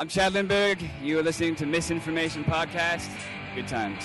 I'm 0.00 0.06
Chad 0.06 0.34
Lindberg. 0.34 0.88
You 1.02 1.18
are 1.18 1.24
listening 1.24 1.56
to 1.56 1.66
Misinformation 1.66 2.44
Podcast. 2.44 3.10
Good 3.56 3.66
times. 3.66 4.04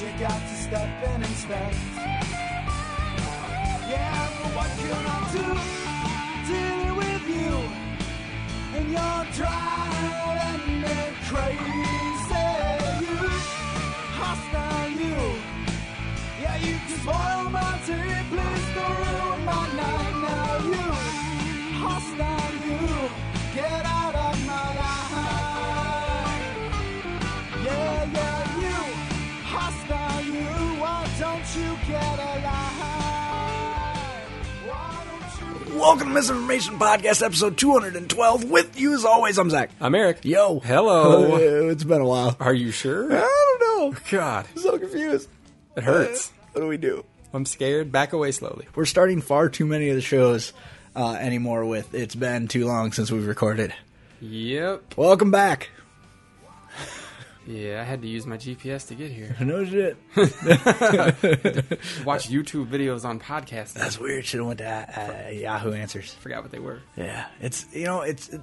you 0.00 0.08
got 0.20 0.40
to 0.40 0.54
step 0.54 0.90
in 1.04 1.22
and 1.22 1.36
step. 1.36 1.72
Yeah, 3.88 4.28
but 4.42 4.50
what 4.56 4.70
can 4.80 5.06
I 5.06 5.20
do? 5.36 5.46
Dealing 6.48 6.96
with 6.96 7.24
you 7.28 7.86
and 8.76 8.86
you're 8.92 9.24
driving 9.40 10.80
me 10.82 10.98
crazy. 11.30 12.46
You 13.04 13.16
hostile, 14.20 14.90
you. 15.02 15.18
Yeah, 16.42 16.56
you 16.66 16.74
can 16.86 16.98
spoil 17.02 17.44
my 17.50 17.80
day. 17.86 18.24
Please 18.30 18.68
don't 18.76 18.96
ruin 19.02 19.44
my 19.44 19.64
night 19.80 20.14
now. 20.26 20.52
You 20.72 20.86
hostile, 21.82 22.54
you. 22.68 22.84
Get 23.54 23.84
out 23.86 24.14
of 24.14 24.35
Welcome 35.76 36.08
to 36.08 36.14
Misinformation 36.14 36.80
Podcast, 36.80 37.22
episode 37.24 37.56
212. 37.56 38.50
With 38.50 38.80
you, 38.80 38.94
as 38.94 39.04
always, 39.04 39.38
I'm 39.38 39.50
Zach. 39.50 39.70
I'm 39.80 39.94
Eric. 39.94 40.24
Yo. 40.24 40.58
Hello. 40.58 41.36
it's 41.36 41.84
been 41.84 42.00
a 42.00 42.04
while. 42.04 42.36
Are 42.40 42.52
you 42.52 42.72
sure? 42.72 43.04
I 43.12 43.20
don't 43.60 43.60
know. 43.92 43.98
God, 44.10 44.48
I'm 44.56 44.62
so 44.62 44.76
confused. 44.78 45.28
it 45.76 45.84
hurts. 45.84 46.32
What 46.52 46.62
do 46.62 46.66
we 46.66 46.76
do? 46.76 47.04
I'm 47.32 47.46
scared. 47.46 47.92
Back 47.92 48.12
away 48.12 48.32
slowly. 48.32 48.66
We're 48.74 48.84
starting 48.84 49.20
far 49.20 49.48
too 49.48 49.66
many 49.66 49.88
of 49.90 49.94
the 49.94 50.02
shows 50.02 50.52
uh, 50.96 51.12
anymore 51.12 51.64
with 51.66 51.94
It's 51.94 52.16
Been 52.16 52.48
Too 52.48 52.66
Long 52.66 52.90
Since 52.90 53.12
We've 53.12 53.28
Recorded. 53.28 53.72
Yep. 54.20 54.94
Welcome 54.96 55.30
back. 55.30 55.68
Yeah, 57.46 57.80
I 57.80 57.84
had 57.84 58.02
to 58.02 58.08
use 58.08 58.26
my 58.26 58.36
GPS 58.36 58.88
to 58.88 58.94
get 58.94 59.10
here. 59.12 59.36
No 59.40 59.64
shit. 59.64 59.96
Watch 62.04 62.28
YouTube 62.28 62.68
videos 62.68 63.04
on 63.04 63.20
podcasts. 63.20 63.72
That's 63.74 63.98
weird. 63.98 64.24
Should 64.24 64.38
have 64.40 64.46
went 64.48 64.58
to 64.58 65.26
uh, 65.26 65.30
Yahoo 65.30 65.72
Answers. 65.72 66.12
forgot 66.14 66.42
what 66.42 66.50
they 66.50 66.58
were. 66.58 66.80
Yeah, 66.96 67.26
it's 67.40 67.66
you 67.72 67.84
know 67.84 68.00
it's. 68.02 68.28
It, 68.28 68.40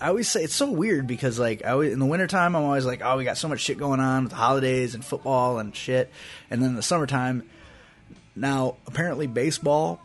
I 0.00 0.08
always 0.08 0.28
say 0.28 0.42
it's 0.44 0.54
so 0.54 0.70
weird 0.70 1.06
because 1.06 1.38
like 1.38 1.64
I 1.64 1.70
always, 1.72 1.92
in 1.92 1.98
the 1.98 2.06
wintertime 2.06 2.56
I'm 2.56 2.62
always 2.62 2.86
like 2.86 3.02
oh 3.04 3.18
we 3.18 3.24
got 3.24 3.36
so 3.36 3.48
much 3.48 3.60
shit 3.60 3.76
going 3.76 4.00
on 4.00 4.22
with 4.24 4.30
the 4.30 4.36
holidays 4.36 4.94
and 4.94 5.04
football 5.04 5.58
and 5.58 5.76
shit, 5.76 6.10
and 6.50 6.62
then 6.62 6.70
in 6.70 6.76
the 6.76 6.82
summertime, 6.82 7.42
now 8.34 8.76
apparently 8.86 9.26
baseball 9.26 10.00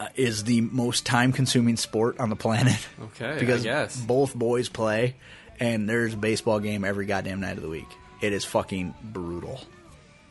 uh, 0.00 0.08
is 0.16 0.44
the 0.44 0.62
most 0.62 1.06
time 1.06 1.30
consuming 1.30 1.76
sport 1.76 2.18
on 2.18 2.28
the 2.30 2.36
planet. 2.36 2.88
Okay, 3.00 3.36
because 3.38 3.64
both 4.04 4.34
boys 4.34 4.68
play, 4.68 5.14
and 5.60 5.88
there's 5.88 6.14
a 6.14 6.16
baseball 6.16 6.58
game 6.58 6.84
every 6.84 7.06
goddamn 7.06 7.40
night 7.40 7.56
of 7.56 7.62
the 7.62 7.68
week. 7.68 7.88
It 8.20 8.32
is 8.32 8.44
fucking 8.44 8.94
brutal, 9.02 9.60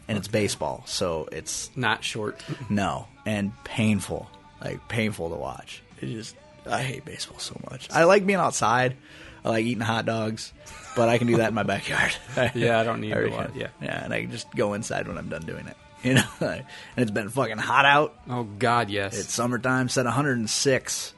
and 0.08 0.18
it's 0.18 0.28
baseball, 0.28 0.84
so 0.86 1.30
it's 1.32 1.72
Not 1.76 2.04
short. 2.04 2.44
no, 2.70 3.08
and 3.26 3.52
painful, 3.64 4.30
like 4.62 4.88
painful 4.90 5.30
to 5.30 5.36
watch. 5.36 5.82
It 6.02 6.08
just, 6.08 6.36
I 6.66 6.82
hate 6.82 7.06
baseball 7.06 7.40
so 7.40 7.60
much. 7.70 7.90
I 7.92 8.04
like 8.04 8.26
being 8.26 8.40
outside. 8.40 8.98
I 9.46 9.50
like 9.50 9.66
eating 9.66 9.82
hot 9.82 10.06
dogs, 10.06 10.52
but 10.96 11.08
I 11.08 11.18
can 11.18 11.28
do 11.28 11.38
that 11.38 11.50
in 11.50 11.54
my 11.54 11.64
backyard. 11.76 12.14
Yeah, 12.54 12.80
I 12.80 12.84
don't 12.84 13.00
need 13.00 13.12
to 13.12 13.20
really 13.20 13.48
yeah. 13.56 13.70
yeah, 13.82 14.04
and 14.04 14.14
I 14.14 14.22
can 14.22 14.32
just 14.32 14.52
go 14.54 14.74
inside 14.74 15.08
when 15.08 15.18
I'm 15.18 15.30
done 15.30 15.44
doing 15.44 15.68
it. 15.68 15.78
You 16.02 16.14
know, 16.14 16.24
and 16.40 16.64
it's 16.96 17.12
been 17.12 17.28
fucking 17.28 17.58
hot 17.58 17.84
out. 17.84 18.18
Oh 18.30 18.44
God, 18.44 18.90
yes. 18.90 19.20
It's 19.20 19.34
summertime. 19.34 19.90
Said 19.90 20.06
106 20.06 21.14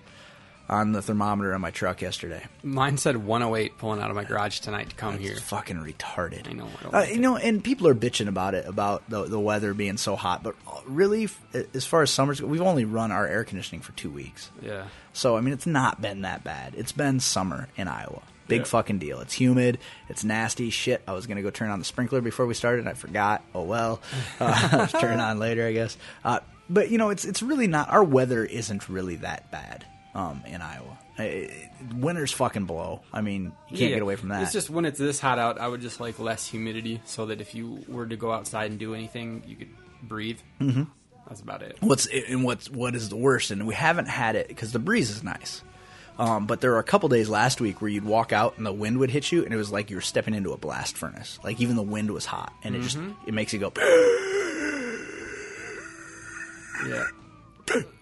on 0.71 0.93
the 0.93 1.01
thermometer 1.01 1.53
on 1.53 1.61
my 1.61 1.69
truck 1.69 2.01
yesterday. 2.01 2.43
Mine 2.63 2.97
said 2.97 3.17
108 3.17 3.77
pulling 3.77 4.01
out 4.01 4.09
of 4.09 4.15
my 4.15 4.23
garage 4.23 4.59
tonight 4.61 4.89
to 4.89 4.95
come 4.95 5.17
here. 5.19 5.35
Fucking 5.35 5.75
retarded. 5.77 6.49
I 6.49 6.53
know, 6.53 6.67
I 6.83 6.87
Uh, 6.87 6.91
like 7.01 7.09
you 7.09 7.15
it. 7.15 7.19
know, 7.19 7.35
and 7.37 7.63
people 7.63 7.87
are 7.87 7.93
bitching 7.95 8.27
about 8.29 8.55
it 8.55 8.65
about 8.65 9.03
the 9.09 9.25
the 9.25 9.39
weather 9.39 9.73
being 9.73 9.97
so 9.97 10.15
hot, 10.15 10.41
but 10.43 10.55
really, 10.87 11.29
as 11.73 11.85
far 11.85 12.01
as 12.01 12.09
summers, 12.09 12.41
we've 12.41 12.61
only 12.61 12.85
run 12.85 13.11
our 13.11 13.27
air 13.27 13.43
conditioning 13.43 13.81
for 13.81 13.91
two 13.91 14.09
weeks. 14.09 14.49
Yeah. 14.61 14.85
So 15.13 15.35
I 15.37 15.41
mean, 15.41 15.53
it's 15.53 15.67
not 15.67 16.01
been 16.01 16.21
that 16.21 16.43
bad. 16.43 16.73
It's 16.77 16.93
been 16.93 17.19
summer 17.19 17.67
in 17.75 17.87
Iowa. 17.89 18.21
Big 18.47 18.61
Yeah. 18.61 18.65
fucking 18.65 18.99
deal. 18.99 19.19
It's 19.21 19.33
humid. 19.33 19.77
It's 20.09 20.23
nasty. 20.23 20.69
Shit. 20.71 21.01
I 21.07 21.13
was 21.13 21.27
gonna 21.27 21.41
go 21.41 21.49
turn 21.51 21.69
on 21.69 21.79
the 21.79 21.85
sprinkler 21.85 22.21
before 22.21 22.45
we 22.45 22.53
started. 22.53 22.87
I 22.87 22.93
forgot. 22.93 23.43
Oh 23.53 23.63
well. 23.63 24.01
Uh, 24.39 24.87
turn 25.01 25.19
it 25.19 25.21
on 25.21 25.37
later, 25.39 25.65
I 25.67 25.73
guess. 25.73 25.97
Uh, 26.23 26.39
but 26.69 26.89
you 26.91 26.97
know, 26.97 27.09
it's 27.09 27.25
it's 27.25 27.41
really 27.43 27.67
not. 27.67 27.89
Our 27.89 28.03
weather 28.03 28.45
isn't 28.45 28.87
really 28.89 29.17
that 29.17 29.51
bad 29.51 29.85
um, 30.15 30.43
in 30.45 30.61
Iowa. 30.61 30.97
I- 31.17 31.23
I- 31.23 31.69
winters 31.95 32.31
fucking 32.31 32.65
blow. 32.65 33.01
I 33.13 33.21
mean, 33.21 33.51
you 33.69 33.77
can't 33.77 33.89
Yeah. 33.91 33.95
get 33.95 34.01
away 34.01 34.15
from 34.15 34.29
that. 34.29 34.43
It's 34.43 34.51
just 34.53 34.69
when 34.69 34.85
it's 34.85 34.97
this 34.99 35.19
hot 35.19 35.37
out, 35.39 35.59
I 35.59 35.67
would 35.67 35.81
just 35.81 35.99
like 35.99 36.19
less 36.19 36.47
humidity 36.47 37.01
so 37.05 37.25
that 37.27 37.41
if 37.41 37.53
you 37.55 37.83
were 37.87 38.05
to 38.07 38.15
go 38.15 38.31
outside 38.31 38.71
and 38.71 38.79
do 38.79 38.93
anything, 38.95 39.43
you 39.47 39.55
could 39.55 39.69
breathe. 40.03 40.39
Mm-hmm. 40.59 40.83
That's 41.27 41.41
about 41.41 41.61
it. 41.61 41.77
what's 41.79 42.07
and 42.07 42.43
what's 42.43 42.69
what 42.69 42.93
is 42.93 43.07
the 43.07 43.15
worst 43.15 43.51
and 43.51 43.65
we 43.65 43.73
haven't 43.73 44.07
had 44.07 44.35
it 44.35 44.49
because 44.49 44.73
the 44.73 44.79
breeze 44.79 45.09
is 45.09 45.23
nice 45.23 45.61
um, 46.19 46.45
but 46.45 46.59
there 46.59 46.71
were 46.71 46.79
a 46.79 46.83
couple 46.83 47.07
days 47.07 47.29
last 47.29 47.61
week 47.61 47.79
where 47.81 47.89
you'd 47.89 48.03
walk 48.03 48.33
out 48.33 48.57
and 48.57 48.65
the 48.65 48.73
wind 48.73 48.97
would 48.97 49.09
hit 49.11 49.31
you 49.31 49.45
and 49.45 49.53
it 49.53 49.55
was 49.55 49.71
like 49.71 49.89
you 49.89 49.95
were 49.95 50.01
stepping 50.01 50.33
into 50.33 50.51
a 50.51 50.57
blast 50.57 50.97
furnace 50.97 51.39
like 51.41 51.61
even 51.61 51.77
the 51.77 51.83
wind 51.83 52.11
was 52.11 52.25
hot 52.25 52.51
and 52.65 52.75
it 52.75 52.81
just 52.81 52.97
it 53.25 53.33
makes 53.33 53.53
you 53.53 53.59
go 53.59 53.71
Yeah. 56.87 57.05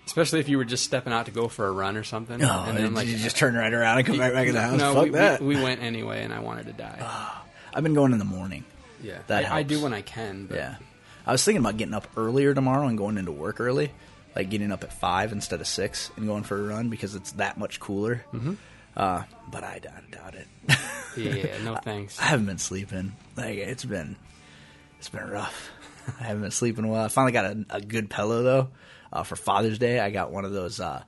Especially 0.05 0.39
if 0.39 0.49
you 0.49 0.57
were 0.57 0.65
just 0.65 0.83
stepping 0.83 1.13
out 1.13 1.25
to 1.27 1.31
go 1.31 1.47
for 1.47 1.67
a 1.67 1.71
run 1.71 1.95
or 1.95 2.03
something. 2.03 2.43
oh, 2.43 2.65
and 2.67 2.77
then 2.77 2.93
like 2.93 3.07
you 3.07 3.17
just 3.17 3.37
turn 3.37 3.55
right 3.55 3.73
around 3.73 3.99
and 3.99 4.07
come 4.07 4.19
right 4.19 4.33
back 4.33 4.47
in 4.47 4.53
the 4.53 4.61
house 4.61 4.77
No, 4.77 4.93
fuck 4.93 5.03
we, 5.03 5.09
that 5.11 5.41
We, 5.41 5.55
we 5.55 5.63
went 5.63 5.81
anyway, 5.81 6.23
and 6.23 6.33
I 6.33 6.39
wanted 6.39 6.65
to 6.67 6.73
die. 6.73 7.31
i've 7.73 7.83
been 7.83 7.93
going 7.93 8.11
in 8.13 8.19
the 8.19 8.25
morning 8.25 8.63
yeah, 9.01 9.19
that 9.27 9.51
I, 9.51 9.57
I 9.57 9.63
do 9.63 9.81
when 9.81 9.93
I 9.93 10.01
can. 10.01 10.47
But 10.47 10.57
yeah 10.57 10.75
i 11.25 11.31
was 11.31 11.43
thinking 11.43 11.61
about 11.61 11.77
getting 11.77 11.93
up 11.93 12.07
earlier 12.17 12.53
tomorrow 12.53 12.87
and 12.87 12.97
going 12.97 13.17
into 13.17 13.31
work 13.31 13.59
early 13.59 13.91
like 14.35 14.49
getting 14.49 14.71
up 14.71 14.83
at 14.83 14.91
five 14.91 15.31
instead 15.31 15.61
of 15.61 15.67
six 15.67 16.09
and 16.17 16.25
going 16.25 16.43
for 16.43 16.57
a 16.57 16.63
run 16.63 16.89
because 16.89 17.13
it's 17.13 17.33
that 17.33 17.57
much 17.57 17.79
cooler 17.79 18.25
mm-hmm. 18.33 18.53
uh, 18.97 19.23
but 19.51 19.63
I, 19.63 19.79
I 19.83 20.11
doubt 20.11 20.33
it 20.33 20.47
yeah, 21.17 21.63
no 21.63 21.75
thanks. 21.83 22.19
I 22.19 22.25
haven't 22.25 22.45
been 22.45 22.57
sleeping. 22.57 23.13
Like 23.35 23.57
it's 23.57 23.85
been, 23.85 24.15
it's 24.97 25.09
been 25.09 25.27
rough. 25.29 25.69
I 26.19 26.23
haven't 26.23 26.41
been 26.41 26.51
sleeping 26.51 26.87
well. 26.87 27.03
I 27.03 27.07
finally 27.07 27.31
got 27.31 27.45
a, 27.45 27.65
a 27.69 27.81
good 27.81 28.09
pillow 28.09 28.43
though. 28.43 28.69
Uh, 29.11 29.23
for 29.23 29.35
Father's 29.35 29.79
Day, 29.79 29.99
I 29.99 30.09
got 30.09 30.31
one 30.31 30.45
of 30.45 30.51
those 30.51 30.79
uh, 30.79 31.03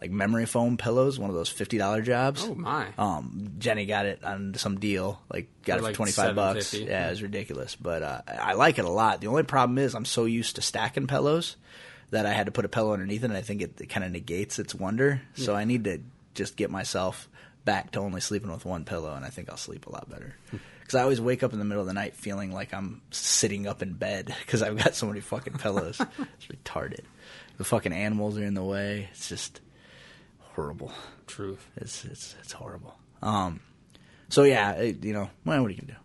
like 0.00 0.10
memory 0.10 0.46
foam 0.46 0.76
pillows, 0.76 1.18
one 1.18 1.30
of 1.30 1.36
those 1.36 1.48
fifty 1.48 1.78
dollar 1.78 2.02
jobs. 2.02 2.44
Oh 2.44 2.54
my! 2.54 2.86
Um, 2.98 3.52
Jenny 3.58 3.86
got 3.86 4.06
it 4.06 4.24
on 4.24 4.54
some 4.54 4.78
deal, 4.78 5.20
like 5.32 5.48
got 5.64 5.74
For 5.74 5.78
it 5.78 5.80
for 5.80 5.86
like 5.86 5.94
twenty 5.94 6.12
five 6.12 6.34
bucks. 6.34 6.74
$7.50. 6.74 6.86
Yeah, 6.86 7.06
it 7.06 7.10
was 7.10 7.22
ridiculous, 7.22 7.76
but 7.76 8.02
uh, 8.02 8.20
I 8.26 8.54
like 8.54 8.78
it 8.78 8.84
a 8.84 8.90
lot. 8.90 9.20
The 9.20 9.28
only 9.28 9.44
problem 9.44 9.78
is 9.78 9.94
I'm 9.94 10.04
so 10.04 10.24
used 10.24 10.56
to 10.56 10.62
stacking 10.62 11.06
pillows 11.06 11.56
that 12.10 12.26
I 12.26 12.32
had 12.32 12.46
to 12.46 12.52
put 12.52 12.64
a 12.64 12.68
pillow 12.68 12.92
underneath 12.92 13.22
it, 13.22 13.26
and 13.26 13.36
I 13.36 13.40
think 13.40 13.62
it, 13.62 13.80
it 13.80 13.86
kind 13.86 14.04
of 14.04 14.12
negates 14.12 14.58
its 14.58 14.74
wonder. 14.74 15.22
So 15.34 15.54
I 15.54 15.64
need 15.64 15.84
to 15.84 16.00
just 16.34 16.56
get 16.56 16.70
myself 16.70 17.28
back 17.64 17.92
to 17.92 18.00
only 18.00 18.20
sleeping 18.20 18.50
with 18.52 18.64
one 18.64 18.84
pillow, 18.84 19.14
and 19.14 19.24
I 19.24 19.30
think 19.30 19.48
I'll 19.48 19.56
sleep 19.56 19.86
a 19.86 19.90
lot 19.90 20.08
better. 20.10 20.36
Because 20.50 20.96
I 20.96 21.02
always 21.02 21.20
wake 21.20 21.42
up 21.42 21.54
in 21.54 21.58
the 21.58 21.64
middle 21.64 21.80
of 21.80 21.86
the 21.86 21.94
night 21.94 22.14
feeling 22.14 22.52
like 22.52 22.74
I'm 22.74 23.00
sitting 23.10 23.66
up 23.66 23.80
in 23.82 23.94
bed 23.94 24.26
because 24.44 24.62
I've 24.62 24.76
got 24.76 24.94
so 24.94 25.06
many 25.06 25.20
fucking 25.20 25.54
pillows. 25.54 25.98
it's 26.18 26.46
retarded. 26.46 27.04
The 27.56 27.64
fucking 27.64 27.92
animals 27.92 28.36
are 28.38 28.44
in 28.44 28.54
the 28.54 28.64
way. 28.64 29.08
It's 29.12 29.28
just 29.28 29.60
horrible. 30.38 30.92
Truth. 31.26 31.66
It's 31.76 32.04
it's 32.04 32.34
it's 32.40 32.52
horrible. 32.52 32.96
Um, 33.22 33.60
so 34.28 34.42
yeah, 34.42 34.72
it, 34.72 35.04
you 35.04 35.12
know, 35.12 35.30
well, 35.44 35.60
what 35.62 35.68
are 35.68 35.74
you 35.74 35.80
gonna 35.80 35.92
do? 35.92 35.98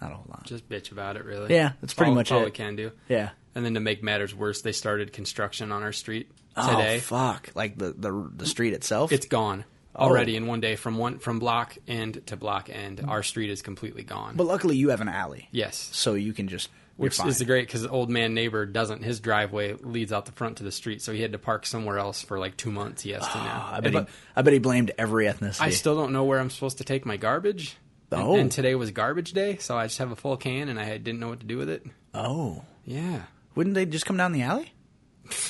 Not 0.00 0.12
a 0.12 0.14
whole 0.14 0.26
lot. 0.28 0.44
Just 0.44 0.68
bitch 0.68 0.92
about 0.92 1.16
it, 1.16 1.24
really. 1.24 1.54
Yeah, 1.54 1.72
that's 1.80 1.94
pretty 1.94 2.10
all, 2.10 2.14
much 2.14 2.30
all 2.32 2.42
it. 2.42 2.46
we 2.46 2.50
can 2.52 2.76
do. 2.76 2.92
yeah, 3.08 3.30
And 3.54 3.64
then 3.64 3.74
to 3.74 3.80
make 3.80 4.02
matters 4.02 4.34
worse, 4.34 4.62
they 4.62 4.72
started 4.72 5.12
construction 5.12 5.72
on 5.72 5.82
our 5.82 5.92
street 5.92 6.30
Oh 6.56 6.70
today. 6.76 6.98
fuck! 7.00 7.50
Like 7.54 7.76
the 7.78 7.92
the 7.96 8.30
the 8.34 8.46
street 8.46 8.74
itself. 8.74 9.12
It's 9.12 9.26
gone 9.26 9.64
Oh. 9.96 10.04
already 10.06 10.36
in 10.36 10.46
one 10.46 10.60
day 10.60 10.76
from 10.76 10.96
one 10.98 11.18
from 11.18 11.38
block 11.40 11.76
end 11.88 12.24
to 12.26 12.36
block 12.36 12.68
end. 12.70 13.00
Our 13.06 13.22
street 13.24 13.50
is 13.50 13.62
completely 13.62 14.04
gone. 14.04 14.36
but 14.36 14.46
luckily 14.46 14.76
you 14.76 14.90
have 14.90 15.00
an 15.00 15.08
alley, 15.08 15.48
yes, 15.50 15.88
so 15.92 16.14
you 16.14 16.32
can 16.32 16.46
just 16.48 16.68
which 16.98 17.18
is 17.24 17.42
great 17.44 17.66
because 17.66 17.82
the 17.82 17.88
old 17.90 18.10
man 18.10 18.34
neighbor 18.34 18.66
doesn't. 18.66 19.02
His 19.02 19.20
driveway 19.20 19.72
leads 19.80 20.12
out 20.12 20.26
the 20.26 20.32
front 20.32 20.58
to 20.58 20.64
the 20.64 20.70
street, 20.72 21.00
so 21.00 21.12
he 21.12 21.22
had 21.22 21.32
to 21.32 21.38
park 21.38 21.64
somewhere 21.64 21.98
else 21.98 22.20
for 22.22 22.38
like 22.38 22.56
two 22.58 22.70
months. 22.70 23.02
He 23.02 23.10
has 23.12 23.26
to 23.26 23.38
now. 23.38 23.62
Ah, 23.64 23.74
I 23.76 23.80
bet, 23.80 23.92
he, 23.94 24.00
I 24.36 24.42
bet 24.42 24.52
he 24.52 24.58
blamed 24.58 24.90
every 24.98 25.24
ethnicity. 25.26 25.62
I 25.62 25.70
still 25.70 25.96
don't 25.96 26.12
know 26.12 26.24
where 26.24 26.38
I'm 26.38 26.50
supposed 26.50 26.78
to 26.78 26.84
take 26.84 27.06
my 27.06 27.16
garbage. 27.16 27.70
And- 28.10 28.20
Oh. 28.22 28.36
and, 28.36 28.50
today 28.50 28.74
was 28.74 28.90
garbage 28.90 29.32
day, 29.32 29.58
so 29.58 29.76
I 29.76 29.84
just 29.86 29.98
have 29.98 30.10
a 30.10 30.16
full 30.16 30.36
can, 30.38 30.68
and 30.70 30.80
I 30.80 30.96
didn't 30.96 31.20
know 31.20 31.28
what 31.28 31.40
to 31.40 31.46
do 31.46 31.58
with 31.58 31.68
it. 31.68 31.84
oh, 32.14 32.64
Yeah, 32.84 33.22
wouldn't 33.54 33.74
they 33.74 33.84
just 33.86 34.06
come 34.06 34.16
down 34.16 34.32
the 34.32 34.42
alley? 34.42 34.72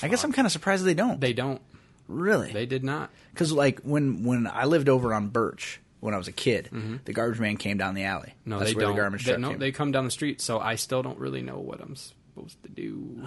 I 0.02 0.08
guess 0.08 0.24
I'm 0.24 0.32
kind 0.32 0.44
of 0.44 0.50
surprised 0.50 0.84
they 0.84 0.92
don't. 0.94 1.20
they 1.20 1.32
don't. 1.32 1.62
really? 2.08 2.52
They 2.52 2.66
did 2.66 2.82
not. 2.82 3.10
Because 3.32 3.52
like 3.52 3.80
when 3.82 4.24
when 4.24 4.48
I 4.48 4.64
lived 4.64 4.88
over 4.88 5.14
on 5.14 5.28
Birch 5.28 5.80
when 6.00 6.14
I 6.14 6.16
was 6.18 6.28
a 6.28 6.32
kid, 6.32 6.70
the 7.04 7.12
garbage 7.12 7.40
man 7.40 7.56
came 7.56 7.76
down 7.78 7.94
the 7.94 8.04
alley. 8.04 8.34
Mm-hmm. 8.40 8.50
No, 8.50 8.58
That's 8.58 8.70
they 8.70 8.76
where 8.76 8.86
don't. 8.86 8.94
the 8.96 9.00
garbage 9.02 9.24
they, 9.24 9.36
no, 9.36 9.50
came. 9.50 9.58
they 9.58 9.72
come 9.72 9.92
down 9.92 10.04
the 10.04 10.10
street, 10.10 10.40
so 10.40 10.58
I 10.60 10.76
still 10.76 11.02
don't 11.02 11.18
really 11.18 11.42
know 11.42 11.58
what 11.58 11.80
I'm 11.80 11.96
supposed 11.96 12.62
to 12.62 12.68
do. 12.68 13.20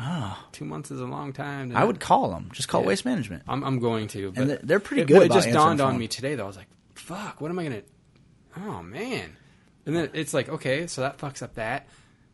Two 0.53 0.65
months 0.65 0.89
is 0.91 1.01
a 1.01 1.06
long 1.06 1.33
time. 1.33 1.71
to 1.71 1.77
I 1.77 1.83
would 1.83 2.00
call 2.00 2.31
them. 2.31 2.50
Just 2.53 2.68
call 2.69 2.81
Yeah. 2.81 2.88
waste 2.88 3.06
management. 3.06 3.44
I'm, 3.47 3.63
I'm 3.63 3.79
going 3.79 4.07
to. 4.09 4.31
But 4.31 4.47
they're- 4.47 4.59
they're 4.63 4.79
pretty 4.79 5.01
it, 5.03 5.07
good 5.07 5.23
It 5.23 5.31
just 5.31 5.51
dawned 5.51 5.81
on 5.81 5.97
me 5.97 6.07
today, 6.07 6.35
though. 6.35 6.44
I 6.45 6.47
was 6.47 6.57
like, 6.57 6.68
"Fuck, 6.95 7.41
what 7.41 7.51
am 7.51 7.59
I 7.59 7.63
gonna?" 7.63 7.81
Oh 8.57 8.81
man! 8.83 9.35
And 9.85 9.95
then 9.95 10.09
it's 10.13 10.33
like, 10.33 10.47
okay, 10.50 10.88
so 10.88 11.01
that 11.01 11.18
fucks 11.18 11.41
up 11.41 11.56
that. 11.56 11.88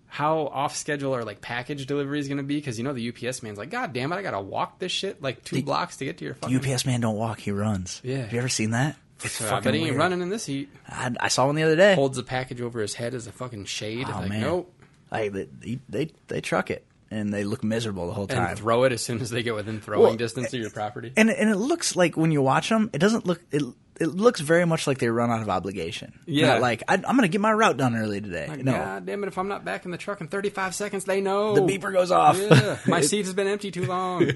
How 0.09 0.47
off 0.47 0.75
schedule 0.75 1.13
are 1.15 1.23
like 1.25 1.41
package 1.41 1.85
deliveries 1.85 2.27
going 2.27 2.37
to 2.37 2.43
be? 2.43 2.55
Because 2.55 2.77
you 2.77 2.83
know 2.83 2.93
the 2.93 3.09
UPS 3.09 3.43
man's 3.43 3.57
like, 3.57 3.69
God 3.69 3.91
damn 3.93 4.11
it, 4.11 4.15
I 4.15 4.21
gotta 4.21 4.39
walk 4.39 4.79
this 4.79 4.91
shit 4.91 5.21
like 5.21 5.43
two 5.43 5.61
blocks 5.63 5.97
to 5.97 6.05
get 6.05 6.17
to 6.19 6.25
your 6.25 6.33
fucking. 6.35 6.55
UPS 6.57 6.85
man 6.85 7.01
don't 7.01 7.17
walk; 7.17 7.39
he 7.39 7.51
runs. 7.51 8.01
Yeah. 8.03 8.17
Have 8.19 8.31
you 8.33 8.39
ever 8.39 8.49
seen 8.49 8.71
that? 8.71 8.95
It's 9.23 9.33
So 9.33 9.45
fucking 9.45 9.63
bet 9.63 9.73
he 9.73 9.79
ain't 9.81 9.89
weird. 9.91 9.97
running 9.99 10.21
in 10.21 10.29
this 10.29 10.45
heat. 10.45 10.69
I, 10.87 11.11
I 11.19 11.27
saw 11.29 11.45
one 11.47 11.55
the 11.55 11.63
other 11.63 11.75
day. 11.75 11.95
Holds 11.95 12.17
the 12.17 12.23
package 12.23 12.61
over 12.61 12.79
his 12.81 12.93
head 12.93 13.13
as 13.13 13.27
a 13.27 13.31
fucking 13.31 13.65
shade. 13.65 14.07
oh 14.09 14.19
like, 14.19 14.29
man, 14.29 14.41
nope. 14.41 14.73
Like 15.11 15.31
they, 15.33 15.79
they 15.89 16.11
they 16.27 16.41
truck 16.41 16.69
it 16.69 16.85
and 17.09 17.33
they 17.33 17.43
look 17.45 17.63
miserable 17.63 18.07
the 18.07 18.13
whole 18.13 18.23
And 18.25 18.31
time. 18.31 18.55
throw 18.57 18.83
it 18.83 18.91
as 18.91 19.01
soon 19.01 19.21
as 19.21 19.29
they 19.29 19.41
get 19.43 19.55
within 19.55 19.79
throwing 19.79 20.03
Well, 20.03 20.15
distance 20.15 20.53
of 20.53 20.59
your 20.59 20.69
property. 20.69 21.13
and 21.15 21.29
and 21.29 21.49
it 21.49 21.55
looks 21.55 21.95
like 21.95 22.17
when 22.17 22.31
you 22.31 22.41
watch 22.41 22.69
them, 22.69 22.89
it 22.93 22.97
doesn't 22.99 23.25
look 23.25 23.41
it. 23.51 23.63
It 23.99 24.09
looks 24.09 24.41
very 24.41 24.63
much 24.65 24.85
like 24.85 24.99
they 24.99 25.07
run 25.09 25.31
out 25.31 25.41
of 25.41 25.49
obligation. 25.49 26.19
Yeah. 26.27 26.49
Not 26.49 26.61
like 26.61 26.83
I, 26.87 26.93
I'm 26.93 27.01
going 27.01 27.21
to 27.21 27.29
get 27.29 27.41
my 27.41 27.51
route 27.51 27.77
done 27.77 27.95
early 27.95 28.21
today. 28.21 28.45
Like, 28.47 28.63
no, 28.63 28.73
God 28.73 29.07
damn 29.07 29.23
it! 29.23 29.27
If 29.27 29.39
I'm 29.39 29.47
not 29.47 29.65
back 29.65 29.85
in 29.85 29.91
the 29.91 29.97
truck 29.97 30.21
in 30.21 30.27
35 30.27 30.75
seconds, 30.75 31.05
they 31.05 31.19
know 31.19 31.55
the 31.55 31.61
beeper 31.61 31.91
goes 31.91 32.11
off. 32.11 32.37
Yeah, 32.37 32.77
my 32.87 33.01
seat 33.01 33.25
has 33.25 33.33
been 33.33 33.47
empty 33.47 33.71
too 33.71 33.85
long. 33.87 34.29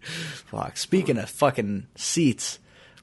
Fuck. 0.00 0.76
Speaking 0.76 1.18
of 1.18 1.28
fucking 1.28 1.86
seats, 1.96 2.58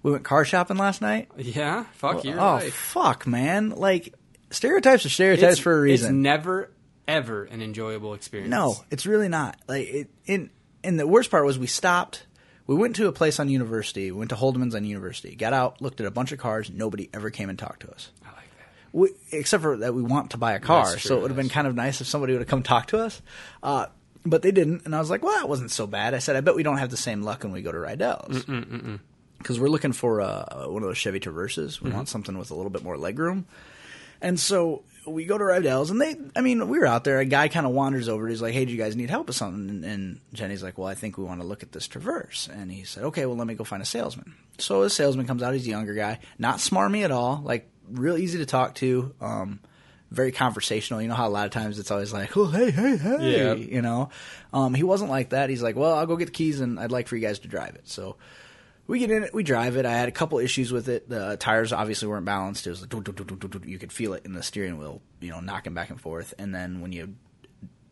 we 0.09 0.13
went 0.13 0.23
car 0.25 0.43
shopping 0.45 0.77
last 0.77 1.01
night. 1.01 1.29
yeah, 1.37 1.85
fuck 1.93 2.23
you. 2.23 2.35
oh 2.37 2.59
fuck, 2.71 3.27
man! 3.27 3.69
Like 3.69 4.13
stereotypes 4.49 5.05
are 5.05 5.09
stereotypes 5.09 5.59
for 5.59 5.77
a 5.77 5.81
reason. 5.81 6.07
It's 6.07 6.13
never 6.23 6.71
ever 7.07 7.43
an 7.45 7.61
enjoyable 7.61 8.13
experience. 8.13 8.51
no, 8.51 8.75
it's 8.91 9.05
really 9.05 9.29
not. 9.29 9.57
Like 9.67 9.87
it. 9.87 10.09
In 10.25 10.49
and 10.83 10.99
the 10.99 11.07
worst 11.07 11.29
part 11.29 11.45
was 11.45 11.59
we 11.59 11.67
stopped. 11.67 12.25
We 12.65 12.75
went 12.75 12.95
to 12.97 13.07
a 13.07 13.11
place 13.11 13.39
on 13.39 13.49
University. 13.49 14.11
We 14.11 14.17
went 14.19 14.29
to 14.29 14.35
Holdman's 14.35 14.75
on 14.75 14.83
University. 14.85 15.35
Got 15.35 15.53
out, 15.53 15.81
looked 15.81 15.99
at 16.01 16.05
a 16.07 16.11
bunch 16.11 16.31
of 16.31 16.39
cars. 16.39 16.69
Nobody 16.69 17.09
ever 17.13 17.29
came 17.31 17.49
and 17.49 17.57
talked 17.57 17.81
to 17.81 17.91
us. 17.91 18.11
I 18.23 18.27
like 18.27 18.35
that. 18.57 18.69
we, 18.93 19.09
except 19.31 19.63
for 19.63 19.77
that 19.77 19.93
we 19.93 20.03
want 20.03 20.31
to 20.31 20.37
buy 20.37 20.53
a 20.53 20.59
car, 20.59 20.85
That's 20.85 21.03
so 21.03 21.17
it 21.17 21.21
would 21.21 21.31
have 21.31 21.37
been 21.37 21.49
kind 21.49 21.65
of 21.67 21.75
nice 21.75 21.99
if 21.99 22.07
somebody 22.07 22.33
would 22.33 22.41
have 22.41 22.47
come 22.47 22.63
talk 22.63 22.87
to 22.87 22.99
us. 22.99 23.21
Uh, 23.63 23.87
but 24.25 24.41
they 24.41 24.51
didn't, 24.51 24.83
and 24.85 24.95
I 24.95 24.99
was 24.99 25.09
like, 25.09 25.23
"Well, 25.23 25.33
that 25.35 25.49
wasn't 25.49 25.71
so 25.71 25.87
bad." 25.87 26.13
I 26.13 26.19
said, 26.19 26.35
"I 26.35 26.41
bet 26.41 26.53
we 26.55 26.61
don't 26.61 26.77
have 26.77 26.91
the 26.91 26.97
same 26.97 27.23
luck 27.23 27.43
when 27.43 27.53
we 27.53 27.61
go 27.63 27.71
to 27.71 27.77
Rydell's 27.77 28.45
because 29.39 29.59
we're 29.59 29.69
looking 29.69 29.93
for 29.93 30.21
uh, 30.21 30.67
one 30.67 30.83
of 30.83 30.87
those 30.89 30.97
Chevy 30.97 31.19
Traverses. 31.19 31.81
We 31.81 31.89
want 31.89 32.07
something 32.07 32.37
with 32.37 32.51
a 32.51 32.55
little 32.55 32.69
bit 32.69 32.83
more 32.83 32.95
legroom." 32.97 33.45
And 34.21 34.37
so 34.39 34.83
we 35.07 35.23
go 35.25 35.37
to 35.37 35.43
Rydell's, 35.45 35.89
and 35.91 35.99
they, 36.01 36.15
I 36.35 36.41
mean, 36.41 36.67
we 36.67 36.77
were 36.77 36.85
out 36.85 37.05
there. 37.05 37.19
A 37.19 37.25
guy 37.25 37.47
kind 37.47 37.65
of 37.65 37.71
wanders 37.71 38.09
over. 38.09 38.27
He's 38.27 38.41
like, 38.41 38.53
"Hey, 38.53 38.65
do 38.65 38.71
you 38.71 38.77
guys 38.77 38.95
need 38.95 39.09
help 39.09 39.27
with 39.27 39.35
something?" 39.37 39.69
And, 39.69 39.85
and 39.85 40.19
Jenny's 40.33 40.61
like, 40.61 40.77
"Well, 40.77 40.87
I 40.87 40.93
think 40.93 41.17
we 41.17 41.23
want 41.23 41.39
to 41.41 41.47
look 41.47 41.63
at 41.63 41.71
this 41.71 41.87
Traverse." 41.87 42.49
And 42.51 42.69
he 42.71 42.83
said, 42.83 43.03
"Okay, 43.05 43.25
well, 43.25 43.37
let 43.37 43.47
me 43.47 43.55
go 43.55 43.63
find 43.63 43.81
a 43.81 43.85
salesman." 43.85 44.35
So 44.57 44.83
the 44.83 44.89
salesman 44.89 45.25
comes 45.25 45.41
out. 45.41 45.53
He's 45.53 45.65
a 45.67 45.69
younger 45.69 45.93
guy, 45.93 46.19
not 46.37 46.57
smarmy 46.57 47.03
at 47.05 47.11
all, 47.11 47.41
like 47.43 47.69
real 47.89 48.17
easy 48.17 48.39
to 48.39 48.45
talk 48.45 48.75
to. 48.75 49.13
Um, 49.21 49.61
very 50.11 50.31
conversational. 50.33 51.01
You 51.01 51.07
know 51.07 51.13
how 51.15 51.27
a 51.27 51.29
lot 51.29 51.45
of 51.45 51.51
times 51.51 51.79
it's 51.79 51.91
always 51.91 52.11
like, 52.11 52.35
"Oh, 52.35 52.47
hey, 52.47 52.71
hey, 52.71 52.97
hey," 52.97 53.37
Yeah. 53.37 53.53
you 53.53 53.81
know. 53.81 54.09
Um, 54.51 54.73
he 54.73 54.83
wasn't 54.83 55.11
like 55.11 55.29
that. 55.29 55.49
He's 55.49 55.61
like, 55.63 55.77
"Well, 55.77 55.93
I'll 55.93 56.07
go 56.07 56.17
get 56.17 56.25
the 56.25 56.31
keys, 56.31 56.59
and 56.59 56.77
I'd 56.79 56.91
like 56.91 57.07
for 57.07 57.15
you 57.15 57.21
guys 57.25 57.39
to 57.39 57.47
drive 57.47 57.75
it." 57.75 57.87
So 57.87 58.17
we 58.89 58.99
get 58.99 59.11
in 59.11 59.23
it, 59.23 59.33
we 59.33 59.43
drive 59.43 59.77
it. 59.77 59.85
I 59.85 59.93
had 59.93 60.09
a 60.09 60.11
couple 60.11 60.39
issues 60.39 60.71
with 60.71 60.89
it. 60.89 61.07
The 61.07 61.37
tires 61.37 61.71
obviously 61.71 62.07
weren't 62.07 62.25
balanced. 62.25 62.65
It 62.67 62.71
was 62.71 62.81
like, 62.81 62.89
doo, 62.89 63.01
doo, 63.01 63.13
doo. 63.13 63.61
you 63.65 63.77
could 63.77 63.91
feel 63.93 64.13
it 64.13 64.25
in 64.25 64.33
the 64.33 64.43
steering 64.43 64.77
wheel, 64.77 65.01
you 65.21 65.29
know, 65.29 65.39
knocking 65.39 65.73
back 65.73 65.89
and 65.91 66.01
forth. 66.01 66.33
And 66.39 66.53
then 66.53 66.81
when 66.81 66.91
you 66.91 67.15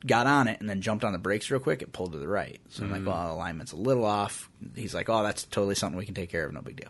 got 0.05 0.27
on 0.27 0.47
it 0.47 0.59
and 0.59 0.69
then 0.69 0.81
jumped 0.81 1.03
on 1.03 1.11
the 1.13 1.19
brakes 1.19 1.49
real 1.51 1.59
quick, 1.59 1.81
it 1.81 1.93
pulled 1.93 2.13
to 2.13 2.17
the 2.17 2.27
right. 2.27 2.59
So 2.69 2.83
I'm 2.83 2.91
like, 2.91 3.05
well, 3.05 3.33
alignment's 3.33 3.71
a 3.73 3.77
little 3.77 4.05
off. 4.05 4.49
He's 4.75 4.93
like, 4.95 5.07
oh, 5.09 5.23
that's 5.23 5.43
totally 5.43 5.75
something 5.75 5.97
we 5.97 6.05
can 6.05 6.15
take 6.15 6.29
care 6.31 6.45
of. 6.45 6.53
No 6.53 6.61
big 6.61 6.77
deal. 6.77 6.89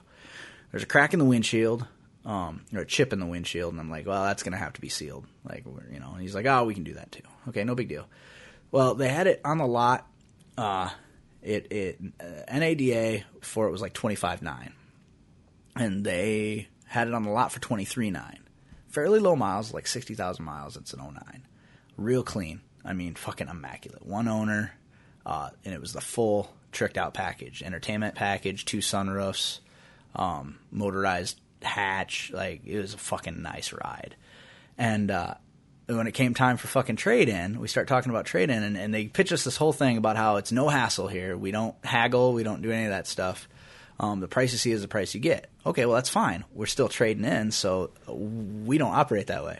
There's 0.72 0.84
a 0.84 0.88
crack 0.88 1.14
in 1.14 1.20
the 1.20 1.26
windshield, 1.26 1.86
um, 2.26 2.66
or 2.74 2.82
a 2.82 2.86
chip 2.86 3.14
in 3.14 3.20
the 3.20 3.26
windshield, 3.26 3.72
and 3.74 3.80
I'm 3.80 3.90
like, 3.90 4.06
well, 4.06 4.24
that's 4.24 4.44
going 4.44 4.52
to 4.54 4.58
have 4.58 4.74
to 4.74 4.82
be 4.82 4.90
sealed. 4.90 5.26
Like, 5.44 5.66
we're- 5.66 5.94
you 5.94 6.00
know, 6.00 6.12
and 6.12 6.22
he's 6.22 6.36
like, 6.36 6.46
oh, 6.46 6.66
we 6.66 6.74
can 6.74 6.84
do 6.84 6.94
that 6.96 7.12
too. 7.12 7.24
Okay, 7.50 7.64
no 7.64 7.76
big 7.76 7.88
deal. 7.88 8.06
Well, 8.72 8.96
they 8.96 9.08
had 9.10 9.28
it 9.28 9.40
on 9.46 9.58
the 9.58 9.68
lot. 9.68 10.06
Uh, 10.58 10.90
it 11.48 11.72
it 11.72 12.00
uh, 12.20 12.58
NADA 12.58 13.24
for 13.42 13.68
it 13.68 13.72
was 13.72 13.82
like 13.82 13.94
twenty 13.94 14.16
five 14.16 14.42
nine, 14.42 14.74
and 15.76 16.04
they 16.04 16.68
had 16.86 17.08
it 17.08 17.14
on 17.14 17.24
the 17.24 17.30
lot 17.30 17.52
for 17.52 17.60
twenty 17.60 17.86
three 17.86 18.12
nine. 18.12 18.40
Fairly 18.90 19.20
low 19.20 19.36
miles, 19.36 19.74
like 19.74 19.88
sixty 19.88 20.14
thousand 20.14 20.46
miles. 20.46 20.76
It's 20.76 20.94
an 20.94 21.00
09. 21.00 21.44
real 21.96 22.24
clean. 22.24 22.62
I 22.84 22.94
mean, 22.94 23.16
fucking 23.16 23.48
immaculate. 23.48 24.06
One 24.06 24.28
owner, 24.28 24.74
uh, 25.26 25.50
and 25.64 25.74
it 25.74 25.82
was 25.82 25.94
the 25.94 26.02
full 26.02 26.54
tricked 26.72 26.98
out 26.98 27.14
package, 27.14 27.64
entertainment 27.64 28.16
package, 28.16 28.66
two 28.66 28.80
sunroofs, 28.80 29.60
um, 30.16 30.60
motorized 30.72 31.40
hatch. 31.62 32.32
Like 32.34 32.66
it 32.66 32.80
was 32.80 32.94
a 32.94 32.98
fucking 32.98 33.42
nice 33.42 33.72
ride, 33.72 34.16
and. 34.78 35.10
uh 35.12 35.36
when 35.88 36.08
it 36.08 36.14
came 36.14 36.34
time 36.34 36.58
for 36.58 36.68
fucking 36.68 36.98
trade 36.98 37.30
in, 37.30 37.60
we 37.60 37.68
start 37.68 37.88
talking 37.88 38.10
about 38.10 38.26
trade 38.26 38.50
in, 38.50 38.64
and, 38.64 38.78
and 38.78 38.94
they 38.94 39.08
pitch 39.08 39.32
us 39.32 39.44
this 39.44 39.58
whole 39.58 39.74
thing 39.74 39.98
about 39.98 40.18
how 40.18 40.36
it's 40.36 40.52
no 40.52 40.68
hassle 40.68 41.08
here. 41.08 41.38
We 41.38 41.52
don't 41.52 41.76
haggle, 41.84 42.34
we 42.34 42.44
don't 42.44 42.62
do 42.62 42.72
any 42.72 42.86
of 42.86 42.92
that 42.92 43.08
stuff. 43.08 43.48
Um, 44.00 44.20
the 44.20 44.28
price 44.28 44.52
you 44.52 44.58
see 44.58 44.72
is 44.72 44.82
the 44.82 44.88
price 44.88 45.16
you 45.16 45.22
get. 45.22 45.50
Okay, 45.66 45.86
well 45.86 45.96
that's 45.96 46.10
fine. 46.10 46.44
We're 46.54 46.68
still 46.68 46.90
trading 46.90 47.26
in, 47.26 47.52
so 47.52 47.92
we 48.08 48.78
don't 48.78 48.94
operate 48.94 49.28
that 49.28 49.44
way. 49.44 49.60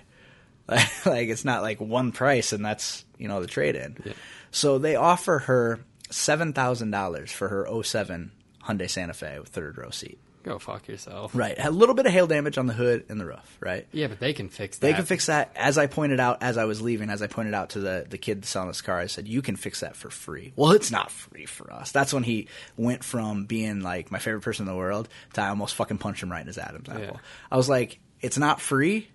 like 1.06 1.30
it's 1.30 1.46
not 1.46 1.62
like 1.62 1.80
one 1.80 2.12
price 2.12 2.52
and 2.52 2.64
that's 2.64 3.06
you 3.18 3.30
know 3.30 3.40
the 3.40 3.48
trade 3.48 3.76
in. 3.76 3.98
So 4.52 4.78
they 4.78 4.96
offer 4.96 5.40
her 5.40 5.80
seven 6.10 6.54
thousand 6.54 6.92
dollars 6.92 7.32
for 7.32 7.48
her 7.48 7.84
07 7.84 8.32
Hyundai 8.66 8.90
Santa 8.90 9.14
Fe 9.14 9.40
with 9.40 9.50
third 9.50 9.78
row 9.78 9.90
seat. 9.90 10.20
Go 10.48 10.60
fuck 10.60 10.88
yourself. 10.88 11.36
Right, 11.36 11.56
a 11.58 11.70
little 11.72 11.94
bit 11.96 12.06
of 12.06 12.12
hail 12.12 12.28
damage 12.28 12.58
on 12.58 12.68
the 12.68 12.74
hood 12.74 13.06
and 13.10 13.20
the 13.20 13.26
roof. 13.26 13.58
Right, 13.60 13.86
Yeah, 13.92 14.08
but 14.08 14.20
they 14.20 14.34
can 14.34 14.50
fix 14.50 14.78
that. 14.78 14.88
they 14.88 14.94
can 14.94 15.06
fix 15.06 15.26
that. 15.28 15.52
As 15.56 15.78
I 15.78 15.88
pointed 15.88 16.20
out 16.20 16.42
as 16.42 16.58
I 16.58 16.66
was 16.66 16.82
leaving, 16.82 17.10
as 17.10 17.22
I 17.22 17.28
pointed 17.28 17.54
out 17.54 17.72
to 17.72 17.80
the 17.80 18.06
the 18.10 18.18
kid 18.18 18.46
selling 18.46 18.70
this 18.70 18.82
car, 18.82 18.98
I 18.98 19.08
said, 19.08 19.28
"You 19.28 19.42
can 19.42 19.56
fix 19.56 19.82
that 19.82 19.96
for 19.96 20.10
free." 20.10 20.54
Well, 20.56 20.72
it's 20.72 20.92
not 20.92 21.12
free 21.12 21.46
for 21.46 21.72
us. 21.74 21.92
That's 21.92 22.14
when 22.14 22.24
he 22.24 22.48
went 22.78 23.04
from 23.04 23.46
being 23.46 23.82
like 23.82 24.12
my 24.12 24.20
favorite 24.20 24.42
person 24.42 24.68
in 24.68 24.72
the 24.72 24.78
world 24.78 25.10
to 25.34 25.42
I 25.42 25.50
almost 25.50 25.76
fucking 25.76 25.98
punched 25.98 26.24
him 26.24 26.32
right 26.32 26.42
in 26.42 26.48
his 26.48 26.58
Adam's 26.58 26.90
apple. 26.90 27.02
Yeah. 27.04 27.12
I 27.52 27.58
was 27.58 27.68
like, 27.70 28.00
"It's 28.22 28.38
not 28.38 28.62
free. 28.62 29.10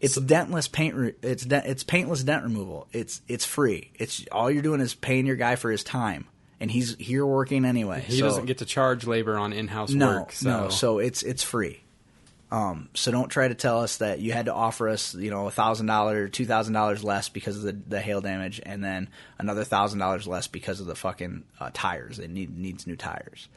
It's 0.00 0.18
dentless 0.18 0.70
paint. 0.70 0.94
Re- 0.94 1.14
it's 1.22 1.44
de- 1.46 1.70
it's 1.70 1.82
paintless 1.84 2.22
dent 2.22 2.42
removal. 2.44 2.88
It's 2.92 3.22
it's 3.28 3.46
free. 3.46 3.92
It's 3.94 4.26
all 4.30 4.50
you're 4.50 4.62
doing 4.62 4.80
is 4.82 4.92
paying 4.94 5.24
your 5.24 5.36
guy 5.36 5.56
for 5.56 5.70
his 5.70 5.82
time, 5.82 6.26
and 6.60 6.70
he's 6.70 6.96
here 6.96 7.26
working 7.26 7.64
anyway. 7.64 8.00
He 8.00 8.18
so- 8.18 8.26
doesn't 8.26 8.46
get 8.46 8.58
to 8.58 8.64
charge 8.64 9.06
labor 9.06 9.38
on 9.38 9.52
in-house 9.52 9.90
no, 9.90 10.20
work. 10.20 10.32
So. 10.32 10.48
no. 10.48 10.68
So 10.68 10.98
it's 10.98 11.22
it's 11.22 11.42
free. 11.42 11.80
Um, 12.50 12.88
so 12.94 13.10
don't 13.10 13.30
try 13.30 13.48
to 13.48 13.54
tell 13.54 13.80
us 13.80 13.96
that 13.96 14.20
you 14.20 14.32
had 14.32 14.46
to 14.46 14.54
offer 14.54 14.88
us, 14.88 15.12
you 15.14 15.28
know, 15.28 15.48
a 15.48 15.50
thousand 15.50 15.86
dollars, 15.86 16.30
two 16.30 16.46
thousand 16.46 16.74
dollars 16.74 17.02
less 17.02 17.28
because 17.28 17.56
of 17.56 17.62
the, 17.62 17.72
the 17.72 18.00
hail 18.00 18.20
damage, 18.20 18.60
and 18.64 18.84
then 18.84 19.08
another 19.38 19.64
thousand 19.64 19.98
dollars 19.98 20.28
less 20.28 20.46
because 20.46 20.78
of 20.78 20.86
the 20.86 20.94
fucking 20.94 21.42
uh, 21.58 21.70
tires. 21.74 22.20
It 22.20 22.30
need, 22.30 22.56
needs 22.56 22.86
new 22.86 22.94
tires. 22.94 23.48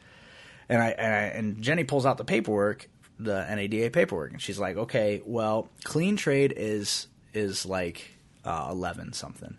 And 0.68 0.82
I, 0.82 0.88
and 0.88 1.14
I 1.14 1.20
and 1.26 1.62
Jenny 1.62 1.84
pulls 1.84 2.06
out 2.06 2.18
the 2.18 2.24
paperwork, 2.24 2.88
the 3.20 3.46
NADA 3.48 3.90
paperwork, 3.90 4.32
and 4.32 4.42
she's 4.42 4.58
like, 4.58 4.76
"Okay, 4.76 5.22
well, 5.24 5.68
clean 5.84 6.16
trade 6.16 6.52
is 6.56 7.06
is 7.32 7.64
like 7.64 8.10
uh, 8.44 8.68
eleven 8.68 9.12
something. 9.12 9.58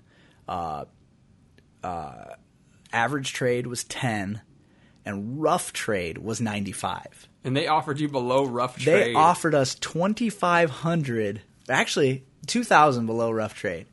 Uh, 0.50 0.84
uh, 1.82 2.34
average 2.92 3.34
trade 3.34 3.68
was 3.68 3.84
ten, 3.84 4.42
and 5.06 5.42
rough 5.42 5.74
trade 5.74 6.18
was 6.18 6.40
ninety 6.42 6.72
five. 6.72 7.28
and 7.44 7.56
they 7.56 7.68
offered 7.68 8.00
you 8.00 8.08
below 8.10 8.46
rough 8.46 8.78
trade. 8.78 9.08
They 9.08 9.14
offered 9.14 9.56
us 9.56 9.76
twenty 9.76 10.30
five 10.30 10.70
hundred, 10.70 11.42
actually 11.70 12.26
two 12.48 12.64
thousand 12.64 13.06
below 13.06 13.32
rough 13.32 13.56
trade. 13.56 13.88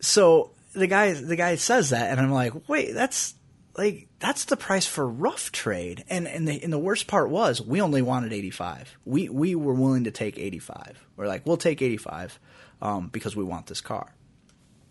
So 0.00 0.52
the 0.72 0.86
guy 0.86 1.12
the 1.12 1.36
guy 1.36 1.56
says 1.56 1.90
that, 1.90 2.10
and 2.10 2.20
I'm 2.20 2.32
like, 2.32 2.68
wait, 2.68 2.92
that's 2.92 3.34
like 3.76 4.08
that's 4.18 4.44
the 4.46 4.56
price 4.56 4.86
for 4.86 5.06
rough 5.06 5.52
trade. 5.52 6.04
And 6.08 6.26
and 6.26 6.46
the 6.46 6.62
and 6.62 6.72
the 6.72 6.78
worst 6.78 7.06
part 7.06 7.30
was 7.30 7.60
we 7.62 7.80
only 7.80 8.02
wanted 8.02 8.32
85. 8.32 8.96
We 9.04 9.28
we 9.28 9.54
were 9.54 9.74
willing 9.74 10.04
to 10.04 10.10
take 10.10 10.38
85. 10.38 11.06
We're 11.16 11.26
like, 11.26 11.46
we'll 11.46 11.56
take 11.56 11.82
85 11.82 12.38
um, 12.80 13.08
because 13.08 13.36
we 13.36 13.44
want 13.44 13.66
this 13.66 13.80
car. 13.80 14.14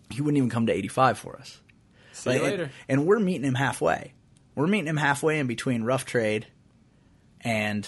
He 0.10 0.22
wouldn't 0.22 0.38
even 0.38 0.50
come 0.50 0.66
to 0.68 0.74
85 0.74 1.20
for 1.20 1.38
us. 1.38 1.60
See 2.24 2.34
you 2.34 2.42
later. 2.42 2.64
And, 2.64 3.00
and 3.00 3.06
we're 3.06 3.20
meeting 3.20 3.44
him 3.44 3.56
halfway. 3.56 4.14
We're 4.56 4.68
meeting 4.68 4.88
him 4.88 4.98
halfway 4.98 5.40
in 5.40 5.48
between 5.48 5.84
rough 5.84 6.06
trade 6.06 6.48
and 7.40 7.88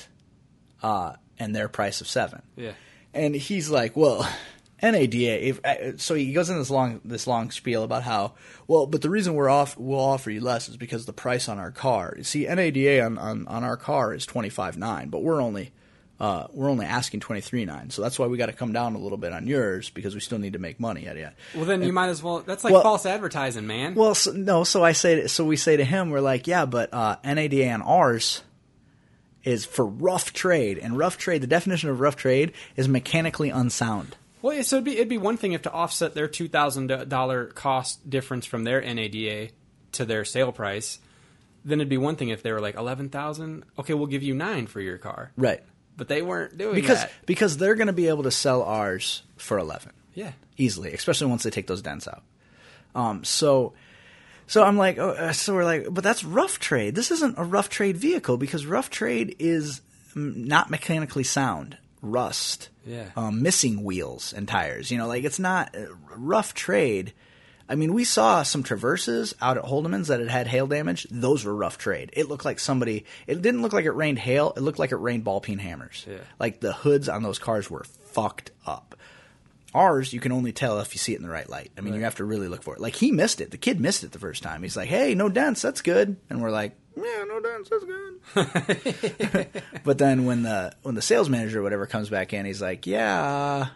uh 0.81 1.13
and 1.39 1.55
their 1.55 1.67
price 1.67 2.01
of 2.01 2.07
seven. 2.07 2.41
Yeah. 2.55 2.73
And 3.13 3.35
he's 3.35 3.69
like, 3.69 3.95
"Well, 3.95 4.27
NADA." 4.81 5.47
If, 5.47 5.65
uh, 5.65 5.97
so 5.97 6.15
he 6.15 6.33
goes 6.33 6.49
in 6.49 6.57
this 6.57 6.69
long 6.69 7.01
this 7.05 7.27
long 7.27 7.51
spiel 7.51 7.83
about 7.83 8.03
how 8.03 8.33
well, 8.67 8.87
but 8.87 9.01
the 9.01 9.09
reason 9.09 9.35
we're 9.35 9.49
off 9.49 9.77
we'll 9.77 9.99
offer 9.99 10.31
you 10.31 10.41
less 10.41 10.69
is 10.69 10.77
because 10.77 11.05
the 11.05 11.13
price 11.13 11.47
on 11.47 11.59
our 11.59 11.71
car. 11.71 12.15
You 12.17 12.23
see, 12.23 12.45
NADA 12.45 13.03
on 13.03 13.17
on, 13.17 13.47
on 13.47 13.63
our 13.63 13.77
car 13.77 14.13
is 14.13 14.25
twenty 14.25 14.49
five 14.49 14.77
nine, 14.77 15.09
but 15.09 15.21
we're 15.21 15.41
only 15.41 15.71
uh, 16.19 16.47
we're 16.53 16.69
only 16.69 16.85
asking 16.85 17.19
twenty 17.19 17.41
three 17.41 17.65
nine. 17.65 17.89
So 17.89 18.01
that's 18.01 18.17
why 18.19 18.27
we 18.27 18.37
got 18.37 18.45
to 18.45 18.53
come 18.53 18.71
down 18.73 18.95
a 18.95 18.99
little 18.99 19.17
bit 19.17 19.33
on 19.33 19.47
yours 19.47 19.89
because 19.89 20.13
we 20.13 20.21
still 20.21 20.39
need 20.39 20.53
to 20.53 20.59
make 20.59 20.79
money 20.79 21.07
at 21.07 21.17
it. 21.17 21.33
Well, 21.55 21.65
then 21.65 21.83
you 21.83 21.91
might 21.93 22.09
as 22.09 22.21
well. 22.23 22.39
That's 22.41 22.63
like 22.63 22.73
Well- 22.73 22.83
false 22.83 23.05
advertising, 23.05 23.67
man. 23.67 23.95
Well, 23.95 24.15
so, 24.15 24.31
no. 24.31 24.63
So 24.63 24.83
I 24.83 24.91
say, 24.93 25.27
so 25.27 25.43
we 25.45 25.55
say 25.57 25.77
to 25.77 25.83
him, 25.83 26.09
we're 26.11 26.21
like, 26.21 26.47
yeah, 26.47 26.65
but 26.65 26.93
uh, 26.93 27.17
NADA 27.23 27.69
on 27.71 27.81
ours 27.81 28.41
is 29.43 29.65
for 29.65 29.85
rough 29.85 30.31
trade, 30.31 30.77
and 30.77 30.97
rough 30.97 31.17
trade. 31.17 31.41
The 31.41 31.47
definition 31.47 31.89
of 31.89 31.99
rough 31.99 32.15
trade 32.15 32.53
is 32.77 32.87
mechanically 32.87 33.49
unsound. 33.49 34.15
Well, 34.41 34.61
so 34.63 34.77
it'd 34.77 34.85
be 34.85 34.93
it'd 34.95 35.09
be 35.09 35.17
one 35.17 35.37
thing 35.37 35.53
if 35.53 35.63
to 35.63 35.71
offset 35.71 36.13
their 36.13 36.27
two 36.27 36.47
thousand 36.47 36.87
dollar 37.09 37.45
cost 37.47 38.09
difference 38.09 38.45
from 38.45 38.63
their 38.63 38.81
NADA 38.81 39.49
to 39.93 40.05
their 40.05 40.25
sale 40.25 40.51
price, 40.51 40.99
then 41.65 41.79
it'd 41.79 41.89
be 41.89 41.97
one 41.97 42.15
thing 42.17 42.29
if 42.29 42.43
they 42.43 42.51
were 42.51 42.61
like 42.61 42.75
eleven 42.75 43.09
thousand. 43.09 43.63
Okay, 43.79 43.93
we'll 43.93 44.07
give 44.07 44.23
you 44.23 44.33
nine 44.33 44.67
for 44.67 44.79
your 44.81 44.97
car, 44.97 45.31
Right. 45.37 45.63
But 45.97 46.07
they 46.07 46.21
weren't 46.21 46.57
doing 46.57 46.75
Because 46.75 47.01
that. 47.01 47.11
because 47.25 47.57
they're 47.57 47.75
going 47.75 47.87
to 47.87 47.93
be 47.93 48.07
able 48.07 48.23
to 48.23 48.31
sell 48.31 48.63
ours 48.63 49.23
for 49.37 49.57
eleven 49.59 49.91
Yeah, 50.13 50.31
easily, 50.57 50.93
especially 50.93 51.27
once 51.27 51.43
they 51.43 51.49
take 51.49 51.67
those 51.67 51.81
dents 51.81 52.07
out. 52.07 52.23
Um. 52.95 53.23
So. 53.23 53.73
So 54.45 54.61
I'm 54.61 54.77
like, 54.77 54.97
oh, 54.97 55.11
uh, 55.11 55.31
so 55.31 55.53
we're 55.53 55.63
like, 55.63 55.87
but 55.89 56.03
that's 56.03 56.21
rough 56.25 56.59
trade. 56.59 56.95
This 56.95 57.11
isn't 57.11 57.37
a 57.37 57.45
rough 57.45 57.69
trade 57.69 57.95
vehicle 57.95 58.35
because 58.35 58.65
rough 58.65 58.89
trade 58.89 59.37
is 59.39 59.79
not 60.15 60.69
mechanically 60.69 61.23
sound, 61.23 61.77
rust, 62.01 62.67
Yeah. 62.85 63.05
um, 63.15 63.41
missing 63.41 63.83
wheels 63.85 64.33
and 64.33 64.45
tires. 64.45 64.91
You 64.91 64.97
know, 64.97 65.07
like 65.07 65.23
it's 65.23 65.39
not 65.39 65.73
uh, 65.75 65.85
rough 66.17 66.53
trade. 66.53 67.13
I 67.69 67.75
mean, 67.75 67.93
we 67.93 68.03
saw 68.03 68.43
some 68.43 68.63
Traverses 68.63 69.33
out 69.41 69.57
at 69.57 69.63
Holdeman's 69.63 70.09
that 70.09 70.19
had 70.19 70.29
had 70.29 70.47
hail 70.47 70.67
damage. 70.67 71.07
Those 71.09 71.45
were 71.45 71.55
rough 71.55 71.77
trade. 71.77 72.09
It 72.13 72.27
looked 72.27 72.45
like 72.45 72.59
somebody. 72.59 73.05
It 73.25 73.41
didn't 73.41 73.61
look 73.61 73.73
like 73.73 73.85
it 73.85 73.91
rained 73.91 74.19
hail. 74.19 74.53
It 74.55 74.61
looked 74.61 74.79
like 74.79 74.91
it 74.91 74.97
rained 74.97 75.23
ball 75.23 75.41
peen 75.41 75.59
hammers. 75.59 76.05
Yeah. 76.09 76.17
Like 76.39 76.59
the 76.59 76.73
hoods 76.73 77.07
on 77.07 77.23
those 77.23 77.39
cars 77.39 77.69
were 77.69 77.83
fucked 77.83 78.51
up. 78.65 78.95
Ours, 79.73 80.13
you 80.13 80.19
can 80.19 80.31
only 80.31 80.51
tell 80.51 80.79
if 80.81 80.93
you 80.93 80.99
see 80.99 81.13
it 81.13 81.17
in 81.17 81.23
the 81.23 81.29
right 81.29 81.49
light. 81.49 81.71
I 81.75 81.81
mean, 81.81 81.95
you 81.95 82.01
have 82.01 82.17
to 82.17 82.25
really 82.25 82.47
look 82.47 82.61
for 82.61 82.75
it. 82.75 82.79
Like 82.79 82.95
he 82.95 83.11
missed 83.11 83.41
it. 83.41 83.49
The 83.49 83.57
kid 83.57 83.79
missed 83.79 84.03
it 84.03 84.11
the 84.11 84.19
first 84.19 84.43
time. 84.43 84.61
He's 84.61 84.77
like, 84.77 84.87
"Hey, 84.87 85.15
no 85.15 85.29
dents. 85.29 85.63
That's 85.63 85.81
good." 85.81 86.15
And 86.29 86.43
we're 86.43 86.51
like, 86.51 86.75
"Yeah, 86.95 87.25
no 87.27 87.39
dents. 87.39 87.71
That's 87.71 87.83
good." 87.83 89.63
but 89.83 89.97
then 89.97 90.25
when 90.25 90.43
the 90.43 90.75
when 90.83 90.93
the 90.93 91.01
sales 91.01 91.27
manager 91.27 91.61
or 91.61 91.63
whatever 91.63 91.87
comes 91.87 92.07
back 92.09 92.33
in, 92.33 92.45
he's 92.45 92.61
like, 92.61 92.85
"Yeah, 92.85 93.69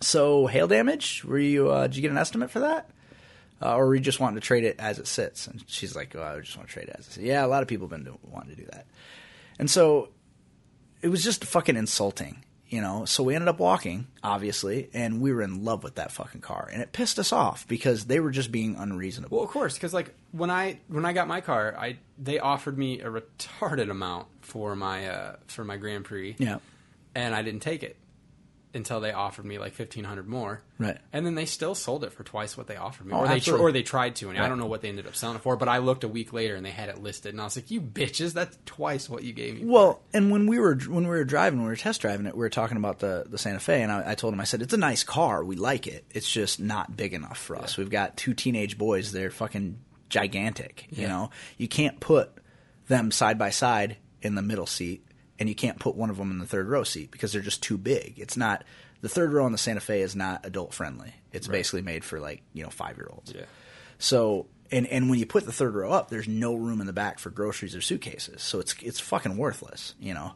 so 0.00 0.46
hail 0.46 0.68
damage? 0.68 1.24
Were 1.24 1.38
you? 1.38 1.70
Uh, 1.70 1.86
did 1.86 1.96
you 1.96 2.02
get 2.02 2.10
an 2.10 2.18
estimate 2.18 2.50
for 2.50 2.60
that?" 2.60 2.90
Uh, 3.60 3.74
or 3.74 3.88
were 3.88 3.94
you 3.96 4.00
just 4.00 4.20
wanting 4.20 4.40
to 4.40 4.46
trade 4.46 4.62
it 4.64 4.76
as 4.78 4.98
it 5.00 5.06
sits? 5.08 5.46
And 5.48 5.62
she's 5.66 5.96
like, 5.96 6.14
"Oh, 6.14 6.22
I 6.22 6.38
just 6.40 6.56
want 6.56 6.68
to 6.68 6.72
trade 6.72 6.88
it 6.88 6.96
as 6.98 7.06
it 7.08 7.12
sits." 7.14 7.26
Yeah, 7.26 7.44
a 7.44 7.48
lot 7.48 7.62
of 7.62 7.68
people 7.68 7.88
have 7.88 7.90
been 7.90 8.04
do- 8.12 8.18
wanting 8.22 8.54
to 8.54 8.62
do 8.62 8.68
that, 8.72 8.86
and 9.58 9.68
so 9.70 10.10
it 11.02 11.08
was 11.08 11.24
just 11.24 11.44
fucking 11.44 11.76
insulting, 11.76 12.44
you 12.68 12.80
know. 12.80 13.04
So 13.04 13.24
we 13.24 13.34
ended 13.34 13.48
up 13.48 13.58
walking, 13.58 14.06
obviously, 14.22 14.88
and 14.94 15.20
we 15.20 15.32
were 15.32 15.42
in 15.42 15.64
love 15.64 15.82
with 15.82 15.96
that 15.96 16.12
fucking 16.12 16.40
car, 16.40 16.68
and 16.72 16.80
it 16.82 16.92
pissed 16.92 17.18
us 17.18 17.32
off 17.32 17.66
because 17.66 18.04
they 18.04 18.20
were 18.20 18.30
just 18.30 18.52
being 18.52 18.76
unreasonable. 18.76 19.38
well, 19.38 19.44
of 19.44 19.50
course, 19.50 19.74
because 19.74 19.92
like 19.92 20.14
when 20.30 20.50
I 20.50 20.78
when 20.86 21.04
I 21.04 21.12
got 21.12 21.26
my 21.26 21.40
car, 21.40 21.74
I 21.76 21.98
they 22.16 22.38
offered 22.38 22.78
me 22.78 23.00
a 23.00 23.10
retarded 23.10 23.90
amount 23.90 24.28
for 24.42 24.76
my 24.76 25.08
uh, 25.08 25.36
for 25.48 25.64
my 25.64 25.76
Grand 25.76 26.04
Prix, 26.04 26.36
yeah, 26.38 26.58
and 27.16 27.34
I 27.34 27.42
didn't 27.42 27.62
take 27.62 27.82
it 27.82 27.96
until 28.74 29.00
they 29.00 29.12
offered 29.12 29.44
me 29.46 29.58
like 29.58 29.72
fifteen 29.72 30.04
hundred 30.04 30.28
more. 30.28 30.60
Right. 30.78 30.98
And 31.12 31.24
then 31.24 31.34
they 31.34 31.46
still 31.46 31.74
sold 31.74 32.04
it 32.04 32.12
for 32.12 32.22
twice 32.22 32.56
what 32.56 32.66
they 32.66 32.76
offered 32.76 33.06
me, 33.06 33.14
Oh, 33.14 33.20
or 33.20 33.28
they 33.28 33.40
tr- 33.40 33.56
or 33.56 33.72
they 33.72 33.82
tried 33.82 34.16
to, 34.16 34.28
and 34.28 34.38
I 34.38 34.46
don't 34.48 34.58
know 34.58 34.66
what 34.66 34.82
they 34.82 34.88
ended 34.88 35.06
up 35.06 35.16
selling 35.16 35.36
it 35.36 35.42
for. 35.42 35.56
But 35.56 35.68
I 35.68 35.78
looked 35.78 36.04
a 36.04 36.08
week 36.08 36.32
later 36.32 36.54
and 36.54 36.64
they 36.64 36.70
had 36.70 36.88
it 36.88 37.02
listed, 37.02 37.32
and 37.32 37.40
I 37.40 37.44
was 37.44 37.56
like, 37.56 37.70
"You 37.70 37.80
bitches, 37.80 38.34
that's 38.34 38.58
twice 38.66 39.08
what 39.08 39.24
you 39.24 39.32
gave 39.32 39.54
me." 39.54 39.60
for 39.62 39.66
Well, 39.68 40.02
and 40.12 40.30
when 40.30 40.46
we 40.46 40.58
were 40.58 40.74
when 40.76 41.04
we 41.04 41.08
were 41.08 41.24
driving, 41.24 41.60
when 41.60 41.66
we 41.66 41.72
were 41.72 41.76
test 41.76 42.00
driving 42.02 42.26
it, 42.26 42.34
we 42.34 42.40
were 42.40 42.50
talking 42.50 42.76
about 42.76 42.98
the 42.98 43.24
the 43.28 43.38
Santa 43.38 43.60
Fe, 43.60 43.82
and 43.82 43.90
I, 43.90 44.10
I 44.10 44.14
told 44.14 44.34
him, 44.34 44.40
I 44.40 44.44
said, 44.44 44.60
it's 44.62 44.74
a 44.74 44.78
nice 44.78 45.02
car, 45.02 45.42
we 45.44 45.56
like 45.56 45.86
it. 45.86 46.04
It's 46.10 46.30
just 46.30 46.60
not 46.60 46.96
big 46.96 47.14
enough 47.14 47.38
for 47.38 47.56
us. 47.56 47.76
We've 47.78 47.90
got 47.90 48.16
two 48.16 48.34
teenage 48.34 48.76
boys; 48.78 49.12
they're 49.12 49.30
fucking 49.30 49.78
gigantic. 50.10 50.86
You 50.90 51.02
Yeah. 51.02 51.08
know, 51.08 51.30
you 51.56 51.68
can't 51.68 52.00
put 52.00 52.30
them 52.88 53.10
side 53.10 53.38
by 53.38 53.50
side 53.50 53.96
in 54.22 54.34
the 54.34 54.42
middle 54.42 54.66
seat, 54.66 55.04
and 55.38 55.48
you 55.48 55.54
can't 55.54 55.78
put 55.78 55.94
one 55.94 56.10
of 56.10 56.16
them 56.16 56.30
in 56.30 56.38
the 56.38 56.46
third 56.46 56.68
row 56.68 56.84
seat 56.84 57.10
because 57.10 57.32
they're 57.32 57.42
just 57.42 57.62
too 57.62 57.78
big. 57.78 58.14
It's 58.18 58.36
not 58.36 58.64
the 59.00 59.08
third 59.08 59.32
row 59.32 59.44
on 59.44 59.52
the 59.52 59.58
Santa 59.58 59.80
Fe 59.80 60.02
is 60.02 60.16
not 60.16 60.44
adult 60.44 60.74
friendly. 60.74 61.14
It's 61.32 61.46
basically 61.46 61.82
made 61.82 62.04
for 62.04 62.20
like 62.20 62.42
you 62.52 62.62
know 62.62 62.70
five 62.70 62.96
year 62.96 63.08
olds. 63.10 63.32
Yeah. 63.34 63.44
So 63.98 64.46
and 64.70 64.86
and 64.86 65.08
when 65.08 65.18
you 65.18 65.26
put 65.26 65.46
the 65.46 65.52
third 65.52 65.74
row 65.74 65.92
up, 65.92 66.10
there's 66.10 66.28
no 66.28 66.54
room 66.54 66.80
in 66.80 66.86
the 66.86 66.92
back 66.92 67.18
for 67.18 67.30
groceries 67.30 67.76
or 67.76 67.80
suitcases. 67.80 68.42
So 68.42 68.60
it's 68.60 68.74
it's 68.82 69.00
fucking 69.00 69.36
worthless, 69.36 69.94
you 70.00 70.14
know. 70.14 70.32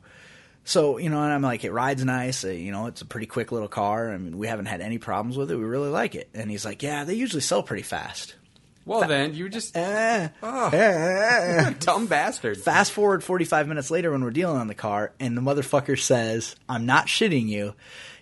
So 0.64 0.98
you 0.98 1.10
know, 1.10 1.22
and 1.22 1.32
I'm 1.32 1.42
like, 1.42 1.64
it 1.64 1.72
rides 1.72 2.04
nice. 2.04 2.44
Uh, 2.44 2.48
you 2.48 2.70
know, 2.70 2.86
it's 2.86 3.02
a 3.02 3.06
pretty 3.06 3.26
quick 3.26 3.52
little 3.52 3.68
car. 3.68 4.12
I 4.12 4.18
mean, 4.18 4.38
we 4.38 4.46
haven't 4.46 4.66
had 4.66 4.80
any 4.80 4.98
problems 4.98 5.36
with 5.36 5.50
it. 5.50 5.56
We 5.56 5.64
really 5.64 5.90
like 5.90 6.14
it. 6.14 6.28
And 6.34 6.50
he's 6.50 6.64
like, 6.64 6.82
yeah, 6.82 7.04
they 7.04 7.14
usually 7.14 7.40
sell 7.40 7.62
pretty 7.62 7.82
fast. 7.82 8.36
Well, 8.84 9.06
then 9.08 9.34
you 9.34 9.48
just 9.48 9.76
Eh. 9.76 10.28
dumb 11.80 12.06
bastard. 12.06 12.58
Fast 12.58 12.92
forward 12.92 13.22
45 13.24 13.68
minutes 13.68 13.90
later 13.90 14.10
when 14.12 14.22
we're 14.24 14.30
dealing 14.30 14.56
on 14.58 14.66
the 14.68 14.74
car, 14.74 15.12
and 15.20 15.36
the 15.36 15.40
motherfucker 15.40 15.98
says, 16.00 16.56
"I'm 16.68 16.86
not 16.86 17.06
shitting 17.06 17.48
you." 17.48 17.74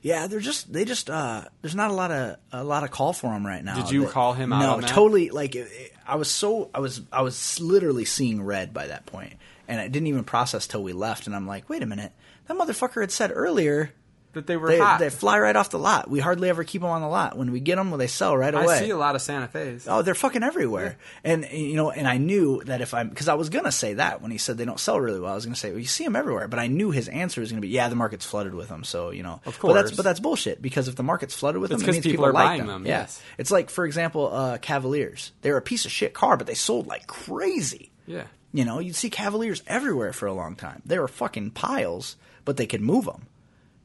Yeah, 0.03 0.27
they're 0.29 0.41
just 0.41 0.73
they 0.73 0.85
just 0.87 1.11
uh 1.11 1.45
there's 1.61 1.75
not 1.75 1.91
a 1.91 1.95
lot 1.95 2.11
of 2.11 2.37
a 2.53 2.65
lot 2.65 2.85
of 2.85 2.91
call 2.91 3.13
for 3.13 3.33
him 3.33 3.47
right 3.47 3.63
now. 3.63 3.77
Did 3.77 3.91
you 3.91 4.07
They- 4.07 4.11
call 4.13 4.33
him 4.33 4.53
out 4.53 4.61
No, 4.61 4.81
that? 4.81 4.89
totally. 4.89 5.31
Like 5.31 5.55
it- 5.55 5.69
it- 5.73 5.93
I 6.07 6.17
was 6.17 6.31
so 6.31 6.71
I 6.75 6.81
was 6.81 7.03
I 7.13 7.23
was 7.23 7.61
literally 7.61 8.05
seeing 8.05 8.43
red 8.43 8.73
by 8.73 8.87
that 8.89 9.07
point, 9.07 9.35
and 9.69 9.81
I 9.81 9.89
didn't 9.89 10.07
even 10.09 10.25
process 10.25 10.67
till 10.67 10.83
we 10.83 10.93
left. 10.93 11.27
And 11.27 11.37
I'm 11.37 11.47
like, 11.47 11.69
wait 11.69 11.83
a 11.83 11.87
minute, 11.87 12.13
that 12.49 12.57
motherfucker 12.57 13.01
had 13.03 13.13
said 13.13 13.31
earlier. 13.35 13.93
That 14.33 14.47
they 14.47 14.57
were 14.57 14.69
They, 14.69 14.79
hot. 14.79 15.01
they 15.01 15.11
fly 15.11 15.41
right 15.41 15.57
off 15.57 15.71
the 15.71 15.79
lot. 15.79 16.09
We 16.09 16.21
hardly 16.21 16.49
ever 16.51 16.63
keep 16.63 16.83
them 16.83 16.91
on 16.91 17.01
the 17.03 17.09
lot. 17.09 17.37
When 17.37 17.51
we 17.51 17.59
get 17.59 17.75
them, 17.77 17.91
well, 17.91 17.99
they 17.99 18.07
sell 18.07 18.37
right 18.37 18.55
away. 18.55 18.77
I 18.77 18.79
see 18.79 18.91
a 18.91 18.97
lot 18.97 19.17
of 19.17 19.23
Santa 19.23 19.49
Fe's. 19.49 19.89
Oh, 19.89 20.03
they're 20.03 20.15
fucking 20.15 20.45
everywhere. 20.45 20.99
And 21.25 21.49
you 21.51 21.75
know, 21.75 21.91
and 21.91 22.07
I 22.07 22.19
knew 22.19 22.63
that 22.67 22.81
if 22.81 22.95
I'm 22.95 23.09
because 23.09 23.27
I 23.27 23.35
was 23.35 23.49
gonna 23.51 23.73
say 23.73 23.95
that 23.95 24.23
when 24.23 24.31
he 24.31 24.39
said 24.39 24.57
they 24.57 24.65
don't 24.65 24.79
sell 24.79 25.01
really 25.01 25.19
well, 25.19 25.33
I 25.33 25.35
was 25.35 25.47
gonna 25.47 25.57
say 25.57 25.71
well, 25.71 25.81
you 25.81 25.87
see 25.87 26.05
them 26.05 26.15
everywhere. 26.15 26.47
But 26.47 26.61
I 26.61 26.69
knew 26.69 26.93
his 26.93 27.09
answer 27.09 27.41
was 27.41 27.51
gonna 27.51 27.61
be 27.61 27.69
yeah, 27.69 27.89
the 27.89 27.97
market's 27.97 28.25
flooded 28.25 28.55
with 28.55 28.69
them. 28.69 28.85
So 28.85 29.11
you 29.11 29.25
know, 29.25 29.41
Of 29.47 29.59
But 29.61 29.73
that's 29.73 29.89
course. 29.91 29.97
but 29.97 30.03
that's 30.05 30.21
bullshit 30.21 30.63
because 30.63 30.87
if 30.87 30.95
the 30.95 31.03
market's 31.03 31.35
flooded 31.35 31.61
with 31.61 31.73
It's 31.73 31.81
them, 31.83 31.89
it 31.91 31.93
means 31.95 32.05
people 32.05 32.25
people, 32.25 32.27
are 32.27 32.33
like 32.33 32.45
buying 32.47 32.59
them. 32.61 32.69
them, 32.69 32.87
Yeah. 32.87 33.01
yes. 33.01 33.21
It's 33.37 33.51
like 33.51 33.69
for 33.69 33.85
example, 33.85 34.33
uh, 34.33 34.59
Cavaliers. 34.59 35.33
They're 35.43 35.57
a 35.57 35.63
piece 35.63 35.85
of 35.87 35.91
shit 35.91 36.15
car, 36.15 36.37
but 36.37 36.47
they 36.47 36.55
sold 36.55 36.87
like 36.87 37.09
crazy. 37.09 37.91
Yeah. 38.07 38.25
You 38.53 38.65
know, 38.65 38.79
you'd 38.79 38.95
see 38.97 39.11
Cavaliers 39.11 39.63
everywhere 39.67 40.13
for 40.13 40.27
a 40.27 40.33
long 40.33 40.55
time. 40.57 40.83
They 40.87 40.99
were 41.01 41.09
fucking 41.09 41.51
piles, 41.53 42.17
but 42.45 42.57
they 42.57 42.67
could 42.67 42.81
move 42.81 43.05
them. 43.07 43.27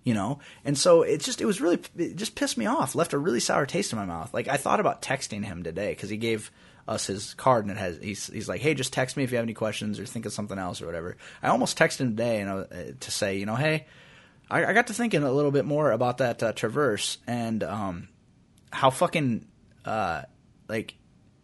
You 0.05 0.13
know, 0.13 0.39
and 0.63 0.77
so 0.77 1.01
it 1.01 1.19
just 1.19 1.41
it 1.41 1.45
was 1.45 1.59
really 1.59 1.79
it 1.97 2.15
just 2.15 2.35
pissed 2.35 2.57
me 2.57 2.67
off. 2.67 2.95
Left 2.95 3.11
a 3.11 3.17
really 3.17 3.39
sour 3.41 3.65
taste 3.65 3.91
in 3.91 3.99
my 3.99 4.05
mouth. 4.05 4.33
Like 4.33 4.47
I 4.47 4.55
thought 4.55 4.79
about 4.79 5.01
texting 5.01 5.43
him 5.43 5.63
today 5.63 5.89
because 5.89 6.09
he 6.09 6.17
gave 6.17 6.51
us 6.87 7.07
his 7.07 7.33
card 7.33 7.65
and 7.65 7.71
it 7.71 7.77
has 7.77 7.97
he's 7.97 8.27
he's 8.27 8.47
like, 8.47 8.61
hey, 8.61 8.73
just 8.73 8.93
text 8.93 9.17
me 9.17 9.23
if 9.23 9.31
you 9.31 9.37
have 9.37 9.45
any 9.45 9.55
questions 9.55 9.99
or 9.99 10.05
think 10.05 10.25
of 10.25 10.33
something 10.33 10.59
else 10.59 10.81
or 10.81 10.85
whatever. 10.85 11.17
I 11.41 11.49
almost 11.49 11.77
texted 11.77 12.01
him 12.01 12.11
today 12.11 12.41
and 12.41 12.49
uh, 12.49 12.65
to 12.99 13.11
say, 13.11 13.37
you 13.37 13.45
know, 13.45 13.55
hey, 13.55 13.87
I, 14.49 14.65
I 14.65 14.73
got 14.73 14.87
to 14.87 14.93
thinking 14.93 15.23
a 15.23 15.31
little 15.31 15.51
bit 15.51 15.65
more 15.65 15.91
about 15.91 16.19
that 16.19 16.43
uh, 16.43 16.53
Traverse 16.53 17.17
and 17.25 17.63
um, 17.63 18.09
how 18.71 18.91
fucking 18.91 19.47
uh, 19.85 20.23
like 20.67 20.95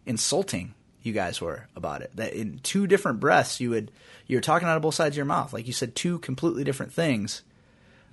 insulting 0.06 0.74
you 1.02 1.12
guys 1.12 1.40
were 1.40 1.66
about 1.74 2.02
it. 2.02 2.14
That 2.14 2.32
in 2.34 2.60
two 2.62 2.86
different 2.86 3.18
breaths 3.18 3.60
you 3.60 3.70
would 3.70 3.90
you 4.26 4.36
were 4.36 4.42
talking 4.42 4.68
out 4.68 4.76
of 4.76 4.82
both 4.82 4.94
sides 4.94 5.14
of 5.14 5.16
your 5.16 5.26
mouth. 5.26 5.52
Like 5.52 5.66
you 5.66 5.72
said 5.72 5.96
two 5.96 6.20
completely 6.20 6.64
different 6.64 6.92
things, 6.92 7.42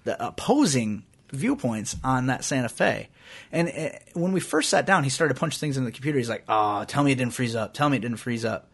the 0.10 0.26
opposing 0.26 1.04
viewpoints 1.32 1.96
on 2.04 2.28
that 2.28 2.44
Santa 2.44 2.70
Fe. 2.70 3.10
And 3.52 3.70
uh, 3.70 3.90
when 4.14 4.32
we 4.32 4.40
first 4.40 4.70
sat 4.70 4.88
down, 4.88 5.04
he 5.04 5.12
started 5.12 5.38
punching 5.38 5.60
things 5.60 5.78
in 5.78 5.86
the 5.86 5.92
computer. 5.92 6.18
He's 6.18 6.30
like, 6.30 6.46
"Oh, 6.50 6.84
tell 6.86 7.04
me 7.04 7.12
it 7.12 7.16
didn't 7.16 7.34
freeze 7.34 7.56
up. 7.56 7.76
Tell 7.76 7.88
me 7.90 7.98
it 7.98 8.00
didn't 8.00 8.18
freeze 8.18 8.44
up. 8.44 8.72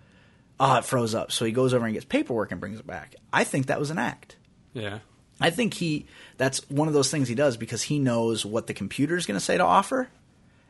Oh, 0.60 0.78
it 0.78 0.86
froze 0.86 1.14
up." 1.14 1.34
So 1.34 1.44
he 1.44 1.52
goes 1.52 1.74
over 1.74 1.86
and 1.86 1.94
gets 1.94 2.06
paperwork 2.06 2.52
and 2.52 2.62
brings 2.62 2.80
it 2.80 2.88
back. 2.88 3.16
I 3.34 3.44
think 3.44 3.66
that 3.66 3.80
was 3.80 3.90
an 3.90 3.98
act. 3.98 4.38
Yeah. 4.74 5.00
I 5.42 5.50
think 5.50 5.74
he 5.74 6.06
that's 6.38 6.68
one 6.70 6.88
of 6.88 6.94
those 6.94 7.12
things 7.12 7.28
he 7.28 7.36
does 7.36 7.58
because 7.58 7.84
he 7.84 8.00
knows 8.00 8.46
what 8.46 8.68
the 8.68 8.74
computer 8.74 9.18
is 9.18 9.26
going 9.26 9.38
to 9.38 9.44
say 9.44 9.58
to 9.58 9.66
offer, 9.66 10.08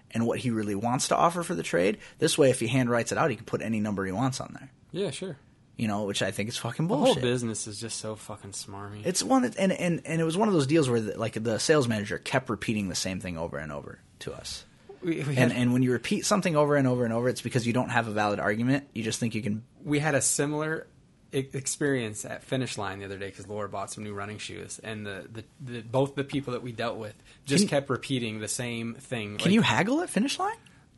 and 0.09 0.25
what 0.25 0.39
he 0.39 0.49
really 0.49 0.73
wants 0.73 1.09
to 1.09 1.15
offer 1.15 1.43
for 1.43 1.53
the 1.53 1.61
trade. 1.61 1.99
This 2.17 2.39
way, 2.39 2.49
if 2.49 2.59
he 2.59 2.65
hand 2.65 2.89
writes 2.89 3.11
it 3.11 3.19
out, 3.19 3.29
he 3.29 3.35
can 3.35 3.45
put 3.45 3.61
any 3.61 3.79
number 3.79 4.03
he 4.03 4.11
wants 4.11 4.41
on 4.41 4.55
there. 4.59 4.71
Yeah, 4.91 5.11
sure. 5.11 5.37
You 5.77 5.87
know, 5.89 6.03
which 6.03 6.21
I 6.21 6.31
think 6.31 6.47
is 6.49 6.57
fucking 6.57 6.87
bullshit. 6.87 7.15
The 7.15 7.19
whole 7.21 7.29
business 7.31 7.67
is 7.67 7.79
just 7.79 7.99
so 7.99 8.15
fucking 8.15 8.51
smarmy. 8.51 9.01
It's 9.05 9.21
one, 9.21 9.41
that- 9.41 9.57
and 9.57 9.73
and 9.73 10.01
and 10.05 10.21
it 10.21 10.23
was 10.23 10.37
one 10.37 10.47
of 10.47 10.53
those 10.53 10.67
deals 10.67 10.89
where 10.89 11.01
the, 11.01 11.19
like 11.19 11.33
the 11.41 11.59
sales 11.59 11.87
manager 11.87 12.17
kept 12.17 12.49
repeating 12.49 12.87
the 12.87 12.95
same 12.95 13.19
thing 13.19 13.37
over 13.37 13.57
and 13.57 13.71
over 13.73 13.99
to 14.19 14.33
us. 14.33 14.63
we, 15.03 15.15
we 15.15 15.19
And 15.21 15.35
had, 15.37 15.51
and 15.51 15.73
when 15.73 15.83
you 15.83 15.91
repeat 15.91 16.25
something 16.25 16.55
over 16.55 16.77
and 16.77 16.87
over 16.87 17.03
and 17.03 17.13
over, 17.13 17.27
it's 17.27 17.41
because 17.41 17.67
you 17.67 17.73
don't 17.73 17.89
have 17.89 18.07
a 18.07 18.11
valid 18.11 18.39
argument. 18.39 18.87
You 18.93 19.03
just 19.03 19.19
think 19.19 19.35
you 19.35 19.41
can. 19.41 19.63
we 19.83 19.99
had 19.99 20.15
a 20.15 20.21
similar 20.21 20.87
experience 21.33 22.23
at 22.25 22.43
Finish 22.43 22.77
Line 22.77 22.99
the 22.99 23.05
other 23.05 23.17
day 23.17 23.27
because 23.27 23.47
Laura 23.47 23.67
bought 23.67 23.91
some 23.91 24.03
new 24.03 24.13
running 24.13 24.37
shoes, 24.37 24.79
and 24.83 25.05
the, 25.05 25.27
the, 25.31 25.43
the 25.73 25.81
both 25.81 26.15
the 26.15 26.23
people 26.23 26.53
that 26.53 26.63
we 26.63 26.71
dealt 26.71 26.97
with 26.97 27.15
just 27.45 27.67
kept 27.67 27.89
repeating 27.89 28.39
the 28.39 28.47
same 28.47 28.93
thing. 28.95 29.37
Can 29.37 29.51
you 29.51 29.61
haggle 29.61 30.01
at 30.01 30.09
finish 30.09 30.39
line? 30.39 30.55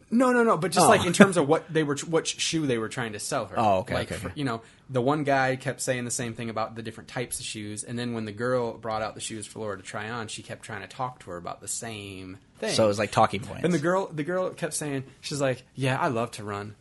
No, 0.09 0.31
no, 0.31 0.43
no. 0.43 0.55
But 0.57 0.71
just 0.71 0.85
Oh. 0.85 0.89
like 0.89 1.05
in 1.05 1.11
terms 1.11 1.35
of 1.35 1.47
what 1.49 1.65
they 1.71 1.83
were, 1.83 1.97
what 2.07 2.25
shoe 2.27 2.65
they 2.65 2.77
were 2.77 2.87
trying 2.87 3.11
to 3.13 3.19
sell 3.19 3.45
her. 3.47 3.59
Oh, 3.59 3.79
okay, 3.79 3.93
Like 3.93 4.11
okay, 4.11 4.19
for- 4.21 4.31
you 4.35 4.45
know, 4.45 4.61
the 4.89 5.01
one 5.01 5.23
guy 5.25 5.57
kept 5.57 5.81
saying 5.81 6.05
the 6.05 6.11
same 6.11 6.33
thing 6.33 6.49
about 6.49 6.75
the 6.75 6.81
different 6.81 7.09
types 7.09 7.39
of 7.41 7.45
shoes, 7.45 7.83
and 7.83 7.99
then 7.99 8.13
when 8.13 8.23
the 8.23 8.31
girl 8.31 8.77
brought 8.77 9.01
out 9.01 9.15
the 9.15 9.21
shoes 9.21 9.45
for 9.45 9.59
Laura 9.59 9.75
to 9.75 9.83
try 9.83 10.09
on, 10.09 10.29
she 10.29 10.43
kept 10.43 10.63
trying 10.63 10.79
to 10.81 10.87
talk 10.87 11.19
to 11.19 11.31
her 11.31 11.37
about 11.37 11.59
the 11.59 11.67
same 11.67 12.37
thing. 12.59 12.73
So 12.73 12.85
it 12.85 12.87
was 12.87 12.99
like 12.99 13.11
talking 13.11 13.41
points. 13.41 13.65
and 13.65 13.73
the 13.73 13.79
girl, 13.79 14.07
the 14.07 14.23
girl 14.23 14.49
kept 14.51 14.73
saying, 14.75 15.03
she's 15.19 15.41
like, 15.41 15.63
"Yeah, 15.75 15.99
I 15.99 16.07
love 16.07 16.31
to 16.31 16.43
run 16.45 16.75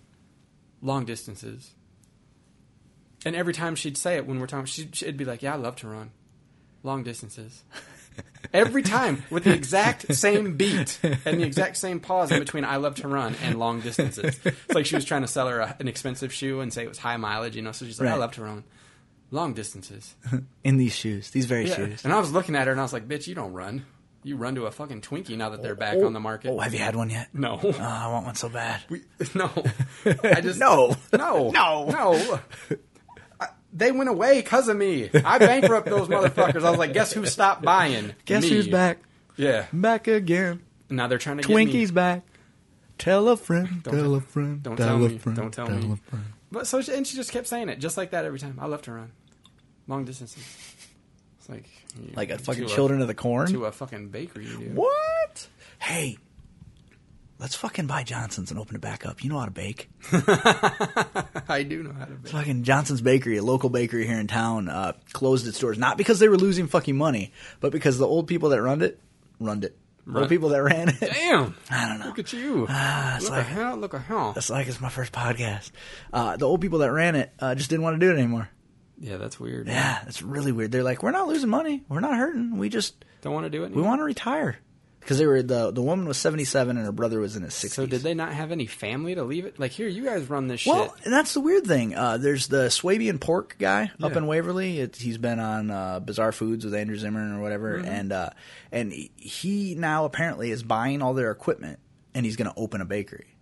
long 0.81 1.05
distances." 1.05 1.73
And 3.25 3.35
every 3.35 3.55
time 3.55 3.75
she'd 3.75 3.97
say 3.97 4.17
it 4.17 4.27
when 4.27 4.39
we're 4.39 4.47
talking, 4.47 4.67
she'd, 4.67 4.95
she'd 4.95 5.17
be 5.17 5.25
like, 5.25 5.43
"Yeah, 5.43 5.55
I 5.55 5.57
love 5.57 5.75
to 5.77 5.89
run 5.89 6.13
long 6.85 7.03
distances." 7.03 7.65
Every 8.53 8.83
time 8.83 9.23
with 9.31 9.45
the 9.45 9.53
exact 9.53 10.15
same 10.15 10.57
beat 10.57 10.99
and 11.03 11.41
the 11.41 11.45
exact 11.45 11.77
same 11.77 12.01
pause 12.01 12.31
in 12.31 12.39
between 12.39 12.65
"I 12.65 12.77
love 12.77 12.95
to 12.97 13.09
run" 13.09 13.35
and 13.43 13.59
long 13.59 13.81
distances. 13.81 14.39
It's 14.45 14.75
like 14.75 14.87
she 14.87 14.95
was 14.95 15.05
trying 15.05 15.23
to 15.23 15.29
sell 15.29 15.49
her 15.49 15.61
a, 15.61 15.77
an 15.81 15.89
expensive 15.89 16.33
shoe 16.33 16.61
and 16.61 16.73
say 16.73 16.85
it 16.85 16.89
was 16.89 16.99
high 16.99 17.17
mileage, 17.17 17.57
you 17.57 17.63
know. 17.63 17.73
So 17.73 17.85
she's 17.85 18.01
like, 18.01 18.09
"I 18.09 18.15
love 18.17 18.33
to 18.33 18.43
run 18.43 18.65
long 19.31 19.53
distances." 19.53 20.15
in 20.65 20.77
these 20.77 20.95
shoes, 20.95 21.31
these 21.33 21.47
very 21.47 21.67
Yeah. 21.69 21.75
shoes. 21.77 22.05
And 22.05 22.13
I 22.13 22.19
was 22.21 22.33
looking 22.33 22.55
at 22.57 22.67
her 22.67 22.73
and 22.73 22.81
I 22.81 22.85
was 22.85 22.93
like, 22.93 23.09
"Bitch, 23.09 23.27
you 23.27 23.35
don't 23.35 23.53
run. 23.53 23.85
You 24.23 24.37
run 24.37 24.55
to 24.57 24.67
a 24.67 24.71
fucking 24.73 25.03
Twinkie 25.03 25.37
now 25.37 25.51
that 25.51 25.63
they're 25.63 25.75
back 25.77 25.97
oh, 25.99 26.07
on 26.07 26.13
the 26.13 26.21
market." 26.21 26.51
Oh, 26.51 26.59
have 26.61 26.73
you 26.73 26.81
had 26.81 26.97
one 26.97 27.11
yet? 27.11 27.29
No. 27.35 27.61
Oh, 27.63 27.71
I 27.79 28.09
want 28.09 28.27
one 28.27 28.35
so 28.37 28.49
bad. 28.49 28.81
We, 28.89 29.03
no, 29.35 29.51
I 30.25 30.41
just 30.41 30.59
No. 30.59 30.97
no, 31.13 31.51
No. 31.51 31.87
no. 31.91 32.39
I, 33.77 33.85
they 33.85 33.93
went 33.93 34.09
away 34.09 34.41
because 34.43 34.69
of 34.69 34.77
me. 34.77 35.11
I 35.15 35.39
bankrupt 35.39 35.87
those 35.89 36.09
motherfuckers. 36.09 36.65
I 36.65 36.71
was 36.71 36.79
like, 36.79 36.93
guess 36.93 37.13
who 37.13 37.27
stopped 37.27 37.63
buying? 37.63 38.15
Guess 38.25 38.45
Me. 38.45 38.49
who's 38.51 38.69
back? 38.69 38.99
Yeah. 39.37 39.67
Back 39.73 40.09
again. 40.09 40.63
Now 40.89 41.07
they're 41.09 41.19
trying 41.19 41.39
to 41.39 41.43
Twinkies 41.43 41.73
Get 41.73 41.89
me. 41.91 41.95
back. 41.95 42.23
Tell 42.99 43.29
a 43.29 43.37
friend. 43.37 43.83
Don't- 43.83 43.95
tell 43.95 44.15
a 44.15 44.21
friend. 44.21 44.63
Don't 44.63 44.77
tell 44.77 44.87
tell 44.87 45.05
a 45.05 45.09
me. 45.09 45.19
friend. 45.19 45.37
Don't 45.37 45.51
tell 45.53 45.67
tell 45.67 45.77
me. 45.77 45.93
a 45.93 46.11
friend. 46.11 46.25
But 46.51 46.67
so 46.67 46.81
she, 46.81 46.95
and 46.95 47.07
she 47.07 47.17
just 47.17 47.33
kept 47.33 47.47
saying 47.49 47.69
it 47.69 47.79
just 47.79 47.97
like 47.97 48.13
that 48.13 48.25
every 48.25 48.39
time. 48.39 48.59
I 48.61 48.67
love 48.67 48.83
to 48.83 48.93
run 48.93 49.13
long 49.89 50.05
distances. 50.05 50.43
It's 51.39 51.49
like 51.49 51.69
you- 52.01 52.13
Like 52.15 52.31
a 52.31 52.39
fucking 52.39 52.67
to 52.67 52.75
Children 52.75 53.03
of 53.03 53.09
the 53.09 53.15
Corn. 53.15 53.49
to 53.53 53.67
a 53.67 53.73
fucking 53.73 54.09
bakery. 54.09 54.47
Dude. 54.47 54.75
What? 54.75 55.49
Hey, 55.79 56.17
let's 57.39 57.55
fucking 57.55 57.87
buy 57.87 58.03
Johnson's 58.03 58.51
and 58.51 58.59
open 58.61 58.77
it 58.77 58.81
back 58.81 59.05
up. 59.07 59.23
You 59.25 59.31
know 59.31 59.39
how 59.39 59.45
to 59.47 59.51
bake. 59.51 59.89
I 60.13 61.65
do 61.69 61.83
know 61.83 61.93
how 61.93 62.05
to 62.07 62.13
bake. 62.13 62.33
Fucking 62.33 62.65
Johnson's 62.65 63.01
Bakery, 63.01 63.37
a 63.39 63.43
local 63.43 63.71
bakery 63.71 64.07
here 64.07 64.19
in 64.19 64.27
town, 64.27 64.69
uh, 64.69 64.93
closed 65.13 65.47
its 65.47 65.59
doors. 65.59 65.79
Not 65.79 65.97
because 65.99 66.19
they 66.19 66.29
were 66.29 66.37
losing 66.37 66.67
fucking 66.67 66.97
money, 66.97 67.33
but 67.61 67.73
because 67.73 67.99
the 67.99 68.07
old 68.07 68.27
people 68.27 68.51
that 68.51 68.63
run 68.63 68.83
it, 68.83 69.01
run 69.41 69.63
it. 69.63 69.77
Old 70.15 70.29
people 70.29 70.51
that 70.51 70.63
ran 70.63 70.89
it. 70.89 71.01
Damn! 71.01 71.57
I 71.69 71.89
don't 71.89 71.99
know. 71.99 72.07
Look 72.07 72.21
at 72.21 72.33
you. 72.33 72.67
Ah, 72.71 73.17
it's 73.17 73.25
look 73.25 73.33
like- 73.33 73.41
at 73.41 73.47
hell. 73.47 73.77
Look 73.77 73.93
at 73.93 74.03
hell. 74.03 74.33
That's 74.35 74.49
like 74.51 74.69
it's 74.69 74.81
my 74.81 74.89
first 74.89 75.11
podcast. 75.13 75.73
Uh, 76.13 76.37
the 76.37 76.47
old 76.47 76.61
people 76.61 76.79
that 76.79 76.93
ran 76.93 77.17
it 77.17 77.33
uh, 77.41 77.57
just 77.57 77.71
didn't 77.71 77.83
want 77.83 77.99
to 77.99 78.07
do 78.07 78.13
it 78.13 78.17
anymore. 78.17 78.49
Yeah, 79.01 79.17
that's 79.17 79.41
weird. 79.41 79.67
Yeah, 79.67 80.03
it's 80.07 80.23
really 80.23 80.53
weird. 80.53 80.71
They're 80.71 80.85
like, 80.85 81.03
we're 81.03 81.11
not 81.11 81.27
losing 81.27 81.51
money. 81.51 81.83
We're 81.89 81.99
not 82.01 82.17
hurting. 82.17 82.57
We 82.57 82.69
just 82.69 83.05
Don't 83.21 83.35
want 83.35 83.47
to 83.47 83.51
do 83.51 83.65
it. 83.65 83.73
we 83.73 83.83
want 83.83 83.99
to 83.99 84.05
retire 84.05 84.59
because 85.07 85.19
they 85.19 85.27
were 85.27 85.41
the 85.43 85.71
the 85.71 85.81
woman 85.83 86.07
was 86.07 86.17
seventy 86.19 86.45
seven 86.45 86.77
and 86.77 86.85
her 86.85 86.91
brother 86.93 87.21
was 87.21 87.37
in 87.37 87.43
his 87.45 87.55
sixties. 87.55 87.75
So 87.75 87.87
did 87.87 88.01
they 88.03 88.13
not 88.15 88.33
have 88.33 88.51
any 88.51 88.67
family 88.67 89.15
to 89.15 89.23
leave 89.23 89.47
it? 89.47 89.59
Like 89.59 89.71
here, 89.71 89.87
you 89.87 90.05
guys 90.05 90.29
run 90.29 90.49
this 90.49 90.67
Well, 90.67 90.77
shit. 90.83 90.89
Well, 90.89 90.97
and 91.05 91.13
that's 91.13 91.33
the 91.35 91.41
weird 91.41 91.65
thing. 91.65 91.95
Uh, 91.95 92.17
there's 92.17 92.49
the 92.49 92.69
Swabian 92.71 93.19
pork 93.21 93.57
guy 93.59 93.91
up 94.03 94.17
in 94.17 94.27
Waverly. 94.27 94.81
It, 94.81 94.97
he's 94.97 95.19
been 95.19 95.39
on 95.39 95.71
uh, 95.71 96.01
Bizarre 96.01 96.33
Foods 96.33 96.65
with 96.65 96.75
Andrew 96.75 96.97
Zimmern 96.97 97.33
or 97.37 97.41
whatever, 97.41 97.79
Mm-hmm. 97.79 97.89
and 97.89 98.13
uh, 98.13 98.31
and 98.73 98.93
he- 98.93 99.75
now 99.79 100.05
apparently 100.07 100.51
is 100.51 100.63
buying 100.65 101.03
all 101.03 101.15
their 101.15 101.31
equipment 101.31 101.79
and 102.15 102.27
he's 102.27 102.37
going 102.37 102.51
to 102.51 102.59
open 102.59 102.81
a 102.81 102.85
bakery. 102.87 103.37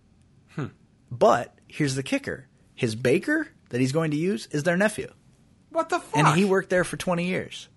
Hmm. 0.55 0.67
But 1.09 1.57
here's 1.67 1.95
the 1.95 2.03
kicker: 2.03 2.47
his 2.75 2.95
baker 2.95 3.47
that 3.69 3.81
he's 3.81 3.91
going 3.91 4.11
to 4.11 4.17
use 4.17 4.47
is 4.51 4.63
their 4.63 4.77
nephew, 4.77 5.11
What 5.69 5.89
the 5.89 5.99
fuck? 5.99 6.15
and 6.17 6.27
he 6.37 6.45
worked 6.45 6.69
there 6.69 6.83
for 6.83 6.97
20 6.97 7.25
years. 7.25 7.69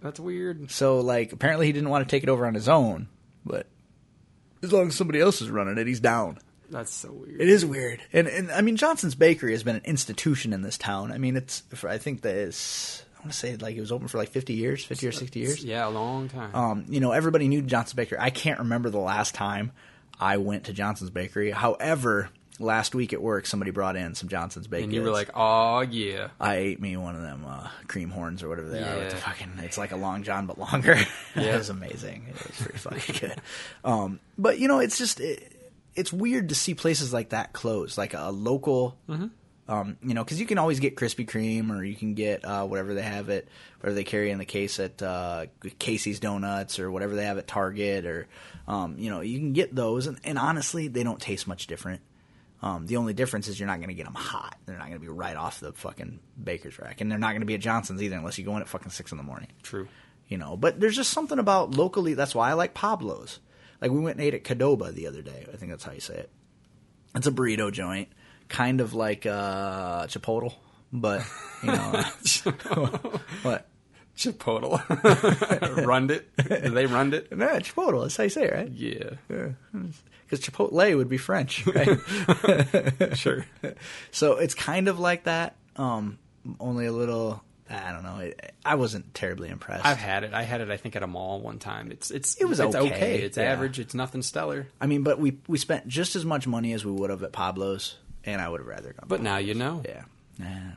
That's 0.00 0.20
weird. 0.20 0.70
So 0.70 1.00
like, 1.00 1.32
apparently 1.32 1.66
he 1.66 1.72
didn't 1.72 1.88
want 1.90 2.06
to 2.06 2.10
take 2.10 2.22
it 2.22 2.28
over 2.28 2.46
on 2.46 2.54
his 2.54 2.68
own, 2.68 3.08
but 3.44 3.66
as 4.62 4.72
long 4.72 4.88
as 4.88 4.96
somebody 4.96 5.20
else 5.20 5.40
is 5.40 5.50
running 5.50 5.78
it, 5.78 5.86
he's 5.86 6.00
down. 6.00 6.38
That's 6.70 6.92
so 6.92 7.12
weird. 7.12 7.40
It 7.40 7.48
is 7.48 7.66
weird, 7.66 8.00
and 8.12 8.26
and 8.26 8.50
I 8.50 8.62
mean 8.62 8.76
Johnson's 8.76 9.14
Bakery 9.14 9.52
has 9.52 9.62
been 9.62 9.76
an 9.76 9.84
institution 9.84 10.52
in 10.54 10.62
this 10.62 10.78
town. 10.78 11.12
I 11.12 11.18
mean, 11.18 11.36
it's 11.36 11.60
for, 11.74 11.88
I 11.88 11.98
think 11.98 12.22
that 12.22 12.34
it's 12.34 13.04
I 13.18 13.20
want 13.20 13.32
to 13.32 13.38
say 13.38 13.56
like 13.56 13.76
it 13.76 13.80
was 13.80 13.92
open 13.92 14.08
for 14.08 14.16
like 14.16 14.30
fifty 14.30 14.54
years, 14.54 14.82
fifty 14.82 15.06
or 15.06 15.12
sixty 15.12 15.40
years. 15.40 15.62
Yeah, 15.62 15.86
a 15.86 15.90
long 15.90 16.30
time. 16.30 16.54
Um, 16.54 16.84
you 16.88 17.00
know, 17.00 17.12
everybody 17.12 17.46
knew 17.48 17.60
Johnson's 17.60 17.94
Bakery. 17.94 18.18
I 18.20 18.30
can't 18.30 18.60
remember 18.60 18.88
the 18.88 18.98
last 18.98 19.34
time 19.34 19.72
I 20.18 20.38
went 20.38 20.64
to 20.64 20.72
Johnson's 20.72 21.10
Bakery. 21.10 21.50
However, 21.50 22.30
last 22.62 22.94
week 22.94 23.12
at 23.12 23.20
work, 23.20 23.46
somebody 23.46 23.70
brought 23.70 23.96
in 23.96 24.14
some 24.14 24.28
Johnson's 24.28 24.66
bacon. 24.66 24.84
and 24.84 24.92
you 24.94 25.02
were 25.02 25.10
like, 25.10 25.30
"Oh 25.34 25.80
yeah." 25.80 26.28
I 26.40 26.56
ate 26.56 26.80
me 26.80 26.96
one 26.96 27.14
of 27.16 27.22
them 27.22 27.44
uh, 27.46 27.68
cream 27.88 28.10
horns 28.10 28.42
or 28.42 28.48
whatever 28.48 28.68
they 28.70 28.82
are. 28.82 28.96
With 28.98 29.10
the 29.10 29.16
Yeah. 29.16 29.22
fucking, 29.22 29.52
it's 29.58 29.76
like 29.78 29.92
a 29.92 29.96
long 29.96 30.22
john 30.22 30.46
but 30.46 30.58
longer. 30.58 30.96
Yeah. 31.36 31.42
it 31.54 31.58
was 31.58 31.70
amazing. 31.70 32.26
It 32.28 32.34
was 32.34 32.60
pretty 32.60 32.78
fucking 32.78 33.28
good. 33.28 33.40
Um, 33.84 34.20
but 34.38 34.58
you 34.58 34.68
know, 34.68 34.78
it's 34.78 34.98
just 34.98 35.20
it, 35.20 35.56
it's 35.94 36.12
weird 36.12 36.48
to 36.50 36.54
see 36.54 36.74
places 36.74 37.12
like 37.12 37.30
that 37.30 37.52
close, 37.52 37.98
like 37.98 38.14
a 38.14 38.30
local. 38.30 38.96
Mm-hmm. 39.08 39.26
Um, 39.68 39.96
you 40.02 40.12
know, 40.12 40.24
because 40.24 40.40
you 40.40 40.44
can 40.46 40.58
always 40.58 40.80
get 40.80 40.96
Krispy 40.96 41.24
Kreme 41.26 41.70
or 41.70 41.84
you 41.84 41.94
can 41.94 42.14
get 42.14 42.44
uh, 42.44 42.66
whatever 42.66 42.94
they 42.94 43.02
have 43.02 43.28
it, 43.28 43.48
whatever 43.78 43.94
they 43.94 44.04
carry 44.04 44.30
in 44.30 44.38
the 44.38 44.44
case 44.44 44.78
at 44.80 45.00
uh, 45.00 45.46
Casey's 45.78 46.18
Donuts 46.18 46.80
or 46.80 46.90
whatever 46.90 47.14
they 47.14 47.24
have 47.24 47.38
at 47.38 47.46
Target 47.46 48.04
or, 48.04 48.26
um, 48.66 48.96
you 48.98 49.08
know, 49.08 49.20
you 49.20 49.38
can 49.38 49.52
get 49.52 49.72
those, 49.74 50.08
and, 50.08 50.18
and 50.24 50.36
honestly, 50.36 50.88
they 50.88 51.04
don't 51.04 51.20
taste 51.20 51.46
much 51.46 51.68
different. 51.68 52.00
Um, 52.62 52.86
the 52.86 52.96
only 52.96 53.12
difference 53.12 53.48
is 53.48 53.58
you're 53.58 53.66
not 53.66 53.78
going 53.78 53.88
to 53.88 53.94
get 53.94 54.04
them 54.04 54.14
hot. 54.14 54.56
They're 54.66 54.78
not 54.78 54.86
going 54.86 55.00
to 55.00 55.04
be 55.04 55.08
right 55.08 55.36
off 55.36 55.58
the 55.58 55.72
fucking 55.72 56.20
baker's 56.42 56.78
rack, 56.78 57.00
and 57.00 57.10
they're 57.10 57.18
not 57.18 57.30
going 57.30 57.40
to 57.40 57.46
be 57.46 57.54
at 57.54 57.60
Johnson's 57.60 58.00
either 58.02 58.16
unless 58.16 58.38
you 58.38 58.44
go 58.44 58.54
in 58.56 58.62
at 58.62 58.68
fucking 58.68 58.90
six 58.90 59.10
in 59.10 59.18
the 59.18 59.24
morning. 59.24 59.48
True. 59.62 59.88
You 60.28 60.38
know, 60.38 60.56
but 60.56 60.78
there's 60.78 60.94
just 60.96 61.10
something 61.10 61.38
about 61.38 61.72
locally. 61.72 62.14
That's 62.14 62.34
why 62.34 62.50
I 62.50 62.52
like 62.52 62.72
Pablo's. 62.72 63.40
Like 63.80 63.90
we 63.90 63.98
went 63.98 64.18
and 64.18 64.24
ate 64.24 64.34
at 64.34 64.44
Qdoba 64.44 64.94
the 64.94 65.08
other 65.08 65.22
day. 65.22 65.44
I 65.52 65.56
think 65.56 65.72
that's 65.72 65.82
how 65.82 65.92
you 65.92 66.00
say 66.00 66.14
it. 66.14 66.30
It's 67.16 67.26
a 67.26 67.32
burrito 67.32 67.72
joint, 67.72 68.08
kind 68.48 68.80
of 68.80 68.94
like 68.94 69.26
uh, 69.26 70.06
Chipotle, 70.06 70.54
but 70.92 71.24
you 71.62 71.72
know 71.72 72.04
what? 73.42 73.66
Chipotle. 74.16 74.78
runned 75.86 76.10
it. 76.10 76.28
They 76.36 76.86
run 76.86 77.12
it? 77.14 77.36
No, 77.36 77.48
Chipotle. 77.58 78.02
That's 78.02 78.16
how 78.16 78.24
you 78.24 78.30
say 78.30 78.44
it, 78.44 78.52
right? 78.52 78.70
Yeah. 78.70 79.10
Because 79.28 80.40
Chipotle 80.40 80.96
would 80.96 81.08
be 81.08 81.18
French, 81.18 81.66
right? 81.74 83.16
Sure. 83.16 83.44
so 84.10 84.36
it's 84.36 84.54
kind 84.54 84.88
of 84.88 84.98
like 84.98 85.24
that. 85.24 85.56
Um, 85.76 86.18
only 86.60 86.86
a 86.86 86.92
little. 86.92 87.42
I 87.70 87.92
don't 87.92 88.02
know. 88.02 88.18
It, 88.18 88.52
I 88.66 88.74
wasn't 88.74 89.14
terribly 89.14 89.48
impressed. 89.48 89.86
I've 89.86 89.96
had 89.96 90.24
it. 90.24 90.34
I 90.34 90.42
had 90.42 90.60
it. 90.60 90.70
I 90.70 90.76
think 90.76 90.94
at 90.94 91.02
a 91.02 91.06
mall 91.06 91.40
one 91.40 91.58
time. 91.58 91.90
It's 91.90 92.10
it's 92.10 92.34
It 92.36 92.44
was 92.44 92.60
it's 92.60 92.74
okay, 92.74 93.22
It's 93.22 93.38
yeah. 93.38 93.44
average. 93.44 93.78
It's 93.78 93.94
nothing 93.94 94.20
stellar. 94.20 94.66
I 94.80 94.86
mean, 94.86 95.02
but 95.04 95.18
we 95.18 95.38
we 95.48 95.56
spent 95.56 95.88
just 95.88 96.14
as 96.14 96.24
much 96.24 96.46
money 96.46 96.74
as 96.74 96.84
we 96.84 96.92
would 96.92 97.08
have 97.08 97.22
at 97.22 97.32
Pablo's, 97.32 97.96
and 98.24 98.42
I 98.42 98.48
would 98.48 98.60
have 98.60 98.66
rather 98.66 98.92
gone. 98.92 99.06
But 99.08 99.22
now 99.22 99.38
you 99.38 99.54
know. 99.54 99.82
Yeah. 99.88 100.02
Yeah. 100.38 100.72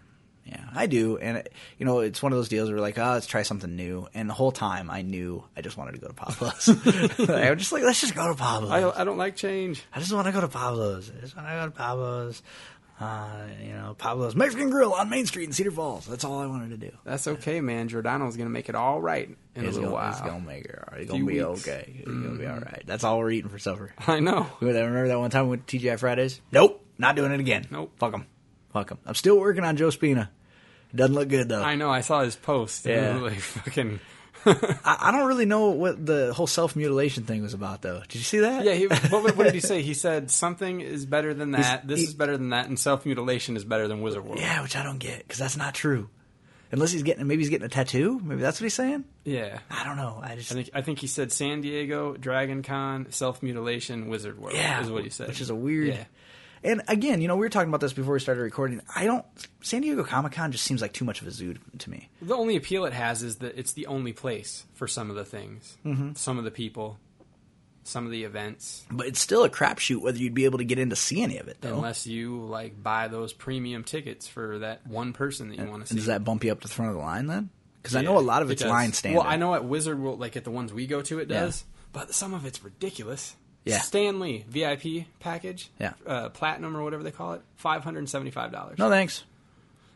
Yeah, 0.45 0.63
I 0.75 0.85
do, 0.85 1.17
and 1.17 1.37
it, 1.37 1.51
you 1.79 1.87
know, 1.87 2.01
it's 2.01 2.21
one 2.21 2.31
of 2.31 2.37
those 2.37 2.49
deals 2.49 2.69
where 2.69 2.79
like, 2.79 2.99
oh, 2.99 3.13
let's 3.13 3.25
try 3.25 3.41
something 3.41 3.75
new. 3.75 4.07
And 4.13 4.29
the 4.29 4.33
whole 4.35 4.51
time, 4.51 4.91
I 4.91 5.01
knew 5.01 5.43
I 5.57 5.61
just 5.61 5.75
wanted 5.75 5.93
to 5.93 5.97
go 5.99 6.07
to 6.07 6.13
Pablo's. 6.13 6.69
I 7.29 7.49
was 7.49 7.59
just 7.59 7.71
like, 7.71 7.81
let's 7.81 7.99
just 7.99 8.13
go 8.13 8.27
to 8.27 8.35
Pablo's. 8.35 8.69
I 8.69 9.01
I 9.01 9.03
don't 9.05 9.17
like 9.17 9.35
change. 9.35 9.83
I 9.93 9.99
just 9.99 10.13
want 10.13 10.27
to 10.27 10.31
go 10.31 10.41
to 10.41 10.47
Pablo's. 10.47 11.11
I 11.17 11.19
just 11.21 11.35
want 11.35 11.47
to 11.47 11.53
go 11.55 11.65
to 11.65 11.71
Pablo's. 11.71 12.43
Uh, 12.97 13.27
you 13.61 13.73
know, 13.73 13.93
Pablo's 13.97 14.35
Mexican 14.35 14.69
Grill 14.69 14.93
on 14.93 15.09
Main 15.09 15.25
Street 15.25 15.45
in 15.45 15.51
Cedar 15.51 15.71
Falls. 15.71 16.05
That's 16.05 16.23
all 16.23 16.39
I 16.39 16.45
wanted 16.45 16.69
to 16.69 16.77
do. 16.77 16.95
That's 17.03 17.27
okay, 17.27 17.59
man. 17.59 17.89
Giordano's 17.89 18.37
gonna 18.37 18.49
make 18.49 18.69
it 18.69 18.75
all 18.75 19.01
right 19.01 19.27
in 19.55 19.65
He's 19.65 19.75
a 19.75 19.81
little 19.81 19.95
gonna, 19.95 20.03
while. 20.03 20.11
he's 20.13 20.21
gonna 20.21 20.45
make 20.45 20.63
it 20.63 20.75
all 20.77 20.93
right. 20.93 21.01
He's 21.01 21.09
gonna 21.09 21.25
be 21.25 21.43
weeks. 21.43 21.67
okay. 21.67 21.91
He's 21.93 22.05
gonna 22.05 22.37
be 22.37 22.45
all 22.45 22.59
right. 22.59 22.83
That's 22.85 23.03
all 23.03 23.17
we're 23.19 23.31
eating 23.31 23.49
for 23.49 23.59
supper. 23.59 23.93
I 24.07 24.21
know. 24.21 24.47
Remember 24.61 25.09
that 25.09 25.19
one 25.19 25.29
time 25.29 25.45
we 25.45 25.49
went 25.57 25.67
to 25.67 25.77
TGI 25.77 25.99
Fridays? 25.99 26.39
Nope, 26.53 26.85
not 26.97 27.17
doing 27.17 27.33
it 27.33 27.41
again. 27.41 27.65
Nope. 27.69 27.91
Fuck 27.97 28.13
him. 28.13 28.27
Fuck 28.75 28.91
him. 28.91 28.97
I'm 29.05 29.15
still 29.15 29.39
working 29.39 29.63
on 29.63 29.77
Joe 29.77 29.89
Spina. 29.89 30.29
Doesn't 30.93 31.15
look 31.15 31.29
good 31.29 31.47
though. 31.47 31.63
I 31.63 31.75
know. 31.75 31.89
I 31.89 32.01
saw 32.01 32.21
his 32.23 32.35
post. 32.35 32.85
Yeah. 32.85 33.15
Like 33.17 33.39
fucking. 33.39 34.01
I, 34.45 34.97
I 34.99 35.11
don't 35.11 35.27
really 35.27 35.45
know 35.45 35.69
what 35.71 36.05
the 36.05 36.33
whole 36.33 36.45
self 36.45 36.75
mutilation 36.75 37.23
thing 37.23 37.41
was 37.41 37.53
about, 37.53 37.81
though. 37.81 38.01
Did 38.01 38.15
you 38.15 38.21
see 38.21 38.39
that? 38.39 38.65
Yeah, 38.65 38.73
he, 38.73 38.87
what, 38.87 39.35
what 39.37 39.43
did 39.45 39.53
he 39.53 39.59
say? 39.71 39.81
He 39.81 39.93
said 39.93 40.29
something 40.29 40.81
is 40.81 41.05
better 41.05 41.33
than 41.33 41.51
that. 41.51 41.87
This 41.87 41.99
he- 42.01 42.05
is 42.07 42.13
better 42.13 42.37
than 42.37 42.49
that, 42.49 42.67
and 42.67 42.77
self 42.77 43.05
mutilation 43.05 43.55
is 43.55 43.63
better 43.63 43.87
than 43.87 44.01
Wizard 44.01 44.25
World. 44.25 44.39
yeah, 44.39 44.61
which 44.61 44.75
I 44.75 44.83
don't 44.83 44.99
get 44.99 45.19
because 45.19 45.39
that's 45.39 45.57
not 45.57 45.73
true. 45.73 46.09
Unless 46.71 46.91
he's 46.91 47.03
getting, 47.03 47.25
maybe 47.27 47.41
he's 47.43 47.49
getting 47.49 47.65
a 47.65 47.69
tattoo. 47.69 48.19
Maybe 48.21 48.41
that's 48.41 48.59
what 48.59 48.65
he's 48.65 48.73
saying. 48.73 49.05
yeah. 49.23 49.59
I 49.71 49.85
don't 49.85 49.95
know. 49.97 50.19
I 50.21 50.35
just 50.35 50.51
I 50.51 50.55
think 50.55 50.69
I 50.73 50.81
think 50.81 50.99
he 50.99 51.07
said 51.07 51.31
San 51.31 51.61
Diego, 51.61 52.17
Dragon 52.17 52.61
Con, 52.63 53.07
self 53.11 53.41
mutilation, 53.41 54.09
Wizard 54.09 54.37
World. 54.37 54.55
yeah, 54.57 54.81
is 54.81 54.91
what 54.91 55.03
he 55.05 55.09
said. 55.09 55.27
which 55.29 55.39
is 55.41 55.49
a 55.49 55.55
weird. 55.55 55.87
Yeah. 55.87 56.03
And 56.65 56.81
again, 56.87 57.21
you 57.21 57.27
know, 57.27 57.35
we 57.35 57.41
were 57.45 57.49
talking 57.49 57.69
about 57.69 57.79
this 57.81 57.93
before 57.93 58.13
we 58.15 58.19
started 58.19 58.41
recording. 58.41 58.81
I 58.95 59.05
don't. 59.05 59.23
San 59.61 59.81
Diego 59.81 60.03
Comic 60.03 60.31
Con 60.33 60.51
just 60.51 60.63
seems 60.63 60.81
like 60.81 60.93
too 60.93 61.05
much 61.05 61.21
of 61.21 61.27
a 61.27 61.31
zoo 61.31 61.55
to 61.77 61.89
me. 61.89 62.09
The 62.21 62.35
only 62.35 62.55
appeal 62.55 62.85
it 62.85 62.93
has 62.93 63.21
is 63.23 63.37
that 63.37 63.57
it's 63.57 63.73
the 63.73 63.85
only 63.87 64.13
place 64.13 64.65
for 64.73 64.87
some 64.87 65.09
of 65.09 65.15
the 65.15 65.25
things, 65.25 65.77
Mm-hmm. 65.85 66.13
some 66.15 66.37
of 66.39 66.43
the 66.43 66.51
people, 66.51 66.97
some 67.83 68.05
of 68.05 68.11
the 68.11 68.23
events. 68.23 68.83
But 68.89 69.05
it's 69.07 69.19
still 69.19 69.43
a 69.43 69.49
crapshoot 69.49 70.01
whether 70.01 70.17
you'd 70.17 70.33
be 70.33 70.45
able 70.45 70.57
to 70.57 70.63
get 70.65 70.79
in 70.79 70.89
to 70.89 70.95
see 70.95 71.21
any 71.21 71.37
of 71.37 71.47
it, 71.47 71.57
though. 71.61 71.75
Unless 71.75 72.07
you 72.07 72.39
like 72.45 72.81
buy 72.81 73.07
those 73.09 73.31
premium 73.31 73.83
tickets 73.83 74.27
for 74.27 74.57
that 74.59 74.87
one 74.87 75.13
person 75.13 75.49
that 75.49 75.59
you 75.59 75.65
want 75.65 75.83
to 75.85 75.89
see. 75.89 75.95
Does 75.97 76.07
that 76.07 76.23
bump 76.23 76.43
you 76.43 76.51
up 76.51 76.61
to 76.61 76.67
the 76.67 76.73
front 76.73 76.89
of 76.89 76.97
the 76.97 77.03
line 77.03 77.27
then? 77.27 77.51
Because 77.81 77.95
I 77.95 78.01
know 78.01 78.17
a 78.17 78.21
lot 78.21 78.41
of 78.41 78.49
it's 78.49 78.63
does. 78.63 78.71
line 78.71 78.91
standard. 78.93 79.19
Well, 79.19 79.27
I 79.27 79.35
know 79.35 79.53
at 79.53 79.63
Wizard 79.65 79.99
World, 79.99 80.19
like 80.19 80.35
at 80.35 80.43
the 80.43 80.49
ones 80.51 80.73
we 80.73 80.87
go 80.87 81.03
to, 81.03 81.19
it 81.19 81.29
Yeah. 81.29 81.41
does, 81.41 81.63
but 81.93 82.11
some 82.15 82.33
of 82.33 82.43
it's 82.47 82.63
ridiculous. 82.63 83.35
Yeah. 83.65 83.79
Stan 83.79 84.19
Lee 84.19 84.45
VIP 84.47 85.05
package, 85.19 85.69
Yeah. 85.79 85.93
uh, 86.05 86.29
platinum 86.29 86.77
or 86.77 86.83
whatever 86.83 87.03
they 87.03 87.11
call 87.11 87.33
it, 87.33 87.41
five 87.55 87.83
hundred 87.83 87.99
and 87.99 88.09
seventy-five 88.09 88.51
dollars, 88.51 88.77
No 88.77 88.89
thanks. 88.89 89.23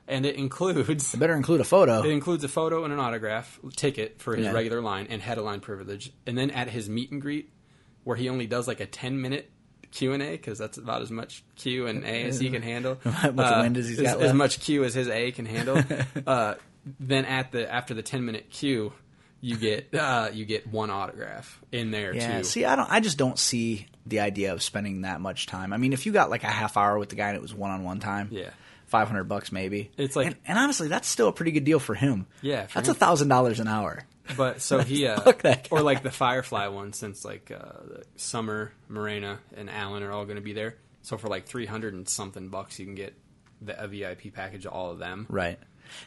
and 0.08 0.26
it 0.26 0.36
includes 0.36 1.16
Better 1.16 1.36
include 1.36 1.62
a 1.62 1.64
photo. 1.64 2.02
it 2.04 2.10
includes 2.10 2.44
a 2.44 2.48
photo 2.48 2.84
and 2.84 2.92
an 2.94 3.00
autograph 3.00 3.60
ticket 3.76 4.20
for 4.22 4.36
his 4.36 4.46
Yeah. 4.48 4.54
regular 4.54 4.82
line 4.82 5.08
and 5.10 5.22
head 5.22 5.38
of 5.38 5.46
line 5.46 5.60
privilege, 5.60 6.12
and 6.26 6.38
then 6.38 6.50
at 6.52 6.70
his 6.70 6.90
meet 6.90 7.12
and 7.12 7.22
greet, 7.22 7.52
where 8.04 8.18
he 8.18 8.28
only 8.30 8.48
does 8.48 8.68
like 8.68 8.80
a 8.80 8.86
ten-minute 8.88 9.52
Q 9.92 10.14
and 10.14 10.22
A 10.24 10.32
because 10.32 10.58
that's 10.58 10.78
about 10.78 11.02
as 11.02 11.10
much 11.12 11.44
Q 11.56 11.86
and 11.88 12.04
A 12.04 12.24
as 12.26 12.40
he 12.40 12.50
can 12.50 12.62
handle. 12.62 13.00
How 13.04 13.32
much 13.32 13.52
Uh, 13.54 13.60
wind 13.62 13.76
has 13.76 13.88
he 13.88 13.96
as, 13.96 14.02
got 14.02 14.16
as 14.18 14.22
left? 14.28 14.36
much 14.36 14.60
Q 14.62 14.84
as 14.84 14.94
his 14.96 15.08
A 15.10 15.32
can 15.32 15.46
handle. 15.46 15.82
uh, 16.28 16.56
then 17.00 17.26
at 17.26 17.52
the 17.52 17.72
after 17.72 17.94
the 17.94 18.02
ten-minute 18.04 18.50
Q, 18.52 18.94
you 19.42 19.58
get 19.58 19.94
uh, 19.94 20.30
you 20.34 20.46
get 20.46 20.68
one 20.68 20.90
autograph 20.90 21.60
in 21.72 21.92
there 21.92 22.14
Yeah. 22.16 22.40
too. 22.40 22.44
See, 22.44 22.66
I 22.66 22.76
don't. 22.76 22.90
I 22.92 23.00
just 23.00 23.18
don't 23.18 23.38
see 23.40 23.88
the 24.06 24.20
idea 24.22 24.54
of 24.54 24.62
spending 24.64 25.02
that 25.02 25.22
much 25.22 25.46
time. 25.46 25.72
I 25.74 25.78
mean, 25.78 25.94
if 25.94 26.06
you 26.06 26.12
got 26.12 26.30
like 26.30 26.44
a 26.44 26.48
half 26.48 26.78
hour 26.78 26.98
with 26.98 27.10
the 27.10 27.16
guy 27.16 27.28
and 27.30 27.36
it 27.36 27.42
was 27.42 27.54
one 27.54 27.72
on 27.72 27.84
one 27.84 28.00
time, 28.00 28.30
Yeah. 28.32 28.50
five 28.88 29.08
hundred 29.08 29.26
bucks 29.26 29.52
maybe. 29.52 29.92
It's 29.98 30.16
like- 30.16 30.28
and, 30.28 30.36
and 30.48 30.58
honestly, 30.58 30.88
that's 30.88 31.08
still 31.08 31.28
a 31.28 31.34
pretty 31.34 31.52
good 31.52 31.64
deal 31.64 31.80
for 31.80 31.94
him. 31.96 32.26
Yeah, 32.42 32.66
for 32.68 32.76
that's 32.80 32.90
a 32.90 32.94
thousand 32.94 33.28
dollars 33.28 33.60
an 33.60 33.68
hour. 33.68 34.04
But 34.38 34.62
so 34.62 34.80
he, 34.84 35.08
uh, 35.08 35.20
Fuck 35.22 35.42
that 35.44 35.70
guy. 35.70 35.78
or 35.78 35.82
like 35.82 36.04
the 36.04 36.12
Firefly 36.12 36.68
one, 36.68 36.94
since 36.94 37.24
like 37.26 37.52
uh, 37.52 38.02
Summer, 38.16 38.72
Morena, 38.88 39.40
and 39.56 39.70
Alan 39.70 40.04
are 40.04 40.12
all 40.12 40.26
going 40.26 40.36
to 40.38 40.42
be 40.42 40.54
there. 40.54 40.76
So 41.02 41.18
for 41.18 41.28
like 41.28 41.46
three 41.46 41.66
hundred 41.66 41.94
and 41.94 42.08
something 42.10 42.50
bucks, 42.50 42.78
you 42.80 42.86
can 42.86 42.96
get 42.96 43.14
the 43.62 43.82
a 43.82 43.88
VIP 43.88 44.34
package 44.34 44.66
of 44.66 44.74
all 44.74 44.92
of 44.92 45.00
them. 45.00 45.26
Right. 45.30 45.60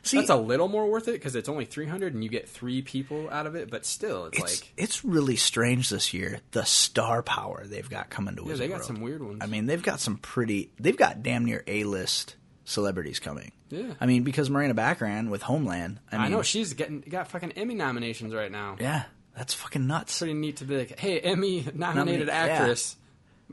See, 0.02 0.18
That's 0.18 0.30
a 0.30 0.36
little 0.36 0.68
more 0.68 0.88
worth 0.88 1.08
it 1.08 1.12
because 1.12 1.34
it's 1.34 1.48
only 1.48 1.64
three 1.64 1.86
hundred, 1.86 2.14
and 2.14 2.22
you 2.22 2.30
get 2.30 2.48
three 2.48 2.82
people 2.82 3.28
out 3.30 3.46
of 3.46 3.54
it. 3.54 3.70
But 3.70 3.84
still, 3.86 4.26
it's, 4.26 4.38
it's 4.38 4.60
like 4.60 4.72
it's 4.76 5.04
really 5.04 5.36
strange 5.36 5.90
this 5.90 6.12
year. 6.14 6.40
The 6.52 6.64
star 6.64 7.22
power 7.22 7.64
they've 7.66 7.88
got 7.88 8.10
coming 8.10 8.36
to 8.36 8.44
yeah, 8.46 8.54
they 8.54 8.68
got 8.68 8.76
World. 8.76 8.84
some 8.86 9.00
weird 9.00 9.22
ones. 9.22 9.38
I 9.40 9.46
mean, 9.46 9.66
they've 9.66 9.82
got 9.82 10.00
some 10.00 10.16
pretty. 10.18 10.70
They've 10.78 10.96
got 10.96 11.22
damn 11.22 11.44
near 11.44 11.62
a 11.66 11.84
list 11.84 12.36
celebrities 12.64 13.18
coming. 13.18 13.52
Yeah. 13.70 13.94
I 14.00 14.06
mean, 14.06 14.22
because 14.22 14.50
Morena 14.50 14.74
Baccarin 14.74 15.30
with 15.30 15.42
Homeland. 15.42 15.98
I, 16.10 16.16
mean, 16.16 16.26
I 16.26 16.28
know 16.28 16.42
she's 16.42 16.74
getting 16.74 17.00
got 17.00 17.28
fucking 17.28 17.52
Emmy 17.52 17.74
nominations 17.74 18.34
right 18.34 18.52
now. 18.52 18.76
Yeah, 18.78 19.04
that's 19.36 19.54
fucking 19.54 19.86
nuts. 19.86 20.18
Pretty 20.18 20.34
neat 20.34 20.56
to 20.56 20.64
be 20.64 20.78
like, 20.78 20.98
hey, 20.98 21.20
Emmy 21.20 21.66
nominated 21.74 22.28
actress. 22.28 22.96
yeah. 22.96 23.01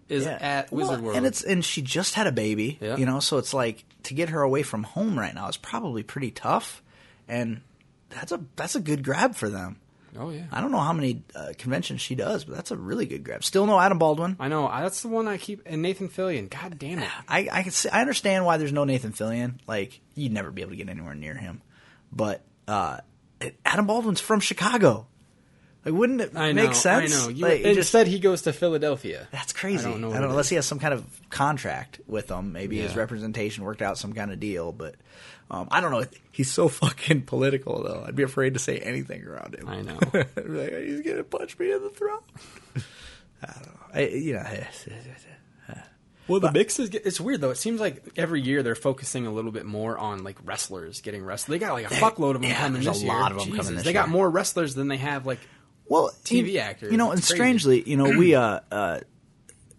Is 0.07 0.25
Yeah. 0.25 0.37
at 0.39 0.71
Well, 0.71 0.87
Wizard 0.89 1.03
World. 1.03 1.17
and 1.17 1.25
it's 1.25 1.43
and 1.43 1.63
she 1.65 1.81
just 1.81 2.13
had 2.15 2.27
a 2.27 2.31
baby. 2.31 2.77
Yeah. 2.81 2.95
You 2.97 3.05
know, 3.05 3.19
so 3.19 3.37
it's 3.37 3.53
like 3.53 3.83
to 4.03 4.13
get 4.13 4.29
her 4.29 4.41
away 4.41 4.63
from 4.63 4.83
home 4.83 5.17
right 5.19 5.33
now 5.35 5.47
is 5.49 5.57
probably 5.57 6.03
pretty 6.03 6.31
tough, 6.31 6.81
and 7.27 7.61
that's 8.09 8.31
a 8.31 8.39
that's 8.55 8.75
a 8.75 8.79
good 8.79 9.03
grab 9.03 9.35
for 9.35 9.49
them. 9.49 9.77
oh 10.17 10.31
yeah. 10.31 10.45
I 10.51 10.61
don't 10.61 10.71
know 10.71 10.79
how 10.79 10.93
many 10.93 11.21
uh, 11.35 11.53
conventions 11.57 12.01
she 12.01 12.15
does, 12.15 12.43
but 12.45 12.55
that's 12.55 12.71
a 12.71 12.77
really 12.77 13.05
good 13.05 13.23
grab. 13.23 13.43
Still 13.43 13.67
no 13.67 13.79
Adam 13.79 13.99
Baldwin. 13.99 14.35
I 14.39 14.47
know 14.47 14.67
that's 14.67 15.01
the 15.01 15.07
one 15.09 15.27
I 15.27 15.37
keep. 15.37 15.61
And 15.67 15.81
Nathan 15.83 16.09
Fillion. 16.09 16.49
God 16.49 16.79
damn 16.79 16.99
it. 16.99 17.09
I 17.27 17.47
I 17.51 17.61
can 17.63 17.71
see, 17.71 17.89
I 17.89 18.01
understand 18.01 18.45
why 18.45 18.57
there's 18.57 18.73
no 18.73 18.85
Nathan 18.85 19.11
Fillion. 19.13 19.55
Like 19.67 19.99
you'd 20.15 20.31
never 20.31 20.49
be 20.51 20.61
able 20.61 20.71
to 20.71 20.77
get 20.77 20.89
anywhere 20.89 21.13
near 21.15 21.35
him, 21.35 21.61
but 22.11 22.41
uh, 22.67 22.97
Adam 23.65 23.85
Baldwin's 23.87 24.19
from 24.21 24.39
Chicago. 24.39 25.05
Like, 25.85 25.93
wouldn't 25.93 26.19
it 26.21 26.31
I 26.35 26.51
know. 26.51 26.63
make 26.65 26.75
sense? 26.75 27.15
I 27.15 27.23
know. 27.23 27.29
You, 27.29 27.43
Like, 27.45 27.59
it 27.61 27.63
just- 27.63 27.77
instead, 27.77 28.07
he 28.07 28.19
goes 28.19 28.41
to 28.43 28.53
Philadelphia. 28.53 29.27
That's 29.31 29.53
crazy. 29.53 29.87
I 29.87 29.91
don't 29.91 30.01
know. 30.01 30.09
I 30.09 30.13
don't 30.15 30.23
know 30.23 30.29
unless 30.31 30.47
is. 30.47 30.49
he 30.49 30.55
has 30.57 30.65
some 30.65 30.79
kind 30.79 30.93
of 30.93 31.03
contract 31.29 31.99
with 32.07 32.27
them. 32.27 32.51
Maybe 32.51 32.79
his 32.79 32.95
representation 32.95 33.63
worked 33.63 33.81
out 33.81 33.97
some 33.97 34.11
kind 34.13 34.31
of 34.31 34.39
deal, 34.39 34.71
but 34.73 34.95
um, 35.49 35.67
I 35.71 35.79
don't 35.81 35.91
know. 35.91 36.03
He's 36.31 36.51
so 36.51 36.67
fucking 36.69 37.23
political, 37.23 37.81
though. 37.83 38.03
I'd 38.05 38.15
be 38.15 38.23
afraid 38.23 38.53
to 38.55 38.59
say 38.59 38.77
anything 38.77 39.23
around 39.25 39.55
him. 39.55 39.67
I 39.69 39.81
know. 39.81 39.97
Like, 40.35 40.73
he's 40.83 41.01
gonna 41.01 41.23
punch 41.23 41.57
me 41.57 41.71
in 41.71 41.81
the 41.81 41.89
throat. 41.89 42.23
I 43.41 43.53
don't 43.53 43.65
know. 43.65 43.79
I, 43.93 43.99
you 44.07 44.33
know, 44.33 44.43
Well, 46.27 46.39
the 46.39 46.51
mix 46.51 46.77
is. 46.77 46.89
It's 46.91 47.19
weird 47.19 47.41
though. 47.41 47.49
It 47.49 47.57
seems 47.57 47.79
like 47.79 48.03
every 48.15 48.39
year 48.41 48.61
they're 48.61 48.75
focusing 48.75 49.25
a 49.25 49.31
little 49.31 49.51
bit 49.51 49.65
more 49.65 49.97
on 49.97 50.23
like 50.23 50.37
wrestlers 50.43 51.01
getting 51.01 51.23
wrestled. 51.23 51.55
They 51.55 51.59
got 51.59 51.73
like 51.73 51.89
a 51.89 51.93
fuckload 51.95 52.35
of 52.35 52.41
them 52.41 52.51
yeah, 52.51 52.57
coming 52.59 52.73
there's 52.83 52.85
this 52.85 53.01
a 53.01 53.05
year. 53.05 53.13
lot 53.15 53.31
of 53.31 53.39
them 53.39 53.47
Jesus, 53.47 53.59
coming 53.65 53.75
this 53.77 53.83
They 53.85 53.93
got 53.93 54.09
more 54.09 54.29
wrestlers 54.29 54.75
than 54.75 54.87
they 54.89 54.97
have 54.97 55.25
like. 55.25 55.39
Well, 55.89 56.11
TV 56.23 56.53
you, 56.53 56.59
actors. 56.59 56.91
You 56.91 56.97
know, 56.97 57.11
and 57.11 57.19
crazy. 57.19 57.33
strangely, 57.35 57.83
you 57.89 57.97
know, 57.97 58.17
we 58.17 58.35
uh, 58.35 58.59
uh, 58.71 58.99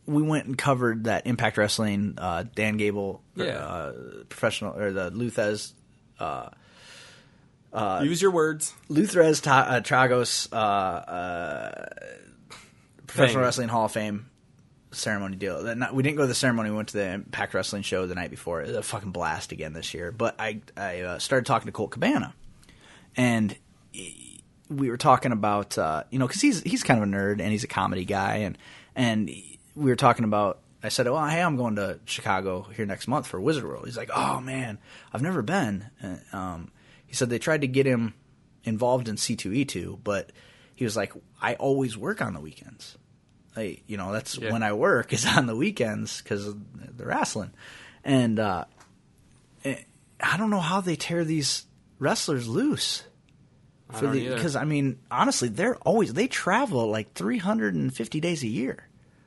we 0.07 0.23
went 0.23 0.47
and 0.47 0.59
covered 0.59 1.05
that 1.05 1.27
Impact 1.27 1.57
Wrestling. 1.57 2.15
Uh, 2.19 2.45
Dan 2.55 2.77
Gable, 2.77 3.23
Yeah. 3.37 3.45
uh, 3.65 3.93
professional, 4.29 4.77
or 4.77 4.93
the 4.93 5.11
Lou 5.11 5.31
Thesz 5.31 5.73
Use 8.03 8.21
your 8.21 8.31
words. 8.33 8.75
Luthrez 8.89 9.41
Ta- 9.43 9.67
uh, 9.69 9.81
Tragos 9.81 10.53
uh, 10.53 10.57
uh, 10.57 11.87
Professional 13.07 13.35
Thing. 13.37 13.43
Wrestling 13.45 13.69
Hall 13.69 13.85
of 13.87 13.93
Fame 13.93 14.27
ceremony 14.93 15.37
deal. 15.37 15.63
That 15.63 15.79
not, 15.79 15.95
we 15.95 16.03
didn't 16.03 16.17
go 16.17 16.25
to 16.25 16.29
the 16.29 16.35
ceremony. 16.35 16.71
We 16.71 16.77
went 16.77 16.89
to 16.89 16.97
the 16.97 17.09
Impact 17.13 17.55
Wrestling 17.55 17.83
show 17.83 18.07
the 18.07 18.15
night 18.17 18.31
before. 18.31 18.61
It 18.63 18.69
was 18.69 18.77
a 18.77 18.83
fucking 18.83 19.13
blast 19.13 19.53
again 19.53 19.73
this 19.73 19.95
year. 19.95 20.11
But 20.11 20.35
I 20.41 20.61
I 20.77 21.01
uh, 21.03 21.19
started 21.21 21.47
talking 21.47 21.67
to 21.67 21.73
Colt 21.73 21.93
Cabana, 21.93 22.35
and 23.17 23.57
we 24.71 24.89
were 24.89 24.97
talking 24.97 25.33
about 25.33 25.77
uh, 25.77 26.05
you 26.11 26.19
know 26.19 26.27
because 26.27 26.41
he's 26.41 26.63
he's 26.63 26.83
kind 26.83 27.03
of 27.03 27.09
a 27.09 27.13
nerd 27.13 27.41
and 27.41 27.51
he's 27.51 27.65
a 27.65 27.69
comedy 27.69 28.05
guy 28.05 28.37
and 28.37 28.57
and 28.95 29.29
we 29.29 29.91
were 29.91 29.97
talking 29.97 30.25
about. 30.25 30.61
I 30.83 30.89
said, 30.89 31.07
"Well, 31.07 31.27
hey, 31.27 31.43
I'm 31.43 31.57
going 31.59 31.77
to 31.77 32.01
Chicago 32.07 32.63
here 32.75 32.87
next 32.87 33.07
month 33.07 33.27
for 33.27 33.39
Wizard 33.39 33.65
World." 33.65 33.85
He's 33.85 33.99
like, 33.99 34.09
"Oh 34.15 34.41
man, 34.41 34.79
I've 35.13 35.21
never 35.21 35.43
been." 35.43 35.85
Uh, 36.03 36.37
um, 36.37 36.71
he 37.07 37.15
said 37.15 37.29
they 37.29 37.39
tried 37.39 37.61
to 37.61 37.67
get 37.67 37.85
him 37.85 38.15
involved 38.65 39.07
in 39.09 39.17
C2E2, 39.17 39.99
but 40.03 40.33
he 40.75 40.85
was 40.85 40.97
like, 40.97 41.13
"I 41.43 41.55
always 41.57 41.99
work 41.99 42.23
on 42.23 42.33
the 42.33 42.41
weekends. 42.41 42.97
I, 43.55 43.79
you 43.87 43.99
know, 43.99 44.11
that's 44.13 44.39
Yeah. 44.39 44.53
when 44.53 44.63
I 44.63 44.73
work 44.73 45.13
is 45.13 45.27
on 45.27 45.45
the 45.47 45.55
weekends 45.57 46.23
because 46.23 46.55
they're 46.97 47.09
wrestling." 47.09 47.51
And 48.03 48.39
uh, 48.39 48.65
eh, 49.65 49.83
I 50.19 50.39
don't 50.39 50.49
know 50.51 50.61
how 50.61 50.81
they 50.81 50.97
tear 50.97 51.25
these 51.27 51.67
wrestlers 51.99 52.49
loose 52.49 53.03
I 53.95 54.01
don't 54.01 54.17
either. 54.17 54.35
because 54.35 54.57
I 54.57 54.65
mean, 54.65 54.99
honestly, 55.11 55.49
they're 55.49 55.77
always 55.77 56.13
they 56.13 56.27
travel 56.29 56.89
like 56.91 57.13
350 57.15 58.21
days 58.21 58.43
a 58.43 58.49
year. 58.49 58.87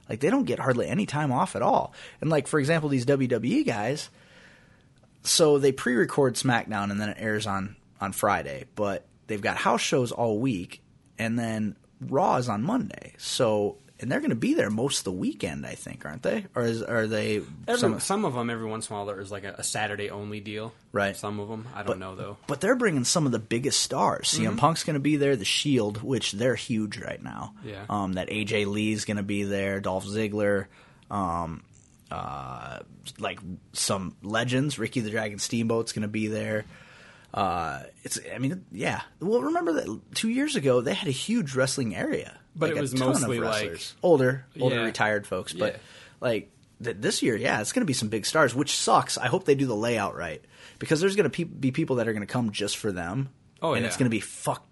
Like 0.10 0.19
they 0.19 0.30
don't 0.30 0.45
get 0.45 0.60
hardly 0.60 0.88
any 0.88 1.06
time 1.06 1.32
off 1.32 1.56
at 1.56 1.62
all. 1.62 1.93
And 2.21 2.30
like 2.30 2.47
for 2.47 2.60
example, 2.60 2.89
these 2.89 3.06
WWE 3.06 3.65
guys, 3.65 4.10
so 5.23 5.58
they 5.58 5.71
pre-record 5.71 6.36
SmackDown 6.36 6.91
and 6.91 6.99
then 6.99 7.10
it 7.10 7.17
airs 7.19 7.47
on 7.47 7.76
on 8.02 8.12
Friday, 8.12 8.65
but 8.76 9.06
they've 9.28 9.41
got 9.41 9.56
house 9.58 9.82
shows 9.82 10.12
all 10.12 10.39
week, 10.39 10.82
and 11.17 11.39
then 11.39 11.76
Raw 12.02 12.36
is 12.36 12.49
on 12.49 12.63
Monday. 12.63 13.13
So 13.17 13.78
and 14.04 14.12
they're 14.12 14.20
going 14.20 14.30
to 14.30 14.36
be 14.36 14.54
there 14.54 14.70
most 14.70 15.00
of 15.00 15.04
the 15.06 15.12
weekend, 15.12 15.66
I 15.66 15.74
think, 15.74 16.06
aren't 16.06 16.22
they? 16.22 16.46
Or 16.54 16.63
is 16.63 16.84
are 16.84 17.08
they 17.08 17.38
Every, 17.68 17.80
some- 17.80 18.00
some, 18.00 18.26
of 18.26 18.34
them, 18.36 18.50
every 18.50 18.68
once 18.68 18.89
in 18.89 18.94
a 18.94 18.98
while, 18.98 19.06
there 19.08 19.20
is 19.20 19.32
like 19.32 19.44
a, 19.46 19.56
a 19.58 19.63
Saturday 19.63 20.10
only 20.12 20.39
deal. 20.39 20.74
Right. 20.92 21.16
Some 21.16 21.39
of 21.39 21.50
them, 21.50 21.68
I 21.74 21.82
don't 21.82 21.98
know 22.00 22.16
though. 22.16 22.38
But 22.46 22.62
they're 22.62 22.76
bringing 22.76 23.06
some 23.06 23.26
of 23.26 23.32
the 23.32 23.39
biggest 23.39 23.82
stars. 23.82 24.30
CM 24.32 24.58
Punk's 24.58 24.84
going 24.84 24.94
to 24.94 25.00
be 25.00 25.16
there. 25.16 25.36
The 25.36 25.46
Shield, 25.46 26.04
which 26.04 26.34
they're 26.34 26.56
huge 26.56 27.00
right 27.00 27.22
now. 27.24 27.56
Yeah. 27.66 27.86
Um, 27.89 28.13
that 28.13 28.30
AJ 28.30 28.68
Lee's 28.68 29.06
going 29.06 29.18
to 29.18 29.24
be 29.24 29.44
there. 29.44 29.80
Dolph 29.80 30.06
Ziggler. 30.06 30.68
Um, 31.10 31.63
uh, 32.12 32.80
like 33.18 33.39
some 33.72 34.16
legends. 34.22 34.78
Ricky 34.78 35.00
the 35.00 35.10
Dragon 35.10 35.39
Steamboat's 35.39 35.94
going 35.94 36.04
to 36.04 36.08
be 36.08 36.28
there. 36.28 36.66
Uh, 37.34 37.82
it's. 38.04 38.19
I 38.34 38.38
mean, 38.38 38.65
yeah. 38.72 39.02
Well, 39.19 39.41
remember 39.41 39.74
that 39.74 40.00
two 40.13 40.30
years 40.30 40.56
ago 40.56 40.82
they 40.82 40.93
had 40.93 41.08
a 41.08 41.12
huge 41.12 41.56
wrestling 41.56 41.96
area, 41.96 42.38
But 42.56 42.69
Like, 42.69 42.76
it 42.76 42.80
a 42.80 42.82
was 42.82 42.93
ton 42.93 43.02
of 43.10 43.13
mostly, 43.22 43.39
wrestlers. 43.39 43.93
like- 43.96 44.04
older, 44.04 44.46
older 44.60 44.76
Yeah. 44.76 44.84
retired 44.84 45.26
folks. 45.26 45.54
But 45.54 45.74
Yeah. 45.74 45.80
like 46.22 46.52
th- 46.84 46.98
this 47.00 47.24
year, 47.24 47.36
yeah, 47.36 47.62
it's 47.62 47.72
going 47.72 47.82
to 47.82 47.86
be 47.88 47.93
some 47.93 48.10
big 48.10 48.26
stars, 48.28 48.54
which 48.54 48.76
sucks. 48.78 49.17
I 49.17 49.26
hope 49.28 49.46
they 49.46 49.56
do 49.56 49.65
the 49.65 49.76
layout 49.76 50.15
right 50.15 50.43
because 50.78 51.00
there's 51.02 51.15
going 51.15 51.24
to 51.30 51.30
pe- 51.32 51.43
be 51.46 51.72
people 51.72 51.96
that 51.96 52.08
are 52.08 52.13
going 52.13 52.22
to 52.26 52.32
come 52.32 52.52
just 52.52 52.78
for 52.78 52.91
them. 52.91 53.30
Oh, 53.63 53.74
and 53.74 53.82
yeah. 53.82 53.88
it's 53.88 53.98
going 53.98 54.06
to 54.06 54.12
be 54.15 54.19
fuck 54.19 54.63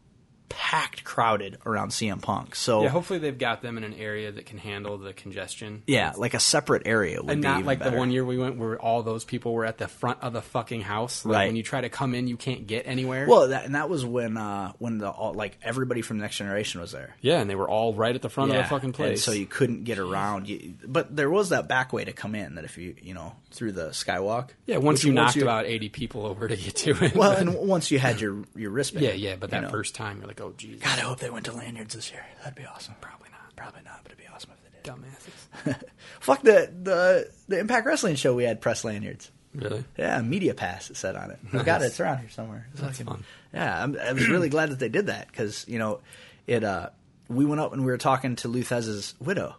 packed, 0.51 1.03
crowded 1.03 1.57
around 1.65 1.89
CM 1.89 2.21
Punk. 2.21 2.55
So 2.55 2.83
Yeah, 2.83 2.89
hopefully 2.89 3.19
they've 3.19 3.37
got 3.37 3.61
them 3.61 3.77
in 3.77 3.83
an 3.83 3.93
area 3.93 4.31
that 4.31 4.45
can 4.45 4.57
handle 4.57 4.97
the 4.97 5.13
congestion. 5.13 5.83
yeah, 5.87 6.13
like 6.17 6.33
a 6.33 6.39
separate 6.39 6.83
area 6.85 7.21
would 7.21 7.29
and 7.31 7.41
not 7.41 7.63
like 7.63 7.79
the 7.83 7.91
one 7.91 8.11
year 8.11 8.23
we 8.25 8.37
went 8.37 8.57
where 8.57 8.79
all 8.79 9.03
those 9.03 9.23
people 9.23 9.53
were 9.53 9.65
at 9.65 9.77
the 9.77 9.87
front 9.87 10.19
of 10.21 10.33
the 10.33 10.41
fucking 10.41 10.81
house. 10.81 11.25
Like 11.25 11.31
Right. 11.41 11.45
When 11.47 11.55
you 11.55 11.63
try 11.63 11.81
to 11.81 11.89
come 11.89 12.13
in, 12.15 12.27
you 12.27 12.37
can't 12.37 12.67
get 12.67 12.85
anywhere. 12.87 13.25
Well, 13.27 13.47
that, 13.49 13.65
and 13.65 13.75
that 13.75 13.89
was 13.89 14.05
when 14.05 14.37
uh, 14.37 14.73
when 14.79 14.97
the 14.99 15.09
all, 15.09 15.33
like 15.33 15.57
everybody 15.63 16.01
from 16.01 16.19
Next 16.19 16.37
Generation 16.37 16.81
was 16.81 16.91
there. 16.91 17.15
yeah, 17.21 17.39
and 17.39 17.49
they 17.49 17.55
were 17.55 17.69
all 17.69 17.93
right 17.93 18.13
at 18.13 18.21
the 18.21 18.29
front 18.29 18.51
of 18.51 18.57
the 18.57 18.63
fucking 18.65 18.87
and 18.89 18.93
place. 18.93 19.23
so 19.23 19.31
you 19.31 19.45
couldn't 19.45 19.83
get 19.85 19.97
around. 19.99 20.47
You, 20.47 20.73
but 20.85 21.15
there 21.15 21.29
was 21.29 21.49
that 21.49 21.67
back 21.67 21.93
way 21.93 22.03
to 22.05 22.11
come 22.13 22.35
in. 22.35 22.55
That 22.55 22.65
if 22.65 22.77
you 22.77 22.95
you 23.01 23.13
know 23.13 23.33
through 23.51 23.71
the 23.73 23.89
skywalk. 23.89 24.49
yeah, 24.65 24.77
once 24.77 24.99
Which 24.99 25.05
you 25.05 25.13
knocked 25.13 25.35
you- 25.37 25.43
about 25.43 25.65
eighty 25.65 25.89
people 25.89 26.25
over 26.25 26.47
to 26.47 26.55
get 26.55 26.75
to 26.77 27.03
it. 27.05 27.15
Well, 27.15 27.31
and 27.31 27.53
once 27.67 27.91
you 27.91 27.99
had 27.99 28.19
your 28.21 28.43
your 28.55 28.71
wristband. 28.71 29.05
yeah, 29.05 29.13
yeah, 29.13 29.35
but 29.37 29.49
you 29.49 29.51
that 29.51 29.63
know. 29.63 29.69
first 29.69 29.95
time 29.95 30.17
you're 30.19 30.27
like, 30.27 30.40
oh 30.41 30.53
Jesus, 30.57 30.81
God, 30.81 30.97
I 30.99 31.01
hope 31.03 31.19
they 31.19 31.29
went 31.29 31.45
to 31.45 31.53
lanyards 31.53 31.93
this 31.95 32.11
year. 32.11 32.25
That'd 32.43 32.55
be 32.55 32.65
awesome. 32.65 32.95
Probably 33.01 33.29
not. 33.31 33.55
Probably 33.55 33.81
not, 33.85 33.99
but 34.03 34.11
it'd 34.13 34.17
be 34.23 34.27
awesome 34.33 34.51
if 34.51 34.63
they 34.63 34.91
did. 34.91 35.73
dumbasses. 35.75 35.83
Fuck 36.19 36.41
the 36.41 36.71
the 36.83 37.29
the 37.47 37.59
Impact 37.59 37.85
Wrestling 37.85 38.15
show. 38.15 38.33
We 38.33 38.43
had 38.43 38.59
press 38.61 38.83
lanyards. 38.83 39.31
really? 39.53 39.83
Yeah, 39.97 40.21
Media 40.21 40.53
Pass. 40.53 40.89
It 40.89 40.97
said 40.97 41.15
on 41.15 41.31
it. 41.31 41.39
I've 41.53 41.65
got 41.65 41.81
it. 41.81 41.85
It's 41.85 41.99
around 41.99 42.19
here 42.19 42.29
somewhere. 42.29 42.67
It's 42.71 42.81
That's 42.81 42.97
fucking- 42.99 43.13
fun. 43.13 43.23
Yeah, 43.53 43.83
I'm, 43.83 43.97
I 43.99 44.13
was 44.13 44.27
really 44.29 44.49
glad 44.55 44.69
that 44.69 44.79
they 44.79 44.89
did 44.89 45.07
that 45.07 45.27
because 45.27 45.65
you 45.67 45.77
know, 45.79 45.99
it. 46.47 46.63
uh 46.63 46.89
We 47.27 47.45
went 47.45 47.61
up 47.61 47.73
and 47.73 47.81
we 47.85 47.91
were 47.91 47.97
talking 47.97 48.35
to 48.37 48.47
Lou 48.47 48.63
Thesz's 48.63 49.13
widow. 49.19 49.55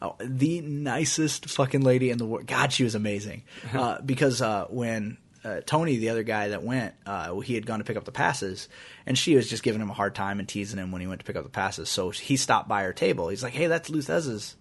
Oh, 0.00 0.14
the 0.20 0.60
nicest 0.60 1.48
fucking 1.50 1.80
lady 1.80 2.10
in 2.10 2.18
the 2.18 2.24
world. 2.26 2.46
God, 2.46 2.72
she 2.72 2.84
was 2.84 2.94
amazing. 2.94 3.42
Uh, 3.74 4.00
because 4.00 4.40
uh, 4.40 4.66
when 4.70 5.18
uh, 5.48 5.60
Tony, 5.64 5.96
the 5.96 6.10
other 6.10 6.22
guy 6.22 6.48
that 6.48 6.62
went, 6.62 6.94
uh, 7.06 7.38
he 7.40 7.54
had 7.54 7.66
gone 7.66 7.78
to 7.78 7.84
pick 7.84 7.96
up 7.96 8.04
the 8.04 8.12
passes, 8.12 8.68
and 9.06 9.16
she 9.16 9.34
was 9.34 9.48
just 9.48 9.62
giving 9.62 9.80
him 9.80 9.90
a 9.90 9.94
hard 9.94 10.14
time 10.14 10.38
and 10.38 10.48
teasing 10.48 10.78
him 10.78 10.92
when 10.92 11.00
he 11.00 11.06
went 11.06 11.20
to 11.20 11.24
pick 11.24 11.36
up 11.36 11.44
the 11.44 11.50
passes. 11.50 11.88
So 11.88 12.10
he 12.10 12.36
stopped 12.36 12.68
by 12.68 12.82
her 12.82 12.92
table. 12.92 13.28
He's 13.28 13.42
like, 13.42 13.54
"Hey, 13.54 13.66
that's 13.66 13.88
Lou 13.88 14.02
Thesz's 14.02 14.56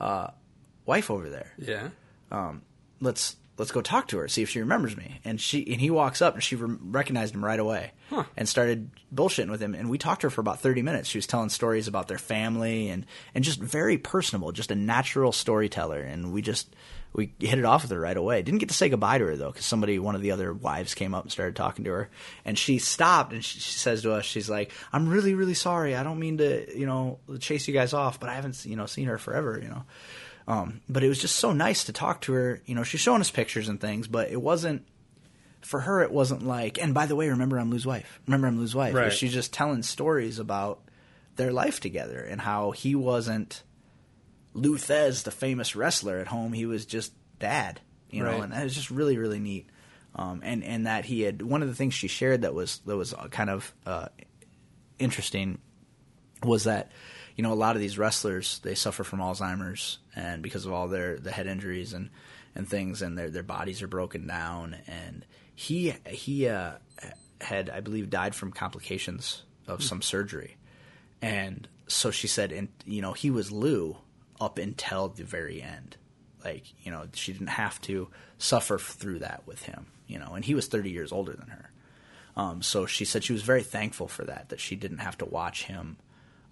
uh, 0.00 0.28
wife 0.86 1.10
over 1.10 1.28
there." 1.28 1.52
Yeah. 1.58 1.88
let's 3.00 3.36
let's 3.56 3.70
go 3.70 3.80
talk 3.80 4.08
to 4.08 4.18
her, 4.18 4.26
see 4.28 4.42
if 4.42 4.50
she 4.50 4.60
remembers 4.60 4.96
me. 4.96 5.20
And 5.24 5.40
she 5.40 5.64
and 5.70 5.80
he 5.80 5.90
walks 5.90 6.20
up 6.20 6.34
and 6.34 6.42
she 6.42 6.56
re- 6.56 6.76
recognized 6.80 7.34
him 7.34 7.44
right 7.44 7.60
away 7.60 7.92
and 8.36 8.48
started 8.48 8.90
bullshitting 9.14 9.50
with 9.50 9.60
him. 9.60 9.74
And 9.74 9.90
we 9.90 9.98
talked 9.98 10.22
to 10.22 10.26
her 10.26 10.30
for 10.30 10.40
about 10.40 10.60
thirty 10.60 10.82
minutes. 10.82 11.08
She 11.08 11.18
was 11.18 11.26
telling 11.26 11.48
stories 11.48 11.88
about 11.88 12.08
their 12.08 12.18
family 12.18 12.88
and 12.88 13.06
and 13.34 13.44
just 13.44 13.60
very 13.60 13.98
personable, 13.98 14.52
just 14.52 14.70
a 14.70 14.76
natural 14.76 15.32
storyteller. 15.32 16.00
And 16.00 16.32
we 16.32 16.42
just 16.42 16.74
we 17.14 17.32
hit 17.38 17.58
it 17.58 17.64
off 17.64 17.82
with 17.82 17.92
her 17.92 18.00
right 18.00 18.16
away. 18.16 18.42
Didn't 18.42 18.58
get 18.58 18.70
to 18.70 18.74
say 18.74 18.88
goodbye 18.88 19.18
to 19.18 19.26
her 19.26 19.36
though, 19.36 19.52
because 19.52 19.64
somebody, 19.64 19.98
one 19.98 20.16
of 20.16 20.20
the 20.20 20.32
other 20.32 20.52
wives, 20.52 20.94
came 20.94 21.14
up 21.14 21.22
and 21.22 21.30
started 21.30 21.54
talking 21.54 21.84
to 21.84 21.92
her, 21.92 22.10
and 22.44 22.58
she 22.58 22.78
stopped 22.78 23.32
and 23.32 23.44
she, 23.44 23.60
she 23.60 23.78
says 23.78 24.02
to 24.02 24.12
us, 24.12 24.24
she's 24.24 24.50
like, 24.50 24.72
"I'm 24.92 25.08
really, 25.08 25.34
really 25.34 25.54
sorry. 25.54 25.94
I 25.94 26.02
don't 26.02 26.18
mean 26.18 26.38
to, 26.38 26.76
you 26.76 26.86
know, 26.86 27.20
chase 27.38 27.68
you 27.68 27.74
guys 27.74 27.92
off, 27.92 28.18
but 28.18 28.28
I 28.28 28.34
haven't, 28.34 28.66
you 28.66 28.76
know, 28.76 28.86
seen 28.86 29.06
her 29.06 29.18
forever, 29.18 29.60
you 29.62 29.68
know." 29.68 29.84
Um, 30.46 30.80
but 30.88 31.02
it 31.02 31.08
was 31.08 31.20
just 31.20 31.36
so 31.36 31.52
nice 31.52 31.84
to 31.84 31.92
talk 31.92 32.20
to 32.22 32.32
her. 32.32 32.60
You 32.66 32.74
know, 32.74 32.82
she's 32.82 33.00
showing 33.00 33.20
us 33.20 33.30
pictures 33.30 33.68
and 33.68 33.80
things, 33.80 34.08
but 34.08 34.30
it 34.30 34.42
wasn't 34.42 34.84
for 35.60 35.80
her. 35.80 36.02
It 36.02 36.10
wasn't 36.10 36.44
like, 36.44 36.82
and 36.82 36.92
by 36.92 37.06
the 37.06 37.16
way, 37.16 37.28
remember 37.28 37.58
I'm 37.58 37.70
Lou's 37.70 37.86
wife. 37.86 38.20
Remember 38.26 38.48
I'm 38.48 38.58
Lou's 38.58 38.74
wife. 38.74 38.94
Right. 38.94 39.12
She's 39.12 39.32
just 39.32 39.52
telling 39.52 39.82
stories 39.82 40.38
about 40.38 40.80
their 41.36 41.52
life 41.52 41.80
together 41.80 42.20
and 42.20 42.40
how 42.40 42.72
he 42.72 42.94
wasn't 42.94 43.62
Lou 44.54 44.76
Thesz, 44.78 45.24
the 45.24 45.30
famous 45.30 45.74
wrestler 45.76 46.18
at 46.18 46.28
home. 46.28 46.52
He 46.52 46.64
was 46.66 46.86
just 46.86 47.12
dad, 47.38 47.80
you 48.10 48.22
know, 48.22 48.30
Right. 48.30 48.42
and 48.44 48.52
that 48.52 48.62
was 48.64 48.74
just 48.74 48.90
really, 48.90 49.18
really 49.18 49.40
neat. 49.40 49.68
Um, 50.16 50.40
and 50.44 50.62
and 50.62 50.86
that 50.86 51.04
he 51.04 51.22
had 51.22 51.42
one 51.42 51.60
of 51.62 51.68
the 51.68 51.74
things 51.74 51.92
she 51.92 52.06
shared 52.08 52.42
that 52.42 52.54
was 52.54 52.80
that 52.86 52.96
was 52.96 53.12
kind 53.30 53.50
of 53.50 53.74
uh, 53.84 54.06
interesting 54.98 55.58
was 56.42 56.64
that 56.64 56.92
you 57.36 57.42
know 57.42 57.52
a 57.52 57.54
lot 57.54 57.74
of 57.74 57.80
these 57.82 57.98
wrestlers 57.98 58.60
they 58.60 58.74
suffer 58.76 59.02
from 59.02 59.18
Alzheimer's 59.18 59.98
and 60.14 60.42
because 60.42 60.66
of 60.66 60.72
all 60.72 60.86
their 60.88 61.18
the 61.18 61.32
head 61.32 61.46
injuries 61.48 61.92
and 61.92 62.10
and 62.54 62.68
things 62.68 63.02
and 63.02 63.18
their 63.18 63.28
their 63.30 63.42
bodies 63.42 63.82
are 63.82 63.88
broken 63.88 64.26
down 64.26 64.76
and 64.86 65.24
he 65.54 65.94
he 66.06 66.46
uh, 66.48 66.72
had 67.40 67.68
I 67.70 67.80
believe 67.80 68.08
died 68.10 68.34
from 68.36 68.52
complications 68.52 69.42
of 69.66 69.82
some 69.82 70.00
surgery 70.02 70.56
and 71.20 71.66
so 71.88 72.10
she 72.12 72.28
said 72.28 72.52
and 72.52 72.68
you 72.86 73.02
know 73.02 73.14
he 73.14 73.30
was 73.30 73.50
Lou 73.50 73.96
up 74.40 74.58
until 74.58 75.08
the 75.08 75.24
very 75.24 75.62
end. 75.62 75.96
Like 76.44 76.64
you 76.84 76.90
know 76.90 77.06
she 77.14 77.32
didn't 77.32 77.48
have 77.48 77.80
to 77.82 78.08
suffer 78.38 78.78
through 78.78 79.20
that 79.20 79.42
with 79.46 79.62
him 79.62 79.86
you 80.06 80.18
know 80.18 80.34
and 80.34 80.44
he 80.44 80.54
was 80.54 80.66
30 80.66 80.90
years 80.90 81.12
older 81.12 81.32
than 81.32 81.48
her. 81.48 81.70
Um, 82.36 82.62
so 82.62 82.84
she 82.86 83.04
said 83.04 83.22
she 83.22 83.32
was 83.32 83.42
very 83.42 83.62
thankful 83.62 84.08
for 84.08 84.24
that, 84.24 84.48
that 84.48 84.58
she 84.58 84.74
didn't 84.74 84.98
have 84.98 85.16
to 85.18 85.24
watch 85.24 85.64
him 85.64 85.96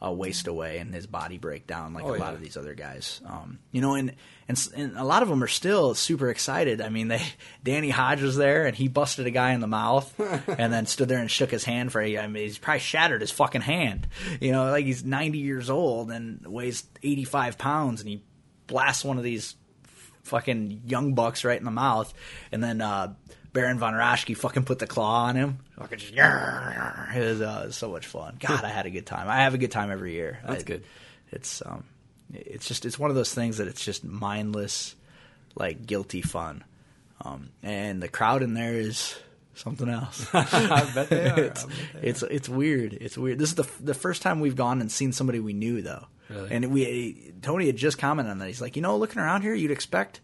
uh, 0.05 0.11
waste 0.11 0.47
away 0.49 0.79
and 0.79 0.93
his 0.93 1.07
body 1.07 1.39
break 1.39 1.67
down 1.67 1.95
like 1.95 2.05
Oh, 2.05 2.15
a 2.15 2.17
lot 2.17 2.35
of 2.35 2.41
these 2.41 2.57
other 2.57 2.75
guys. 2.75 3.21
Um, 3.25 3.59
you 3.71 3.81
know, 3.81 3.95
and, 3.95 4.15
and 4.49 4.69
and 4.75 4.97
a 4.97 5.05
lot 5.05 5.23
of 5.23 5.29
them 5.29 5.43
are 5.43 5.49
still 5.49 5.95
super 5.95 6.29
excited. 6.29 6.81
I 6.81 6.89
mean, 6.89 7.09
they 7.09 7.23
Danny 7.63 7.91
Hodge 7.91 8.23
was 8.23 8.37
there 8.37 8.67
and 8.67 8.77
he 8.77 8.89
busted 8.89 9.27
a 9.27 9.31
guy 9.31 9.53
in 9.53 9.61
the 9.61 9.67
mouth 9.67 10.13
and 10.49 10.73
then 10.73 10.87
stood 10.87 11.09
there 11.09 11.21
and 11.21 11.31
shook 11.31 11.51
his 11.51 11.65
hand 11.65 11.93
for. 11.93 12.03
I 12.03 12.27
mean, 12.27 12.43
he's 12.43 12.59
probably 12.59 12.81
shattered 12.81 13.21
his 13.21 13.31
fucking 13.31 13.61
hand. 13.61 14.09
You 14.41 14.53
know, 14.53 14.71
like 14.71 14.85
he's 14.85 15.05
90 15.05 15.39
years 15.39 15.71
old 15.71 16.11
and 16.11 16.45
weighs 16.47 16.85
85 17.03 17.59
pounds 17.59 18.01
and 18.01 18.09
he 18.09 18.23
blasts 18.67 19.05
one 19.05 19.19
of 19.19 19.25
these 19.25 19.55
fucking 20.23 20.83
young 20.87 21.15
bucks 21.15 21.45
right 21.45 21.59
in 21.59 21.65
the 21.65 21.71
mouth, 21.71 22.13
and 22.53 22.63
then 22.63 22.81
uh, 22.81 23.13
Baron 23.53 23.79
von 23.79 23.93
Raschke 23.95 24.37
fucking 24.37 24.65
put 24.65 24.79
the 24.79 24.87
claw 24.87 25.25
on 25.25 25.37
him. 25.37 25.59
Fucking 25.79 25.99
just, 25.99 26.13
it 26.13 27.21
was, 27.21 27.41
uh, 27.41 27.61
it 27.65 27.67
was 27.67 27.77
so 27.77 27.91
much 27.91 28.07
fun. 28.07 28.37
God, 28.41 28.65
I 28.65 28.69
had 28.69 28.87
a 28.87 28.91
good 28.91 29.07
time. 29.07 29.29
I 29.29 29.43
have 29.43 29.55
a 29.55 29.59
good 29.59 29.71
time 29.71 29.91
every 29.91 30.13
year. 30.15 30.39
That's 30.47 30.63
I- 30.63 30.67
good. 30.67 30.85
It's 31.31 31.63
um, 31.65 31.85
it's 32.35 32.67
just 32.69 32.85
it's 32.85 32.99
one 32.99 33.11
of 33.11 33.17
those 33.17 33.33
things 33.33 33.59
that 33.59 33.67
it's 33.69 33.85
just 33.85 34.05
mindless, 34.05 34.95
like 35.55 35.87
guilty 35.87 36.21
fun, 36.23 36.63
um, 37.23 37.51
and 37.63 38.03
the 38.03 38.09
crowd 38.09 38.43
in 38.43 38.53
there 38.55 38.75
is 38.75 39.17
something 39.55 39.89
else. 39.89 40.27
I 40.35 40.91
bet 40.95 41.09
they 41.09 41.31
are. 41.31 41.39
it's, 41.41 41.67
it's 42.03 42.23
it's 42.23 42.49
weird. 42.51 42.93
It's 42.95 43.17
weird. 43.17 43.39
This 43.39 43.49
is 43.51 43.55
the 43.55 43.67
the 43.81 43.95
first 43.95 44.21
time 44.23 44.41
we've 44.41 44.57
gone 44.57 44.81
and 44.83 44.93
seen 44.93 45.13
somebody 45.13 45.41
we 45.41 45.55
knew 45.55 45.81
though. 45.81 46.07
Really? 46.29 46.51
And 46.51 46.71
we 46.73 47.33
Tony 47.43 47.67
had 47.67 47.77
just 47.77 47.97
commented 47.99 48.31
on 48.31 48.39
that. 48.39 48.47
He's 48.49 48.61
like, 48.61 48.77
you 48.77 48.83
know, 48.83 48.97
looking 48.99 49.21
around 49.21 49.43
here, 49.43 49.55
you'd 49.55 49.71
expect 49.71 50.21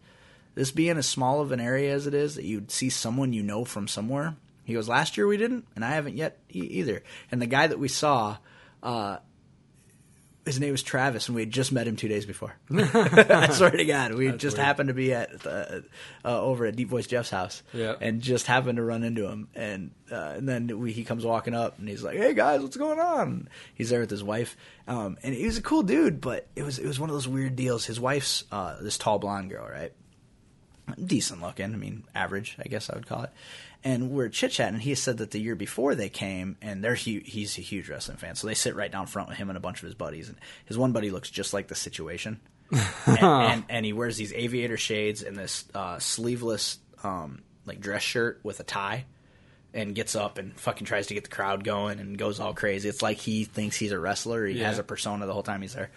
this 0.58 0.72
being 0.72 0.96
as 0.98 1.06
small 1.06 1.40
of 1.40 1.52
an 1.52 1.60
area 1.60 1.94
as 1.94 2.06
it 2.08 2.14
is 2.14 2.34
that 2.34 2.44
you'd 2.44 2.70
see 2.72 2.90
someone 2.90 3.32
you 3.32 3.42
know 3.44 3.64
from 3.64 3.86
somewhere. 3.86 4.34
He 4.64 4.74
goes, 4.74 4.88
last 4.88 5.16
year 5.16 5.26
we 5.26 5.36
didn't, 5.36 5.66
and 5.76 5.84
I 5.84 5.90
haven't 5.92 6.16
yet 6.16 6.38
e- 6.52 6.58
either. 6.60 7.02
And 7.30 7.40
the 7.40 7.46
guy 7.46 7.68
that 7.68 7.78
we 7.78 7.88
saw, 7.88 8.36
uh, 8.82 9.18
his 10.44 10.58
name 10.60 10.72
was 10.72 10.82
Travis, 10.82 11.28
and 11.28 11.34
we 11.36 11.42
had 11.42 11.50
just 11.50 11.72
met 11.72 11.86
him 11.86 11.96
two 11.96 12.08
days 12.08 12.24
before. 12.24 12.54
I 12.74 13.48
swear 13.52 13.70
to 13.70 13.84
God, 13.84 14.14
we 14.14 14.32
just 14.32 14.56
weird. 14.56 14.66
happened 14.66 14.88
to 14.88 14.94
be 14.94 15.12
at 15.12 15.46
uh, 15.46 15.80
uh, 16.24 16.40
over 16.40 16.64
at 16.64 16.74
Deep 16.74 16.88
Voice 16.88 17.06
Jeff's 17.06 17.28
house, 17.30 17.62
Yeah. 17.74 17.94
and 18.00 18.22
just 18.22 18.46
happened 18.46 18.76
to 18.76 18.82
run 18.82 19.04
into 19.04 19.28
him. 19.28 19.48
And 19.54 19.90
uh, 20.10 20.34
and 20.36 20.48
then 20.48 20.78
we, 20.78 20.92
he 20.92 21.04
comes 21.04 21.24
walking 21.24 21.54
up, 21.54 21.78
and 21.78 21.86
he's 21.86 22.02
like, 22.02 22.16
"Hey 22.16 22.32
guys, 22.32 22.62
what's 22.62 22.78
going 22.78 22.98
on?" 22.98 23.48
He's 23.74 23.90
there 23.90 24.00
with 24.00 24.10
his 24.10 24.24
wife, 24.24 24.56
um, 24.86 25.18
and 25.22 25.34
he 25.34 25.44
was 25.44 25.58
a 25.58 25.62
cool 25.62 25.82
dude, 25.82 26.20
but 26.22 26.46
it 26.56 26.62
was 26.62 26.78
it 26.78 26.86
was 26.86 26.98
one 26.98 27.10
of 27.10 27.14
those 27.14 27.28
weird 27.28 27.54
deals. 27.54 27.84
His 27.84 28.00
wife's 28.00 28.44
uh, 28.50 28.76
this 28.80 28.96
tall 28.96 29.18
blonde 29.18 29.50
girl, 29.50 29.68
right? 29.68 29.92
Decent 31.04 31.40
looking. 31.42 31.72
I 31.72 31.76
mean, 31.76 32.04
average, 32.14 32.56
I 32.58 32.68
guess 32.68 32.90
I 32.90 32.94
would 32.94 33.06
call 33.06 33.24
it. 33.24 33.30
And 33.84 34.10
we're 34.10 34.28
chit 34.28 34.50
chatting. 34.52 34.74
and 34.74 34.82
He 34.82 34.94
said 34.94 35.18
that 35.18 35.30
the 35.30 35.40
year 35.40 35.54
before 35.54 35.94
they 35.94 36.08
came, 36.08 36.56
and 36.60 36.82
they're 36.82 36.96
hu- 36.96 37.22
he's 37.24 37.56
a 37.58 37.60
huge 37.62 37.88
wrestling 37.88 38.16
fan, 38.18 38.34
so 38.34 38.46
they 38.46 38.54
sit 38.54 38.74
right 38.74 38.90
down 38.90 39.06
front 39.06 39.28
with 39.28 39.38
him 39.38 39.48
and 39.50 39.56
a 39.56 39.60
bunch 39.60 39.78
of 39.80 39.86
his 39.86 39.94
buddies. 39.94 40.28
And 40.28 40.38
his 40.66 40.76
one 40.76 40.92
buddy 40.92 41.10
looks 41.10 41.30
just 41.30 41.54
like 41.54 41.68
the 41.68 41.74
situation, 41.76 42.40
and, 43.06 43.18
and, 43.22 43.64
and 43.68 43.86
he 43.86 43.92
wears 43.92 44.16
these 44.16 44.32
aviator 44.32 44.76
shades 44.76 45.22
and 45.22 45.36
this 45.36 45.64
uh, 45.74 45.98
sleeveless 46.00 46.78
um, 47.04 47.42
like 47.66 47.80
dress 47.80 48.02
shirt 48.02 48.40
with 48.42 48.58
a 48.60 48.64
tie. 48.64 49.04
And 49.74 49.94
gets 49.94 50.16
up 50.16 50.38
and 50.38 50.58
fucking 50.58 50.86
tries 50.86 51.08
to 51.08 51.14
get 51.14 51.24
the 51.24 51.30
crowd 51.30 51.62
going 51.62 52.00
and 52.00 52.16
goes 52.16 52.40
all 52.40 52.54
crazy. 52.54 52.88
It's 52.88 53.02
like 53.02 53.18
he 53.18 53.44
thinks 53.44 53.76
he's 53.76 53.92
a 53.92 53.98
wrestler. 53.98 54.46
He 54.46 54.58
Yeah. 54.58 54.68
has 54.68 54.78
a 54.78 54.82
persona 54.82 55.26
the 55.26 55.34
whole 55.34 55.42
time 55.42 55.60
he's 55.60 55.74
there. 55.74 55.90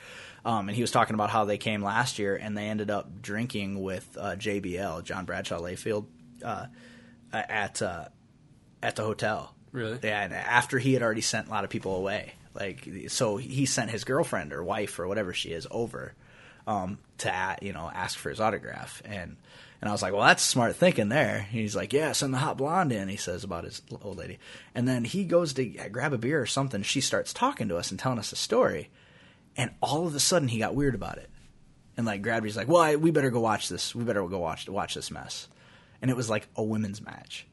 Um, 0.44 0.70
and 0.70 0.76
he 0.76 0.82
was 0.82 0.92
talking 0.92 1.14
about 1.14 1.30
how 1.30 1.46
they 1.46 1.58
came 1.58 1.84
last 1.84 2.18
year 2.18 2.36
and 2.36 2.58
they 2.58 2.68
ended 2.68 2.90
up 2.90 3.22
drinking 3.22 3.82
with 3.82 4.18
uh, 4.20 4.36
JBL, 4.36 5.04
John 5.04 5.26
Bradshaw 5.26 5.60
Layfield, 5.60 6.06
uh, 6.44 6.68
at 7.32 7.82
uh, 7.82 8.06
at 8.82 8.96
the 8.96 9.04
hotel. 9.04 9.54
Really? 9.72 10.00
Yeah, 10.02 10.24
and 10.24 10.34
after 10.34 10.80
he 10.80 10.94
had 10.94 11.04
already 11.04 11.22
sent 11.22 11.48
a 11.48 11.52
lot 11.52 11.64
of 11.64 11.70
people 11.70 11.96
away, 11.96 12.34
like 12.54 12.88
so 13.08 13.38
he 13.38 13.66
sent 13.66 13.92
his 13.92 14.04
girlfriend 14.04 14.52
or 14.52 14.64
wife 14.64 15.00
or 15.00 15.08
whatever 15.08 15.34
she 15.34 15.50
is 15.50 15.68
over 15.70 16.14
um, 16.66 16.98
to 17.20 17.58
you 17.62 17.74
know 17.74 17.90
ask 17.94 18.18
for 18.18 18.30
his 18.30 18.40
autograph 18.40 19.02
and. 19.06 19.38
And 19.80 19.90
I 19.90 19.94
was 19.94 20.04
like, 20.04 20.14
well, 20.14 20.28
that's 20.28 20.44
smart 20.44 20.76
thinking 20.76 21.10
there. 21.10 21.38
And 21.38 21.48
he's 21.48 21.76
like, 21.76 21.92
yeah, 21.92 22.12
send 22.12 22.36
the 22.36 22.38
hot 22.38 22.56
blonde 22.56 22.92
in, 22.92 23.08
he 23.10 23.16
says 23.16 23.44
about 23.44 23.64
his 23.64 23.82
old 24.04 24.16
lady. 24.16 24.38
And 24.76 24.88
then 24.88 25.04
he 25.04 25.24
goes 25.24 25.54
to 25.54 25.66
grab 25.66 26.14
a 26.14 26.20
beer 26.20 26.40
or 26.40 26.46
something. 26.46 26.84
She 26.84 27.02
starts 27.02 27.34
talking 27.34 27.68
to 27.70 27.78
us 27.78 27.90
and 27.90 28.00
telling 28.00 28.20
us 28.20 28.32
a 28.32 28.36
story 28.36 28.92
and 29.58 29.72
all 29.82 30.08
of 30.08 30.16
a 30.16 30.20
sudden 30.20 30.48
he 30.48 30.60
got 30.60 30.76
weird 30.76 30.96
about 30.96 31.18
it 31.18 31.30
and 31.98 32.06
like 32.06 32.22
grabbed 32.22 32.46
he's 32.46 32.58
like 32.58 32.68
well 32.68 32.82
I, 32.82 32.96
we 32.96 33.12
better 33.12 33.32
go 33.32 33.40
watch 33.40 33.70
this 33.70 33.94
we 33.94 34.04
better 34.04 34.26
go 34.28 34.40
watch 34.40 34.68
watch 34.70 34.96
this 34.96 35.12
mess 35.12 35.48
and 36.02 36.10
it 36.10 36.18
was 36.18 36.30
like 36.30 36.48
a 36.56 36.64
women's 36.64 37.02
match 37.02 37.48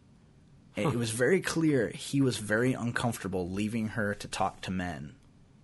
it, 0.78 0.86
it 0.94 0.96
was 0.96 1.10
very 1.10 1.40
clear 1.40 1.88
he 1.88 2.20
was 2.20 2.36
very 2.36 2.72
uncomfortable 2.72 3.50
leaving 3.50 3.88
her 3.88 4.14
to 4.14 4.28
talk 4.28 4.60
to 4.62 4.70
men 4.70 5.14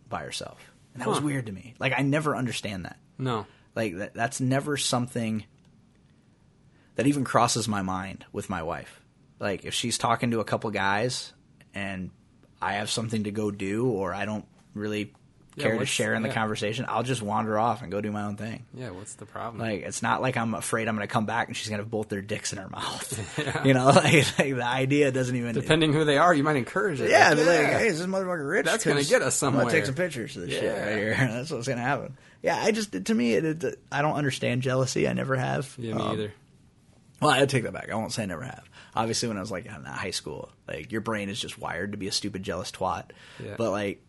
by 0.08 0.22
herself. 0.22 0.72
And 0.92 1.02
that 1.02 1.08
was 1.08 1.20
weird 1.20 1.46
to 1.46 1.52
me. 1.52 1.74
Like 1.78 1.92
I 1.96 2.02
never 2.02 2.36
understand 2.36 2.84
that. 2.84 2.98
No. 3.18 3.46
Like 3.74 3.96
that, 3.96 4.14
that's 4.14 4.40
never 4.40 4.76
something 4.76 5.44
that 6.96 7.06
even 7.06 7.24
crosses 7.24 7.68
my 7.68 7.82
mind 7.82 8.24
with 8.32 8.50
my 8.50 8.62
wife. 8.62 9.00
Like 9.40 9.64
if 9.64 9.74
she's 9.74 9.98
talking 9.98 10.30
to 10.32 10.40
a 10.40 10.44
couple 10.44 10.70
guys 10.70 11.32
and 11.74 12.10
I 12.60 12.74
have 12.74 12.90
something 12.90 13.24
to 13.24 13.30
go 13.30 13.50
do 13.50 13.88
or 13.88 14.14
I 14.14 14.24
don't 14.24 14.46
really 14.74 15.12
care 15.58 15.78
to 15.78 15.86
share 15.86 16.14
in 16.14 16.22
the 16.22 16.28
yeah. 16.28 16.34
conversation, 16.34 16.84
I'll 16.88 17.02
just 17.02 17.22
wander 17.22 17.58
off 17.58 17.82
and 17.82 17.90
go 17.92 18.00
do 18.00 18.10
my 18.10 18.24
own 18.24 18.36
thing. 18.36 18.66
Yeah, 18.74 18.90
what's 18.90 19.14
the 19.14 19.26
problem? 19.26 19.60
Like 19.62 19.82
it's 19.82 20.02
not 20.02 20.20
like 20.22 20.36
I'm 20.36 20.54
afraid 20.54 20.88
I'm 20.88 20.96
going 20.96 21.06
to 21.06 21.12
come 21.12 21.26
back 21.26 21.48
and 21.48 21.56
she's 21.56 21.68
going 21.68 21.78
to 21.78 21.84
have 21.84 21.90
both 21.90 22.08
their 22.08 22.22
dicks 22.22 22.52
in 22.52 22.58
her 22.58 22.68
mouth. 22.68 23.40
You 23.64 23.72
know, 23.72 23.86
like, 23.86 24.38
like 24.38 24.54
the 24.56 24.64
idea 24.66 25.10
doesn't 25.10 25.34
even. 25.34 25.54
Depending 25.54 25.92
who 25.92 26.04
they 26.04 26.18
are, 26.18 26.34
you 26.34 26.42
might 26.42 26.56
encourage 26.56 27.00
it. 27.00 27.08
yeah, 27.10 27.28
Like, 27.30 27.38
be 27.38 27.44
like, 27.44 27.66
hey, 27.66 27.86
is 27.86 27.98
this 27.98 28.06
motherfucker 28.06 28.48
rich? 28.48 28.66
That's 28.66 28.84
going 28.84 29.02
to 29.02 29.08
get 29.08 29.22
us 29.22 29.42
I'm 29.42 29.54
somewhere." 29.54 29.70
take 29.70 29.86
some 29.86 29.94
pictures 29.94 30.36
of 30.36 30.42
this 30.42 30.52
shit 30.52 30.76
right 30.76 30.96
here. 30.96 31.14
That's 31.18 31.50
what's 31.50 31.68
gonna 31.68 31.80
happen. 31.80 32.16
Yeah, 32.42 32.56
I 32.60 32.72
just 32.72 32.92
to 33.04 33.14
me, 33.14 33.34
it, 33.34 33.64
it, 33.64 33.78
I 33.90 34.02
don't 34.02 34.16
understand 34.16 34.62
jealousy. 34.62 35.08
I 35.08 35.12
never 35.14 35.36
have. 35.36 35.74
Yeah, 35.78 35.94
me 35.94 36.02
Um, 36.02 36.12
either. 36.12 36.32
Well, 37.20 37.30
I 37.30 37.46
take 37.46 37.62
that 37.62 37.72
back. 37.72 37.90
I 37.90 37.94
won't 37.94 38.12
say 38.12 38.24
I 38.24 38.26
never 38.26 38.42
have. 38.42 38.68
Obviously, 38.94 39.28
when 39.28 39.38
I 39.38 39.40
was 39.40 39.50
like 39.50 39.64
in 39.66 39.72
high 39.72 40.10
school, 40.10 40.50
like 40.68 40.92
your 40.92 41.00
brain 41.00 41.28
is 41.30 41.40
just 41.40 41.58
wired 41.58 41.92
to 41.92 41.98
be 41.98 42.06
a 42.06 42.12
stupid, 42.12 42.42
jealous 42.42 42.70
twat. 42.70 43.10
Yeah. 43.42 43.54
But 43.56 43.70
like 43.70 44.03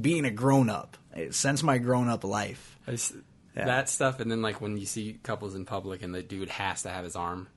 being 0.00 0.24
a 0.24 0.30
grown 0.30 0.68
up, 0.70 0.96
since 1.30 1.62
my 1.62 1.78
grown 1.78 2.08
up 2.08 2.24
life, 2.24 2.78
just- 2.86 3.14
Yeah. 3.56 3.66
That 3.66 3.88
stuff, 3.88 4.20
and 4.20 4.30
then 4.30 4.42
like 4.42 4.60
when 4.60 4.76
you 4.76 4.86
see 4.86 5.18
couples 5.24 5.54
in 5.56 5.64
public 5.64 6.02
and 6.02 6.14
the 6.14 6.22
dude 6.22 6.48
has 6.50 6.82
to 6.84 6.88
have 6.90 7.02
his 7.04 7.16
arm 7.16 7.48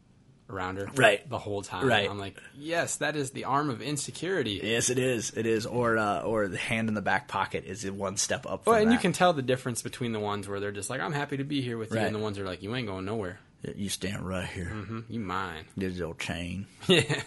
around 0.49 0.77
her, 0.77 0.87
Right. 0.95 1.27
the 1.29 1.37
whole 1.37 1.61
time. 1.61 1.87
Right. 1.87 2.09
I'm 2.09 2.17
like, 2.19 2.35
yes, 2.55 2.97
that 2.97 3.15
is 3.15 3.29
the 3.31 3.45
arm 3.45 3.69
of 3.69 3.79
insecurity. 3.81 4.59
yes, 4.63 4.89
it 4.89 4.97
is. 4.97 5.31
It 5.35 5.45
is. 5.45 5.65
Or 5.67 5.97
uh, 5.99 6.21
or 6.21 6.47
the 6.47 6.57
hand 6.57 6.89
in 6.89 6.95
the 6.95 7.01
back 7.01 7.27
pocket 7.27 7.63
is 7.65 7.89
one 7.89 8.17
step 8.17 8.45
up. 8.47 8.63
From 8.63 8.73
Well, 8.73 8.81
and 8.81 8.91
you 8.91 8.97
can 8.97 9.13
tell 9.13 9.33
the 9.33 9.43
difference 9.43 9.83
between 9.83 10.13
the 10.13 10.19
ones 10.19 10.47
where 10.47 10.59
they're 10.59 10.71
just 10.71 10.89
like, 10.89 10.99
I'm 10.99 11.13
happy 11.13 11.37
to 11.37 11.43
be 11.43 11.61
here 11.61 11.77
with 11.77 11.91
you, 11.91 11.99
and 11.99 12.13
the 12.15 12.19
ones 12.19 12.37
that 12.37 12.43
are 12.43 12.47
like, 12.47 12.63
you 12.63 12.75
ain't 12.75 12.87
going 12.87 13.05
nowhere. 13.05 13.39
You 13.75 13.87
stand 13.87 14.27
right 14.27 14.47
here. 14.47 14.69
hmm 14.69 15.01
You 15.07 15.19
mine. 15.19 15.65
Your 15.77 16.13
chain. 16.15 16.65
Yeah. 16.87 17.21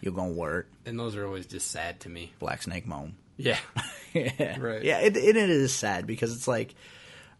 You're 0.00 0.14
gonna 0.14 0.32
work. 0.32 0.68
And 0.86 0.98
those 0.98 1.16
are 1.16 1.26
always 1.26 1.46
just 1.46 1.70
sad 1.70 2.00
to 2.00 2.08
me. 2.08 2.32
Black 2.38 2.62
snake 2.62 2.86
moan. 2.86 3.16
Yeah. 3.36 3.58
yeah. 4.12 4.58
Right. 4.58 4.82
Yeah, 4.82 5.00
it, 5.00 5.16
it, 5.16 5.36
it 5.36 5.50
is 5.50 5.74
sad 5.74 6.06
because 6.06 6.34
it's 6.34 6.48
like, 6.48 6.74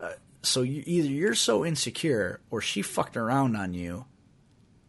uh, 0.01 0.13
so 0.43 0.63
you, 0.63 0.83
either 0.87 1.09
you're 1.09 1.35
so 1.35 1.65
insecure 1.65 2.41
or 2.51 2.61
she 2.61 2.83
fucked 2.83 3.17
around 3.17 3.57
on 3.57 3.75
you, 3.75 4.05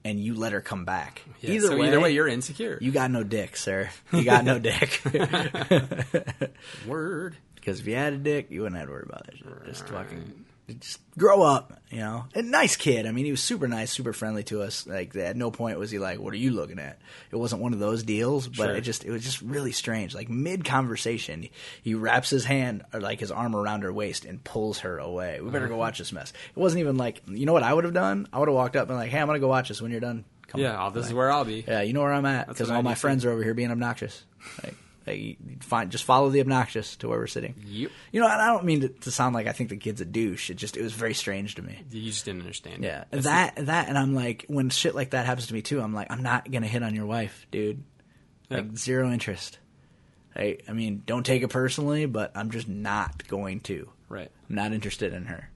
and 0.04 0.20
you 0.20 0.36
let 0.36 0.54
her 0.54 0.62
come 0.62 0.86
back. 0.86 1.24
Yeah, 1.42 1.52
either 1.52 1.68
so 1.70 1.78
way, 1.78 1.88
either 1.88 2.00
way, 2.00 2.12
you're 2.12 2.28
insecure. 2.28 2.78
you 2.80 2.92
got 2.92 3.10
no 3.10 3.24
dick, 3.24 3.58
sir. 3.58 3.90
You 4.14 4.24
got 4.24 4.46
no 4.46 4.60
dick. 4.60 5.02
Word. 6.88 7.38
Because 7.56 7.80
if 7.80 7.88
you 7.88 7.96
had 7.96 8.14
a 8.14 8.18
dick, 8.18 8.52
you 8.52 8.62
wouldn't 8.62 8.78
have 8.78 8.88
to 8.88 8.94
worry 8.94 9.06
about 9.08 9.28
it. 9.30 9.66
Just 9.66 9.88
fucking, 9.88 10.46
just 10.74 11.00
grow 11.18 11.44
up, 11.44 11.80
you 11.92 12.00
know. 12.00 12.26
And 12.34 12.50
nice 12.52 12.76
kid. 12.76 13.06
I 13.06 13.12
mean, 13.12 13.26
he 13.26 13.32
was 13.32 13.42
super 13.42 13.68
nice, 13.68 13.92
super 13.92 14.14
friendly 14.14 14.44
to 14.46 14.62
us. 14.64 14.88
Like 14.88 15.16
at 15.16 15.36
no 15.36 15.52
point 15.52 15.78
was 15.78 15.92
he 15.92 16.00
like, 16.00 16.20
"What 16.20 16.34
are 16.34 16.38
you 16.38 16.52
looking 16.52 16.80
at?" 16.80 17.00
It 17.32 17.36
wasn't 17.36 17.62
one 17.62 17.74
of 17.74 17.80
those 17.80 18.04
deals, 18.04 18.48
but 18.48 18.56
Sure. 18.66 18.76
it 18.76 18.82
just 18.82 19.06
it 19.06 19.12
was 19.12 19.24
just 19.24 19.42
really 19.42 19.72
strange. 19.72 20.16
Like 20.16 20.30
mid 20.30 20.66
conversation, 20.66 21.48
he 21.84 21.94
wraps 21.94 22.30
his 22.30 22.46
hand 22.46 22.84
or 22.94 23.00
like 23.00 23.20
his 23.20 23.32
arm 23.32 23.56
around 23.56 23.82
her 23.84 23.94
waist 23.94 24.26
and 24.26 24.44
pulls 24.44 24.80
her 24.80 24.98
away. 24.98 25.36
We 25.40 25.48
Uh-huh. 25.48 25.52
better 25.54 25.68
go 25.68 25.78
watch 25.78 26.00
this 26.00 26.12
mess. 26.12 26.34
It 26.56 26.60
wasn't 26.60 26.80
even 26.82 26.98
like, 26.98 27.22
you 27.28 27.46
know 27.46 27.54
what 27.54 27.64
I 27.64 27.74
would 27.74 27.84
have 27.84 27.94
done? 27.94 28.28
I 28.34 28.40
would 28.40 28.48
have 28.48 28.56
walked 28.56 28.76
up 28.76 28.90
and 28.90 28.98
like, 28.98 29.12
"Hey, 29.12 29.20
I'm 29.20 29.28
gonna 29.28 29.40
go 29.40 29.48
watch 29.48 29.68
this 29.70 29.82
when 29.82 29.92
you're 29.92 30.00
done." 30.02 30.26
Come 30.48 30.62
Yeah, 30.62 30.90
this 30.94 31.08
is 31.08 31.14
where 31.14 31.32
I'll 31.32 31.44
be. 31.46 31.64
yeah, 31.68 31.82
you 31.82 31.94
know 31.94 32.02
where 32.02 32.14
I'm 32.14 32.26
at 32.26 32.48
because 32.48 32.70
all 32.70 32.84
my 32.84 32.94
friends 32.96 33.26
are 33.26 33.32
over 33.32 33.44
here 33.44 33.54
being 33.56 33.72
obnoxious. 33.72 34.24
Like, 34.64 34.76
like 35.08 35.38
find 35.64 35.92
just 35.92 36.04
follow 36.04 36.30
the 36.30 36.40
obnoxious 36.42 36.96
to 36.98 37.08
where 37.08 37.20
we're 37.20 37.28
sitting. 37.28 37.56
Yep. 37.68 37.92
You 38.12 38.22
know, 38.22 38.28
and 38.28 38.42
I 38.42 38.48
don't 38.48 38.64
mean 38.66 38.82
to, 38.82 38.90
to 38.90 39.12
sound 39.12 39.36
like 39.36 39.48
I 39.48 39.52
think 39.52 39.70
the 39.70 39.78
kid's 39.78 40.02
a 40.02 40.06
douche. 40.06 40.50
It 40.50 40.56
just 40.56 40.78
it 40.78 40.82
was 40.82 40.94
very 40.94 41.14
strange 41.14 41.56
to 41.56 41.62
me. 41.62 41.80
You 41.92 42.04
just 42.12 42.26
didn't 42.26 42.42
understand. 42.42 42.84
Yeah, 42.84 43.04
That's 43.12 43.26
that 43.26 43.56
that, 43.68 43.88
and 43.90 43.98
I'm 43.98 44.16
like, 44.16 44.46
when 44.48 44.70
shit 44.70 44.96
like 44.96 45.12
that 45.12 45.26
happens 45.26 45.48
to 45.48 45.54
me 45.54 45.62
too, 45.62 45.80
I'm 45.82 45.94
like, 45.94 46.08
I'm 46.10 46.24
not 46.24 46.50
gonna 46.52 46.68
hit 46.68 46.82
on 46.84 46.96
your 46.96 47.06
wife, 47.06 47.46
dude. 47.52 47.84
Like 48.50 48.66
Yeah. 48.66 48.76
zero 48.76 49.12
interest. 49.12 49.60
I 50.36 50.58
I 50.68 50.74
mean, 50.74 51.04
don't 51.06 51.26
take 51.26 51.44
it 51.44 51.50
personally, 51.50 52.06
but 52.08 52.32
I'm 52.36 52.50
just 52.52 52.68
not 52.68 53.28
going 53.28 53.60
to. 53.62 53.90
Right. 54.10 54.30
I'm 54.50 54.56
not 54.56 54.74
interested 54.74 55.14
in 55.14 55.26
her. 55.26 55.50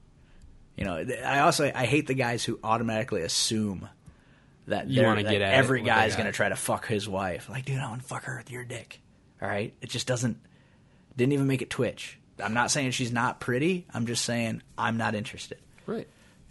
You 0.78 0.86
know, 0.86 1.06
I 1.26 1.40
also 1.40 1.72
I 1.74 1.86
hate 1.86 2.08
the 2.08 2.14
guys 2.14 2.44
who 2.46 2.60
automatically 2.64 3.24
assume 3.24 3.90
that 4.68 4.88
You 4.88 5.04
wanna 5.04 5.24
that 5.24 5.32
get 5.32 5.42
at 5.42 5.54
it 5.54 5.58
every 5.58 5.80
with 5.82 5.86
the 5.88 5.94
guy's 5.96 6.16
gonna 6.16 6.32
try 6.32 6.48
to 6.50 6.56
fuck 6.56 6.86
his 6.88 7.10
wife. 7.10 7.50
Like, 7.50 7.66
dude, 7.66 7.80
I 7.80 7.90
want 7.90 8.02
to 8.04 8.08
fuck 8.08 8.24
her 8.26 8.38
with 8.38 8.52
your 8.52 8.64
dick. 8.64 9.02
All 9.42 9.48
right, 9.48 9.74
it 9.82 9.90
just 9.90 10.08
doesn't. 10.08 10.38
Didn't 11.16 11.34
even 11.34 11.48
make 11.48 11.62
it 11.62 11.70
twitch. 11.70 12.18
I'm 12.42 12.54
not 12.54 12.72
saying 12.72 12.92
she's 12.92 13.12
not 13.12 13.40
pretty. 13.40 13.86
I'm 13.94 14.06
just 14.06 14.24
saying 14.24 14.62
I'm 14.78 14.98
not 14.98 15.16
interested. 15.16 15.58
Right. 15.86 16.08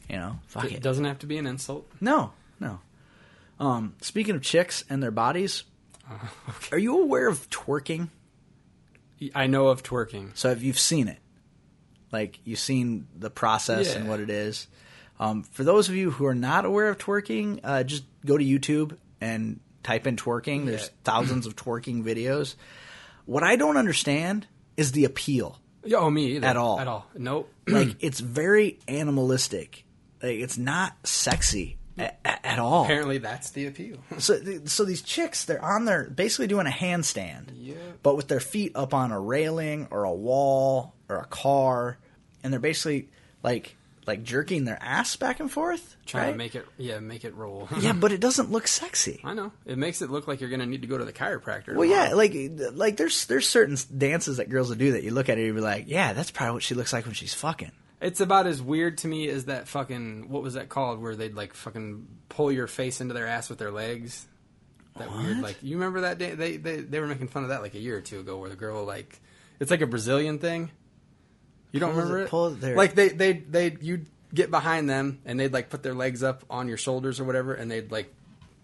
You 0.08 0.16
know, 0.16 0.38
fuck 0.46 0.64
It 0.66 0.72
it. 0.74 0.82
doesn't 0.82 1.04
have 1.04 1.18
to 1.20 1.26
be 1.26 1.38
an 1.38 1.46
insult. 1.46 1.90
No, 2.00 2.32
no. 2.60 2.80
Um, 3.60 3.94
speaking 4.02 4.34
of 4.34 4.42
chicks 4.42 4.84
and 4.90 5.02
their 5.02 5.10
bodies, 5.10 5.64
are 6.72 6.78
you 6.78 7.00
aware 7.02 7.28
of 7.28 7.48
twerking? 7.50 8.08
I 9.34 9.46
know 9.46 9.68
of 9.68 9.82
twerking. 9.82 10.36
So 10.36 10.50
if 10.50 10.62
you've 10.62 10.78
seen 10.78 11.08
it, 11.08 11.18
like 12.12 12.38
you've 12.44 12.58
seen 12.58 13.06
the 13.16 13.30
process 13.30 13.94
and 13.94 14.08
what 14.08 14.20
it 14.20 14.30
is. 14.30 14.66
Um, 15.20 15.42
for 15.42 15.64
those 15.64 15.88
of 15.88 15.94
you 15.96 16.10
who 16.10 16.26
are 16.26 16.34
not 16.34 16.64
aware 16.64 16.88
of 16.88 16.98
twerking, 16.98 17.60
uh, 17.64 17.82
just 17.82 18.04
go 18.24 18.38
to 18.38 18.44
YouTube 18.44 18.96
and 19.20 19.60
type 19.88 20.06
in 20.06 20.16
twerking. 20.16 20.66
There's 20.66 20.82
Yeah. 20.84 20.88
thousands 21.04 21.46
of 21.46 21.56
twerking 21.56 22.02
videos. 22.04 22.54
What 23.24 23.42
I 23.42 23.56
don't 23.56 23.76
understand 23.78 24.46
is 24.76 24.92
the 24.92 25.04
appeal. 25.06 25.58
Yeah, 25.84 25.98
Oh, 25.98 26.10
me 26.10 26.36
either. 26.36 26.46
At 26.46 26.56
all. 26.56 26.78
At 26.78 26.86
all. 26.88 27.06
Nope. 27.16 27.50
Like 27.68 27.96
it's 28.00 28.20
very 28.20 28.78
animalistic. 28.88 29.84
Like 30.22 30.38
it's 30.40 30.58
not 30.58 30.94
sexy 31.06 31.78
a- 31.98 32.12
a- 32.24 32.46
at 32.46 32.58
all. 32.58 32.84
Apparently, 32.84 33.18
that's 33.18 33.50
the 33.50 33.66
appeal. 33.66 33.96
So, 34.18 34.38
so 34.66 34.84
these 34.84 35.00
chicks, 35.02 35.44
they're 35.46 35.64
on 35.64 35.84
their 35.86 36.10
basically 36.10 36.46
doing 36.48 36.66
a 36.66 36.70
handstand, 36.70 37.50
Yeah. 37.54 37.74
but 38.02 38.16
with 38.16 38.28
their 38.28 38.40
feet 38.40 38.72
up 38.74 38.92
on 38.94 39.10
a 39.12 39.18
railing 39.20 39.88
or 39.90 40.04
a 40.04 40.12
wall 40.12 40.94
or 41.08 41.16
a 41.18 41.26
car, 41.26 41.98
and 42.42 42.52
they're 42.52 42.60
basically 42.60 43.08
like 43.42 43.76
like 44.08 44.24
jerking 44.24 44.64
their 44.64 44.78
ass 44.82 45.14
back 45.14 45.38
and 45.38 45.48
forth, 45.52 45.96
Trying 46.06 46.24
right? 46.24 46.30
to 46.32 46.36
make 46.38 46.54
it, 46.56 46.66
yeah, 46.78 46.98
make 46.98 47.24
it 47.24 47.34
roll. 47.36 47.68
yeah, 47.80 47.92
but 47.92 48.10
it 48.10 48.20
doesn't 48.26 48.50
look 48.50 48.66
sexy. 48.66 49.20
I 49.22 49.34
know. 49.34 49.52
It 49.64 49.78
makes 49.78 50.02
it 50.02 50.10
look 50.10 50.26
like 50.26 50.40
you're 50.40 50.50
going 50.50 50.60
to 50.60 50.66
need 50.66 50.82
to 50.82 50.88
go 50.88 50.98
to 50.98 51.04
the 51.04 51.12
chiropractor. 51.12 51.76
Well, 51.76 51.88
yeah, 51.88 52.14
like 52.14 52.34
like 52.72 52.96
there's 52.96 53.26
there's 53.26 53.46
certain 53.46 53.76
dances 53.96 54.38
that 54.38 54.48
girls 54.48 54.70
will 54.70 54.76
do 54.76 54.92
that 54.92 55.04
you 55.04 55.12
look 55.12 55.28
at 55.28 55.38
it 55.38 55.42
and 55.42 55.46
you 55.46 55.54
be 55.54 55.60
like, 55.60 55.84
yeah, 55.86 56.14
that's 56.14 56.30
probably 56.32 56.54
what 56.54 56.62
she 56.64 56.74
looks 56.74 56.92
like 56.92 57.04
when 57.04 57.14
she's 57.14 57.34
fucking. 57.34 57.70
It's 58.00 58.20
about 58.20 58.46
as 58.46 58.62
weird 58.62 58.98
to 58.98 59.08
me 59.08 59.28
as 59.28 59.44
that 59.46 59.68
fucking 59.68 60.28
what 60.30 60.42
was 60.42 60.54
that 60.54 60.68
called 60.68 61.00
where 61.00 61.14
they'd 61.14 61.34
like 61.34 61.52
fucking 61.52 62.06
pull 62.28 62.50
your 62.50 62.66
face 62.66 63.00
into 63.00 63.12
their 63.14 63.26
ass 63.26 63.50
with 63.50 63.58
their 63.58 63.70
legs. 63.72 64.26
That 64.96 65.12
weird 65.16 65.40
like 65.40 65.56
you 65.62 65.76
remember 65.76 66.00
that 66.00 66.18
day 66.18 66.34
they, 66.34 66.56
they 66.56 66.76
they 66.80 66.98
were 66.98 67.06
making 67.06 67.28
fun 67.28 67.42
of 67.42 67.50
that 67.50 67.60
like 67.62 67.74
a 67.74 67.78
year 67.78 67.96
or 67.96 68.00
two 68.00 68.20
ago 68.20 68.38
where 68.38 68.50
the 68.50 68.56
girl 68.56 68.84
like 68.84 69.20
it's 69.60 69.70
like 69.70 69.80
a 69.80 69.86
Brazilian 69.86 70.38
thing. 70.38 70.70
You 71.72 71.80
don't 71.80 71.90
remember 71.94 72.20
it- 72.20 72.24
it? 72.24 72.30
pulls 72.30 72.58
their- 72.58 72.76
Like 72.76 72.94
they 72.94 73.08
they 73.10 73.32
they 73.32 73.76
you'd 73.80 74.06
get 74.34 74.50
behind 74.50 74.88
them 74.88 75.20
and 75.24 75.38
they'd 75.40 75.52
like 75.52 75.70
put 75.70 75.82
their 75.82 75.94
legs 75.94 76.22
up 76.22 76.44
on 76.50 76.68
your 76.68 76.76
shoulders 76.76 77.18
or 77.20 77.24
whatever 77.24 77.54
and 77.54 77.70
they'd 77.70 77.90
like 77.90 78.12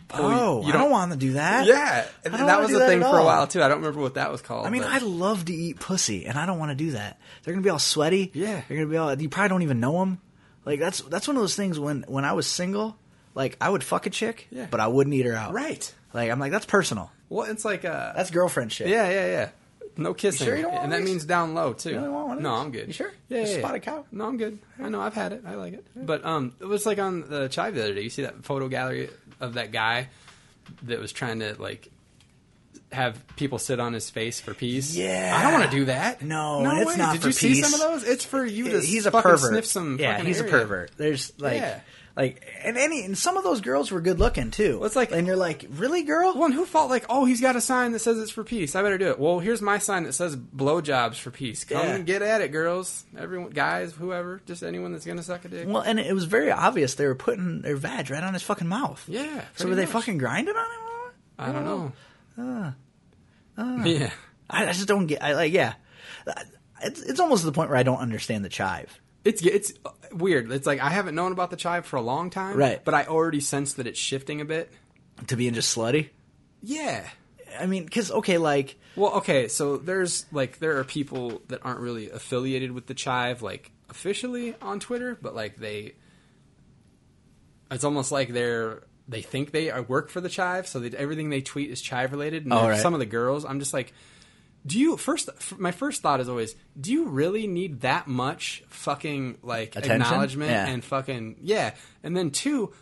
pull 0.08 0.30
you- 0.30 0.36
Oh, 0.38 0.62
you 0.62 0.68
I 0.68 0.72
don't 0.72 0.90
want 0.90 1.12
to 1.12 1.18
do 1.18 1.32
that. 1.34 1.66
Yeah, 1.66 2.06
don't 2.22 2.32
that 2.32 2.40
wanna 2.46 2.58
was 2.60 2.68
do 2.70 2.76
a 2.76 2.78
that 2.80 2.88
thing 2.88 3.02
at 3.02 3.10
for 3.10 3.16
a 3.16 3.20
all. 3.20 3.26
while 3.26 3.46
too. 3.46 3.62
I 3.62 3.68
don't 3.68 3.78
remember 3.78 4.00
what 4.00 4.14
that 4.14 4.30
was 4.30 4.42
called. 4.42 4.66
I 4.66 4.70
mean, 4.70 4.82
but- 4.82 4.90
I 4.90 4.98
love 4.98 5.44
to 5.46 5.52
eat 5.54 5.80
pussy, 5.80 6.26
and 6.26 6.38
I 6.38 6.44
don't 6.46 6.58
want 6.58 6.70
to 6.70 6.74
do 6.74 6.90
that. 6.92 7.18
They're 7.42 7.54
gonna 7.54 7.64
be 7.64 7.70
all 7.70 7.78
sweaty. 7.78 8.30
Yeah. 8.34 8.60
they're 8.68 8.76
gonna 8.78 8.90
be 8.90 8.96
all. 8.96 9.14
You 9.18 9.28
probably 9.28 9.48
don't 9.48 9.62
even 9.62 9.80
know 9.80 9.98
them. 10.00 10.18
Like 10.66 10.80
that's 10.80 11.00
that's 11.02 11.26
one 11.28 11.36
of 11.36 11.42
those 11.42 11.56
things. 11.56 11.78
When 11.78 12.04
when 12.08 12.24
I 12.24 12.32
was 12.32 12.46
single, 12.46 12.96
like 13.34 13.56
I 13.60 13.68
would 13.68 13.84
fuck 13.84 14.06
a 14.06 14.10
chick, 14.10 14.46
Yeah. 14.50 14.66
but 14.70 14.80
I 14.80 14.86
wouldn't 14.88 15.14
eat 15.14 15.26
her 15.26 15.34
out. 15.34 15.52
right. 15.52 15.92
Like 16.14 16.30
I'm 16.30 16.38
like 16.38 16.52
that's 16.52 16.66
personal. 16.66 17.10
Well, 17.30 17.50
it's 17.50 17.64
like 17.64 17.84
uh, 17.84 18.12
That's 18.14 18.30
girlfriend 18.30 18.70
shit. 18.72 18.86
Yeah, 18.88 19.08
yeah, 19.10 19.26
yeah. 19.26 19.48
No 19.96 20.12
kissing, 20.14 20.46
sure 20.46 20.56
you 20.56 20.62
don't 20.62 20.72
want 20.72 20.84
and 20.84 20.92
that 20.92 21.00
these? 21.00 21.08
means 21.08 21.24
down 21.24 21.54
low 21.54 21.72
too. 21.72 21.90
You 21.90 21.94
don't 21.96 22.12
want 22.12 22.28
one 22.28 22.36
of 22.38 22.42
no. 22.42 22.54
I'm 22.54 22.70
good. 22.72 22.88
You 22.88 22.92
sure? 22.92 23.12
Yeah, 23.28 23.38
A 23.38 23.40
yeah, 23.42 23.46
yeah. 23.52 23.58
spotted 23.58 23.82
cow? 23.82 24.04
No, 24.10 24.26
I'm 24.26 24.36
good. 24.36 24.58
I 24.82 24.88
know 24.88 25.00
I've 25.00 25.14
had 25.14 25.32
it. 25.32 25.42
I 25.46 25.54
like 25.54 25.72
it. 25.74 25.86
But 25.94 26.24
um, 26.24 26.52
it 26.60 26.64
was 26.66 26.84
like 26.86 26.98
on 26.98 27.28
the 27.28 27.48
Chive 27.48 27.74
the 27.74 27.82
other 27.84 27.94
day. 27.94 28.00
You 28.02 28.10
see 28.10 28.22
that 28.22 28.44
photo 28.44 28.68
gallery 28.68 29.10
of 29.40 29.54
that 29.54 29.70
guy 29.72 30.08
that 30.84 30.98
was 30.98 31.12
trying 31.12 31.40
to 31.40 31.54
like 31.60 31.88
have 32.92 33.20
people 33.36 33.58
sit 33.58 33.80
on 33.80 33.92
his 33.92 34.08
face 34.10 34.40
for 34.40 34.54
peace. 34.54 34.94
Yeah. 34.96 35.34
I 35.36 35.42
don't 35.42 35.52
want 35.52 35.64
to 35.70 35.76
do 35.76 35.84
that. 35.86 36.22
No, 36.22 36.62
no 36.62 36.76
it's 36.80 36.86
way. 36.90 36.96
not 36.96 37.12
Did 37.14 37.22
for 37.22 37.28
you 37.28 37.32
see 37.32 37.54
some 37.62 37.74
of 37.74 37.80
those? 37.80 38.04
It's 38.08 38.24
for 38.24 38.44
you 38.44 38.70
to 38.70 38.80
he's 38.80 39.06
a 39.06 39.10
pervert. 39.10 39.40
sniff 39.40 39.66
some. 39.66 39.98
yeah, 39.98 40.20
he's 40.22 40.40
a 40.40 40.44
pervert. 40.44 40.92
There's 40.96 41.32
like, 41.40 41.54
Yeah. 41.60 41.80
Like, 42.16 42.46
and 42.62 42.76
any 42.78 43.04
and 43.04 43.18
some 43.18 43.36
of 43.36 43.42
those 43.44 43.60
girls 43.60 43.90
were 43.90 44.00
good 44.00 44.18
looking 44.20 44.50
too. 44.52 44.78
Well, 44.78 44.86
it's 44.86 44.94
like- 44.96 45.10
and 45.10 45.26
you're 45.26 45.36
like, 45.36 45.66
really, 45.70 46.02
girl? 46.04 46.32
Well, 46.34 46.44
and 46.44 46.54
who 46.54 46.64
felt 46.64 46.88
like, 46.90 47.04
oh, 47.08 47.24
he's 47.24 47.40
got 47.40 47.56
a 47.56 47.60
sign 47.60 47.90
that 47.92 47.98
says 47.98 48.18
it's 48.18 48.30
for 48.30 48.44
peace. 48.44 48.76
I 48.76 48.82
better 48.82 48.98
do 48.98 49.08
it. 49.10 49.18
Well, 49.18 49.40
here's 49.40 49.60
my 49.60 49.78
sign 49.78 50.04
that 50.04 50.12
says 50.12 50.36
blowjobs 50.36 51.16
for 51.16 51.30
peace. 51.32 51.64
Come 51.64 51.84
Yeah. 51.86 51.94
and 51.94 52.06
get 52.06 52.22
at 52.22 52.40
it, 52.40 52.52
girls. 52.52 53.04
Everyone, 53.18 53.50
guys, 53.50 53.92
whoever, 53.92 54.40
just 54.46 54.62
anyone 54.62 54.92
that's 54.92 55.04
gonna 55.06 55.22
suck 55.24 55.44
a 55.44 55.48
dick. 55.48 55.66
Well, 55.68 55.82
and 55.82 55.98
it 55.98 56.14
was 56.14 56.24
very 56.24 56.50
obvious 56.52 56.94
they 56.94 57.06
were 57.06 57.14
putting 57.16 57.62
their 57.62 57.76
vag 57.76 58.10
right 58.10 58.22
on 58.22 58.32
his 58.34 58.42
fucking 58.44 58.68
mouth. 58.68 59.04
Yeah. 59.08 59.44
So 59.56 59.68
were 59.68 59.74
they 59.74 59.86
fucking 59.86 60.18
grinding 60.18 60.54
on 60.56 60.64
him? 60.70 61.12
I 61.38 61.52
don't 61.52 61.64
know. 61.64 61.92
yeah. 63.84 64.10
I, 64.50 64.64
I 64.68 64.72
just 64.72 64.86
don't 64.88 65.06
get. 65.06 65.22
I 65.22 65.32
like, 65.34 65.52
yeah. 65.52 65.74
It's 66.82 67.00
it's 67.02 67.20
almost 67.20 67.40
to 67.42 67.46
the 67.46 67.52
point 67.52 67.70
where 67.70 67.78
I 67.78 67.82
don't 67.82 67.98
understand 67.98 68.44
the 68.44 68.48
chive. 68.48 69.00
It's 69.24 69.42
it's 69.42 69.72
uh, 69.84 69.90
weird. 70.14 70.50
It's 70.52 70.66
like 70.66 70.80
I 70.80 70.90
haven't 70.90 71.14
known 71.14 71.32
about 71.32 71.50
the 71.50 71.56
chive 71.56 71.86
for 71.86 71.96
a 71.96 72.02
long 72.02 72.30
time, 72.30 72.56
Right. 72.56 72.84
But 72.84 72.94
I 72.94 73.04
already 73.04 73.40
sense 73.40 73.74
that 73.74 73.86
it's 73.86 73.98
shifting 73.98 74.40
a 74.40 74.44
bit. 74.44 74.72
To 75.28 75.36
being 75.36 75.54
just 75.54 75.76
slutty. 75.76 76.08
Yeah. 76.62 77.08
I 77.58 77.66
mean, 77.66 77.84
because 77.84 78.10
okay, 78.10 78.36
like 78.38 78.76
Well, 78.96 79.12
okay, 79.14 79.46
so 79.48 79.76
there's 79.76 80.26
like 80.32 80.58
there 80.58 80.78
are 80.78 80.84
people 80.84 81.40
that 81.48 81.60
aren't 81.62 81.80
really 81.80 82.10
affiliated 82.10 82.72
with 82.72 82.86
the 82.86 82.94
chive, 82.94 83.42
like 83.42 83.70
officially 83.88 84.54
on 84.60 84.80
Twitter, 84.80 85.16
but 85.20 85.34
like 85.36 85.56
they, 85.56 85.94
it's 87.70 87.84
almost 87.84 88.12
like 88.12 88.28
they're 88.32 88.82
they 89.06 89.20
think 89.22 89.50
they 89.50 89.70
are, 89.70 89.82
work 89.82 90.08
for 90.08 90.20
the 90.20 90.28
chive, 90.30 90.66
so 90.66 90.80
that 90.80 90.94
everything 90.94 91.28
they 91.30 91.42
tweet 91.42 91.70
is 91.70 91.80
chive 91.82 92.10
related. 92.10 92.44
And 92.44 92.52
Oh, 92.52 92.68
right. 92.68 92.80
some 92.80 92.94
of 92.94 93.00
the 93.00 93.06
girls, 93.06 93.44
I'm 93.44 93.58
just 93.60 93.74
like, 93.74 93.92
do 94.66 94.78
you 94.78 94.96
first? 94.96 95.28
My 95.58 95.72
first 95.72 96.00
thought 96.02 96.20
is 96.20 96.28
always, 96.28 96.54
do 96.80 96.92
you 96.92 97.06
really 97.06 97.46
need 97.46 97.82
that 97.82 98.06
much 98.06 98.62
fucking 98.68 99.38
like 99.42 99.76
Attention? 99.76 100.02
acknowledgement 100.02 100.50
Yeah. 100.50 100.66
and 100.66 100.82
fucking 100.84 101.36
yeah? 101.42 101.74
And 102.02 102.16
then 102.16 102.30
two, 102.30 102.72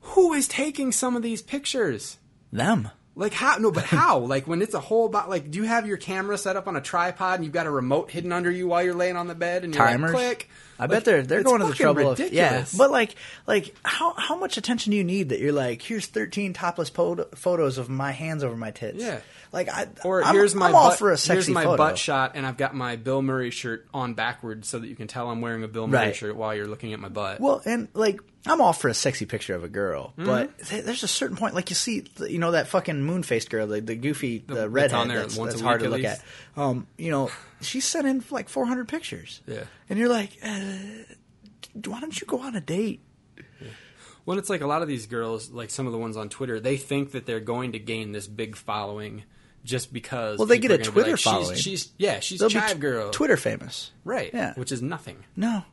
who 0.00 0.32
is 0.32 0.46
taking 0.48 0.92
some 0.92 1.16
of 1.16 1.22
these 1.22 1.42
pictures? 1.42 2.18
them. 2.52 2.90
Like 3.14 3.32
how? 3.34 3.56
No, 3.58 3.70
but 3.70 3.84
how? 3.84 4.18
like 4.34 4.46
when 4.46 4.62
it's 4.62 4.74
a 4.74 4.80
whole 4.80 5.06
about 5.06 5.28
like, 5.28 5.50
do 5.50 5.58
you 5.58 5.64
have 5.64 5.86
your 5.86 5.96
camera 5.98 6.38
set 6.38 6.56
up 6.56 6.66
on 6.68 6.76
a 6.76 6.80
tripod 6.80 7.36
and 7.36 7.44
you've 7.44 7.52
got 7.52 7.66
a 7.66 7.70
remote 7.70 8.10
hidden 8.10 8.32
under 8.32 8.50
you 8.50 8.66
while 8.68 8.82
you're 8.82 8.94
laying 8.94 9.16
on 9.16 9.26
the 9.26 9.34
bed 9.34 9.64
and 9.64 9.74
you're 9.74 9.84
Timers. 9.86 10.12
like, 10.14 10.22
click? 10.38 10.50
I 10.82 10.86
bet 10.86 11.04
they're 11.04 11.22
they're 11.22 11.42
going 11.42 11.60
to 11.60 11.66
the 11.66 11.74
trouble 11.74 12.10
of 12.10 12.18
yeah. 12.18 12.24
ridiculous. 12.26 12.76
But 12.76 12.90
like 12.90 13.14
like 13.46 13.74
how 13.84 14.14
how 14.16 14.36
much 14.38 14.56
attention 14.56 14.90
do 14.90 14.96
you 14.96 15.04
need 15.04 15.30
that 15.30 15.40
you're 15.40 15.52
like 15.52 15.82
here's 15.82 16.06
13 16.06 16.52
topless 16.52 16.90
po- 16.90 17.26
photos 17.34 17.78
of 17.78 17.88
my 17.88 18.12
hands 18.12 18.42
over 18.44 18.56
my 18.56 18.70
tits. 18.70 19.02
Yeah. 19.02 19.20
Like 19.52 19.68
I 19.68 19.86
or 20.04 20.24
I'm, 20.24 20.34
here's 20.34 20.54
my 20.54 20.66
I'm 20.66 20.72
butt, 20.72 20.98
for 20.98 21.10
a 21.12 21.16
sexy 21.16 21.34
here's 21.34 21.48
my 21.50 21.64
photo. 21.64 21.76
butt 21.76 21.98
shot 21.98 22.32
and 22.34 22.46
I've 22.46 22.56
got 22.56 22.74
my 22.74 22.96
Bill 22.96 23.20
Murray 23.22 23.50
shirt 23.50 23.86
on 23.92 24.14
backwards 24.14 24.68
so 24.68 24.78
that 24.78 24.86
you 24.86 24.96
can 24.96 25.08
tell 25.08 25.28
I'm 25.30 25.40
wearing 25.40 25.62
a 25.62 25.68
Bill 25.68 25.86
Murray 25.86 26.06
Right. 26.06 26.16
shirt 26.16 26.36
while 26.36 26.54
you're 26.54 26.66
looking 26.68 26.92
at 26.94 27.00
my 27.00 27.08
butt. 27.08 27.38
Well, 27.40 27.60
and 27.66 27.88
like 27.94 28.20
I'm 28.44 28.60
all 28.60 28.72
for 28.72 28.88
a 28.88 28.94
sexy 28.94 29.24
picture 29.24 29.54
of 29.54 29.62
a 29.62 29.68
girl, 29.68 30.14
Mm-hmm. 30.18 30.24
but 30.24 30.58
th- 30.66 30.84
there's 30.84 31.04
a 31.04 31.08
certain 31.08 31.36
point, 31.36 31.54
like 31.54 31.70
you 31.70 31.76
see, 31.76 32.04
you 32.28 32.40
know, 32.40 32.50
that 32.52 32.66
fucking 32.66 33.00
moon 33.00 33.22
faced 33.22 33.50
girl, 33.50 33.68
the, 33.68 33.80
the 33.80 33.94
goofy, 33.94 34.38
the, 34.44 34.54
that's 34.54 34.68
redhead 34.68 34.98
on 34.98 35.06
there 35.08 35.20
that's, 35.20 35.36
that's 35.36 35.60
hard 35.60 35.82
to 35.82 35.88
look 35.88 36.02
at. 36.02 36.20
Um, 36.56 36.86
you 36.98 37.10
know, 37.10 37.30
she 37.60 37.80
sent 37.80 38.06
in 38.06 38.22
like 38.30 38.48
400 38.48 38.86
pictures. 38.88 39.40
Yeah. 39.46 39.64
and 39.88 39.98
you're 39.98 40.08
like, 40.08 40.36
uh, 40.44 40.64
why 41.86 42.00
don't 42.00 42.20
you 42.20 42.26
go 42.26 42.40
on 42.40 42.54
a 42.56 42.60
date? 42.60 43.00
When 44.24 44.38
it's 44.38 44.48
like 44.50 44.60
a 44.60 44.66
lot 44.66 44.82
of 44.82 44.88
these 44.88 45.06
girls, 45.06 45.50
like 45.50 45.70
some 45.70 45.86
of 45.86 45.92
the 45.92 45.98
ones 45.98 46.16
on 46.16 46.28
Twitter, 46.28 46.60
they 46.60 46.76
think 46.76 47.10
that 47.12 47.26
they're 47.26 47.40
going 47.40 47.72
to 47.72 47.80
gain 47.80 48.12
this 48.12 48.26
big 48.28 48.54
following 48.54 49.24
just 49.64 49.92
because. 49.92 50.38
Well, 50.38 50.46
they 50.46 50.58
get 50.58 50.70
a 50.70 50.78
Twitter 50.78 51.10
like, 51.12 51.18
she's- 51.18 51.34
following. 51.34 51.56
She's, 51.56 51.92
yeah, 51.98 52.20
she's 52.20 52.38
They'll 52.38 52.48
chive 52.50 52.68
be 52.68 52.74
t- 52.74 52.80
girl, 52.80 53.10
Twitter 53.10 53.36
famous. 53.36 53.90
right? 54.04 54.30
Yeah. 54.32 54.54
which 54.54 54.70
is 54.70 54.80
nothing. 54.80 55.24
No, 55.34 55.64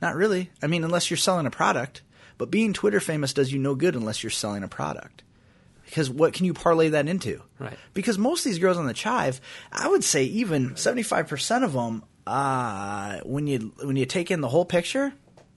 not 0.00 0.14
really. 0.14 0.50
I 0.62 0.66
mean, 0.66 0.82
unless 0.84 1.10
you're 1.10 1.18
selling 1.18 1.46
a 1.46 1.50
product. 1.50 2.02
But 2.38 2.50
being 2.50 2.72
Twitter 2.72 3.00
famous 3.00 3.34
does 3.34 3.52
you 3.52 3.58
no 3.58 3.74
good 3.74 3.94
unless 3.94 4.22
you're 4.22 4.30
selling 4.30 4.62
a 4.62 4.68
product. 4.68 5.22
Because 5.90 6.08
what 6.08 6.32
can 6.32 6.46
you 6.46 6.54
parlay 6.54 6.90
that 6.90 7.08
into? 7.08 7.42
Right. 7.58 7.76
Because 7.94 8.16
most 8.16 8.46
of 8.46 8.52
these 8.52 8.60
girls 8.60 8.78
on 8.78 8.86
the 8.86 8.94
chive, 8.94 9.40
I 9.72 9.88
would 9.88 10.04
say 10.04 10.24
even 10.24 10.70
75% 10.70 11.64
of 11.64 11.72
them, 11.72 12.04
uh, 12.26 13.18
when 13.24 13.48
you 13.48 13.72
when 13.82 13.96
you 13.96 14.06
take 14.06 14.30
in 14.30 14.40
the 14.40 14.48
whole 14.48 14.64
picture, 14.64 15.12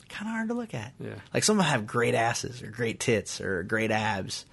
kind 0.10 0.28
of 0.28 0.34
hard 0.34 0.48
to 0.48 0.56
look 0.56 0.74
at. 0.74 0.94
Yeah. 1.00 1.16
Like 1.34 1.44
some 1.44 1.60
of 1.60 1.66
them 1.66 1.72
have 1.72 1.86
great 1.86 2.16
asses 2.16 2.64
or 2.64 2.68
great 2.68 3.00
tits 3.00 3.42
or 3.42 3.62
great 3.62 3.92
abs. 3.92 4.46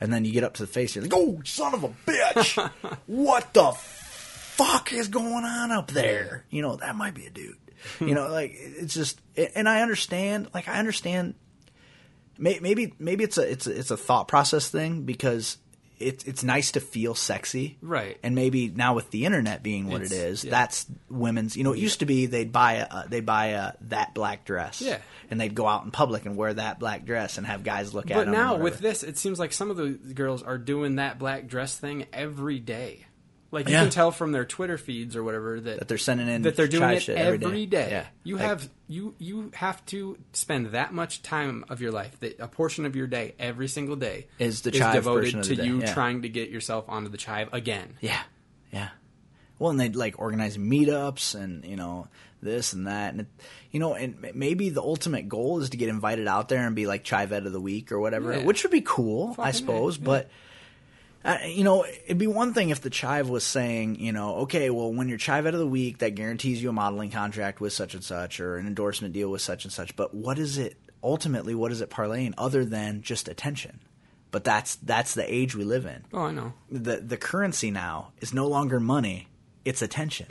And 0.00 0.12
then 0.12 0.24
you 0.24 0.32
get 0.32 0.44
up 0.44 0.54
to 0.54 0.62
the 0.62 0.68
face, 0.68 0.94
you're 0.94 1.02
like, 1.02 1.14
oh, 1.14 1.40
son 1.44 1.74
of 1.74 1.84
a 1.84 1.88
bitch. 1.88 2.70
what 3.06 3.54
the 3.54 3.72
fuck 3.72 4.92
is 4.92 5.08
going 5.08 5.44
on 5.44 5.70
up 5.70 5.90
there? 5.90 6.44
You 6.50 6.62
know, 6.62 6.76
that 6.76 6.96
might 6.96 7.14
be 7.14 7.26
a 7.26 7.30
dude. 7.30 7.56
You 8.00 8.14
know, 8.14 8.28
like 8.28 8.54
it's 8.56 8.94
just, 8.94 9.20
and 9.54 9.68
I 9.68 9.82
understand. 9.82 10.48
Like 10.52 10.68
I 10.68 10.78
understand. 10.78 11.34
May- 12.38 12.60
Maybe 12.60 12.94
maybe 12.98 13.24
it's 13.24 13.36
a 13.38 13.50
it's 13.50 13.66
a, 13.66 13.78
it's 13.78 13.90
a 13.90 13.96
thought 13.96 14.28
process 14.28 14.68
thing 14.68 15.02
because 15.02 15.58
it's 15.98 16.22
it's 16.24 16.44
nice 16.44 16.70
to 16.72 16.80
feel 16.80 17.12
sexy, 17.16 17.76
Right. 17.82 18.18
And 18.22 18.36
maybe 18.36 18.68
now 18.68 18.94
with 18.94 19.10
the 19.10 19.24
internet 19.24 19.64
being 19.64 19.88
what 19.88 20.02
It's- 20.02 20.12
it 20.12 20.24
is, 20.30 20.44
yeah. 20.44 20.50
that's 20.52 20.86
women's. 21.10 21.56
You 21.56 21.64
know, 21.64 21.72
it 21.72 21.80
used 21.80 21.98
to 22.00 22.06
be 22.06 22.26
they'd 22.26 22.52
buy 22.52 22.74
a 22.74 22.84
uh, 22.88 23.02
they 23.08 23.20
buy 23.20 23.46
a 23.46 23.72
that 23.88 24.14
black 24.14 24.44
dress, 24.44 24.80
Yeah. 24.80 24.98
and 25.28 25.40
they'd 25.40 25.56
go 25.56 25.66
out 25.66 25.84
in 25.84 25.90
public 25.90 26.24
and 26.24 26.36
wear 26.36 26.54
that 26.54 26.78
black 26.78 27.04
dress 27.04 27.36
and 27.36 27.44
have 27.48 27.64
guys 27.64 27.94
look 27.94 28.12
at 28.12 28.16
them. 28.16 28.26
But 28.26 28.30
now 28.32 28.56
with 28.58 28.78
this, 28.78 29.02
it 29.02 29.18
seems 29.18 29.40
like 29.40 29.52
some 29.52 29.70
of 29.72 29.76
the 29.76 29.90
girls 30.14 30.44
are 30.44 30.56
doing 30.58 30.96
that 30.96 31.18
black 31.18 31.48
dress 31.48 31.76
thing 31.76 32.06
every 32.12 32.60
day. 32.60 33.04
Like 33.50 33.66
you 33.66 33.72
Yeah. 33.74 33.82
can 33.84 33.90
tell 33.90 34.10
from 34.10 34.32
their 34.32 34.44
Twitter 34.44 34.76
feeds 34.76 35.16
or 35.16 35.24
whatever 35.24 35.58
that, 35.58 35.78
That 35.78 35.88
they're 35.88 35.96
sending 35.96 36.28
in 36.28 36.42
that 36.42 36.54
they're 36.56 36.68
doing 36.68 36.82
chive 36.82 37.08
it 37.08 37.16
every 37.16 37.44
every 37.46 37.66
day. 37.66 37.84
day. 37.84 37.90
Yeah. 37.90 38.06
You 38.22 38.36
Like- 38.36 38.44
have 38.44 38.68
you 38.88 39.14
you 39.18 39.50
have 39.54 39.84
to 39.86 40.18
spend 40.34 40.66
that 40.72 40.92
much 40.92 41.22
time 41.22 41.64
of 41.70 41.80
your 41.80 41.90
life, 41.90 42.18
that 42.20 42.38
a 42.40 42.48
portion 42.48 42.84
of 42.84 42.94
your 42.94 43.06
day 43.06 43.34
every 43.38 43.68
single 43.68 43.96
day 43.96 44.26
Is 44.38 44.60
the 44.62 44.70
chive 44.70 44.94
devoted 44.94 45.42
to 45.44 45.54
you 45.54 45.80
yeah. 45.80 45.94
trying 45.94 46.22
to 46.22 46.28
get 46.28 46.50
yourself 46.50 46.84
onto 46.88 47.08
the 47.08 47.16
chive 47.18 47.48
again. 47.52 47.94
Yeah, 48.02 48.20
yeah. 48.70 48.88
Well, 49.58 49.70
and 49.70 49.80
they'd 49.80 49.96
like 49.96 50.18
organize 50.18 50.56
meetups 50.58 51.34
and 51.34 51.64
you 51.64 51.76
know 51.76 52.06
this 52.42 52.72
and 52.74 52.86
that, 52.86 53.12
and 53.14 53.22
it, 53.22 53.26
you 53.72 53.80
know, 53.80 53.94
and 53.94 54.14
maybe 54.34 54.68
the 54.68 54.80
ultimate 54.82 55.28
goal 55.28 55.60
is 55.60 55.70
to 55.70 55.76
get 55.76 55.88
invited 55.88 56.28
out 56.28 56.48
there 56.48 56.64
and 56.66 56.76
be 56.76 56.86
like 56.86 57.02
Chivette 57.02 57.44
of 57.46 57.52
the 57.52 57.60
Week 57.60 57.90
or 57.90 57.98
whatever, 57.98 58.38
which 58.40 58.62
would 58.62 58.70
be 58.72 58.82
cool, 58.82 59.34
I 59.38 59.50
suppose. 59.52 59.96
But 59.98 60.30
uh, 61.24 61.38
you 61.46 61.64
know, 61.64 61.84
it'd 62.04 62.18
be 62.18 62.26
one 62.26 62.54
thing 62.54 62.70
if 62.70 62.80
the 62.80 62.90
Chive 62.90 63.28
was 63.28 63.44
saying, 63.44 64.00
you 64.00 64.12
know, 64.12 64.36
okay, 64.36 64.70
well, 64.70 64.92
when 64.92 65.08
you're 65.08 65.18
Chivette 65.18 65.52
of 65.52 65.58
the 65.58 65.66
Week, 65.66 65.98
that 65.98 66.14
guarantees 66.14 66.62
you 66.62 66.68
a 66.68 66.72
modeling 66.72 67.10
contract 67.10 67.60
with 67.60 67.72
such 67.72 67.94
and 67.94 68.04
such 68.04 68.40
or 68.40 68.56
an 68.56 68.66
endorsement 68.66 69.12
deal 69.14 69.30
with 69.30 69.42
such 69.42 69.64
and 69.64 69.72
such. 69.72 69.94
But 69.96 70.14
what 70.14 70.38
is 70.38 70.58
it 70.58 70.76
ultimately? 71.02 71.54
What 71.54 71.72
is 71.72 71.80
it 71.80 71.90
parlaying 71.90 72.34
other 72.38 72.64
than 72.64 73.02
just 73.02 73.28
attention? 73.28 73.80
But 74.30 74.44
that's 74.44 74.76
that's 74.76 75.14
the 75.14 75.24
age 75.32 75.54
we 75.56 75.64
live 75.64 75.86
in 75.86 76.04
Oh, 76.12 76.24
I 76.24 76.32
know, 76.32 76.52
the 76.70 76.96
the 76.98 77.16
currency 77.16 77.70
now 77.70 78.12
is 78.20 78.34
no 78.34 78.46
longer 78.46 78.78
money; 78.78 79.26
it's 79.64 79.80
attention, 79.80 80.26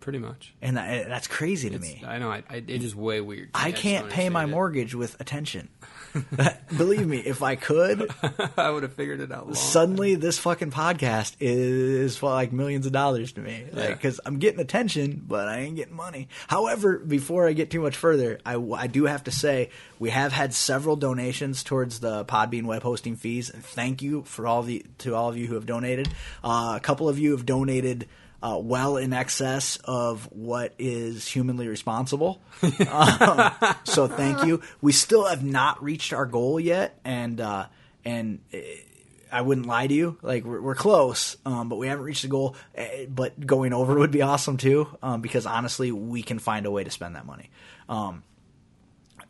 pretty 0.00 0.18
much. 0.18 0.52
and 0.60 0.76
that, 0.76 1.06
that's 1.06 1.28
crazy 1.28 1.70
to 1.70 1.78
me. 1.78 2.02
I 2.04 2.18
know, 2.18 2.28
I, 2.28 2.42
I, 2.50 2.56
it 2.56 2.82
is 2.82 2.96
way 2.96 3.20
weird. 3.20 3.54
to 3.54 3.60
I 3.60 3.70
can't 3.70 4.10
pay 4.10 4.28
my 4.30 4.42
it. 4.44 4.48
mortgage 4.48 4.96
with 4.96 5.18
attention. 5.20 5.68
Believe 6.76 7.06
me, 7.06 7.18
if 7.18 7.42
I 7.42 7.56
could, 7.56 8.10
I 8.56 8.70
would 8.70 8.82
have 8.82 8.94
figured 8.94 9.20
it 9.20 9.32
out. 9.32 9.56
Suddenly 9.56 10.14
this 10.16 10.38
fucking 10.38 10.70
podcast 10.70 11.36
is 11.40 12.16
for 12.16 12.30
like 12.30 12.52
millions 12.52 12.86
of 12.86 12.92
dollars 12.92 13.32
to 13.32 13.40
me. 13.40 13.64
Yeah. 13.72 13.88
Because 13.88 14.20
I'm 14.24 14.38
getting 14.38 14.60
attention, 14.60 15.24
but 15.26 15.48
I 15.48 15.60
ain't 15.60 15.76
getting 15.76 15.94
money. 15.94 16.28
However, 16.48 16.98
before 16.98 17.46
I 17.46 17.52
get 17.52 17.70
too 17.70 17.80
much 17.80 17.96
further, 17.96 18.40
I, 18.44 18.56
I 18.56 18.86
do 18.86 19.04
have 19.04 19.24
to 19.24 19.30
say 19.30 19.70
we 19.98 20.10
have 20.10 20.32
had 20.32 20.54
several 20.54 20.96
donations 20.96 21.62
towards 21.62 22.00
the 22.00 22.24
Podbean 22.24 22.64
web 22.64 22.82
hosting 22.82 23.16
fees. 23.16 23.50
And 23.50 23.64
thank 23.64 24.02
you 24.02 24.22
for 24.22 24.46
all 24.46 24.62
the 24.62 24.84
to 24.98 25.14
all 25.14 25.28
of 25.28 25.36
you 25.36 25.46
who 25.46 25.54
have 25.54 25.66
donated. 25.66 26.08
Uh, 26.42 26.74
a 26.76 26.80
couple 26.80 27.08
of 27.08 27.18
you 27.18 27.32
have 27.32 27.46
donated. 27.46 28.08
Uh, 28.42 28.58
well 28.58 28.96
in 28.96 29.12
excess 29.12 29.76
of 29.84 30.24
what 30.32 30.72
is 30.78 31.26
humanly 31.28 31.68
responsible. 31.68 32.40
Um, 32.90 33.50
so 33.84 34.06
thank 34.08 34.44
you. 34.44 34.62
We 34.80 34.92
still 34.92 35.26
have 35.26 35.44
not 35.44 35.82
reached 35.82 36.12
our 36.14 36.24
goal 36.26 36.58
yet, 36.58 36.98
and 37.04 37.40
uh, 37.40 37.66
and 38.04 38.40
uh, 38.54 38.58
I 39.30 39.42
wouldn't 39.42 39.66
lie 39.66 39.86
to 39.86 39.94
you. 39.94 40.16
Like 40.22 40.44
we're, 40.44 40.60
we're 40.60 40.74
close, 40.74 41.36
um, 41.44 41.68
but 41.68 41.76
we 41.76 41.86
haven't 41.88 42.04
reached 42.04 42.22
the 42.22 42.28
goal. 42.28 42.56
Eh, 42.74 43.06
But 43.08 43.46
going 43.46 43.72
over 43.74 43.94
would 43.98 44.10
be 44.10 44.22
awesome 44.22 44.56
too, 44.56 44.88
um, 45.02 45.20
because 45.20 45.44
honestly, 45.46 45.92
we 45.92 46.22
can 46.22 46.38
find 46.38 46.64
a 46.66 46.70
way 46.70 46.82
to 46.82 46.90
spend 46.90 47.16
that 47.16 47.26
money. 47.26 47.50
Um, 47.88 48.22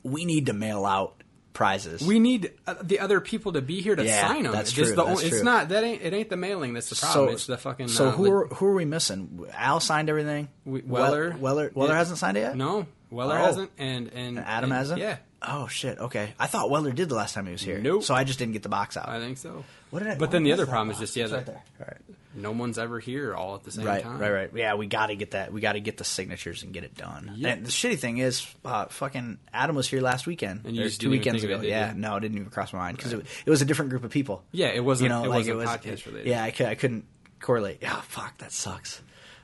we 0.03 0.25
need 0.25 0.47
to 0.47 0.53
mail 0.53 0.87
out 0.87 1.20
prizes. 1.53 2.01
We 2.07 2.19
need 2.19 2.53
uh, 2.67 2.75
the 2.83 3.01
other 3.01 3.21
people 3.21 3.53
to 3.55 3.63
be 3.63 3.81
here 3.81 3.97
to 3.97 4.05
Yeah, 4.05 4.29
sign 4.29 4.45
them. 4.45 4.53
that's 4.53 4.71
it's 4.71 4.89
true, 4.89 4.95
The 4.95 5.05
that's 5.05 5.21
It's 5.23 5.29
true. 5.31 5.43
not 5.45 5.69
that 5.71 5.85
ain't 5.85 6.03
it 6.03 6.13
ain't 6.13 6.31
the 6.31 6.37
mailing 6.37 6.75
that's 6.75 6.91
the 6.91 6.97
problem. 6.97 7.35
it's 7.35 7.47
the 7.47 7.59
fucking. 7.59 7.89
So 7.89 8.09
uh, 8.09 8.11
who 8.13 8.31
are 8.31 8.47
who 8.49 8.67
are 8.67 8.75
we 8.75 8.85
missing? 8.85 9.45
Al 9.55 9.81
signed 9.81 10.09
everything. 10.09 10.49
We- 10.65 10.83
Weller. 10.83 11.35
Weller 11.39 11.71
Weller 11.75 11.91
Yeah. 11.93 11.99
hasn't 11.99 12.19
signed 12.19 12.37
it 12.37 12.41
yet. 12.41 12.57
No, 12.57 12.87
Weller 13.11 13.37
Oh. 13.39 13.43
hasn't, 13.45 13.71
and 13.79 14.09
and, 14.09 14.39
And 14.39 14.47
Adam 14.47 14.71
and- 14.71 14.79
hasn't. 14.79 15.01
Yeah, 15.01 15.17
Oh 15.43 15.67
shit. 15.69 15.99
Okay. 15.99 16.35
I 16.39 16.47
thought 16.47 16.71
Weller 16.71 16.93
did 16.93 17.09
the 17.09 17.15
last 17.15 17.35
time 17.35 17.47
he 17.47 17.53
was 17.53 17.63
here. 17.63 17.79
Nope. 17.79 18.05
So 18.05 18.15
I 18.15 18.25
just 18.25 18.39
didn't 18.39 18.53
get 18.53 18.63
the 18.63 18.69
box 18.69 18.97
out. 18.97 19.09
I 19.09 19.19
think 19.21 19.39
so. 19.39 19.65
What 19.91 20.01
did 20.01 20.09
I? 20.13 20.15
But 20.17 20.31
then 20.31 20.43
the 20.45 20.53
other 20.53 20.67
problem 20.67 20.91
is 20.91 20.99
just 20.99 21.17
yeah, 21.17 21.25
It's 21.25 21.33
right 21.33 21.47
there. 21.47 21.63
All 21.81 21.87
right. 21.87 22.17
No 22.41 22.53
one's 22.53 22.79
ever 22.79 22.99
here 23.01 23.35
all 23.35 23.55
at 23.55 23.63
the 23.65 23.71
same 23.71 23.85
Right, 23.85 24.03
time. 24.03 24.19
right, 24.19 24.31
right. 24.31 24.51
Yeah, 24.55 24.75
we 24.75 24.87
got 24.87 25.07
to 25.07 25.17
get 25.17 25.33
that. 25.33 25.53
We 25.53 25.61
got 25.61 25.73
to 25.73 25.81
get 25.81 25.97
the 25.97 26.05
signatures 26.05 26.63
and 26.63 26.73
get 26.73 26.85
it 26.85 26.95
done. 26.97 27.33
Yeah. 27.37 27.51
And 27.51 27.67
the 27.67 27.71
shitty 27.71 27.99
thing 27.99 28.19
is, 28.19 28.47
uh, 28.65 28.87
fucking 28.87 29.39
Adam 29.53 29.77
was 29.77 29.89
here 29.89 30.01
last 30.01 30.27
weekend. 30.27 30.63
And 30.65 30.75
you 30.77 30.85
just 30.85 31.01
two 31.01 31.11
weekends 31.11 31.45
ago. 31.45 31.61
it, 31.61 31.65
yeah, 31.67 31.93
you? 31.93 31.99
no, 31.99 32.17
it 32.17 32.21
didn't 32.21 32.39
even 32.39 32.51
cross 32.51 32.73
my 32.73 32.79
mind 32.81 32.97
because 32.97 33.13
it, 33.13 33.27
it 33.47 33.51
was 33.51 33.63
a 33.63 33.65
different 33.65 33.91
group 33.91 34.05
of 34.05 34.11
people. 34.11 34.43
Yeah, 34.53 34.69
it 34.69 34.85
wasn't. 34.85 35.11
You 35.11 35.17
know, 35.17 35.25
it 35.25 35.29
like 35.29 35.47
it 35.47 35.55
was 35.55 35.69
podcast 35.69 36.07
related. 36.07 36.29
Yeah, 36.29 36.43
I, 36.43 36.51
could, 36.51 36.67
I 36.67 36.75
couldn't 36.75 37.05
correlate. 37.41 37.79
Yeah, 37.83 38.01
fuck, 38.03 38.39
that 38.39 38.53
sucks. 38.53 39.01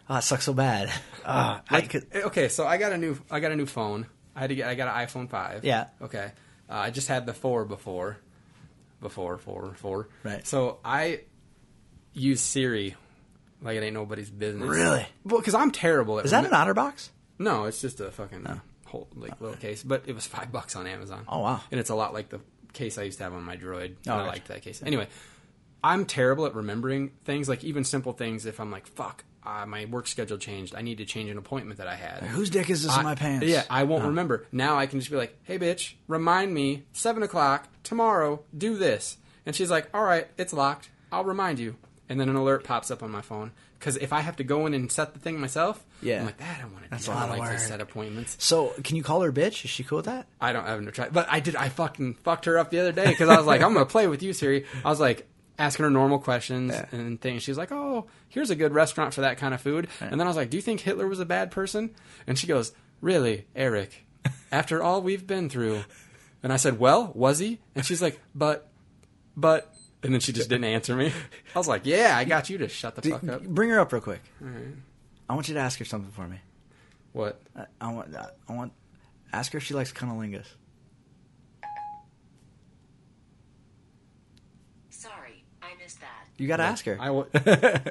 Oh, 0.08 0.16
it 0.18 0.22
sucks 0.22 0.44
so 0.44 0.52
bad. 0.54 0.92
Uh, 1.26 1.58
could, 1.88 2.06
Okay, 2.14 2.46
so 2.48 2.64
I 2.68 2.76
got 2.76 2.92
a 2.92 2.96
new 2.98 3.18
I 3.32 3.40
got 3.40 3.50
a 3.50 3.56
new 3.56 3.66
phone. 3.66 4.06
I 4.36 4.40
had 4.42 4.50
to 4.50 4.54
get 4.54 4.68
I 4.68 4.76
got 4.76 4.86
an 4.86 5.06
iPhone 5.06 5.28
five. 5.28 5.64
Yeah. 5.64 5.88
Okay. 6.00 6.30
Uh, 6.70 6.74
I 6.74 6.90
just 6.90 7.08
had 7.08 7.26
the 7.26 7.34
four 7.34 7.64
before, 7.64 8.18
before 9.00 9.36
four 9.38 9.74
four. 9.76 10.08
Right. 10.22 10.46
So 10.46 10.78
I, 10.84 11.22
use 12.16 12.40
Siri 12.40 12.96
like 13.62 13.76
it 13.76 13.82
ain't 13.82 13.94
nobody's 13.94 14.30
business. 14.30 14.68
Really? 14.68 15.06
Well, 15.24 15.38
because 15.40 15.54
I'm 15.54 15.70
terrible 15.70 16.18
at. 16.18 16.24
Is 16.24 16.30
that 16.32 16.44
remi- 16.44 16.54
an 16.54 16.74
OtterBox? 16.74 17.10
No, 17.38 17.64
it's 17.64 17.80
just 17.80 18.00
a 18.00 18.10
fucking 18.10 18.46
whole 18.86 19.08
like 19.14 19.40
little 19.40 19.56
case. 19.56 19.82
But 19.82 20.04
it 20.06 20.14
was 20.14 20.26
five 20.26 20.52
bucks 20.52 20.76
on 20.76 20.86
Amazon. 20.86 21.24
Oh, 21.28 21.40
wow. 21.40 21.60
And 21.70 21.80
it's 21.80 21.90
a 21.90 21.94
lot 21.94 22.12
like 22.14 22.28
the 22.28 22.40
case 22.72 22.98
I 22.98 23.02
used 23.02 23.18
to 23.18 23.24
have 23.24 23.32
on 23.32 23.42
my 23.42 23.56
Droid. 23.56 23.94
Oh, 24.06 24.12
I 24.12 24.16
gotcha. 24.16 24.28
liked 24.28 24.48
that 24.48 24.62
case. 24.62 24.82
Anyway, 24.84 25.08
I'm 25.82 26.04
terrible 26.04 26.46
at 26.46 26.54
remembering 26.54 27.12
things, 27.24 27.48
like 27.48 27.64
even 27.64 27.84
simple 27.84 28.12
things. 28.12 28.46
If 28.46 28.60
I'm 28.60 28.70
like, 28.70 28.86
fuck, 28.86 29.24
uh, 29.44 29.64
my 29.66 29.84
work 29.86 30.06
schedule 30.06 30.38
changed. 30.38 30.74
I 30.74 30.82
need 30.82 30.98
to 30.98 31.04
change 31.04 31.30
an 31.30 31.38
appointment 31.38 31.78
that 31.78 31.86
I 31.86 31.94
had. 31.94 32.22
Whose 32.24 32.50
dick 32.50 32.68
is 32.70 32.82
this 32.82 32.96
in 32.96 33.02
my 33.04 33.14
pants? 33.14 33.46
Yeah, 33.46 33.64
I 33.70 33.84
won't 33.84 34.04
remember. 34.04 34.46
Now 34.52 34.78
I 34.78 34.86
can 34.86 35.00
just 35.00 35.10
be 35.10 35.16
like, 35.16 35.36
hey, 35.44 35.58
bitch, 35.58 35.94
remind 36.08 36.52
me, 36.52 36.84
7 36.92 37.22
o'clock, 37.22 37.68
tomorrow, 37.82 38.42
do 38.56 38.76
this. 38.76 39.16
And 39.44 39.54
she's 39.54 39.70
like, 39.70 39.88
all 39.94 40.02
right, 40.02 40.26
it's 40.36 40.52
locked. 40.52 40.90
I'll 41.12 41.24
remind 41.24 41.58
you. 41.60 41.76
And 42.08 42.20
then 42.20 42.28
an 42.28 42.36
alert 42.36 42.62
pops 42.64 42.90
up 42.92 43.02
on 43.02 43.10
my 43.10 43.20
phone. 43.20 43.50
Because 43.78 43.96
if 43.96 44.12
I 44.12 44.20
have 44.20 44.36
to 44.36 44.44
go 44.44 44.66
in 44.66 44.74
and 44.74 44.90
set 44.90 45.12
the 45.12 45.18
thing 45.20 45.40
myself, 45.40 45.84
Yeah. 46.00 46.20
I'm 46.20 46.26
like, 46.26 46.36
that 46.38 46.60
I 46.62 46.64
want 46.66 46.84
to 46.84 46.90
That's 46.90 47.06
do. 47.06 47.10
a 47.10 47.14
I 47.14 47.16
lot 47.18 47.26
don't 47.26 47.32
of 47.34 47.38
like 47.40 47.48
to 47.48 47.54
work. 47.56 47.62
set 47.64 47.80
appointments. 47.80 48.36
So 48.38 48.72
can 48.84 48.96
you 48.96 49.02
call 49.02 49.20
her 49.22 49.32
bitch? 49.32 49.64
Is 49.64 49.70
she 49.70 49.82
cool 49.84 49.96
with 49.96 50.06
that? 50.06 50.26
I 50.40 50.52
don't 50.52 50.64
I 50.64 50.70
haven't 50.70 50.90
tried, 50.94 51.12
but 51.12 51.26
I 51.30 51.40
did. 51.40 51.56
I 51.56 51.68
fucking 51.68 52.14
fucked 52.22 52.44
her 52.46 52.58
up 52.58 52.70
the 52.70 52.78
other 52.78 52.92
day 52.92 53.06
because 53.08 53.28
I 53.28 53.36
was 53.36 53.44
like, 53.46 53.60
I'm 53.62 53.72
gonna 53.74 53.86
play 53.86 54.06
with 54.06 54.22
you, 54.22 54.32
Siri. 54.32 54.64
I 54.84 54.88
was 54.88 55.00
like 55.00 55.26
asking 55.58 55.82
her 55.84 55.90
normal 55.90 56.18
questions 56.20 56.72
Yeah. 56.72 56.86
and 56.92 57.20
things. 57.20 57.42
She's 57.42 57.58
like, 57.58 57.72
Oh, 57.72 58.06
here's 58.28 58.50
a 58.50 58.56
good 58.56 58.72
restaurant 58.72 59.12
for 59.12 59.22
that 59.22 59.36
kind 59.38 59.52
of 59.52 59.60
food. 59.60 59.88
And 60.00 60.12
then 60.20 60.22
I 60.26 60.30
was 60.30 60.36
like, 60.36 60.48
Do 60.50 60.56
you 60.56 60.62
think 60.62 60.80
Hitler 60.80 61.08
was 61.08 61.18
a 61.20 61.26
bad 61.26 61.50
person? 61.50 61.90
And 62.26 62.38
she 62.38 62.46
goes, 62.46 62.72
Really, 63.00 63.46
Eric? 63.56 64.06
After 64.52 64.82
all 64.82 65.02
we've 65.02 65.26
been 65.26 65.48
through. 65.50 65.82
And 66.42 66.52
I 66.52 66.56
said, 66.56 66.78
Well, 66.78 67.10
was 67.14 67.40
he? 67.40 67.58
And 67.74 67.84
she's 67.84 68.00
like, 68.00 68.20
But, 68.34 68.68
but. 69.36 69.72
And 70.06 70.14
then 70.14 70.20
she 70.20 70.32
just 70.32 70.48
didn't 70.48 70.64
answer 70.64 70.94
me. 70.96 71.12
I 71.54 71.58
was 71.58 71.68
like, 71.68 71.82
"Yeah, 71.84 72.16
I 72.16 72.24
got 72.24 72.48
you 72.48 72.58
to 72.58 72.68
shut 72.68 72.94
the 72.94 73.02
fuck 73.10 73.28
up." 73.28 73.42
Bring 73.44 73.70
her 73.70 73.80
up 73.80 73.92
real 73.92 74.00
quick. 74.02 74.20
I 75.28 75.34
want 75.34 75.48
you 75.48 75.54
to 75.54 75.60
ask 75.60 75.78
her 75.80 75.84
something 75.84 76.12
for 76.12 76.26
me. 76.28 76.38
What? 77.12 77.40
I, 77.56 77.64
I 77.80 77.92
want. 77.92 78.14
I 78.14 78.52
want. 78.52 78.72
Ask 79.32 79.52
her 79.52 79.58
if 79.58 79.64
she 79.64 79.74
likes 79.74 79.92
cunnilingus. 79.92 80.46
Sorry, 84.90 85.44
I 85.62 85.68
missed 85.82 86.00
that. 86.00 86.26
You 86.38 86.46
got 86.48 86.56
to 86.58 86.62
ask 86.64 86.84
her. 86.86 86.96
I 87.00 87.06
w- 87.06 87.28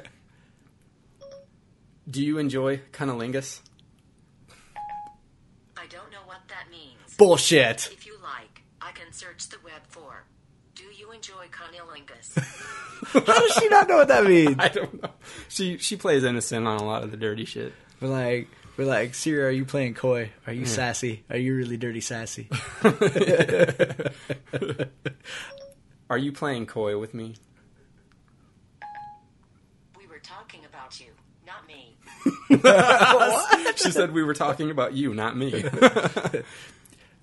Do 2.10 2.24
you 2.24 2.38
enjoy 2.38 2.80
cunnilingus? 2.92 3.60
I 5.76 5.86
don't 5.88 6.10
know 6.10 6.22
what 6.24 6.40
that 6.48 6.66
means. 6.70 7.16
Bullshit. 7.18 7.90
If 7.92 8.06
you 8.06 8.14
like, 8.22 8.62
I 8.80 8.92
can 8.92 9.12
search 9.12 9.48
the 9.48 9.58
web 9.64 9.82
for. 9.88 10.24
Do 10.86 10.94
you 10.96 11.10
enjoy 11.10 11.46
cunnilingus? 11.50 12.38
How 13.26 13.40
does 13.40 13.52
she 13.54 13.68
not 13.68 13.88
know 13.88 13.96
what 13.96 14.06
that 14.08 14.24
means? 14.24 14.54
I 14.60 14.68
don't 14.68 15.02
know. 15.02 15.10
She 15.48 15.78
she 15.78 15.96
plays 15.96 16.22
innocent 16.22 16.64
on 16.66 16.78
a 16.78 16.84
lot 16.84 17.02
of 17.02 17.10
the 17.10 17.16
dirty 17.16 17.44
shit. 17.44 17.72
We're 18.00 18.06
like, 18.08 18.48
we're 18.76 18.84
like, 18.84 19.14
Siri, 19.14 19.42
are 19.44 19.50
you 19.50 19.64
playing 19.64 19.94
coy? 19.94 20.30
Are 20.46 20.52
you 20.52 20.64
sassy? 20.64 21.24
Are 21.28 21.36
you 21.36 21.56
really 21.56 21.76
dirty 21.76 22.00
sassy? 22.00 22.48
Are 26.08 26.18
you 26.18 26.30
playing 26.30 26.66
coy 26.66 26.96
with 26.98 27.14
me? 27.14 27.34
we 29.98 30.06
were 30.06 30.20
talking 30.20 30.60
about 30.66 31.00
you, 31.00 31.08
not 31.44 31.66
me. 31.66 31.96
She 33.76 33.90
said 33.90 34.12
we 34.12 34.22
were 34.22 34.34
talking 34.34 34.70
about 34.70 34.92
you, 34.92 35.12
not 35.14 35.36
me. 35.36 35.64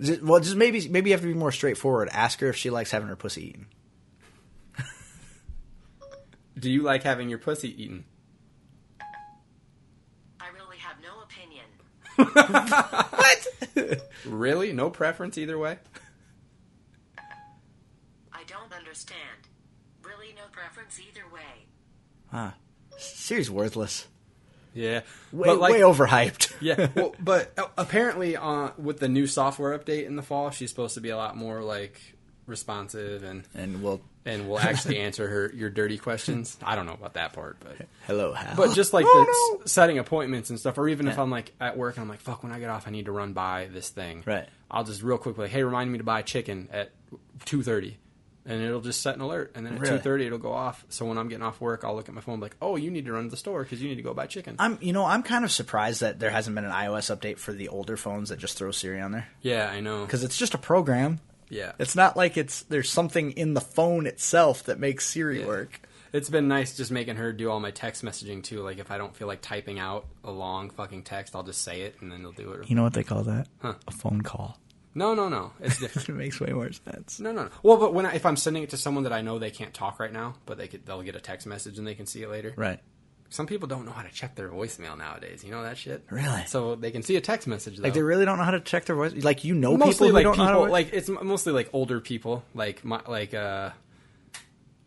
Just- 0.01 0.21
well, 0.23 0.39
just 0.39 0.55
maybe, 0.55 0.87
maybe 0.89 1.09
you 1.09 1.13
have 1.13 1.21
to 1.21 1.27
be 1.27 1.33
more 1.33 1.51
straightforward. 1.51 2.09
Ask 2.11 2.39
her 2.39 2.49
if 2.49 2.55
she 2.55 2.69
likes 2.69 2.91
having 2.91 3.07
her 3.09 3.15
pussy 3.15 3.49
eaten. 3.49 3.67
Do 6.59 6.69
you 6.71 6.81
like 6.83 7.03
having 7.03 7.29
your 7.29 7.39
pussy 7.39 7.69
eaten? 7.81 8.05
I 10.39 10.47
really 10.53 10.77
have 10.77 10.97
no 11.01 11.21
opinion. 11.21 11.65
What? 13.75 14.09
really? 14.25 14.71
No 14.73 14.89
preference 14.89 15.37
either 15.37 15.57
way? 15.57 15.79
I 18.31 18.43
don't 18.45 18.71
understand. 18.73 19.19
Really, 20.03 20.33
no 20.35 20.43
preference 20.51 20.99
either 20.99 21.23
way. 21.33 21.65
Huh. 22.31 22.51
Siri's 22.97 23.49
worthless. 23.49 24.07
Yeah. 24.73 25.01
Way, 25.31 25.47
but 25.47 25.59
like, 25.59 25.73
way 25.73 25.79
overhyped. 25.81 26.53
yeah. 26.61 26.87
Well, 26.95 27.15
but 27.19 27.53
uh, 27.57 27.65
apparently, 27.77 28.35
uh, 28.37 28.71
with 28.77 28.99
the 28.99 29.07
new 29.09 29.27
software 29.27 29.77
update 29.77 30.05
in 30.05 30.15
the 30.15 30.21
fall, 30.23 30.49
she's 30.51 30.69
supposed 30.69 30.95
to 30.95 31.01
be 31.01 31.09
a 31.09 31.17
lot 31.17 31.35
more 31.37 31.61
like 31.61 31.99
responsive 32.45 33.23
and 33.23 33.43
and 33.55 33.81
will 33.81 34.01
and 34.25 34.47
will 34.49 34.59
actually 34.59 34.99
answer 34.99 35.27
her 35.27 35.51
your 35.55 35.69
dirty 35.69 35.97
questions. 35.97 36.57
I 36.63 36.75
don't 36.75 36.85
know 36.85 36.93
about 36.93 37.13
that 37.15 37.33
part, 37.33 37.57
but 37.59 37.75
hello, 38.07 38.33
Hal. 38.33 38.55
but 38.55 38.73
just 38.75 38.93
like 38.93 39.05
Oh, 39.07 39.57
the 39.57 39.61
s- 39.63 39.71
setting 39.71 39.97
appointments 39.97 40.49
and 40.49 40.59
stuff, 40.59 40.77
or 40.77 40.87
even 40.89 41.07
if 41.07 41.17
I'm 41.19 41.29
like 41.29 41.51
at 41.59 41.77
work 41.77 41.95
and 41.97 42.03
I'm 42.03 42.09
like, 42.09 42.19
fuck, 42.19 42.43
when 42.43 42.51
I 42.51 42.59
get 42.59 42.69
off, 42.69 42.87
I 42.87 42.91
need 42.91 43.05
to 43.05 43.11
run 43.11 43.33
by 43.33 43.67
this 43.71 43.89
thing. 43.89 44.23
Right. 44.25 44.47
I'll 44.71 44.83
just 44.83 45.03
real 45.03 45.17
quick 45.17 45.37
like, 45.37 45.51
hey, 45.51 45.63
remind 45.63 45.91
me 45.91 45.97
to 45.99 46.03
buy 46.03 46.21
chicken 46.21 46.69
at 46.71 46.91
two 47.45 47.63
thirty. 47.63 47.97
And 48.45 48.61
it'll 48.61 48.81
just 48.81 48.99
set 49.01 49.15
an 49.15 49.21
alert, 49.21 49.53
and 49.55 49.65
then 49.65 49.75
at 49.77 49.85
two 49.85 49.97
thirty 49.99 50.25
it'll 50.25 50.37
go 50.37 50.51
off. 50.51 50.83
So 50.89 51.05
when 51.05 51.17
I'm 51.17 51.29
getting 51.29 51.45
off 51.45 51.61
work, 51.61 51.83
I'll 51.85 51.95
look 51.95 52.09
at 52.09 52.13
my 52.13 52.19
phone, 52.19 52.41
like, 52.41 52.57
"Oh, 52.61 52.75
you 52.75 52.91
need 52.91 53.05
to 53.05 53.13
run 53.13 53.23
to 53.23 53.29
the 53.29 53.37
store 53.37 53.63
because 53.63 53.81
you 53.81 53.87
need 53.87 53.95
to 53.95 54.01
go 54.01 54.13
buy 54.13 54.27
chicken." 54.27 54.57
I'm, 54.59 54.77
you 54.81 54.91
know, 54.91 55.05
I'm 55.05 55.23
kind 55.23 55.45
of 55.45 55.51
surprised 55.51 56.01
that 56.01 56.19
there 56.19 56.29
hasn't 56.29 56.53
been 56.53 56.65
an 56.65 56.71
iOS 56.71 57.15
update 57.15 57.37
for 57.37 57.53
the 57.53 57.69
older 57.69 57.95
phones 57.95 58.27
that 58.29 58.39
just 58.39 58.57
throw 58.57 58.71
Siri 58.71 58.99
on 58.99 59.13
there 59.13 59.29
yeah, 59.41 59.69
I 59.71 59.79
know. 59.79 60.05
because 60.05 60.25
it's 60.25 60.37
just 60.37 60.53
a 60.53 60.57
program. 60.57 61.19
Yeah, 61.49 61.71
It's 61.79 61.95
not 61.95 62.17
like 62.17 62.35
it's 62.35 62.63
there's 62.63 62.89
something 62.89 63.31
in 63.31 63.53
the 63.53 63.61
phone 63.61 64.07
itself 64.07 64.63
that 64.63 64.77
makes 64.79 65.05
Siri 65.07 65.41
Yeah. 65.41 65.47
work. 65.47 65.79
It's 66.11 66.29
been 66.29 66.47
nice 66.47 66.75
just 66.75 66.91
making 66.91 67.15
her 67.17 67.31
do 67.31 67.49
all 67.49 67.59
my 67.59 67.71
text 67.71 68.03
messaging 68.03 68.43
too. 68.43 68.61
Like 68.61 68.77
if 68.79 68.91
I 68.91 68.97
don't 68.97 69.15
feel 69.15 69.27
like 69.27 69.41
typing 69.41 69.79
out 69.79 70.05
a 70.23 70.31
long 70.31 70.69
fucking 70.69 71.03
text, 71.03 71.35
I'll 71.35 71.43
just 71.43 71.61
say 71.61 71.81
it 71.83 71.95
and 72.01 72.11
then 72.11 72.23
they'll 72.23 72.31
do 72.31 72.51
it. 72.53 72.69
You 72.69 72.75
know 72.75 72.83
what 72.83 72.93
they 72.93 73.03
call 73.03 73.23
that? 73.23 73.47
Huh. 73.61 73.75
A 73.87 73.91
phone 73.91 74.21
call. 74.21 74.57
No, 74.95 75.13
no, 75.13 75.29
no. 75.29 75.53
It's 75.59 75.79
different. 75.81 76.09
it 76.09 76.13
makes 76.13 76.39
way 76.39 76.53
more 76.53 76.71
sense. 76.71 77.19
no, 77.19 77.31
no, 77.31 77.43
no. 77.45 77.49
Well, 77.63 77.77
but 77.77 77.93
when 77.93 78.05
I, 78.05 78.13
if 78.15 78.25
I'm 78.25 78.35
sending 78.35 78.63
it 78.63 78.69
to 78.71 78.77
someone 78.77 79.03
that 79.03 79.13
I 79.13 79.21
know 79.21 79.39
they 79.39 79.51
can't 79.51 79.73
talk 79.73 79.99
right 79.99 80.11
now, 80.13 80.35
but 80.45 80.57
they 80.57 80.67
could, 80.67 80.85
they'll 80.85 81.01
get 81.01 81.15
a 81.15 81.19
text 81.19 81.47
message 81.47 81.77
and 81.77 81.87
they 81.87 81.95
can 81.95 82.05
see 82.05 82.21
it 82.21 82.29
later. 82.29 82.53
Right. 82.55 82.79
Some 83.29 83.47
people 83.47 83.67
don't 83.67 83.85
know 83.85 83.91
how 83.91 84.03
to 84.03 84.11
check 84.11 84.35
their 84.35 84.49
voicemail 84.49 84.95
nowadays. 84.95 85.43
You 85.43 85.49
know 85.49 85.63
that 85.63 85.75
shit. 85.77 86.03
Really? 86.11 86.45
So 86.45 86.75
they 86.75 86.91
can 86.91 87.01
see 87.01 87.15
a 87.15 87.21
text 87.21 87.47
message. 87.47 87.77
Though. 87.77 87.83
Like 87.83 87.95
they 87.95 88.03
really 88.03 88.25
don't 88.25 88.37
know 88.37 88.43
how 88.43 88.51
to 88.51 88.59
check 88.59 88.85
their 88.85 88.95
voice. 88.95 89.13
Like 89.15 89.43
you 89.43 89.55
know 89.55 89.75
mostly 89.75 89.93
people 89.93 90.07
who 90.09 90.13
like 90.13 90.23
don't 90.23 90.33
people. 90.33 90.45
know 90.45 90.59
how 90.59 90.65
to 90.67 90.71
like 90.71 90.93
it's 90.93 91.09
mostly 91.09 91.51
like 91.51 91.69
older 91.73 91.99
people. 91.99 92.43
Like 92.53 92.85
my 92.85 93.01
like 93.07 93.33
uh, 93.33 93.71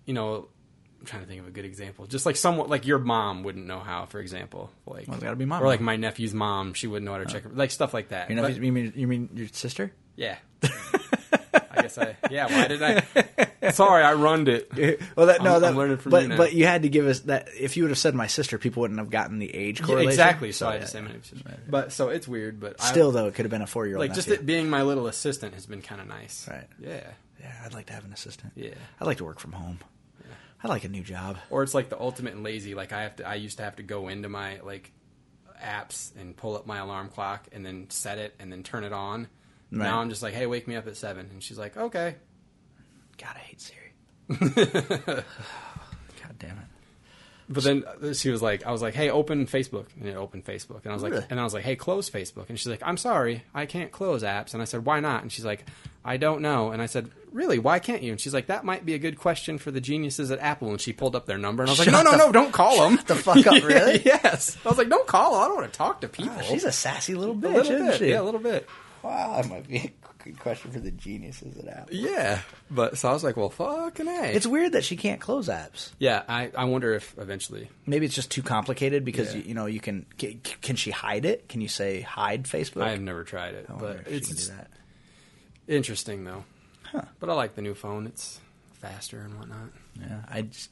you 0.04 0.14
know. 0.14 0.46
I'm 1.00 1.06
trying 1.06 1.22
to 1.22 1.28
think 1.28 1.40
of 1.40 1.46
a 1.46 1.50
good 1.50 1.64
example. 1.64 2.06
Just 2.06 2.26
like 2.26 2.36
someone 2.36 2.68
like 2.68 2.86
your 2.86 2.98
mom 2.98 3.42
wouldn't 3.42 3.66
know 3.66 3.78
how, 3.80 4.06
for 4.06 4.18
example. 4.20 4.70
Like 4.86 5.06
Well, 5.06 5.16
it's 5.16 5.24
gotta 5.24 5.36
be 5.36 5.44
mom. 5.44 5.62
Or 5.62 5.66
like 5.66 5.80
my 5.80 5.96
nephew's 5.96 6.34
mom, 6.34 6.74
she 6.74 6.86
wouldn't 6.86 7.04
know 7.06 7.12
how 7.12 7.18
to 7.18 7.26
check 7.26 7.42
her, 7.44 7.50
like 7.50 7.70
stuff 7.70 7.92
like 7.94 8.08
that. 8.08 8.28
You 8.30 8.36
know, 8.36 8.42
But- 8.42 8.56
you 8.60 8.72
mean 8.72 8.92
you 8.96 9.06
mean 9.06 9.28
your 9.34 9.48
sister? 9.48 9.92
yeah. 10.16 10.36
I 11.78 11.82
guess 11.82 11.98
I 11.98 12.16
yeah. 12.30 12.46
Why 12.46 12.68
did 12.68 12.82
I? 12.82 13.70
Sorry, 13.70 14.02
I 14.02 14.14
runned 14.14 14.48
it. 14.48 14.70
well, 15.16 15.26
that 15.26 15.42
no, 15.42 15.52
I'm- 15.52 15.60
that, 15.60 15.68
I'm 15.70 15.76
learning 15.76 15.98
from 15.98 16.10
but 16.10 16.22
you 16.22 16.28
now. 16.28 16.36
but 16.38 16.52
you 16.54 16.64
had 16.66 16.82
to 16.82 16.88
give 16.88 17.06
us 17.06 17.20
that. 17.20 17.48
If 17.58 17.76
you 17.76 17.82
would 17.84 17.90
have 17.90 17.98
said 17.98 18.14
my 18.14 18.26
sister, 18.26 18.56
people 18.58 18.80
wouldn't 18.80 18.98
have 18.98 19.10
gotten 19.10 19.38
the 19.38 19.54
age 19.54 19.80
Yeah, 19.80 19.86
correlation. 19.86 20.10
exactly. 20.10 20.52
So 20.52 20.68
I 20.68 20.74
yeah, 20.74 20.80
just 20.80 20.92
say 20.92 20.98
yeah. 21.00 21.04
my 21.04 21.12
name's 21.12 21.32
But 21.68 21.92
so 21.92 22.08
it's 22.08 22.26
weird. 22.26 22.58
But 22.60 22.76
I- 22.80 22.86
Still, 22.90 23.12
though, 23.12 23.26
it 23.26 23.34
could 23.34 23.44
have 23.44 23.50
been 23.50 23.62
a 23.62 23.66
four 23.66 23.86
year 23.86 23.96
old. 23.96 24.00
like 24.00 24.14
just 24.14 24.28
it 24.28 24.46
being 24.46 24.70
my 24.70 24.82
little 24.82 25.06
assistant 25.06 25.54
has 25.54 25.66
been 25.66 25.82
kind 25.82 26.00
of 26.00 26.06
nice. 26.08 26.48
Right. 26.50 26.66
Yeah. 26.80 27.06
Yeah, 27.40 27.52
I'd 27.64 27.74
like 27.74 27.86
to 27.86 27.92
have 27.92 28.04
an 28.06 28.12
assistant. 28.14 28.52
Yeah. 28.56 28.70
I'd 29.00 29.04
like 29.06 29.18
to 29.18 29.24
work 29.24 29.38
from 29.38 29.52
home. 29.52 29.78
I'd 30.62 30.68
like 30.68 30.84
a 30.84 30.88
new 30.88 31.02
job. 31.02 31.36
or 31.50 31.62
it's 31.62 31.74
like 31.74 31.88
the 31.88 32.00
ultimate 32.00 32.34
and 32.34 32.42
lazy. 32.42 32.74
Like 32.74 32.92
I 32.92 33.02
have 33.02 33.16
to, 33.16 33.28
I 33.28 33.34
used 33.34 33.58
to 33.58 33.64
have 33.64 33.76
to 33.76 33.82
go 33.82 34.08
into 34.08 34.28
my 34.28 34.60
like 34.60 34.92
apps 35.62 36.14
and 36.18 36.36
pull 36.36 36.56
up 36.56 36.66
my 36.66 36.78
alarm 36.78 37.08
clock 37.08 37.46
and 37.52 37.64
then 37.64 37.88
set 37.90 38.18
it 38.18 38.34
and 38.38 38.50
then 38.52 38.62
turn 38.62 38.84
it 38.84 38.92
on. 38.92 39.28
Right. 39.72 39.84
Now 39.84 40.00
I'm 40.00 40.08
just 40.10 40.22
like, 40.22 40.34
hey, 40.34 40.46
wake 40.46 40.68
me 40.68 40.76
up 40.76 40.86
at 40.86 40.96
seven, 40.96 41.28
and 41.32 41.42
she's 41.42 41.58
like, 41.58 41.76
okay. 41.76 42.14
God, 43.18 43.34
I 43.34 43.38
hate 43.38 43.60
Siri. 43.60 43.92
God 46.22 46.38
damn 46.38 46.50
it. 46.58 46.64
But 47.48 47.62
then 47.62 47.84
she 48.14 48.30
was 48.30 48.42
like, 48.42 48.66
I 48.66 48.72
was 48.72 48.82
like, 48.82 48.94
hey, 48.94 49.08
open 49.08 49.46
Facebook, 49.46 49.86
and 49.98 50.08
it 50.08 50.16
opened 50.16 50.44
Facebook, 50.44 50.82
and 50.82 50.90
I 50.90 50.94
was 50.94 51.02
like, 51.04 51.12
Really? 51.12 51.26
and 51.30 51.38
I 51.38 51.44
was 51.44 51.54
like, 51.54 51.62
hey, 51.62 51.76
close 51.76 52.10
Facebook, 52.10 52.48
and 52.48 52.58
she's 52.58 52.66
like, 52.66 52.82
I'm 52.84 52.96
sorry, 52.96 53.44
I 53.54 53.66
can't 53.66 53.92
close 53.92 54.24
apps, 54.24 54.52
and 54.52 54.60
I 54.60 54.64
said, 54.66 54.84
why 54.84 54.98
not? 54.98 55.22
And 55.22 55.30
she's 55.30 55.44
like, 55.44 55.64
I 56.06 56.16
don't 56.18 56.40
know, 56.40 56.70
and 56.70 56.80
I 56.80 56.86
said, 56.86 57.10
really, 57.32 57.58
why 57.58 57.78
can't 57.80 58.02
you? 58.02 58.12
And 58.12 58.20
she's 58.20 58.32
like, 58.32 58.46
that 58.46 58.64
might 58.64 58.86
be 58.86 58.94
a 58.94 58.98
good 58.98 59.18
question 59.18 59.58
for 59.58 59.70
the 59.70 59.80
geniuses 59.80 60.30
at 60.30 60.38
Apple, 60.38 60.70
and 60.70 60.80
she 60.80 60.92
pulled 60.92 61.16
up 61.16 61.26
their 61.26 61.36
number, 61.38 61.62
and 61.62 61.70
I 61.70 61.72
was 61.72 61.78
like, 61.80 61.90
no, 61.90 62.02
no, 62.02 62.16
no, 62.16 62.30
don't 62.32 62.52
call 62.52 62.88
them. 62.88 62.98
the 63.06 63.16
fuck 63.16 63.44
up, 63.46 63.54
really? 63.64 64.00
yes. 64.04 64.56
I 64.64 64.68
was 64.68 64.78
like, 64.78 64.88
don't 64.88 65.06
call 65.06 65.32
them. 65.32 65.42
I 65.42 65.46
don't 65.48 65.56
want 65.56 65.72
to 65.72 65.76
talk 65.76 66.00
to 66.02 66.08
people. 66.08 66.36
Wow, 66.36 66.42
she's 66.42 66.64
a 66.64 66.72
sassy 66.72 67.14
little 67.14 67.34
a 67.34 67.38
bitch, 67.38 67.52
little 67.54 67.72
isn't 67.72 67.86
bit, 67.88 67.98
she? 67.98 68.08
yeah, 68.10 68.20
a 68.20 68.22
little 68.22 68.40
bit. 68.40 68.68
Wow, 69.02 69.36
that 69.40 69.48
might 69.48 69.68
be 69.68 69.76
a 69.76 70.24
good 70.24 70.38
question 70.40 70.72
for 70.72 70.80
the 70.80 70.90
geniuses 70.90 71.56
at 71.58 71.68
Apple. 71.68 71.94
Yeah, 71.94 72.40
but 72.70 72.98
so 72.98 73.08
I 73.08 73.12
was 73.12 73.22
like, 73.22 73.36
well, 73.36 73.50
fucking 73.50 74.08
a. 74.08 74.32
It's 74.32 74.46
weird 74.46 74.72
that 74.72 74.82
she 74.84 74.96
can't 74.96 75.20
close 75.20 75.48
apps. 75.48 75.90
yeah, 76.00 76.22
I, 76.28 76.50
I 76.56 76.64
wonder 76.64 76.92
if 76.94 77.16
eventually. 77.18 77.68
Maybe 77.86 78.06
it's 78.06 78.14
just 78.16 78.30
too 78.32 78.42
complicated 78.42 79.04
because 79.04 79.32
Yeah. 79.32 79.42
you, 79.42 79.48
you 79.50 79.54
know 79.54 79.66
you 79.66 79.78
can. 79.78 80.06
Can, 80.18 80.40
can 80.60 80.74
she 80.74 80.90
hide 80.90 81.24
it? 81.24 81.48
Can 81.48 81.60
you 81.60 81.68
say 81.68 82.00
hide 82.00 82.44
Facebook? 82.44 82.82
I 82.82 82.90
have 82.90 83.00
never 83.00 83.22
tried 83.22 83.54
it, 83.54 83.66
I 83.68 83.72
wonder 83.74 83.88
but 83.88 83.96
if 84.00 84.08
she 84.08 84.14
it's 84.16 84.26
can 84.28 84.36
do 84.36 84.60
that. 84.62 84.70
Interesting 85.68 86.24
though. 86.24 86.44
Huh. 86.92 87.02
But 87.20 87.30
I 87.30 87.34
like 87.34 87.54
the 87.54 87.62
new 87.62 87.74
phone. 87.74 88.06
It's 88.06 88.40
faster 88.80 89.20
and 89.20 89.38
whatnot. 89.38 89.70
Yeah, 90.00 90.20
I 90.28 90.42
just 90.42 90.70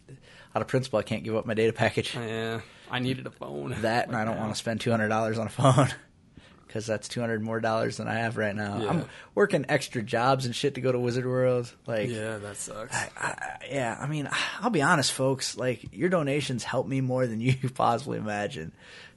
out 0.54 0.62
of 0.62 0.68
principle 0.68 0.98
I 0.98 1.02
can't 1.02 1.24
give 1.24 1.34
up 1.36 1.46
my 1.46 1.54
data 1.54 1.72
package. 1.72 2.14
Yeah, 2.20 2.60
I 2.90 2.98
needed 3.00 3.26
a 3.26 3.30
phone. 3.30 3.74
That 3.82 4.08
and 4.08 4.16
I 4.16 4.24
don't 4.24 4.38
want 4.38 4.52
to 4.52 4.58
spend 4.58 4.80
two 4.80 4.90
hundred 4.90 5.08
dollars 5.08 5.38
on 5.38 5.46
a 5.46 5.50
phone 5.50 5.88
because 6.66 6.86
that's 6.86 7.08
two 7.08 7.20
hundred 7.20 7.42
more 7.42 7.60
dollars 7.60 7.96
than 7.96 8.06
I 8.08 8.14
have 8.14 8.36
right 8.36 8.54
now. 8.54 8.80
Yeah. 8.82 8.88
I'm 8.90 9.04
working 9.34 9.64
extra 9.68 10.02
jobs 10.02 10.44
and 10.46 10.54
shit 10.54 10.74
to 10.74 10.80
go 10.80 10.92
to 10.92 10.98
Wizard 10.98 11.26
World. 11.26 11.72
Like, 11.86 12.08
Yeah, 12.10 12.38
that 12.38 12.56
sucks. 12.56 12.94
I, 12.94 13.10
I, 13.16 13.56
yeah, 13.70 13.96
I 14.00 14.06
mean, 14.06 14.28
I'll 14.60 14.70
be 14.70 14.82
honest, 14.82 15.12
folks. 15.12 15.56
Like, 15.56 15.92
your 15.92 16.08
donations 16.10 16.62
help 16.64 16.86
me 16.86 17.00
more 17.00 17.26
than 17.26 17.40
you 17.40 17.54
possibly 17.74 18.18
imagine. 18.18 18.72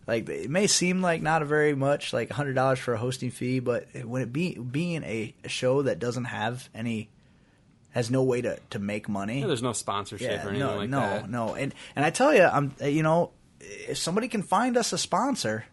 Like, 0.08 0.30
it 0.30 0.50
may 0.50 0.68
seem 0.68 1.02
like 1.02 1.22
not 1.22 1.42
a 1.42 1.46
very 1.46 1.76
much, 1.76 2.14
like 2.14 2.32
hundred 2.32 2.54
dollars 2.54 2.80
for 2.80 2.94
a 2.94 2.98
hosting 2.98 3.30
fee, 3.30 3.60
but 3.60 3.88
when 4.06 4.22
it 4.22 4.32
be 4.32 4.58
being 4.58 5.04
a, 5.04 5.36
show 5.48 5.82
that 5.82 6.00
doesn't 6.00 6.26
have 6.26 6.70
any, 6.74 7.10
has 7.92 8.10
no 8.10 8.24
way 8.24 8.42
to 8.42 8.58
to 8.70 8.80
make 8.80 9.10
money. 9.10 9.42
Yeah, 9.42 9.48
there's 9.48 9.62
no 9.62 9.74
sponsorship 9.74 10.32
Yeah, 10.32 10.46
or 10.46 10.50
anything 10.50 10.60
no, 10.60 10.78
like 10.78 10.90
no, 10.90 11.00
that. 11.00 11.30
No, 11.30 11.48
no, 11.48 11.56
and 11.56 11.74
and 11.96 12.06
I 12.06 12.10
tell 12.10 12.34
you, 12.34 12.44
I'm 12.44 12.74
you 12.82 13.04
know, 13.04 13.32
if 13.60 13.98
somebody 13.98 14.28
can 14.30 14.44
find 14.44 14.78
us 14.78 14.94
a 14.94 14.98
sponsor, 14.98 15.66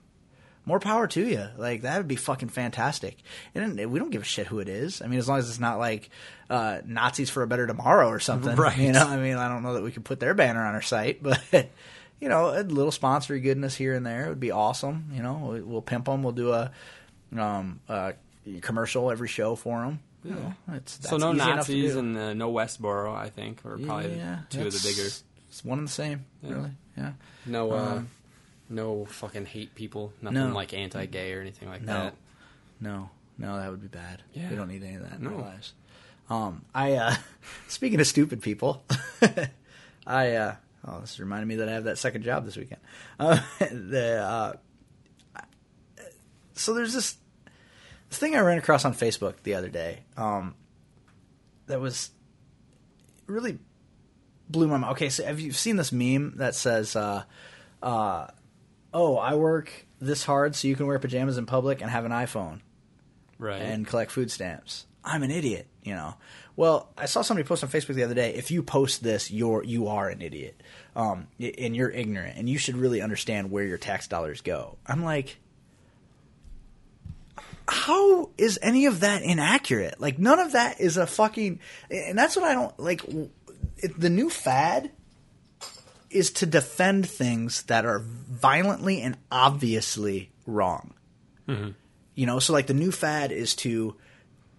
more 0.67 0.81
power 0.81 1.07
to 1.09 1.25
you. 1.25 1.47
Like 1.57 1.83
that 1.83 1.99
would 1.99 2.09
be 2.09 2.17
fucking 2.17 2.49
fantastic. 2.49 3.19
And 3.55 3.91
we 3.91 3.99
don't 3.99 4.11
give 4.11 4.23
a 4.23 4.27
shit 4.27 4.47
who 4.47 4.59
it 4.61 4.69
is. 4.69 5.03
I 5.03 5.07
mean, 5.07 5.19
as 5.19 5.29
long 5.29 5.39
as 5.39 5.49
it's 5.49 5.61
not 5.61 5.79
like 5.79 6.11
uh, 6.51 6.81
Nazis 6.85 7.31
for 7.31 7.43
a 7.43 7.47
better 7.47 7.67
tomorrow 7.67 8.09
or 8.09 8.21
something, 8.21 8.57
Right. 8.57 8.79
You 8.79 8.93
know, 8.93 9.07
I 9.07 9.17
mean, 9.17 9.37
I 9.37 9.49
don't 9.49 9.63
know 9.63 9.75
that 9.75 9.83
we 9.83 9.93
could 9.93 10.05
put 10.05 10.21
their 10.21 10.35
banner 10.35 10.65
on 10.65 10.75
our 10.75 10.83
site, 10.83 11.23
but. 11.53 11.69
You 12.21 12.29
know, 12.29 12.51
a 12.59 12.63
little 12.63 12.93
sponsory 12.93 13.43
goodness 13.43 13.75
here 13.75 13.95
and 13.95 14.07
there 14.07 14.29
would 14.29 14.41
be 14.41 14.51
awesome. 14.51 15.11
You 15.13 15.23
know, 15.23 15.51
we- 15.53 15.61
we'll 15.63 15.83
pimp 15.83 16.07
them. 16.07 16.23
We'll 16.23 16.33
do 16.33 16.53
a, 16.53 16.71
um, 17.37 17.81
a 17.89 18.15
commercial 18.63 19.11
every 19.11 19.29
show 19.29 19.57
for 19.57 19.81
them. 19.83 20.01
You 20.25 20.31
know, 20.31 20.55
it's, 20.73 21.07
So 21.07 21.19
no 21.19 21.33
Nazis 21.33 21.97
and 21.97 22.17
uh, 22.17 22.33
no 22.33 22.51
Westboro, 22.51 23.15
I 23.15 23.29
think, 23.29 23.61
or 23.65 23.77
probably 23.77 24.17
Yeah, 24.17 24.39
two 24.49 24.67
of 24.67 24.73
the 24.73 24.81
bigger. 24.89 25.07
It's 25.07 25.63
one 25.65 25.79
and 25.81 25.87
the 25.89 25.93
same, 25.93 26.25
really. 26.43 26.71
Yeah. 26.97 27.13
No, 27.45 27.73
uh, 27.73 27.77
Um, 27.97 28.09
no 28.71 29.05
fucking 29.05 29.45
hate 29.47 29.75
people. 29.75 30.15
Nothing 30.23 30.39
No. 30.49 30.55
like 30.55 30.73
anti-gay 30.73 31.35
or 31.35 31.43
anything 31.43 31.69
like 31.69 31.83
No. 31.83 31.93
that. 31.93 32.15
No, 32.81 33.11
no, 33.37 33.57
that 33.59 33.71
would 33.71 33.83
be 33.83 33.89
bad. 33.89 34.23
Yeah. 34.33 34.49
We 34.49 34.57
don't 34.57 34.69
need 34.69 34.83
any 34.83 34.95
of 34.95 35.03
that 35.03 35.19
in 35.19 35.25
No. 35.25 35.35
our 35.35 35.43
lives. 35.43 35.75
Um, 36.31 36.65
I 36.75 36.93
uh, 36.95 37.15
speaking 37.69 38.01
of 38.01 38.07
stupid 38.07 38.41
people, 38.41 38.83
I 40.07 40.33
uh, 40.37 40.55
oh, 40.87 41.01
this 41.01 41.19
reminded 41.21 41.47
me 41.47 41.57
that 41.57 41.69
I 41.69 41.73
have 41.73 41.85
that 41.85 41.99
second 41.99 42.23
job 42.23 42.45
this 42.45 42.57
weekend. 42.57 42.81
Uh, 43.19 43.41
the 43.59 44.17
uh, 44.23 44.53
so 46.55 46.75
there's 46.75 46.93
this 46.93 47.17
this 48.09 48.19
thing 48.19 48.37
I 48.37 48.41
ran 48.41 48.59
across 48.59 48.85
on 48.85 48.95
Facebook 48.95 49.43
the 49.43 49.55
other 49.55 49.69
day. 49.69 50.05
Um, 50.17 50.55
that 51.67 51.81
was 51.81 52.11
really 53.27 53.59
blew 54.49 54.69
my 54.69 54.77
mind. 54.77 54.93
Okay, 54.93 55.09
so 55.09 55.25
have 55.25 55.41
you 55.41 55.53
seen 55.53 55.77
this 55.77 55.91
meme 55.93 56.35
that 56.37 56.55
says, 56.55 56.95
uh, 56.97 57.25
uh, 57.83 58.27
"Oh, 58.93 59.17
I 59.17 59.35
work 59.35 59.87
this 60.01 60.25
hard 60.25 60.55
so 60.55 60.69
you 60.69 60.77
can 60.77 60.87
wear 60.87 60.99
pajamas 60.99 61.39
in 61.39 61.47
public 61.47 61.81
and 61.81 61.91
have 61.91 62.05
an 62.05 62.13
iPhone 62.13 62.61
Right. 63.39 63.63
and 63.63 63.87
collect 63.87 64.11
food 64.11 64.31
stamps." 64.31 64.87
I'm 65.05 65.23
an 65.23 65.31
idiot, 65.31 65.67
you 65.83 65.95
know. 65.95 66.15
Well, 66.57 66.89
I 66.97 67.07
saw 67.07 67.23
somebody 67.23 67.47
post 67.47 67.63
on 67.63 67.71
Facebook 67.71 67.95
the 67.95 68.05
other 68.05 68.15
day. 68.15 68.35
If 68.35 68.51
you 68.51 68.63
post 68.63 69.03
this, 69.03 69.31
you're 69.31 69.63
you 69.65 69.89
are 69.89 70.09
an 70.09 70.23
idiot, 70.23 70.63
um, 70.97 71.27
and 71.39 71.77
you're 71.77 71.91
ignorant, 71.91 72.39
and 72.39 72.49
you 72.49 72.59
should 72.59 72.77
really 72.77 73.03
understand 73.03 73.51
where 73.51 73.65
your 73.65 73.79
tax 73.79 74.07
dollars 74.07 74.41
go. 74.41 74.79
I'm 74.87 75.03
like, 75.03 75.37
how 77.67 78.31
is 78.39 78.59
any 78.63 78.87
of 78.87 79.01
that 79.01 79.23
inaccurate? 79.23 80.01
Like 80.01 80.19
none 80.19 80.39
of 80.39 80.53
that 80.53 80.81
is 80.81 80.97
a 80.97 81.07
fucking, 81.07 81.61
and 81.91 82.17
that's 82.17 82.37
what 82.37 82.45
I 82.45 82.55
don't 82.55 82.79
like. 82.79 83.03
It, 83.79 83.99
the 83.99 84.11
new 84.11 84.31
fad 84.31 84.91
is 86.09 86.31
to 86.31 86.47
defend 86.47 87.09
things 87.09 87.65
that 87.65 87.85
are 87.85 87.99
violently 87.99 89.03
and 89.03 89.17
obviously 89.33 90.31
wrong. 90.47 90.95
You 92.15 92.27
know, 92.27 92.39
so 92.39 92.53
like 92.53 92.69
the 92.69 92.75
new 92.75 92.93
fad 92.93 93.33
is 93.33 93.57
to 93.57 93.97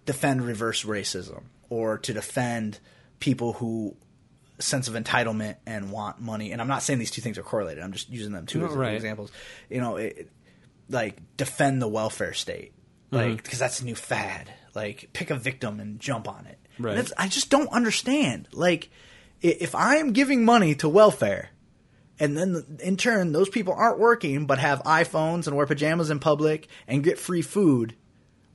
defend 0.06 0.42
reverse 0.46 0.84
racism 0.84 1.42
or 1.68 1.98
to 1.98 2.12
defend 2.14 2.78
people 3.20 3.52
who 3.54 3.96
sense 4.58 4.88
of 4.88 4.94
entitlement 4.94 5.56
and 5.66 5.90
want 5.90 6.20
money. 6.20 6.52
And 6.52 6.60
I'm 6.62 6.68
not 6.68 6.82
saying 6.82 6.98
these 6.98 7.10
two 7.10 7.20
things 7.20 7.36
are 7.38 7.42
correlated. 7.42 7.82
I'm 7.84 7.92
just 7.92 8.08
using 8.08 8.32
them 8.32 8.46
two 8.46 8.60
No, 8.60 8.66
as 8.66 8.72
right. 8.72 8.94
examples. 8.94 9.30
You 9.68 9.80
know, 9.80 9.96
it, 9.96 10.30
like 10.88 11.18
defend 11.36 11.82
the 11.82 11.88
welfare 11.88 12.32
state, 12.32 12.72
Mm-hmm. 13.12 13.16
like 13.30 13.42
because 13.42 13.58
that's 13.60 13.80
a 13.80 13.84
new 13.84 13.94
fad. 13.94 14.50
Like 14.74 15.10
pick 15.12 15.30
a 15.30 15.36
victim 15.36 15.78
and 15.80 16.00
jump 16.00 16.28
on 16.28 16.46
it. 16.46 16.58
Right. 16.78 17.08
I 17.16 17.28
just 17.28 17.50
don't 17.50 17.68
understand. 17.68 18.48
Like 18.52 18.90
if 19.42 19.74
I 19.74 19.96
am 19.96 20.12
giving 20.12 20.44
money 20.44 20.74
to 20.76 20.88
welfare. 20.88 21.50
And 22.18 22.34
then, 22.36 22.78
in 22.82 22.96
turn, 22.96 23.32
those 23.32 23.50
people 23.50 23.74
aren't 23.74 23.98
working 23.98 24.46
but 24.46 24.58
have 24.58 24.82
iPhones 24.84 25.46
and 25.46 25.54
wear 25.54 25.66
pajamas 25.66 26.08
in 26.08 26.18
public 26.18 26.66
and 26.88 27.04
get 27.04 27.18
free 27.18 27.42
food 27.42 27.94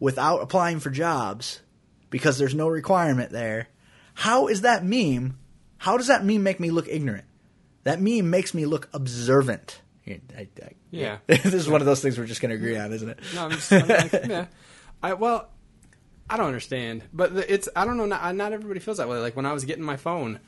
without 0.01 0.41
applying 0.41 0.81
for 0.81 0.89
jobs 0.89 1.61
because 2.09 2.37
there's 2.37 2.53
no 2.55 2.67
requirement 2.67 3.31
there. 3.31 3.69
How 4.15 4.47
is 4.47 4.61
that 4.61 4.83
meme? 4.83 5.37
How 5.77 5.95
does 5.95 6.07
that 6.07 6.25
meme 6.25 6.43
make 6.43 6.59
me 6.59 6.69
look 6.71 6.89
ignorant? 6.89 7.23
That 7.83 8.01
meme 8.01 8.29
makes 8.29 8.53
me 8.53 8.65
look 8.65 8.89
observant. 8.93 9.81
I- 10.05 10.19
I- 10.37 10.47
Yeah. 10.89 11.19
this 11.27 11.53
is 11.53 11.69
one 11.69 11.79
of 11.79 11.85
those 11.87 12.01
things 12.01 12.17
we're 12.19 12.25
just 12.25 12.41
going 12.41 12.49
to 12.49 12.55
agree 12.55 12.75
on, 12.77 12.91
isn't 12.91 13.07
it? 13.09 13.19
No, 13.33 13.45
I'm 13.45 13.51
just 13.51 13.71
I'm 13.71 13.87
like, 13.87 14.11
yeah. 14.27 14.45
I 15.01 15.13
well, 15.13 15.47
I 16.29 16.35
don't 16.37 16.47
understand, 16.47 17.03
but 17.13 17.31
it's 17.33 17.69
I 17.75 17.85
don't 17.85 17.97
know. 17.97 18.05
Not, 18.05 18.35
not 18.35 18.51
everybody 18.53 18.79
feels 18.79 18.97
that 18.97 19.07
way. 19.07 19.17
Like 19.19 19.35
when 19.35 19.45
I 19.45 19.53
was 19.53 19.63
getting 19.65 19.83
my 19.83 19.97
phone, 19.97 20.39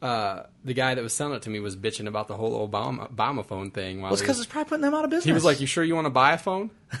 uh, 0.00 0.44
the 0.64 0.74
guy 0.74 0.94
that 0.94 1.02
was 1.02 1.12
selling 1.12 1.34
it 1.34 1.42
to 1.42 1.50
me 1.50 1.60
was 1.60 1.76
bitching 1.76 2.06
about 2.06 2.28
the 2.28 2.36
whole 2.36 2.66
Obama 2.68 3.10
Obama 3.12 3.44
phone 3.44 3.70
thing. 3.70 4.00
While 4.00 4.10
Well, 4.10 4.14
it's 4.14 4.22
because 4.22 4.38
it's 4.38 4.46
probably 4.48 4.68
putting 4.68 4.82
them 4.82 4.94
out 4.94 5.04
of 5.04 5.10
business. 5.10 5.24
he 5.26 5.32
was 5.32 5.44
like, 5.44 5.60
"You 5.60 5.66
sure 5.66 5.82
you 5.84 5.94
want 5.94 6.06
to 6.06 6.10
buy 6.10 6.32
a 6.32 6.38
phone?" 6.38 6.70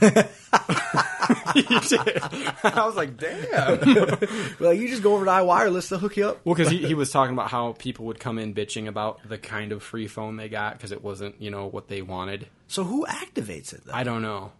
He 1.54 1.62
did. 1.62 2.22
I 2.64 2.86
was 2.86 2.96
like, 2.96 3.16
"Damn." 3.16 3.80
like, 4.60 4.78
you 4.78 4.88
just 4.88 5.02
go 5.02 5.14
over 5.14 5.24
to 5.24 5.30
iWireless, 5.30 5.88
they'll 5.88 5.98
hook 5.98 6.16
you 6.16 6.28
up. 6.28 6.40
Well, 6.44 6.54
because 6.54 6.70
he, 6.70 6.86
he 6.86 6.94
was 6.94 7.10
talking 7.10 7.32
about 7.32 7.50
how 7.50 7.72
people 7.72 8.06
would 8.06 8.18
come 8.20 8.38
in 8.38 8.54
bitching 8.54 8.88
about 8.88 9.26
the 9.28 9.38
kind 9.38 9.72
of 9.72 9.82
free 9.82 10.06
phone 10.06 10.36
they 10.36 10.48
got 10.48 10.74
because 10.74 10.92
it 10.92 11.02
wasn't, 11.02 11.40
you 11.40 11.50
know, 11.50 11.66
what 11.66 11.88
they 11.88 12.02
wanted. 12.02 12.46
So 12.68 12.84
who 12.84 13.06
activates 13.06 13.72
it? 13.72 13.84
Though? 13.84 13.92
I 13.92 14.04
don't 14.04 14.22
know. 14.22 14.52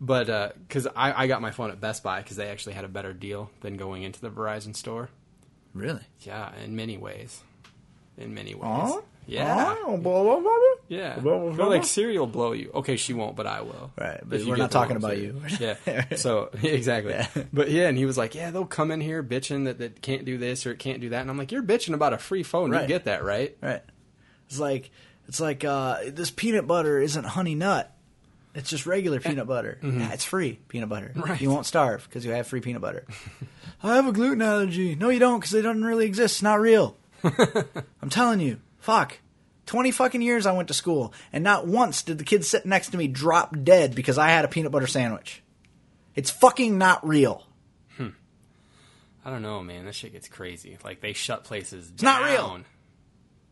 But 0.00 0.28
uh, 0.28 0.50
because 0.66 0.86
I, 0.88 1.12
I 1.24 1.26
got 1.28 1.40
my 1.40 1.52
phone 1.52 1.70
at 1.70 1.80
Best 1.80 2.02
Buy 2.02 2.20
because 2.20 2.36
they 2.36 2.48
actually 2.48 2.72
had 2.72 2.84
a 2.84 2.88
better 2.88 3.12
deal 3.12 3.50
than 3.60 3.76
going 3.76 4.02
into 4.02 4.20
the 4.20 4.30
Verizon 4.30 4.74
store. 4.74 5.10
really? 5.74 6.02
Yeah, 6.20 6.50
in 6.64 6.74
many 6.74 6.98
ways. 6.98 7.40
In 8.18 8.34
many 8.34 8.54
ways. 8.54 8.94
Yeah. 9.26 9.74
Oh, 9.84 9.96
blah, 9.96 10.22
blah, 10.22 10.40
blah. 10.40 10.58
Yeah. 10.88 11.14
Blah, 11.18 11.38
blah, 11.38 11.46
They're 11.48 11.56
blah, 11.56 11.66
like. 11.66 11.84
Siri 11.84 12.18
will 12.18 12.26
blow 12.26 12.52
you. 12.52 12.70
Okay, 12.74 12.96
she 12.96 13.12
won't, 13.14 13.36
but 13.36 13.46
I 13.46 13.60
will. 13.62 13.90
Right, 13.98 14.20
but 14.24 14.40
If 14.40 14.46
we're 14.46 14.56
not 14.56 14.70
talking 14.72 14.96
about 14.96 15.12
Siri. 15.12 15.22
you. 15.26 15.42
yeah. 15.60 16.04
So 16.16 16.50
exactly. 16.62 17.12
Yeah. 17.12 17.28
But 17.52 17.70
yeah, 17.70 17.88
and 17.88 17.96
he 17.96 18.04
was 18.04 18.18
like, 18.18 18.34
"Yeah, 18.34 18.50
they'll 18.50 18.64
come 18.66 18.90
in 18.90 19.00
here 19.00 19.22
bitching 19.22 19.64
that 19.64 19.78
that 19.78 20.02
can't 20.02 20.24
do 20.24 20.38
this 20.38 20.66
or 20.66 20.72
it 20.72 20.78
can't 20.78 21.00
do 21.00 21.10
that," 21.10 21.20
and 21.22 21.30
I'm 21.30 21.38
like, 21.38 21.52
"You're 21.52 21.62
bitching 21.62 21.94
about 21.94 22.12
a 22.12 22.18
free 22.18 22.42
phone. 22.42 22.70
Right. 22.72 22.82
You 22.82 22.88
get 22.88 23.04
that, 23.04 23.24
right?" 23.24 23.56
Right. 23.62 23.82
It's 24.48 24.58
like 24.58 24.90
it's 25.28 25.40
like 25.40 25.64
uh, 25.64 25.98
this 26.08 26.30
peanut 26.30 26.66
butter 26.66 26.98
isn't 27.00 27.24
honey 27.24 27.54
nut. 27.54 27.94
It's 28.54 28.68
just 28.68 28.84
regular 28.84 29.18
peanut 29.20 29.46
butter. 29.46 29.78
Yeah, 29.82 30.12
it's 30.12 30.24
free 30.26 30.58
peanut 30.68 30.88
butter. 30.90 31.12
Right. 31.16 31.40
You 31.40 31.48
won't 31.48 31.64
starve 31.64 32.04
because 32.04 32.24
you 32.26 32.32
have 32.32 32.46
free 32.46 32.60
peanut 32.60 32.82
butter. 32.82 33.06
I 33.82 33.94
have 33.96 34.06
a 34.06 34.12
gluten 34.12 34.42
allergy. 34.42 34.94
No, 34.94 35.08
you 35.08 35.18
don't 35.20 35.40
because 35.40 35.54
it 35.54 35.62
doesn't 35.62 35.84
really 35.84 36.04
exist. 36.04 36.34
It's 36.36 36.42
not 36.42 36.60
real. 36.60 36.96
I'm 37.24 38.10
telling 38.10 38.40
you. 38.40 38.58
Fuck. 38.82 39.18
20 39.66 39.90
fucking 39.92 40.22
years 40.22 40.44
I 40.44 40.52
went 40.52 40.68
to 40.68 40.74
school, 40.74 41.14
and 41.32 41.42
not 41.42 41.66
once 41.66 42.02
did 42.02 42.18
the 42.18 42.24
kid 42.24 42.44
sitting 42.44 42.68
next 42.68 42.90
to 42.90 42.98
me 42.98 43.08
drop 43.08 43.56
dead 43.62 43.94
because 43.94 44.18
I 44.18 44.28
had 44.28 44.44
a 44.44 44.48
peanut 44.48 44.72
butter 44.72 44.86
sandwich. 44.86 45.42
It's 46.14 46.30
fucking 46.30 46.76
not 46.76 47.06
real. 47.06 47.46
I 49.24 49.30
don't 49.30 49.42
know, 49.42 49.62
man. 49.62 49.86
This 49.86 49.96
shit 49.96 50.12
gets 50.12 50.28
crazy. 50.28 50.76
Like 50.84 51.00
they 51.00 51.12
shut 51.12 51.44
places. 51.44 51.90
It's 51.94 52.02
not 52.02 52.24
real. 52.24 52.60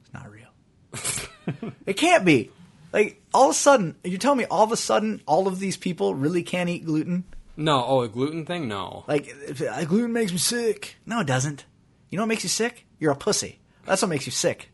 It's 0.03 0.13
not 0.13 0.31
real. 0.31 1.73
it 1.87 1.97
can't 1.97 2.25
be. 2.25 2.51
Like 2.93 3.23
all 3.33 3.45
of 3.45 3.51
a 3.53 3.59
sudden, 3.59 3.95
you 4.03 4.19
tell 4.19 4.35
me 4.35 4.47
all 4.47 4.65
of 4.65 4.73
a 4.73 4.77
sudden 4.77 5.23
all 5.27 5.47
of 5.47 5.61
these 5.61 5.77
people 5.77 6.15
really 6.15 6.43
can't 6.43 6.69
eat 6.69 6.85
gluten? 6.85 7.25
No. 7.57 7.85
Oh, 7.87 8.01
a 8.01 8.09
gluten 8.09 8.47
thing? 8.47 8.67
No. 8.67 9.05
Like 9.07 9.29
if, 9.29 9.63
uh, 9.63 9.85
gluten 9.85 10.13
makes 10.13 10.33
me 10.33 10.39
sick. 10.39 10.97
No, 11.07 11.21
it 11.21 11.29
doesn't. 11.29 11.65
You 12.11 12.17
know 12.17 12.25
what 12.25 12.29
makes 12.29 12.43
you 12.43 12.49
sick? 12.49 12.85
You're 12.99 13.13
a 13.13 13.17
pussy. 13.17 13.61
That's 13.87 14.03
what 14.03 14.09
makes 14.09 14.27
you 14.27 14.33
sick. 14.33 14.71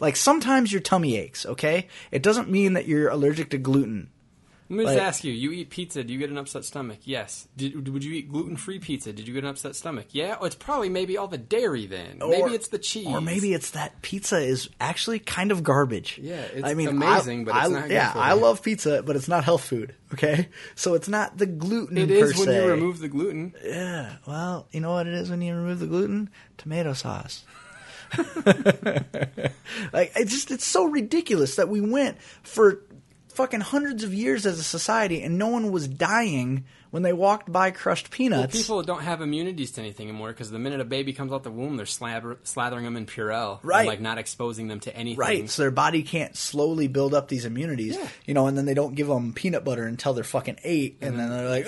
Like 0.00 0.16
sometimes 0.16 0.72
your 0.72 0.80
tummy 0.80 1.16
aches, 1.16 1.46
okay? 1.46 1.88
It 2.10 2.22
doesn't 2.22 2.50
mean 2.50 2.72
that 2.74 2.86
you're 2.86 3.08
allergic 3.08 3.50
to 3.50 3.58
gluten. 3.58 4.10
Let 4.70 4.76
me 4.78 4.84
just 4.84 4.94
Like- 4.96 5.02
ask 5.06 5.24
you: 5.24 5.32
You 5.32 5.52
eat 5.52 5.68
pizza? 5.68 6.02
Do 6.02 6.10
you 6.12 6.18
get 6.18 6.30
an 6.30 6.38
upset 6.38 6.64
stomach? 6.64 7.00
Yes. 7.04 7.46
Did, 7.54 7.86
would 7.90 8.02
you 8.02 8.14
eat 8.14 8.32
gluten-free 8.32 8.78
pizza? 8.78 9.12
Did 9.12 9.28
you 9.28 9.34
get 9.34 9.44
an 9.44 9.50
upset 9.50 9.76
stomach? 9.76 10.06
Yeah. 10.12 10.36
Oh, 10.40 10.46
it's 10.46 10.54
probably 10.56 10.88
maybe 10.88 11.18
all 11.18 11.28
the 11.28 11.36
dairy 11.38 11.84
then. 11.86 12.22
Or- 12.22 12.30
maybe 12.30 12.54
it's 12.54 12.68
the 12.68 12.78
cheese. 12.78 13.06
Or 13.06 13.20
maybe 13.20 13.52
it's 13.52 13.70
that 13.72 14.00
pizza 14.00 14.38
is 14.38 14.70
actually 14.80 15.18
kind 15.18 15.52
of 15.52 15.62
garbage. 15.62 16.18
Yeah, 16.20 16.40
it's 16.40 16.66
I 16.66 16.72
mean, 16.72 16.88
amazing, 16.88 17.42
I, 17.42 17.44
but 17.44 17.56
it's 17.56 17.66
I- 17.76 17.80
not 17.80 17.90
Yeah, 17.90 18.12
I 18.16 18.32
love 18.32 18.62
pizza, 18.62 19.02
but 19.02 19.16
it's 19.16 19.28
not 19.28 19.44
health 19.44 19.64
food. 19.64 19.94
Okay, 20.14 20.48
so 20.74 20.94
it's 20.94 21.08
not 21.08 21.36
the 21.36 21.46
gluten. 21.46 21.98
It 21.98 22.10
is 22.10 22.34
when 22.36 22.46
se. 22.46 22.64
you 22.64 22.70
remove 22.70 23.00
the 23.00 23.08
gluten. 23.08 23.54
Yeah, 23.62 24.16
well, 24.26 24.66
you 24.72 24.80
know 24.80 24.92
what 24.92 25.06
it 25.06 25.14
is 25.14 25.28
when 25.28 25.42
you 25.42 25.54
remove 25.54 25.78
the 25.80 25.86
gluten? 25.86 26.30
Tomato 26.56 26.94
sauce. 26.94 27.44
like 29.92 30.12
it's 30.16 30.30
just 30.30 30.50
it's 30.50 30.66
so 30.66 30.84
ridiculous 30.86 31.56
that 31.56 31.68
we 31.68 31.80
went 31.80 32.20
for 32.42 32.82
fucking 33.34 33.60
hundreds 33.60 34.04
of 34.04 34.14
years 34.14 34.46
as 34.46 34.58
a 34.60 34.62
society 34.62 35.22
and 35.22 35.38
no 35.38 35.48
one 35.48 35.72
was 35.72 35.88
dying 35.88 36.64
when 36.92 37.02
they 37.02 37.12
walked 37.12 37.50
by 37.50 37.72
crushed 37.72 38.08
Well, 38.08 38.16
peanuts. 38.16 38.56
people 38.56 38.80
don't 38.84 39.02
have 39.02 39.20
immunities 39.20 39.72
to 39.72 39.80
anything 39.80 40.08
anymore 40.08 40.28
because 40.28 40.52
the 40.52 40.60
minute 40.60 40.80
a 40.80 40.84
baby 40.84 41.12
comes 41.12 41.32
out 41.32 41.42
the 41.42 41.50
womb, 41.50 41.76
they're 41.76 41.86
slabber, 41.86 42.36
slathering 42.44 42.84
them 42.84 42.96
in 42.96 43.06
Purell, 43.06 43.58
and, 43.60 43.68
Right. 43.68 43.88
like 43.88 44.00
not 44.00 44.18
exposing 44.18 44.68
them 44.68 44.78
to 44.78 44.96
anything. 44.96 45.18
Right, 45.18 45.50
so 45.50 45.62
their 45.62 45.72
body 45.72 46.04
can't 46.04 46.36
slowly 46.36 46.86
build 46.86 47.12
up 47.12 47.26
these 47.26 47.44
immunities, 47.44 47.96
Yeah. 47.96 48.08
you 48.26 48.34
know, 48.34 48.46
and 48.46 48.56
then 48.56 48.64
they 48.64 48.74
don't 48.74 48.94
give 48.94 49.08
them 49.08 49.32
peanut 49.32 49.64
butter 49.64 49.84
until 49.84 50.14
they're 50.14 50.22
fucking 50.22 50.58
8 50.62 50.98
and 51.00 51.16
mm-hmm. 51.16 51.18
then 51.18 51.30
they're 51.30 51.50
like, 51.50 51.66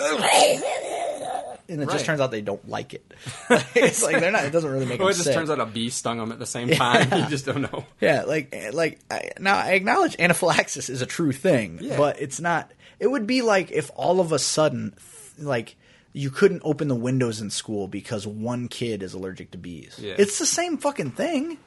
and 1.69 1.83
it 1.83 1.87
Right. 1.87 1.93
just 1.95 2.05
turns 2.05 2.21
out 2.21 2.31
they 2.31 2.41
don't 2.41 2.69
like 2.69 2.95
it. 2.95 3.13
it's 3.75 4.03
like 4.03 4.21
they're 4.21 4.31
not. 4.33 4.45
It 4.45 4.51
doesn't 4.53 4.71
really 4.71 4.87
make 4.87 5.01
Or 5.01 5.11
it 5.11 5.15
just 5.15 5.25
sick. 5.25 5.35
turns 5.35 5.51
out 5.51 5.61
a 5.61 5.67
bee 5.67 5.91
stung 5.91 6.19
them 6.19 6.33
at 6.33 6.39
the 6.39 6.47
same 6.47 6.69
time. 6.71 7.09
you 7.23 7.29
just 7.29 7.47
don't 7.47 7.63
know. 7.63 7.85
Yeah, 8.01 8.23
like 8.25 8.55
like 8.73 8.99
I, 9.11 9.31
now 9.41 9.57
I 9.57 9.73
acknowledge 9.73 10.17
anaphylaxis 10.19 10.89
is 10.89 11.03
a 11.03 11.07
true 11.07 11.33
thing, 11.33 11.79
Yeah. 11.83 11.97
but 11.97 12.21
it's 12.21 12.41
not. 12.41 12.71
It 13.01 13.09
would 13.09 13.27
be 13.27 13.43
like 13.43 13.71
if 13.73 13.91
all 13.97 14.21
of 14.21 14.33
a 14.33 14.39
sudden, 14.39 14.95
like 15.39 15.77
you 16.13 16.31
couldn't 16.31 16.63
open 16.65 16.89
the 16.89 16.95
windows 16.95 17.41
in 17.41 17.51
school 17.51 17.89
because 17.89 18.27
one 18.27 18.69
kid 18.69 19.03
is 19.03 19.13
allergic 19.13 19.51
to 19.51 19.59
bees. 19.59 19.99
Yeah. 20.01 20.15
It's 20.17 20.39
the 20.39 20.47
same 20.47 20.79
fucking 20.79 21.11
thing. 21.11 21.59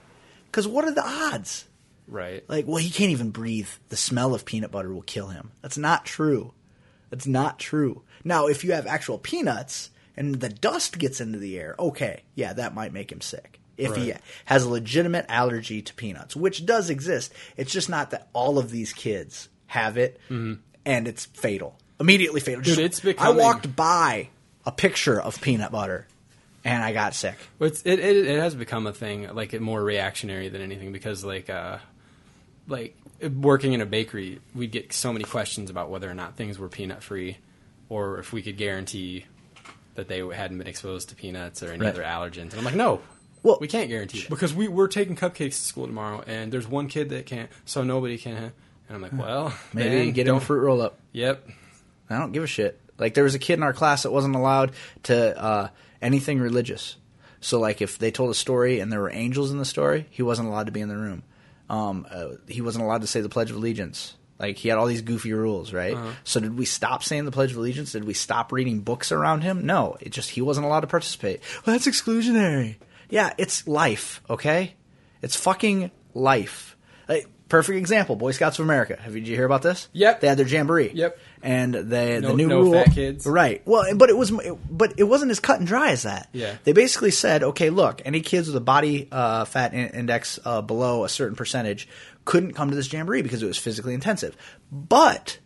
Because 0.47 0.67
what 0.67 0.85
are 0.85 0.91
the 0.91 1.05
odds? 1.05 1.65
Right. 2.07 2.43
Like, 2.49 2.65
well, 2.65 2.77
he 2.77 2.89
can't 2.89 3.11
even 3.11 3.29
breathe. 3.29 3.69
The 3.89 3.95
smell 3.97 4.33
of 4.33 4.45
peanut 4.45 4.71
butter 4.71 4.91
will 4.91 5.03
kill 5.03 5.27
him. 5.27 5.51
That's 5.61 5.77
not 5.77 6.05
true. 6.05 6.53
That's 7.11 7.27
not 7.27 7.59
true. 7.59 8.01
Now, 8.23 8.47
if 8.47 8.63
you 8.63 8.73
have 8.73 8.87
actual 8.87 9.17
peanuts 9.17 9.89
and 10.17 10.35
the 10.35 10.49
dust 10.49 10.97
gets 10.99 11.21
into 11.21 11.39
the 11.39 11.57
air, 11.59 11.75
okay, 11.79 12.23
yeah, 12.35 12.53
that 12.53 12.73
might 12.73 12.93
make 12.93 13.11
him 13.11 13.21
sick. 13.21 13.59
If 13.77 13.95
he 13.95 14.13
has 14.43 14.65
a 14.65 14.69
legitimate 14.69 15.25
allergy 15.29 15.81
to 15.81 15.93
peanuts, 15.93 16.35
which 16.35 16.65
does 16.65 16.89
exist, 16.89 17.33
it's 17.55 17.71
just 17.71 17.87
not 17.89 18.11
that 18.11 18.27
all 18.33 18.59
of 18.59 18.71
these 18.71 18.91
kids 18.91 19.47
have 19.67 19.97
it 19.97 20.19
and 20.29 20.59
it's 21.07 21.25
fatal. 21.25 21.77
Immediately 21.97 22.41
fatal. 22.41 22.61
Mm-hmm. 22.61 22.75
Dude, 22.75 22.85
it's 22.85 22.99
becoming- 22.99 23.39
I 23.39 23.43
walked 23.43 23.73
by 23.75 24.29
a 24.65 24.71
picture 24.73 25.19
of 25.21 25.39
peanut 25.41 25.71
butter 25.71 26.07
and 26.65 26.83
I 26.83 26.91
got 26.91 27.13
sick. 27.15 27.37
It's, 27.61 27.81
it, 27.83 27.99
it 27.99 28.17
it 28.27 28.39
has 28.39 28.53
become 28.53 28.85
a 28.85 28.91
thing, 28.91 29.33
like 29.33 29.57
more 29.61 29.81
reactionary 29.81 30.49
than 30.49 30.61
anything, 30.61 30.91
because 30.91 31.23
like 31.23 31.49
uh, 31.49 31.77
like 32.67 32.97
working 33.33 33.71
in 33.71 33.79
a 33.79 33.85
bakery, 33.85 34.39
we'd 34.53 34.71
get 34.71 34.91
so 34.91 35.13
many 35.13 35.23
questions 35.23 35.69
about 35.69 35.89
whether 35.89 36.09
or 36.11 36.13
not 36.13 36.35
things 36.35 36.59
were 36.59 36.67
peanut 36.67 37.01
free, 37.01 37.37
or 37.89 38.19
if 38.19 38.31
we 38.31 38.41
could 38.41 38.57
guarantee 38.57 39.25
that 39.95 40.07
they 40.07 40.19
hadn't 40.19 40.57
been 40.59 40.67
exposed 40.67 41.09
to 41.09 41.15
peanuts 41.15 41.61
or 41.63 41.71
any 41.71 41.79
Right. 41.83 41.89
other 41.89 42.03
allergens. 42.03 42.51
And 42.51 42.53
I'm 42.55 42.63
like, 42.63 42.75
no. 42.75 43.01
Well- 43.43 43.57
we 43.59 43.67
can't 43.67 43.89
guarantee 43.89 44.21
that 44.21 44.29
because 44.29 44.53
we 44.53 44.67
we're 44.67 44.87
taking 44.87 45.15
cupcakes 45.15 45.51
to 45.57 45.61
school 45.65 45.87
tomorrow, 45.87 46.23
and 46.27 46.51
there's 46.51 46.67
one 46.67 46.87
kid 46.87 47.09
that 47.09 47.25
can't, 47.25 47.49
so 47.65 47.83
nobody 47.83 48.17
can. 48.17 48.35
And 48.35 48.95
I'm 48.95 49.01
like, 49.01 49.13
well, 49.13 49.53
Maybe 49.73 49.89
man, 50.05 50.11
get 50.13 50.27
him 50.27 50.35
a 50.35 50.39
fruit 50.41 50.59
roll 50.61 50.81
up. 50.81 50.99
Yep. 51.13 51.47
I 52.09 52.17
don't 52.17 52.31
give 52.31 52.43
a 52.43 52.47
shit. 52.47 52.79
Like 52.97 53.13
there 53.13 53.23
was 53.23 53.35
a 53.35 53.39
kid 53.39 53.53
in 53.53 53.63
our 53.63 53.71
class 53.73 54.03
that 54.03 54.11
wasn't 54.11 54.35
allowed 54.35 54.71
to 55.03 55.41
uh, 55.41 55.69
anything 56.01 56.39
religious. 56.39 56.95
So 57.39 57.59
like 57.59 57.81
if 57.81 57.97
they 57.97 58.11
told 58.11 58.29
a 58.29 58.33
story 58.33 58.79
and 58.81 58.91
there 58.91 58.99
were 58.99 59.11
angels 59.11 59.51
in 59.51 59.57
the 59.57 59.63
story, 59.65 60.07
he 60.09 60.21
wasn't 60.21 60.49
allowed 60.49 60.65
to 60.65 60.71
be 60.73 60.81
in 60.81 60.89
the 60.89 60.97
room. 60.97 61.23
Um, 61.69 62.05
uh, 62.11 62.29
he 62.47 62.59
wasn't 62.61 62.83
allowed 62.83 63.01
to 63.01 63.07
say 63.07 63.21
the 63.21 63.29
Pledge 63.29 63.51
of 63.51 63.55
Allegiance. 63.57 64.15
Like 64.39 64.57
he 64.57 64.69
had 64.69 64.77
all 64.77 64.85
these 64.85 65.01
goofy 65.01 65.33
rules, 65.33 65.73
right? 65.73 65.93
Uh-huh. 65.93 66.11
So 66.23 66.39
did 66.39 66.57
we 66.57 66.65
stop 66.65 67.03
saying 67.03 67.25
the 67.25 67.31
Pledge 67.31 67.51
of 67.51 67.57
Allegiance? 67.57 67.91
Did 67.91 68.05
we 68.05 68.13
stop 68.13 68.51
reading 68.51 68.79
books 68.79 69.11
around 69.11 69.41
him? 69.41 69.65
No, 69.65 69.97
it 69.99 70.11
just 70.11 70.29
he 70.29 70.41
wasn't 70.41 70.65
allowed 70.65 70.81
to 70.81 70.87
participate. 70.87 71.41
Well, 71.65 71.75
that's 71.75 71.87
exclusionary. 71.87 72.77
Yeah, 73.09 73.33
it's 73.37 73.67
life. 73.67 74.21
Okay, 74.29 74.75
it's 75.21 75.35
fucking 75.35 75.91
life. 76.13 76.77
Like, 77.07 77.27
perfect 77.49 77.77
example: 77.77 78.15
Boy 78.15 78.31
Scouts 78.31 78.59
of 78.59 78.65
America. 78.65 78.97
Have 79.01 79.15
you, 79.15 79.21
did 79.21 79.29
you 79.29 79.35
hear 79.35 79.45
about 79.45 79.61
this? 79.61 79.89
Yep. 79.93 80.21
They 80.21 80.27
had 80.27 80.37
their 80.37 80.47
jamboree. 80.47 80.91
Yep. 80.93 81.19
And 81.41 81.73
they, 81.73 82.19
No- 82.19 82.29
the 82.29 82.33
new 82.35 82.47
no 82.47 82.61
rule, 82.61 82.83
kids. 82.93 83.25
right? 83.25 83.61
Well, 83.65 83.95
but 83.95 84.09
it 84.09 84.17
was, 84.17 84.31
but 84.69 84.93
it 84.97 85.03
wasn't 85.05 85.31
as 85.31 85.39
cut 85.39 85.59
and 85.59 85.67
dry 85.67 85.91
as 85.91 86.03
that. 86.03 86.27
Yeah. 86.33 86.55
They 86.65 86.73
basically 86.73 87.11
said, 87.11 87.43
okay, 87.43 87.69
look, 87.69 88.01
any 88.03 88.19
kids 88.21 88.47
with 88.47 88.55
a 88.57 88.61
body 88.61 89.07
uh, 89.11 89.45
fat 89.45 89.73
in- 89.73 89.89
index 89.91 90.37
uh, 90.43 90.61
below 90.61 91.05
a 91.05 91.09
certain 91.09 91.35
percentage 91.37 91.87
couldn't 92.25 92.53
come 92.53 92.69
to 92.69 92.75
this 92.75 92.91
jamboree 92.91 93.21
because 93.21 93.41
it 93.41 93.47
was 93.47 93.57
physically 93.57 93.93
intensive. 93.93 94.35
But 94.71 95.39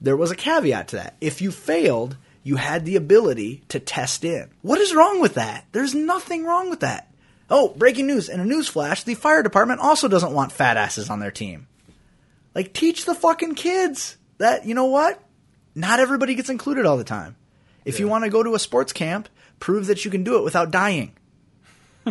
there 0.00 0.16
was 0.16 0.30
a 0.30 0.36
caveat 0.36 0.88
to 0.88 0.96
that. 0.96 1.16
If 1.20 1.40
you 1.42 1.50
failed, 1.50 2.16
you 2.42 2.56
had 2.56 2.84
the 2.84 2.96
ability 2.96 3.62
to 3.68 3.78
test 3.78 4.24
in. 4.24 4.48
What 4.62 4.80
is 4.80 4.94
wrong 4.94 5.20
with 5.20 5.34
that? 5.34 5.66
There's 5.72 5.94
nothing 5.94 6.44
wrong 6.44 6.70
with 6.70 6.80
that. 6.80 7.12
Oh, 7.50 7.74
breaking 7.76 8.06
news! 8.08 8.28
In 8.28 8.40
a 8.40 8.44
news 8.44 8.66
flash, 8.68 9.04
the 9.04 9.14
fire 9.14 9.42
department 9.42 9.80
also 9.80 10.08
doesn't 10.08 10.32
want 10.32 10.50
fat 10.50 10.76
asses 10.76 11.10
on 11.10 11.20
their 11.20 11.30
team. 11.30 11.68
Like, 12.54 12.72
teach 12.72 13.04
the 13.04 13.14
fucking 13.14 13.54
kids 13.54 14.16
that, 14.38 14.66
you 14.66 14.74
know 14.74 14.86
what? 14.86 15.22
Not 15.76 16.00
everybody 16.00 16.34
gets 16.34 16.48
included 16.48 16.86
all 16.86 16.96
the 16.96 17.04
time. 17.04 17.36
If 17.84 18.00
you 18.00 18.08
want 18.08 18.24
to 18.24 18.30
go 18.30 18.42
to 18.42 18.54
a 18.54 18.58
sports 18.58 18.92
camp, 18.92 19.28
prove 19.60 19.86
that 19.86 20.04
you 20.04 20.10
can 20.10 20.24
do 20.24 20.38
it 20.38 20.42
without 20.42 20.72
dying. 20.72 21.12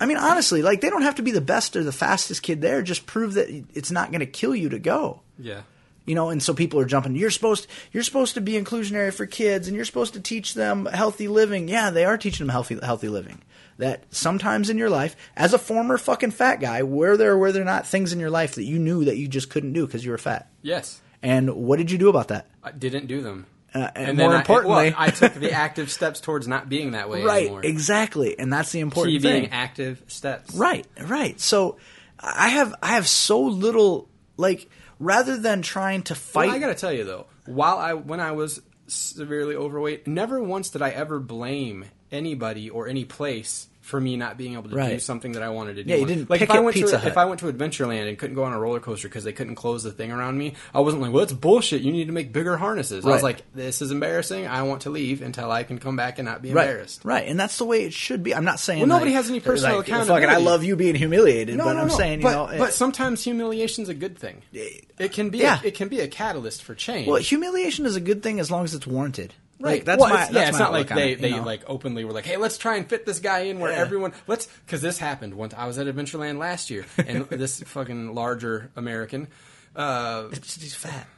I 0.00 0.06
mean, 0.06 0.16
honestly, 0.16 0.62
like, 0.62 0.80
they 0.80 0.90
don't 0.90 1.02
have 1.02 1.16
to 1.16 1.22
be 1.22 1.30
the 1.30 1.40
best 1.40 1.76
or 1.76 1.84
the 1.84 1.92
fastest 1.92 2.42
kid 2.42 2.62
there. 2.62 2.82
Just 2.82 3.06
prove 3.06 3.34
that 3.34 3.48
it's 3.74 3.90
not 3.90 4.10
going 4.10 4.20
to 4.20 4.26
kill 4.26 4.54
you 4.54 4.70
to 4.70 4.78
go. 4.78 5.20
Yeah. 5.38 5.62
You 6.06 6.14
know, 6.14 6.30
and 6.30 6.42
so 6.42 6.54
people 6.54 6.80
are 6.80 6.86
jumping. 6.86 7.14
You're 7.14 7.30
supposed 7.30 7.66
you're 7.92 8.02
supposed 8.02 8.34
to 8.34 8.40
be 8.40 8.52
inclusionary 8.52 9.12
for 9.12 9.26
kids, 9.26 9.68
and 9.68 9.76
you're 9.76 9.84
supposed 9.84 10.14
to 10.14 10.20
teach 10.20 10.54
them 10.54 10.86
healthy 10.86 11.28
living. 11.28 11.68
Yeah, 11.68 11.90
they 11.90 12.06
are 12.06 12.16
teaching 12.16 12.46
them 12.46 12.52
healthy 12.52 12.78
healthy 12.82 13.10
living. 13.10 13.42
That 13.76 14.04
sometimes 14.10 14.70
in 14.70 14.78
your 14.78 14.88
life, 14.88 15.14
as 15.36 15.52
a 15.52 15.58
former 15.58 15.98
fucking 15.98 16.30
fat 16.30 16.60
guy, 16.60 16.82
were 16.82 17.18
there 17.18 17.32
or 17.32 17.38
were 17.38 17.52
there 17.52 17.64
not 17.64 17.86
things 17.86 18.14
in 18.14 18.20
your 18.20 18.30
life 18.30 18.54
that 18.54 18.64
you 18.64 18.78
knew 18.78 19.04
that 19.04 19.18
you 19.18 19.28
just 19.28 19.50
couldn't 19.50 19.74
do 19.74 19.84
because 19.84 20.02
you 20.02 20.10
were 20.10 20.18
fat? 20.18 20.48
Yes. 20.62 21.02
And 21.22 21.54
what 21.54 21.76
did 21.78 21.90
you 21.90 21.98
do 21.98 22.08
about 22.08 22.28
that? 22.28 22.46
I 22.62 22.70
didn't 22.72 23.06
do 23.06 23.20
them. 23.22 23.46
Uh, 23.74 23.90
and 23.94 24.18
then 24.18 24.26
more 24.28 24.34
I- 24.36 24.38
importantly- 24.40 24.90
well, 24.90 24.94
I 24.96 25.10
took 25.10 25.34
the 25.34 25.52
active 25.52 25.90
steps 25.90 26.20
towards 26.20 26.48
not 26.48 26.68
being 26.68 26.92
that 26.92 27.10
way 27.10 27.22
Right, 27.22 27.42
anymore. 27.42 27.60
exactly, 27.64 28.38
and 28.38 28.50
that's 28.52 28.72
the 28.72 28.80
important 28.80 29.16
Key 29.16 29.20
thing. 29.22 29.40
being 29.42 29.52
active 29.52 30.02
steps. 30.06 30.54
Right, 30.54 30.86
right. 31.02 31.38
So 31.40 31.76
I 32.18 32.48
have 32.48 32.74
I 32.82 32.92
have 32.94 33.06
so 33.06 33.42
little 33.42 34.08
like 34.38 34.70
rather 34.98 35.36
than 35.36 35.60
trying 35.62 36.02
to 36.04 36.14
fight. 36.14 36.46
Well, 36.46 36.56
I 36.56 36.58
gotta 36.60 36.74
tell 36.74 36.92
you 36.92 37.04
though, 37.04 37.26
while 37.44 37.76
I 37.78 37.92
when 37.92 38.20
I 38.20 38.32
was 38.32 38.62
severely 38.86 39.54
overweight, 39.54 40.06
never 40.06 40.42
once 40.42 40.70
did 40.70 40.80
I 40.80 40.88
ever 40.90 41.20
blame 41.20 41.84
anybody 42.10 42.70
or 42.70 42.88
any 42.88 43.04
place 43.04 43.66
for 43.88 44.00
me 44.00 44.16
not 44.16 44.36
being 44.36 44.52
able 44.52 44.68
to 44.68 44.76
do 44.88 44.98
something 45.00 45.32
that 45.32 45.42
I 45.42 45.48
wanted 45.48 45.76
to 45.76 45.84
do. 45.84 45.90
Yeah, 45.90 45.96
you 45.96 46.06
didn't 46.06 46.28
like 46.30 46.42
if 46.42 46.50
I 46.50 46.60
went 46.60 46.74
Pizza 46.74 46.92
to 46.92 46.98
Hut. 46.98 47.08
if 47.10 47.16
I 47.16 47.24
went 47.24 47.40
to 47.40 47.50
Adventureland 47.52 48.06
and 48.08 48.18
couldn't 48.18 48.36
go 48.36 48.44
on 48.44 48.52
a 48.52 48.60
roller 48.60 48.80
coaster 48.80 49.08
because 49.08 49.24
they 49.24 49.32
couldn't 49.32 49.54
close 49.54 49.82
the 49.82 49.90
thing 49.92 50.12
around 50.12 50.36
me, 50.36 50.54
I 50.74 50.80
wasn't 50.80 51.02
like, 51.02 51.12
"Well, 51.12 51.22
it's 51.24 51.32
bullshit. 51.32 51.80
You 51.82 51.90
need 51.90 52.06
to 52.06 52.12
make 52.12 52.32
bigger 52.32 52.56
harnesses." 52.58 53.04
I 53.04 53.08
was 53.08 53.22
like, 53.22 53.42
"This 53.54 53.80
is 53.82 53.90
embarrassing. 53.90 54.46
I 54.46 54.62
want 54.62 54.82
to 54.82 54.90
leave 54.90 55.22
until 55.22 55.50
I 55.50 55.62
can 55.62 55.78
come 55.78 55.96
back 55.96 56.18
and 56.18 56.26
not 56.26 56.42
be 56.42 56.52
Right, 56.52 56.68
embarrassed." 56.68 57.00
right, 57.04 57.26
and 57.26 57.40
that's 57.40 57.56
the 57.58 57.64
way 57.64 57.84
it 57.84 57.92
should 57.94 58.22
be. 58.22 58.34
I'm 58.34 58.44
not 58.44 58.60
saying 58.60 58.80
Well, 58.80 58.88
nobody 58.88 59.12
like- 59.12 59.16
has 59.16 59.30
any 59.30 59.40
personal 59.40 59.78
like, 59.78 59.88
accountability. 59.88 60.26
Fucking, 60.26 60.42
I 60.42 60.44
love 60.46 60.64
you 60.64 60.76
being 60.76 60.94
humiliated, 60.94 61.56
No, 61.56 61.64
but 61.64 61.72
no, 61.74 61.80
I'm 61.80 61.88
no. 61.88 61.94
saying, 61.96 62.18
you 62.20 62.24
but, 62.24 62.32
know, 62.52 62.58
but 62.58 62.68
it- 62.70 62.72
sometimes 62.74 63.24
humiliation's 63.24 63.88
a 63.88 63.94
good 63.94 64.18
thing. 64.18 64.42
It 64.52 65.12
can 65.12 65.30
be. 65.30 65.38
Yeah. 65.38 65.60
A, 65.64 65.68
it 65.68 65.74
can 65.74 65.88
be 65.88 66.00
a 66.00 66.08
catalyst 66.08 66.62
for 66.62 66.74
change. 66.74 67.08
well, 67.08 67.16
humiliation 67.22 67.86
is 67.86 67.96
a 67.96 68.00
good 68.00 68.22
thing 68.22 68.38
as 68.40 68.50
long 68.50 68.64
as 68.64 68.74
it's 68.74 68.86
warranted. 68.86 69.34
Right. 69.60 69.72
Like, 69.72 69.84
that's 69.84 70.00
well, 70.00 70.10
my. 70.10 70.22
it's, 70.22 70.32
that's 70.32 70.34
yeah, 70.42 70.48
it's 70.50 70.58
my 70.58 70.64
not 70.64 70.72
like 70.72 70.88
they, 70.88 71.12
it, 71.12 71.20
they 71.20 71.30
know? 71.32 71.42
like 71.42 71.62
openly 71.66 72.04
were 72.04 72.12
like, 72.12 72.26
"Hey, 72.26 72.36
let's 72.36 72.58
try 72.58 72.76
and 72.76 72.88
fit 72.88 73.04
this 73.04 73.18
guy 73.18 73.40
in 73.40 73.58
where 73.58 73.72
Yeah. 73.72 73.78
everyone 73.78 74.12
let's." 74.28 74.46
Because 74.64 74.82
this 74.82 74.98
happened 74.98 75.34
once. 75.34 75.52
I 75.52 75.66
was 75.66 75.78
at 75.78 75.86
Adventureland 75.86 76.38
last 76.38 76.70
year, 76.70 76.86
and 76.96 77.26
this 77.28 77.60
fucking 77.62 78.14
larger 78.14 78.70
American 78.76 79.28
uh, 79.74 80.28
He's 80.30 80.74
fat. 80.74 81.08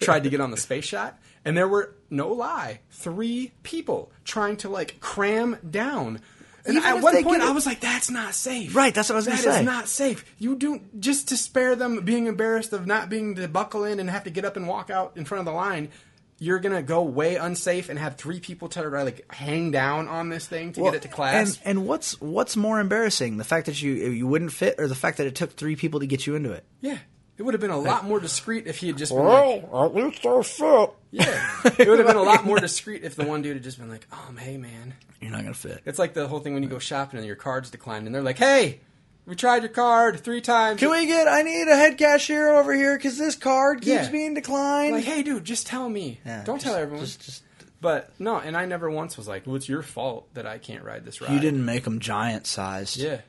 tried 0.00 0.24
to 0.24 0.30
get 0.30 0.40
on 0.40 0.50
the 0.50 0.56
space 0.56 0.84
shot, 0.84 1.18
and 1.44 1.56
there 1.56 1.68
were 1.68 1.94
no 2.10 2.28
lie, 2.28 2.80
three 2.90 3.52
people 3.62 4.12
trying 4.24 4.56
to 4.58 4.68
like 4.68 5.00
cram 5.00 5.56
down. 5.68 6.20
And 6.66 6.76
Even 6.78 6.88
at 6.88 7.02
one 7.02 7.22
point, 7.24 7.42
I 7.42 7.50
was 7.50 7.66
like, 7.66 7.80
"That's 7.80 8.10
not 8.10 8.34
safe." 8.34 8.74
Right, 8.74 8.94
that's 8.94 9.08
what 9.10 9.16
I 9.16 9.18
was 9.18 9.26
gonna 9.26 9.38
say. 9.38 9.50
That 9.50 9.60
is 9.60 9.66
not 9.66 9.88
safe. 9.88 10.24
You 10.38 10.56
do 10.56 10.80
just 10.98 11.28
to 11.28 11.36
spare 11.36 11.76
them 11.76 12.02
being 12.04 12.26
embarrassed 12.26 12.72
of 12.72 12.86
not 12.86 13.10
being 13.10 13.34
to 13.34 13.48
buckle 13.48 13.84
in 13.84 14.00
and 14.00 14.08
have 14.08 14.24
to 14.24 14.30
get 14.30 14.44
up 14.44 14.56
and 14.56 14.66
walk 14.66 14.88
out 14.90 15.12
in 15.16 15.24
front 15.24 15.40
of 15.40 15.46
the 15.52 15.58
line. 15.58 15.90
You're 16.38 16.58
gonna 16.58 16.82
go 16.82 17.02
way 17.02 17.36
unsafe 17.36 17.88
and 17.88 17.98
have 17.98 18.16
three 18.16 18.40
people 18.40 18.68
try 18.68 18.82
to 18.82 18.88
like 18.90 19.32
hang 19.32 19.70
down 19.70 20.08
on 20.08 20.28
this 20.28 20.46
thing 20.46 20.72
to 20.72 20.82
get 20.82 20.94
it 20.94 21.02
to 21.02 21.08
class. 21.08 21.58
And 21.64 21.78
and 21.78 21.86
what's 21.86 22.20
what's 22.20 22.56
more 22.56 22.80
embarrassing, 22.80 23.36
the 23.36 23.44
fact 23.44 23.66
that 23.66 23.80
you 23.80 23.92
you 23.92 24.26
wouldn't 24.26 24.52
fit, 24.52 24.74
or 24.78 24.88
the 24.88 24.94
fact 24.94 25.18
that 25.18 25.26
it 25.26 25.34
took 25.34 25.52
three 25.52 25.76
people 25.76 26.00
to 26.00 26.06
get 26.06 26.26
you 26.26 26.34
into 26.34 26.52
it? 26.52 26.64
yeah, 26.80 26.98
it 27.38 27.42
would 27.42 27.54
have 27.54 27.60
been 27.60 27.70
a 27.70 27.78
lot 27.78 28.04
more 28.04 28.20
discreet 28.20 28.66
if 28.66 28.78
he 28.78 28.88
had 28.88 28.98
just 28.98 29.12
been 29.12 29.24
like, 29.24 29.64
at 29.72 29.94
least 29.94 30.22
they're 30.22 30.42
fit. 30.42 30.90
yeah. 31.10 31.60
It 31.78 31.88
would 31.88 31.98
have 31.98 32.06
been 32.08 32.16
a 32.16 32.22
lot 32.22 32.44
more 32.44 32.58
discreet 32.58 33.02
if 33.04 33.14
the 33.16 33.24
one 33.24 33.42
dude 33.42 33.54
had 33.56 33.62
just 33.64 33.78
been 33.78 33.88
like, 33.88 34.06
um, 34.12 34.36
hey 34.36 34.56
man, 34.56 34.94
You're 35.20 35.30
not 35.30 35.42
gonna 35.42 35.54
fit. 35.54 35.82
It's 35.86 35.98
like 35.98 36.14
the 36.14 36.26
whole 36.28 36.40
thing 36.40 36.54
when 36.54 36.62
you 36.62 36.68
go 36.68 36.78
shopping 36.80 37.18
and 37.18 37.26
your 37.26 37.36
card's 37.36 37.70
declined, 37.70 38.06
and 38.06 38.14
they're 38.14 38.22
like, 38.22 38.38
"Hey, 38.38 38.80
we 39.26 39.34
tried 39.34 39.62
your 39.62 39.70
card 39.70 40.20
three 40.20 40.40
times." 40.40 40.80
Can 40.80 40.90
we 40.90 41.06
get? 41.06 41.28
I 41.28 41.42
need 41.42 41.68
a 41.68 41.76
head 41.76 41.96
cashier 41.98 42.52
over 42.54 42.72
here 42.74 42.96
because 42.96 43.18
this 43.18 43.34
card 43.36 43.78
keeps 43.80 44.06
Yeah. 44.06 44.10
being 44.10 44.34
declined. 44.34 44.92
Like, 44.94 45.04
hey, 45.04 45.22
dude, 45.22 45.44
just 45.44 45.66
tell 45.66 45.88
me. 45.88 46.20
Yeah, 46.24 46.42
Don't 46.44 46.56
just- 46.56 46.66
tell 46.66 46.74
everyone. 46.76 47.04
Just, 47.04 47.20
just 47.24 47.42
But 47.80 48.10
no, 48.18 48.36
and 48.38 48.56
I 48.56 48.64
never 48.64 48.90
once 48.90 49.16
was 49.18 49.28
like, 49.28 49.46
"Well, 49.46 49.56
it's 49.56 49.68
your 49.68 49.82
fault 49.82 50.32
that 50.34 50.46
I 50.46 50.56
can't 50.58 50.82
ride 50.84 51.04
this 51.04 51.20
ride." 51.20 51.32
You 51.32 51.38
didn't 51.40 51.64
make 51.66 51.84
them 51.84 52.00
giant 52.00 52.46
sized. 52.46 52.96
Yeah. 52.96 53.20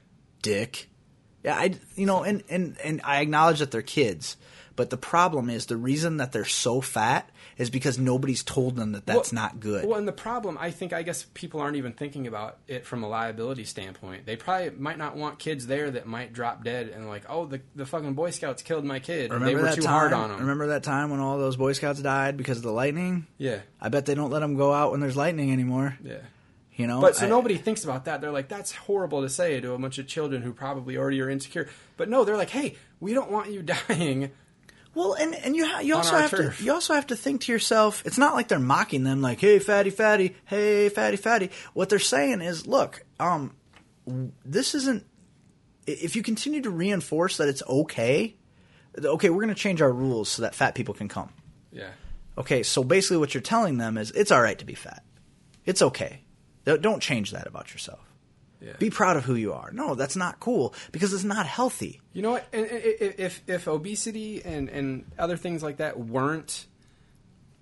dick. 0.42 0.90
Yeah, 1.44 1.56
I 1.56 1.76
you 1.96 2.06
know, 2.06 2.24
and 2.24 2.44
and 2.50 2.78
and 2.84 3.02
I 3.04 3.20
acknowledge 3.22 3.60
that 3.60 3.72
they're 3.72 3.82
kids, 3.82 4.38
but 4.76 4.90
the 4.90 4.98
problem 4.98 5.50
is 5.50 5.66
the 5.68 5.78
reason 5.78 6.18
that 6.18 6.32
they're 6.32 6.46
so 6.46 6.82
fat 6.82 7.30
is 7.58 7.70
because 7.70 7.98
nobody's 7.98 8.44
told 8.44 8.76
them 8.76 8.92
that 8.92 9.06
that's 9.06 9.32
Well- 9.32 9.42
not 9.44 9.60
good. 9.60 9.86
Well, 9.86 9.98
and 9.98 10.08
the 10.08 10.12
problem, 10.12 10.58
I 10.60 10.72
think, 10.72 10.92
I 10.92 11.02
guess 11.04 11.26
people 11.34 11.62
aren't 11.62 11.78
even 11.78 11.94
thinking 11.94 12.28
about 12.28 12.58
it 12.68 12.86
from 12.86 13.04
a 13.04 13.08
liability 13.08 13.64
standpoint. 13.64 14.26
They 14.26 14.36
probably 14.36 14.72
might 14.72 14.98
not 14.98 15.16
want 15.16 15.40
kids 15.40 15.68
there 15.68 15.90
that 15.92 16.06
might 16.06 16.34
drop 16.34 16.64
dead 16.64 16.90
and 16.90 17.08
like, 17.08 17.24
oh, 17.30 17.46
the 17.46 17.62
the 17.76 17.86
fucking 17.86 18.14
Boy 18.14 18.32
Scouts 18.32 18.62
killed 18.62 18.84
my 18.86 19.00
kid. 19.00 19.32
and 19.32 19.34
remember 19.42 19.46
they 19.48 19.56
were 19.56 19.62
that 19.70 19.76
too 19.76 19.82
time? 19.84 19.92
hard 19.94 20.14
on 20.14 20.30
them. 20.30 20.40
Remember 20.42 20.68
that 20.68 20.84
time 20.84 21.10
when 21.10 21.20
all 21.22 21.38
those 21.38 21.56
Boy 21.56 21.72
Scouts 21.74 22.02
died 22.02 22.36
because 22.38 22.58
of 22.58 22.64
the 22.64 22.72
lightning? 22.74 23.28
Yeah, 23.38 23.60
I 23.80 23.90
bet 23.90 24.06
they 24.06 24.16
don't 24.16 24.32
let 24.32 24.40
them 24.42 24.56
go 24.56 24.74
out 24.74 24.92
when 24.92 25.00
there's 25.00 25.16
lightning 25.18 25.52
anymore. 25.52 25.98
yeah. 26.04 26.18
You 26.78 26.88
know, 26.88 27.00
But 27.00 27.16
so 27.16 27.26
I- 27.26 27.30
nobody 27.30 27.56
thinks 27.56 27.86
about 27.86 28.04
that. 28.04 28.20
They're 28.20 28.34
like, 28.34 28.50
that's 28.50 28.74
horrible 28.74 29.22
to 29.22 29.30
say 29.30 29.62
to 29.62 29.72
a 29.72 29.78
bunch 29.78 29.98
of 29.98 30.08
children 30.08 30.42
who 30.42 30.52
probably 30.52 30.98
already 30.98 31.22
are 31.22 31.30
insecure. 31.30 31.70
But 31.96 32.10
no, 32.10 32.26
they're 32.26 32.36
like, 32.36 32.50
hey, 32.50 32.76
we 33.00 33.14
don't 33.14 33.32
want 33.32 33.50
you 33.50 33.62
dying. 33.88 34.32
Well, 34.96 35.14
and 35.14 35.36
and 35.36 35.56
you 35.56 35.68
ha- 35.68 35.80
you 35.82 35.96
also 35.96 36.16
have 36.18 36.32
turf. 36.32 36.58
to 36.58 36.64
you 36.64 36.72
also 36.74 36.94
have 36.94 37.08
to 37.08 37.16
think 37.16 37.42
to 37.42 37.52
yourself. 37.52 38.02
It's 38.06 38.18
not 38.18 38.34
like 38.34 38.48
they're 38.48 38.60
mocking 38.60 39.04
them, 39.04 39.22
like 39.22 39.40
"Hey, 39.42 39.60
fatty, 39.60 39.90
fatty, 39.90 40.36
hey, 40.46 40.90
fatty, 40.90 41.18
fatty." 41.18 41.52
What 41.74 41.90
they're 41.90 42.00
saying 42.00 42.42
is, 42.42 42.66
"Look, 42.66 43.04
um, 43.20 43.54
this 44.46 44.74
isn't. 44.74 45.06
If 45.86 46.16
you 46.16 46.24
continue 46.24 46.62
to 46.62 46.70
reinforce 46.70 47.38
that 47.38 47.48
it's 47.50 47.62
okay, 47.68 48.36
okay, 49.04 49.30
we're 49.30 49.42
going 49.44 49.54
to 49.54 49.60
change 49.62 49.82
our 49.82 49.92
rules 49.92 50.30
so 50.30 50.42
that 50.44 50.56
fat 50.56 50.74
people 50.76 50.94
can 50.94 51.08
come. 51.10 51.30
Yeah. 51.72 51.90
Okay, 52.38 52.64
so 52.64 52.84
basically, 52.84 53.18
what 53.18 53.34
you're 53.34 53.42
telling 53.42 53.78
them 53.78 53.98
is 53.98 54.12
it's 54.12 54.32
all 54.32 54.42
right 54.42 54.58
to 54.60 54.66
be 54.66 54.76
fat. 54.76 55.04
It's 55.66 55.82
okay. 55.82 56.22
Don't- 56.64 56.82
Don't 56.82 57.02
change 57.02 57.32
that 57.32 57.48
about 57.48 57.72
yourself. 57.74 58.00
Yeah. 58.66 58.74
Be 58.80 58.90
proud 58.90 59.16
of 59.16 59.24
who 59.26 59.36
you 59.36 59.54
are. 59.54 59.70
No, 59.72 59.94
that's 59.94 60.16
not 60.16 60.40
cool 60.40 60.74
because 60.92 61.14
it's 61.14 61.24
not 61.24 61.46
healthy. 61.46 62.02
You 62.14 62.24
know 62.24 62.32
what? 62.32 62.48
If 62.52 63.42
if 63.48 63.68
obesity 63.68 64.44
and 64.44 64.70
and 64.70 65.06
other 65.20 65.38
things 65.38 65.62
like 65.62 65.78
that 65.78 66.00
weren't 66.00 66.66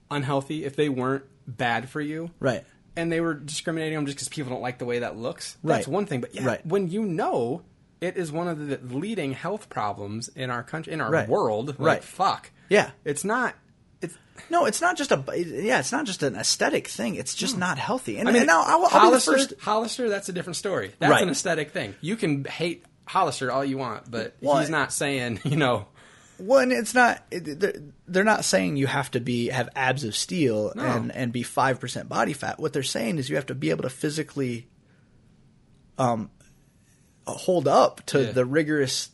unhealthy, 0.10 0.64
if 0.66 0.76
they 0.76 0.90
weren't 0.90 1.26
bad 1.48 1.90
for 1.90 2.00
you, 2.02 2.32
Right. 2.40 2.64
and 2.96 3.12
they 3.12 3.20
were 3.22 3.34
discriminating 3.34 3.96
them 3.96 4.06
just 4.06 4.18
because 4.18 4.30
people 4.30 4.52
don't 4.52 4.62
like 4.62 4.78
the 4.78 4.86
way 4.86 5.00
that 5.00 5.18
looks, 5.18 5.58
that's 5.64 5.88
Right. 5.88 5.94
one 5.94 6.06
thing. 6.06 6.22
But 6.22 6.34
yeah, 6.36 6.46
Right. 6.46 6.66
when 6.66 6.90
you 6.90 7.04
know 7.04 7.64
it 8.00 8.16
is 8.18 8.32
one 8.32 8.48
of 8.48 8.68
the 8.68 8.78
leading 8.98 9.34
health 9.34 9.70
problems 9.70 10.30
in 10.30 10.50
our 10.50 10.64
country, 10.64 10.94
in 10.94 11.02
our 11.02 11.10
Right. 11.12 11.28
world, 11.28 11.68
like, 11.68 11.80
Right. 11.80 12.04
Fuck. 12.04 12.52
Yeah. 12.70 12.92
It's 13.06 13.24
not. 13.24 13.56
It's. 14.04 14.18
No, 14.50 14.66
it's 14.66 14.82
not 14.82 14.98
just 14.98 15.12
a 15.12 15.24
yeah, 15.46 15.80
it's 15.80 15.92
not 15.92 16.06
just 16.06 16.24
an 16.24 16.36
aesthetic 16.36 16.88
thing. 16.88 17.16
It's 17.16 17.36
just 17.36 17.58
not 17.58 17.78
healthy. 17.78 18.18
And, 18.18 18.28
I 18.28 18.32
mean, 18.32 18.42
and 18.42 18.48
now 18.48 18.64
I'll, 18.66 18.82
I'll 18.84 18.90
Hollister, 18.90 19.34
first. 19.34 19.54
Hollister, 19.62 20.10
that's 20.10 20.28
a 20.28 20.34
different 20.34 20.58
story. 20.58 20.92
That's 21.00 21.12
Right. 21.12 21.24
an 21.24 21.30
aesthetic 21.30 21.72
thing. 21.72 21.96
You 22.02 22.16
can 22.16 22.44
hate 22.46 22.84
Hollister 23.06 23.52
all 23.52 23.64
you 23.64 23.78
want, 23.78 24.10
but 24.10 24.36
Well, 24.42 24.58
he's 24.60 24.70
not 24.72 24.92
saying, 24.92 25.40
you 25.46 25.56
know, 25.56 25.86
Well, 26.40 26.60
and 26.60 26.72
it's 26.74 26.94
not. 26.96 27.24
They're, 27.30 27.74
they're 28.08 28.24
not 28.24 28.44
saying 28.44 28.76
you 28.78 28.88
have 28.88 29.12
to 29.12 29.20
be 29.20 29.48
have 29.50 29.70
abs 29.76 30.04
of 30.04 30.16
steel 30.16 30.74
No. 30.76 30.84
and 30.84 31.12
and 31.12 31.32
be 31.32 31.44
five 31.44 31.80
percent 31.80 32.10
body 32.10 32.34
fat. 32.34 32.60
What 32.60 32.74
they're 32.74 32.84
saying 32.84 33.20
is 33.20 33.30
you 33.30 33.36
have 33.36 33.46
to 33.48 33.56
be 33.56 33.70
able 33.70 33.84
to 33.84 33.90
physically, 33.90 34.68
um, 35.98 36.32
hold 37.28 37.68
up 37.68 38.06
to 38.08 38.24
Yeah. 38.26 38.32
the 38.32 38.46
rigorous 38.46 39.10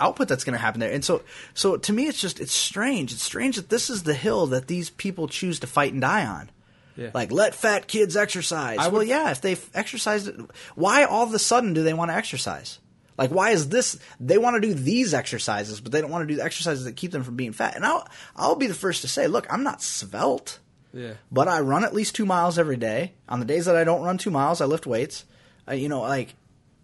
output 0.00 0.28
that's 0.28 0.44
going 0.44 0.54
to 0.54 0.60
happen 0.60 0.80
there. 0.80 0.92
And 0.92 1.04
so, 1.04 1.22
so 1.54 1.76
to 1.76 1.92
me, 1.92 2.06
it's 2.06 2.20
just 2.20 2.40
it's 2.40 2.52
strange. 2.52 3.12
It's 3.12 3.22
strange 3.22 3.56
that 3.56 3.68
this 3.68 3.90
is 3.90 4.02
the 4.02 4.14
hill 4.14 4.46
that 4.48 4.66
these 4.66 4.90
people 4.90 5.28
choose 5.28 5.60
to 5.60 5.66
fight 5.66 5.92
and 5.92 6.00
die 6.00 6.26
on. 6.26 6.50
Yeah. 6.96 7.10
Like 7.12 7.30
let 7.30 7.54
fat 7.54 7.88
kids 7.88 8.16
exercise. 8.16 8.78
I 8.78 8.88
well, 8.88 9.02
yeah, 9.02 9.30
if 9.30 9.40
they 9.40 9.56
exercise, 9.74 10.30
why 10.74 11.04
all 11.04 11.24
of 11.24 11.34
a 11.34 11.38
sudden 11.38 11.74
do 11.74 11.82
they 11.82 11.94
want 11.94 12.10
to 12.10 12.16
exercise? 12.16 12.78
Like, 13.18 13.30
why 13.30 13.50
is 13.50 13.70
this? 13.70 13.98
They 14.20 14.38
want 14.38 14.60
to 14.60 14.68
do 14.68 14.74
these 14.74 15.14
exercises, 15.14 15.80
but 15.80 15.92
they 15.92 16.00
don't 16.00 16.10
want 16.10 16.22
to 16.22 16.26
do 16.26 16.36
the 16.36 16.44
exercises 16.44 16.84
that 16.84 16.96
keep 16.96 17.12
them 17.12 17.22
from 17.22 17.36
being 17.36 17.52
fat. 17.52 17.76
And 17.76 17.84
I'll 17.84 18.06
I'll 18.34 18.56
be 18.56 18.66
the 18.66 18.74
first 18.74 19.02
to 19.02 19.08
say, 19.08 19.26
look, 19.26 19.46
I'm 19.50 19.62
not 19.62 19.82
svelte, 19.82 20.58
yeah. 20.92 21.14
but 21.30 21.48
I 21.48 21.60
run 21.60 21.84
at 21.84 21.94
least 21.94 22.14
two 22.14 22.26
miles 22.26 22.58
every 22.58 22.76
day. 22.76 23.12
On 23.28 23.40
the 23.40 23.46
days 23.46 23.64
that 23.66 23.76
I 23.76 23.84
don't 23.84 24.02
run 24.02 24.18
two 24.18 24.30
miles, 24.30 24.60
I 24.60 24.66
lift 24.66 24.86
weights. 24.86 25.24
You 25.70 25.88
know, 25.88 26.00
like 26.02 26.34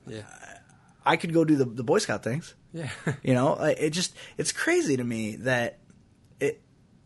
Yeah. 0.07 0.23
I 1.05 1.17
could 1.17 1.33
go 1.33 1.45
do 1.45 1.57
the 1.57 1.65
the 1.65 1.85
Boy 1.85 1.99
Scout 1.99 2.23
things. 2.25 2.55
Yeah. 2.73 2.91
You 3.23 3.35
know, 3.35 3.55
it 3.57 3.91
just 3.91 4.14
it's 4.39 4.53
crazy 4.53 4.97
to 4.97 5.05
me 5.05 5.37
that 5.37 5.79
it 6.41 6.61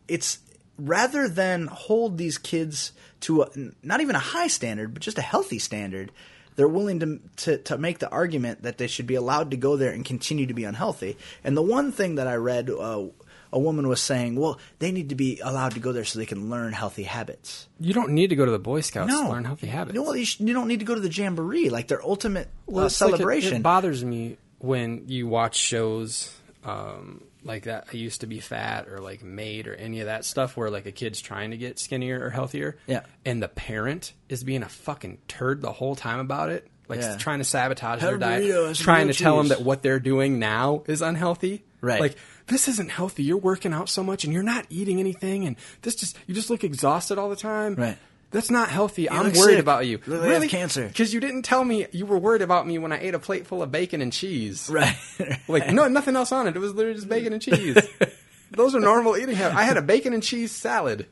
it's 0.08 0.38
rather 0.78 1.28
than 1.28 1.66
hold 1.66 2.18
these 2.18 2.38
kids 2.38 2.92
to 3.20 3.42
a, 3.42 3.48
not 3.82 4.00
even 4.00 4.14
a 4.14 4.18
high 4.20 4.48
standard, 4.48 4.92
but 4.94 5.02
just 5.02 5.18
a 5.18 5.22
healthy 5.22 5.58
standard. 5.58 6.12
They're 6.54 6.68
willing 6.68 7.00
to, 7.00 7.20
to 7.44 7.58
to 7.58 7.78
make 7.78 7.98
the 7.98 8.08
argument 8.10 8.62
that 8.62 8.78
they 8.78 8.86
should 8.86 9.06
be 9.06 9.14
allowed 9.14 9.50
to 9.50 9.56
go 9.56 9.76
there 9.76 9.90
and 9.92 10.04
continue 10.04 10.46
to 10.46 10.54
be 10.54 10.64
unhealthy. 10.64 11.16
And 11.44 11.56
the 11.56 11.62
one 11.62 11.92
thing 11.92 12.14
that 12.14 12.26
I 12.26 12.34
read, 12.36 12.70
uh, 12.70 13.04
a 13.52 13.58
woman 13.58 13.88
was 13.88 14.00
saying, 14.00 14.36
well, 14.36 14.58
they 14.78 14.90
need 14.90 15.10
to 15.10 15.14
be 15.14 15.38
allowed 15.40 15.72
to 15.72 15.80
go 15.80 15.92
there 15.92 16.04
so 16.04 16.18
they 16.18 16.26
can 16.26 16.48
learn 16.50 16.72
healthy 16.72 17.02
habits. 17.04 17.68
You 17.78 17.92
don't 17.94 18.10
need 18.12 18.28
to 18.28 18.36
go 18.36 18.44
to 18.46 18.50
the 18.50 18.58
Boy 18.58 18.80
Scouts 18.80 19.08
No, 19.10 19.24
to 19.24 19.28
learn 19.28 19.44
healthy 19.44 19.66
habits. 19.66 19.94
No, 19.94 20.12
you, 20.14 20.24
sh- 20.24 20.40
you 20.40 20.52
don't 20.54 20.66
need 20.68 20.78
to 20.80 20.84
go 20.86 20.94
to 20.94 21.00
the 21.00 21.10
jamboree, 21.10 21.68
like 21.70 21.88
their 21.88 22.02
ultimate 22.02 22.48
Well, 22.66 22.84
uh, 22.84 22.86
it's 22.86 23.00
like 23.00 23.08
it- 23.12 23.16
celebration. 23.16 23.54
it, 23.58 23.62
bothers 23.62 24.02
me 24.04 24.36
when 24.58 25.04
you 25.08 25.26
watch 25.28 25.56
shows 25.56 26.34
um, 26.64 27.22
like 27.44 27.64
that. 27.64 27.86
I 27.92 27.96
used 27.96 28.22
to 28.22 28.26
be 28.26 28.40
fat, 28.40 28.88
or 28.88 28.98
like 28.98 29.22
Made, 29.22 29.68
or 29.68 29.74
any 29.74 30.00
of 30.00 30.06
that 30.06 30.24
stuff, 30.24 30.56
where 30.56 30.68
like 30.70 30.86
a 30.86 30.92
kid's 30.92 31.20
trying 31.20 31.52
to 31.52 31.56
get 31.56 31.78
skinnier 31.78 32.24
or 32.24 32.30
healthier. 32.30 32.76
Yeah. 32.86 33.02
and 33.24 33.42
the 33.42 33.48
parent 33.48 34.12
is 34.28 34.42
being 34.42 34.62
a 34.62 34.68
fucking 34.68 35.18
turd 35.28 35.62
the 35.62 35.72
whole 35.72 35.94
time 35.94 36.18
about 36.18 36.50
it, 36.50 36.66
like 36.88 37.00
Yeah. 37.00 37.16
trying 37.18 37.38
to 37.38 37.44
sabotage 37.44 38.00
Have 38.00 38.10
their 38.10 38.18
diet, 38.18 38.44
burrito, 38.44 38.76
trying 38.76 39.06
to 39.08 39.12
grilled 39.12 39.18
tell 39.18 39.36
them 39.38 39.48
that 39.48 39.62
what 39.62 39.82
they're 39.82 40.00
doing 40.00 40.38
now 40.40 40.82
is 40.86 41.02
unhealthy. 41.02 41.64
Right. 41.80 42.00
Like 42.00 42.16
this 42.48 42.66
isn't 42.68 42.90
healthy. 42.90 43.22
You're 43.22 43.36
working 43.36 43.72
out 43.72 43.88
so 43.88 44.02
much, 44.02 44.24
and 44.24 44.32
you're 44.32 44.42
not 44.42 44.66
eating 44.70 44.98
anything, 44.98 45.44
and 45.46 45.54
this 45.82 45.94
just 45.94 46.18
you 46.26 46.34
just 46.34 46.50
look 46.50 46.64
exhausted 46.64 47.16
all 47.18 47.28
the 47.28 47.36
time. 47.36 47.76
Right. 47.76 47.98
That's 48.30 48.50
not 48.50 48.68
healthy. 48.68 49.08
I'm 49.08 49.26
worried 49.26 49.34
sick. 49.34 49.58
about 49.58 49.86
you. 49.86 49.98
Look 50.06 50.24
you 50.24 50.30
have 50.30 50.48
cancer. 50.48 50.88
Because 50.88 51.14
you 51.14 51.20
didn't 51.20 51.42
tell 51.42 51.64
me 51.64 51.86
you 51.92 52.06
were 52.06 52.18
worried 52.18 52.42
about 52.42 52.66
me 52.66 52.78
when 52.78 52.92
I 52.92 52.98
ate 52.98 53.14
a 53.14 53.18
plate 53.18 53.46
full 53.46 53.62
of 53.62 53.70
bacon 53.70 54.02
and 54.02 54.12
cheese. 54.12 54.68
right. 54.70 54.96
Like, 55.48 55.72
no, 55.72 55.86
nothing 55.88 56.16
else 56.16 56.32
on 56.32 56.46
it. 56.46 56.56
It 56.56 56.58
was 56.58 56.74
literally 56.74 56.96
just 56.96 57.08
bacon 57.08 57.32
and 57.32 57.40
cheese. 57.40 57.76
Those 58.50 58.74
are 58.74 58.80
normal 58.80 59.16
eating 59.16 59.34
habits. 59.34 59.58
I 59.58 59.64
had 59.64 59.76
a 59.76 59.82
bacon 59.82 60.12
and 60.12 60.22
cheese 60.22 60.52
salad. 60.52 61.06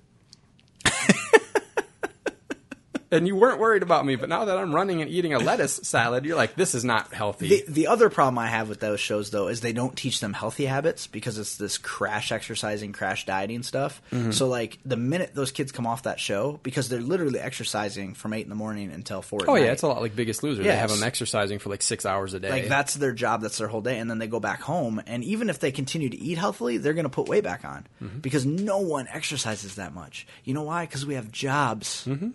And 3.14 3.26
you 3.26 3.36
weren't 3.36 3.58
worried 3.58 3.82
about 3.82 4.04
me, 4.04 4.16
but 4.16 4.28
now 4.28 4.44
that 4.44 4.58
I'm 4.58 4.74
running 4.74 5.00
and 5.00 5.10
eating 5.10 5.32
a 5.34 5.38
lettuce 5.38 5.80
salad, 5.82 6.24
you're 6.24 6.36
like, 6.36 6.54
this 6.56 6.74
is 6.74 6.84
not 6.84 7.12
healthy. 7.12 7.48
The, 7.48 7.64
the 7.68 7.86
other 7.86 8.10
problem 8.10 8.38
I 8.38 8.48
have 8.48 8.68
with 8.68 8.80
those 8.80 9.00
shows, 9.00 9.30
though, 9.30 9.48
is 9.48 9.60
they 9.60 9.72
don't 9.72 9.96
teach 9.96 10.20
them 10.20 10.32
healthy 10.32 10.66
habits 10.66 11.06
because 11.06 11.38
it's 11.38 11.56
this 11.56 11.78
crash 11.78 12.32
exercising, 12.32 12.92
crash 12.92 13.26
dieting 13.26 13.62
stuff. 13.62 14.02
Mm-hmm. 14.10 14.32
So, 14.32 14.48
like, 14.48 14.78
the 14.84 14.96
minute 14.96 15.34
those 15.34 15.52
kids 15.52 15.72
come 15.72 15.86
off 15.86 16.02
that 16.04 16.18
show, 16.20 16.58
because 16.62 16.88
they're 16.88 17.00
literally 17.00 17.40
exercising 17.40 18.14
from 18.14 18.32
8 18.32 18.42
in 18.42 18.48
the 18.48 18.54
morning 18.54 18.90
until 18.90 19.22
4 19.22 19.42
at 19.42 19.48
oh, 19.48 19.54
yeah, 19.54 19.64
night. 19.64 19.72
it's 19.72 19.82
a 19.82 19.88
lot 19.88 20.00
like 20.02 20.16
Biggest 20.16 20.42
Loser. 20.42 20.62
They 20.62 20.74
have 20.74 20.90
them 20.90 21.02
exercising 21.02 21.58
for 21.58 21.70
like 21.70 21.82
six 21.82 22.04
hours 22.04 22.34
a 22.34 22.40
day. 22.40 22.50
Like, 22.50 22.68
that's 22.68 22.94
their 22.94 23.12
job, 23.12 23.42
that's 23.42 23.58
their 23.58 23.68
whole 23.68 23.80
day. 23.80 23.98
And 23.98 24.10
then 24.10 24.18
they 24.18 24.26
go 24.26 24.40
back 24.40 24.60
home. 24.60 25.02
And 25.06 25.22
even 25.24 25.50
if 25.50 25.60
they 25.60 25.72
continue 25.72 26.10
to 26.10 26.16
eat 26.16 26.38
healthily, 26.38 26.78
they're 26.78 26.94
going 26.94 27.04
to 27.04 27.10
put 27.10 27.28
weight 27.28 27.44
back 27.44 27.64
on 27.64 27.84
Mm-hmm. 28.02 28.18
because 28.18 28.44
no 28.44 28.78
one 28.78 29.08
exercises 29.08 29.76
that 29.76 29.94
much. 29.94 30.26
You 30.44 30.54
know 30.54 30.62
why? 30.62 30.84
Because 30.86 31.06
we 31.06 31.14
have 31.14 31.30
jobs. 31.30 32.04
Mm-hmm. 32.06 32.30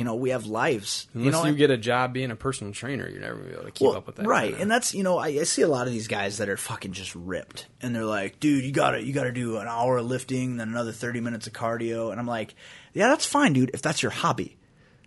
You 0.00 0.04
know, 0.06 0.14
we 0.14 0.30
have 0.30 0.46
lives. 0.46 1.08
Unless 1.12 1.26
you 1.26 1.30
know, 1.30 1.44
you 1.44 1.54
get 1.54 1.70
a 1.70 1.76
job 1.76 2.14
being 2.14 2.30
a 2.30 2.34
personal 2.36 2.72
trainer, 2.72 3.06
you're 3.06 3.20
never 3.20 3.34
going 3.34 3.44
to 3.44 3.50
be 3.50 3.54
able 3.56 3.64
to 3.66 3.70
keep 3.70 3.86
Well, 3.86 3.96
up 3.98 4.06
with 4.06 4.16
that. 4.16 4.26
right? 4.26 4.54
And 4.58 4.70
that's 4.70 4.94
you 4.94 5.02
know 5.02 5.18
I, 5.18 5.26
I 5.26 5.42
see 5.42 5.60
a 5.60 5.68
lot 5.68 5.86
of 5.86 5.92
these 5.92 6.08
guys 6.08 6.38
that 6.38 6.48
are 6.48 6.56
fucking 6.56 6.92
just 6.92 7.14
ripped, 7.14 7.66
and 7.82 7.94
they're 7.94 8.06
like, 8.06 8.40
dude, 8.40 8.64
you 8.64 8.72
gotta 8.72 9.04
you 9.04 9.12
gotta 9.12 9.30
do 9.30 9.58
an 9.58 9.68
hour 9.68 9.98
of 9.98 10.06
lifting, 10.06 10.56
then 10.56 10.68
another 10.70 10.92
thirty 10.92 11.20
minutes 11.20 11.46
of 11.46 11.52
cardio, 11.52 12.10
and 12.10 12.18
I'm 12.18 12.26
like, 12.26 12.54
yeah, 12.94 13.08
that's 13.08 13.26
fine, 13.26 13.52
dude, 13.52 13.72
if 13.74 13.82
that's 13.82 14.02
your 14.02 14.10
hobby. 14.10 14.56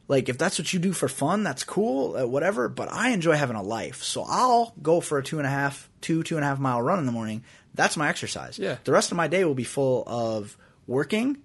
Like 0.08 0.30
if 0.30 0.38
that's 0.38 0.60
what 0.60 0.72
you 0.72 0.78
do 0.80 0.94
for 0.94 1.08
fun, 1.08 1.41
that's 1.44 1.64
cool, 1.64 2.16
uh, 2.16 2.28
whatever. 2.28 2.70
But 2.70 2.91
I 2.91 3.10
enjoy 3.10 3.34
having 3.36 3.56
a 3.56 3.64
life, 3.64 4.04
so 4.04 4.24
I'll 4.28 4.74
go 4.80 5.00
for 5.02 5.18
a 5.18 5.24
two 5.24 5.39
and 5.39 5.48
a 5.48 5.50
half, 5.50 5.89
two 6.02 6.22
two 6.22 6.36
and 6.36 6.46
a 6.46 6.48
half 6.48 6.60
mile 6.60 6.84
run 6.84 7.00
in 7.00 7.08
the 7.08 7.12
morning. 7.12 7.44
That's 7.74 7.98
my 7.98 8.10
exercise. 8.10 8.60
Yeah. 8.60 8.78
The 8.84 8.91
rest 8.91 9.10
of 9.12 9.18
my 9.18 9.28
day 9.28 9.44
will 9.44 9.56
be 9.56 9.64
full 9.64 10.04
of 10.06 10.56
working 10.86 11.38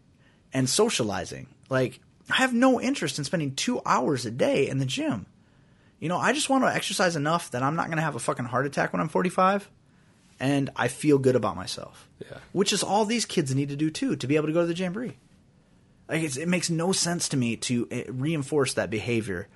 and 0.52 0.68
socializing. 0.68 1.46
Like 1.70 2.00
I 2.30 2.36
have 2.36 2.52
no 2.54 2.80
interest 2.80 3.18
in 3.18 3.24
spending 3.24 3.54
two 3.54 3.80
hours 3.86 4.26
a 4.26 4.30
day 4.30 4.68
in 4.68 4.78
the 4.78 4.86
gym. 4.86 5.26
You 6.00 6.08
know, 6.08 6.18
I 6.18 6.32
just 6.32 6.48
want 6.50 6.64
to 6.64 6.72
exercise 6.74 7.16
enough 7.16 7.50
that 7.52 7.62
I'm 7.62 7.74
not 7.74 7.86
going 7.86 7.96
to 7.96 8.02
have 8.02 8.14
a 8.14 8.20
fucking 8.20 8.44
heart 8.44 8.66
attack 8.66 8.92
when 8.92 9.00
I'm 9.00 9.08
45, 9.08 9.68
and 10.38 10.70
I 10.76 10.88
feel 10.88 11.18
good 11.18 11.34
about 11.36 11.56
myself. 11.56 12.08
Yeah. 12.20 12.38
Which 12.52 12.72
is 12.72 12.82
all 12.84 13.04
these 13.04 13.24
kids 13.24 13.54
need 13.54 13.70
to 13.70 13.76
do 13.76 13.90
too 13.90 14.14
to 14.16 14.26
be 14.26 14.36
able 14.36 14.46
to 14.46 14.52
go 14.52 14.60
to 14.60 14.66
the 14.66 14.74
jamboree. 14.74 15.16
Like 16.08 16.22
it's, 16.22 16.36
it 16.36 16.48
makes 16.48 16.70
no 16.70 16.92
sense 16.92 17.28
to 17.30 17.36
me 17.36 17.56
to 17.56 17.88
uh, 17.90 18.12
reinforce 18.12 18.74
that 18.74 18.90
behavior 18.90 19.48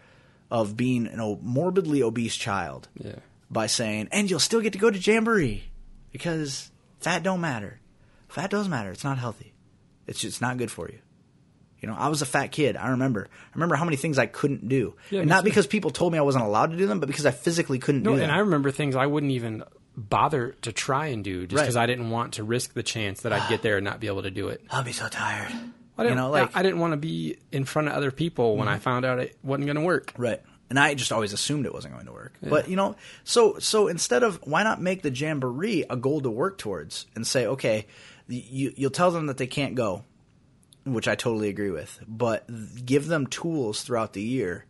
of 0.51 0.77
being 0.77 1.09
o- 1.21 1.39
morbidly 1.43 2.03
obese 2.03 2.37
child 2.37 2.89
Yeah. 2.99 3.17
by 3.51 3.67
saying, 3.69 4.09
"And 4.13 4.29
you'll 4.29 4.39
still 4.41 4.61
get 4.61 4.73
to 4.75 4.79
go 4.79 4.91
to 4.91 4.99
jamboree 4.99 5.65
because 6.11 6.71
fat 7.01 7.23
don't 7.23 7.41
matter. 7.41 7.81
Fat 8.29 8.51
does 8.51 8.69
matter. 8.69 8.91
It's 8.91 9.05
not 9.05 9.19
healthy. 9.19 9.53
It's 10.07 10.21
just 10.21 10.41
not 10.43 10.59
good 10.59 10.71
for 10.71 10.89
you." 10.91 10.99
You 11.83 11.89
know, 11.89 11.97
I 11.99 12.09
was 12.09 12.23
a 12.23 12.27
fat 12.27 12.53
kid. 12.53 12.77
I 12.77 12.91
remember. 12.91 13.29
I 13.29 13.55
remember 13.55 13.75
how 13.75 13.85
many 13.85 13.97
things 13.97 14.17
I 14.17 14.27
couldn't 14.27 14.69
do, 14.69 14.95
Yeah, 15.11 15.21
and 15.21 15.29
not 15.29 15.43
because 15.43 15.67
people 15.67 15.91
told 15.91 16.13
me 16.13 16.19
I 16.19 16.23
wasn't 16.23 16.45
allowed 16.45 16.71
to 16.71 16.77
do 16.77 16.87
them, 16.87 17.01
but 17.01 17.07
because 17.07 17.27
I 17.27 17.33
physically 17.33 17.81
couldn't 17.81 18.05
No, 18.05 18.13
do 18.13 18.17
them. 18.17 18.25
and 18.25 18.33
I 18.33 18.39
remember 18.39 18.71
things 18.71 18.95
I 18.95 19.07
wouldn't 19.07 19.33
even 19.33 19.65
bother 19.97 20.55
to 20.63 20.73
try 20.73 21.07
and 21.09 21.23
do 21.25 21.47
just 21.47 21.59
Right. 21.59 21.65
because 21.65 21.77
I 21.77 21.87
didn't 21.87 22.11
want 22.11 22.35
to 22.35 22.45
risk 22.45 22.73
the 22.73 22.85
chance 22.85 23.23
that 23.23 23.33
I'd 23.33 23.49
get 23.49 23.63
there 23.63 23.77
and 23.79 23.85
not 23.85 24.01
be 24.01 24.07
able 24.07 24.23
to 24.23 24.31
do 24.31 24.49
it. 24.49 24.63
I'll 24.71 24.85
be 24.85 24.93
so 24.93 25.09
tired. 25.09 25.53
I 25.99 26.05
didn't, 26.05 26.17
you 26.17 26.23
know, 26.23 26.31
like 26.31 26.57
I 26.57 26.63
didn't 26.63 26.79
want 26.79 26.93
to 26.93 26.97
be 26.97 27.37
in 27.51 27.65
front 27.65 27.89
of 27.89 27.95
other 27.95 28.11
people 28.11 28.57
when 28.57 28.69
I 28.69 28.75
mm-hmm. 28.75 28.83
found 28.83 29.05
out 29.05 29.19
it 29.19 29.37
wasn't 29.43 29.67
going 29.67 29.77
to 29.77 29.83
work. 29.83 30.15
Right. 30.17 30.41
And 30.71 30.79
I 30.79 30.95
just 30.95 31.13
always 31.13 31.35
assumed 31.35 31.67
it 31.67 31.75
wasn't 31.75 31.93
going 31.93 32.07
to 32.07 32.13
work. 32.13 32.33
But 32.43 32.69
you 32.69 32.77
know, 32.77 32.97
so 33.25 33.59
so 33.59 33.89
instead 33.89 34.23
of 34.23 34.41
why 34.45 34.63
not 34.63 34.81
make 34.81 35.03
the 35.03 35.11
jamboree 35.11 35.85
a 35.91 35.97
goal 35.97 36.23
to 36.23 36.31
work 36.31 36.57
towards 36.57 37.05
and 37.15 37.27
say, 37.27 37.45
okay, 37.47 37.87
you 38.29 38.73
you'll 38.75 38.91
tell 38.91 39.11
them 39.11 39.27
that 39.27 39.37
they 39.37 39.47
can't 39.47 39.75
go, 39.75 40.05
which 40.85 41.09
I 41.09 41.15
totally 41.15 41.49
agree 41.49 41.71
with, 41.71 42.01
but 42.07 42.47
give 42.85 43.07
them 43.07 43.27
tools 43.27 43.83
throughout 43.83 44.13
the 44.13 44.23
year 44.23 44.67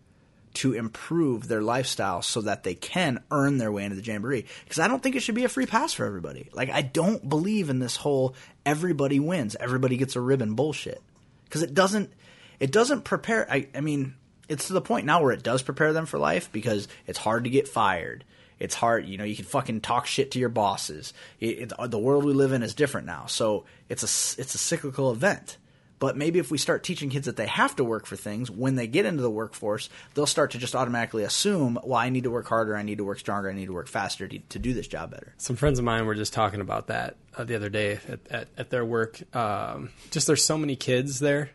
to 0.55 0.75
improve 0.75 1.49
their 1.49 1.63
lifestyle 1.63 2.21
so 2.21 2.43
that 2.43 2.63
they 2.63 2.75
can 2.75 3.23
earn 3.31 3.57
their 3.57 3.73
way 3.73 3.85
into 3.85 3.97
the 3.97 4.03
jamboree. 4.03 4.45
Because 4.65 4.79
I 4.79 4.89
don't 4.89 5.03
think 5.03 5.17
it 5.17 5.21
should 5.21 5.35
be 5.35 5.45
a 5.45 5.49
free 5.49 5.67
pass 5.67 5.95
for 5.95 6.05
everybody. 6.05 6.51
Like 6.53 6.71
I 6.71 6.83
don't 6.83 7.27
believe 7.27 7.71
in 7.71 7.79
this 7.79 7.97
whole 7.97 8.35
everybody 8.67 9.19
wins, 9.19 9.57
everybody 9.59 9.97
gets 9.97 10.17
a 10.17 10.21
ribbon 10.21 10.55
bullshit. 10.55 11.03
Because 11.45 11.63
it 11.63 11.75
doesn't 11.75 12.13
it 12.61 12.71
doesn't 12.71 13.03
prepare. 13.03 13.51
I, 13.51 13.69
I 13.75 13.81
mean, 13.81 14.15
it's 14.49 14.69
to 14.69 14.73
the 14.73 14.81
point 14.81 15.07
now 15.07 15.23
where 15.23 15.33
it 15.33 15.43
does 15.43 15.63
prepare 15.63 15.93
them 15.93 16.07
for 16.07 16.19
life 16.19 16.51
because 16.53 16.87
it's 17.07 17.19
hard 17.19 17.45
to 17.45 17.51
get 17.51 17.67
fired. 17.67 18.25
It's 18.59 18.75
hard, 18.75 19.07
you 19.07 19.19
know. 19.19 19.25
You 19.25 19.35
can 19.35 19.47
fucking 19.47 19.81
talk 19.81 20.07
shit 20.07 20.31
to 20.33 20.39
your 20.39 20.49
bosses. 20.49 21.13
It, 21.41 21.73
it, 21.77 21.91
the 21.91 21.99
world 21.99 22.25
we 22.25 22.33
live 22.33 22.53
in 22.53 22.63
is 22.63 22.75
different 22.75 23.09
now, 23.09 23.27
so 23.27 23.65
it's 23.89 24.03
a 24.03 24.41
it's 24.41 24.55
a 24.55 24.59
cyclical 24.59 25.11
event. 25.11 25.57
But 26.03 26.17
maybe 26.17 26.41
if 26.41 26.51
we 26.51 26.59
start 26.59 26.83
teaching 26.83 27.11
kids 27.11 27.27
that 27.27 27.37
they 27.37 27.47
have 27.47 27.77
to 27.77 27.85
work 27.85 28.07
for 28.07 28.17
things 28.17 28.51
when 28.51 28.75
they 28.75 28.89
get 28.89 29.07
into 29.07 29.23
the 29.23 29.31
workforce, 29.31 29.89
they'll 30.15 30.27
start 30.27 30.51
to 30.51 30.59
just 30.59 30.75
automatically 30.75 31.23
assume, 31.23 31.79
well, 31.85 31.95
I 31.97 32.09
need 32.09 32.25
to 32.25 32.31
work 32.33 32.49
harder, 32.49 32.75
I 32.77 32.83
need 32.83 32.99
to 32.99 33.05
work 33.05 33.21
stronger, 33.21 33.49
I 33.49 33.53
need 33.55 33.67
to 33.67 33.73
work 33.73 33.87
faster 33.87 34.27
to, 34.27 34.37
to 34.41 34.59
do 34.59 34.75
this 34.75 34.89
job 34.89 35.13
better. 35.13 35.33
Some 35.39 35.55
friends 35.55 35.79
of 35.79 35.85
mine 35.85 36.05
were 36.05 36.17
just 36.17 36.33
talking 36.33 36.61
about 36.61 36.89
that 36.89 37.15
uh, 37.37 37.45
the 37.45 37.55
other 37.55 37.69
day 37.69 38.01
at, 38.09 38.19
at, 38.33 38.49
at 38.59 38.71
their 38.71 38.85
work. 38.85 39.21
Um, 39.37 39.91
just 40.11 40.27
there's 40.27 40.45
so 40.45 40.59
many 40.59 40.75
kids 40.75 41.21
there 41.21 41.51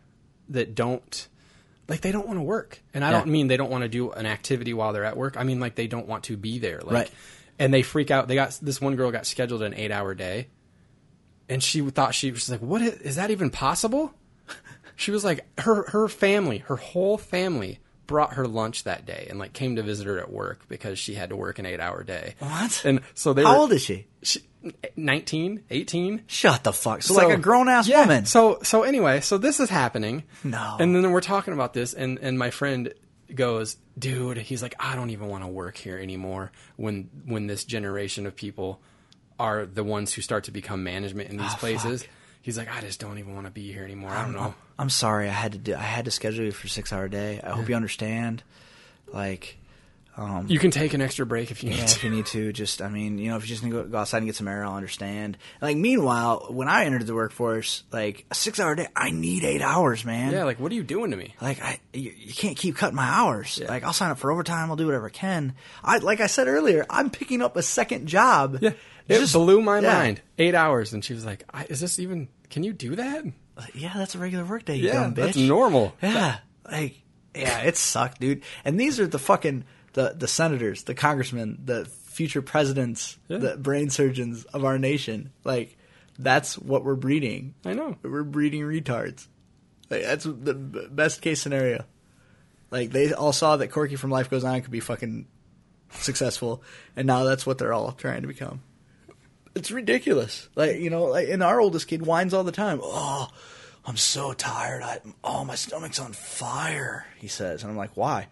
that 0.47 0.75
don't 0.75 1.27
like 1.89 1.99
they 1.99 2.13
don't 2.13 2.25
want 2.25 2.39
to 2.39 2.43
work, 2.43 2.81
and 2.93 3.03
I 3.03 3.11
Yeah. 3.11 3.17
don't 3.17 3.27
mean 3.27 3.47
they 3.47 3.57
don't 3.57 3.69
want 3.69 3.81
to 3.81 3.89
do 3.89 4.11
an 4.11 4.25
activity 4.25 4.73
while 4.73 4.93
they're 4.93 5.03
at 5.03 5.17
work. 5.17 5.35
I 5.35 5.43
mean 5.43 5.59
like 5.59 5.75
they 5.75 5.87
don't 5.87 6.07
want 6.07 6.23
to 6.23 6.37
be 6.37 6.57
there. 6.57 6.79
Like, 6.79 6.93
Right. 6.93 7.11
And 7.59 7.73
they 7.73 7.81
freak 7.81 8.11
out. 8.11 8.29
They 8.29 8.35
got 8.35 8.57
this 8.61 8.79
one 8.79 8.95
girl 8.95 9.11
got 9.11 9.25
scheduled 9.25 9.61
an 9.61 9.73
eight 9.73 9.91
hour 9.91 10.13
day, 10.13 10.47
and 11.49 11.61
she 11.61 11.81
thought 11.89 12.13
she 12.15 12.31
was 12.31 12.49
like, 12.49 12.61
"What 12.61 12.81
is, 12.81 12.93
is 13.01 13.15
that 13.17 13.29
even 13.31 13.49
possible?" 13.49 14.13
She 14.99 15.11
was 15.11 15.23
like, 15.23 15.45
her 15.59 15.83
her 15.89 16.07
family, 16.07 16.57
her 16.59 16.75
whole 16.75 17.19
family 17.19 17.77
brought 18.07 18.33
her 18.33 18.47
lunch 18.47 18.83
that 18.85 19.05
day 19.05 19.27
and 19.29 19.37
like 19.37 19.53
came 19.53 19.75
to 19.75 19.83
visit 19.83 20.07
her 20.07 20.17
at 20.17 20.31
work 20.31 20.61
because 20.69 20.97
she 20.97 21.13
had 21.13 21.29
to 21.29 21.35
work 21.35 21.59
an 21.59 21.67
eight 21.67 21.79
hour 21.79 22.01
day. 22.03 22.33
What? 22.39 22.81
And 22.83 23.01
so 23.13 23.33
they 23.33 23.43
How 23.43 23.51
were, 23.51 23.57
old 23.59 23.73
is 23.73 23.83
she? 23.83 24.07
she, 24.23 24.41
19, 24.95 25.65
18. 25.69 26.23
Shut 26.27 26.63
the 26.63 26.73
fuck. 26.73 27.03
So, 27.03 27.13
like 27.13 27.29
a 27.29 27.37
grown 27.37 27.69
ass 27.69 27.87
yeah, 27.87 28.01
woman. 28.01 28.25
So 28.25 28.59
so 28.63 28.81
anyway, 28.83 29.21
so 29.21 29.37
this 29.37 29.59
is 29.59 29.69
happening. 29.69 30.23
No. 30.43 30.77
And 30.79 30.95
then 30.95 31.11
we're 31.11 31.21
talking 31.21 31.53
about 31.53 31.73
this 31.73 31.93
and 31.93 32.17
and 32.19 32.39
my 32.39 32.49
friend 32.49 32.93
goes, 33.33 33.77
"Dude, 33.99 34.37
he's 34.37 34.61
like 34.63 34.73
I 34.79 34.95
don't 34.95 35.11
even 35.11 35.27
want 35.27 35.43
to 35.43 35.47
work 35.47 35.77
here 35.77 35.99
anymore 35.99 36.51
when 36.75 37.09
when 37.25 37.45
this 37.47 37.65
generation 37.65 38.25
of 38.25 38.35
people 38.35 38.81
are 39.39 39.65
the 39.65 39.83
ones 39.83 40.13
who 40.13 40.23
start 40.23 40.45
to 40.45 40.51
become 40.51 40.83
management 40.83 41.29
in 41.29 41.37
these 41.37 41.53
Oh, 41.53 41.57
places." 41.59 42.07
He's 42.47 42.57
like, 42.57 42.73
"I 42.73 42.79
just 42.79 43.01
don't 43.01 43.17
even 43.19 43.33
want 43.35 43.45
to 43.45 43.51
be 43.51 43.73
here 43.73 43.83
anymore. 43.83 44.09
I 44.11 44.23
don't 44.23 44.31
know." 44.33 44.55
I'm 44.79 44.89
sorry. 44.89 45.27
I 45.27 45.33
had 45.33 45.51
to 45.51 45.57
do. 45.57 45.75
I 45.75 45.79
had 45.79 46.05
to 46.05 46.11
schedule 46.11 46.45
you 46.45 46.51
for 46.53 46.67
a 46.67 46.69
six 46.69 46.93
hour 46.93 47.09
day. 47.09 47.41
I 47.43 47.49
hope 47.49 47.67
you 47.67 47.75
understand. 47.75 48.41
Like, 49.11 49.57
um, 50.15 50.45
You 50.49 50.57
can 50.57 50.71
take 50.71 50.93
an 50.93 51.01
extra 51.01 51.25
break 51.25 51.51
if 51.51 51.61
you 51.61 51.69
need 51.71 51.79
yeah, 51.79 51.85
to. 51.87 51.95
if 51.97 52.03
you 52.05 52.09
need 52.09 52.25
to, 52.27 52.53
just 52.53 52.81
I 52.81 52.87
mean, 52.89 53.17
you 53.17 53.29
know, 53.29 53.35
if 53.35 53.43
you 53.43 53.49
just 53.49 53.63
need 53.63 53.71
to 53.71 53.83
go, 53.83 53.89
go 53.89 53.97
outside 53.97 54.19
and 54.19 54.27
get 54.27 54.35
some 54.37 54.47
air, 54.47 54.63
I'll 54.65 54.75
understand. 54.75 55.37
Like, 55.61 55.75
meanwhile, 55.77 56.47
when 56.49 56.67
I 56.69 56.85
entered 56.85 57.05
the 57.05 57.13
workforce, 57.15 57.83
like 57.91 58.25
a 58.31 58.35
six 58.35 58.59
hour 58.61 58.75
day, 58.75 58.87
I 58.95 59.11
need 59.11 59.43
eight 59.43 59.61
hours, 59.61 60.05
man. 60.05 60.31
Yeah, 60.31 60.45
like 60.45 60.59
what 60.59 60.71
are 60.71 60.75
you 60.75 60.83
doing 60.83 61.11
to 61.11 61.17
me? 61.17 61.35
Like 61.41 61.61
I, 61.61 61.79
you, 61.93 62.13
you 62.17 62.33
can't 62.33 62.55
keep 62.57 62.77
cutting 62.77 62.95
my 62.95 63.07
hours. 63.07 63.61
Like 63.67 63.83
I'll 63.83 63.91
sign 63.93 64.11
up 64.11 64.19
for 64.19 64.31
overtime. 64.31 64.69
I'll 64.69 64.75
do 64.77 64.85
whatever 64.85 65.07
I 65.07 65.11
can. 65.11 65.53
I, 65.83 65.97
like 65.97 66.21
I 66.21 66.27
said 66.27 66.47
earlier, 66.47 66.85
I'm 66.89 67.09
picking 67.09 67.41
up 67.41 67.55
a 67.57 67.61
second 67.61 68.07
job. 68.07 68.59
Yeah, 69.09 69.15
it 69.15 69.19
Just- 69.21 69.33
blew 69.33 69.61
my 69.61 69.79
yeah. 69.79 69.93
mind. 69.99 70.21
Eight 70.37 70.53
hours, 70.53 70.91
and 70.93 71.03
she 71.03 71.13
was 71.13 71.25
like, 71.25 71.45
I, 71.53 71.63
"Is 71.69 71.79
this 71.79 71.97
even? 71.97 72.27
Can 72.49 72.63
you 72.63 72.73
do 72.73 72.95
that?" 72.95 73.25
Yeah, 73.73 73.93
that's 73.95 74.15
a 74.15 74.19
regular 74.19 74.45
work 74.45 74.65
day. 74.65 74.75
You 74.75 74.87
Yeah, 74.87 74.93
dumb 75.03 75.13
bitch. 75.13 75.15
that's 75.15 75.37
normal. 75.37 75.93
Yeah, 76.01 76.37
like 76.69 77.01
yeah, 77.35 77.59
it 77.61 77.75
sucked, 77.77 78.19
dude. 78.19 78.43
And 78.63 78.79
these 78.79 78.99
are 78.99 79.07
the 79.07 79.19
fucking 79.19 79.63
the 79.93 80.13
the 80.17 80.27
senators, 80.27 80.83
the 80.83 80.93
congressmen, 80.95 81.59
the 81.65 81.85
future 81.85 82.41
presidents, 82.41 83.17
Yeah. 83.27 83.37
the 83.37 83.57
brain 83.57 83.89
surgeons 83.89 84.43
of 84.45 84.63
our 84.65 84.77
nation. 84.79 85.31
Like 85.43 85.77
that's 86.19 86.57
what 86.57 86.83
we're 86.83 86.95
breeding. 86.95 87.53
I 87.65 87.73
know. 87.73 87.95
We're 88.03 88.23
breeding 88.23 88.61
retards. 88.61 89.27
Like 89.89 90.03
that's 90.03 90.25
the 90.25 90.53
best 90.91 91.21
case 91.21 91.41
scenario. 91.41 91.85
Like 92.71 92.91
they 92.91 93.13
all 93.13 93.33
saw 93.33 93.55
that 93.57 93.69
Corky 93.69 93.95
from 93.95 94.11
Life 94.11 94.29
Goes 94.29 94.43
On 94.43 94.61
could 94.61 94.71
be 94.71 94.79
fucking 94.81 95.25
successful, 95.91 96.61
and 96.95 97.07
now 97.07 97.23
that's 97.23 97.45
what 97.45 97.57
they're 97.57 97.73
all 97.73 97.91
trying 97.93 98.21
to 98.23 98.27
become. 98.27 98.61
It's 99.57 99.71
ridiculous. 99.71 100.47
Like 100.55 100.77
you 100.79 100.89
know, 100.89 101.05
like, 101.05 101.29
and 101.29 101.41
our 101.43 101.59
oldest 101.59 101.87
kid 101.87 102.05
whines 102.05 102.33
all 102.33 102.43
the 102.43 102.51
time. 102.51 102.79
Oh, 102.83 103.27
I'm 103.85 103.97
so 103.97 104.33
tired. 104.33 104.83
I 104.83 104.99
oh 105.23 105.43
my 105.45 105.55
stomach's 105.55 105.99
on 105.99 106.13
fire. 106.13 107.05
He 107.17 107.27
says, 107.27 107.63
and 107.63 107.71
I'm 107.71 107.77
like, 107.77 107.95
why? 107.97 108.27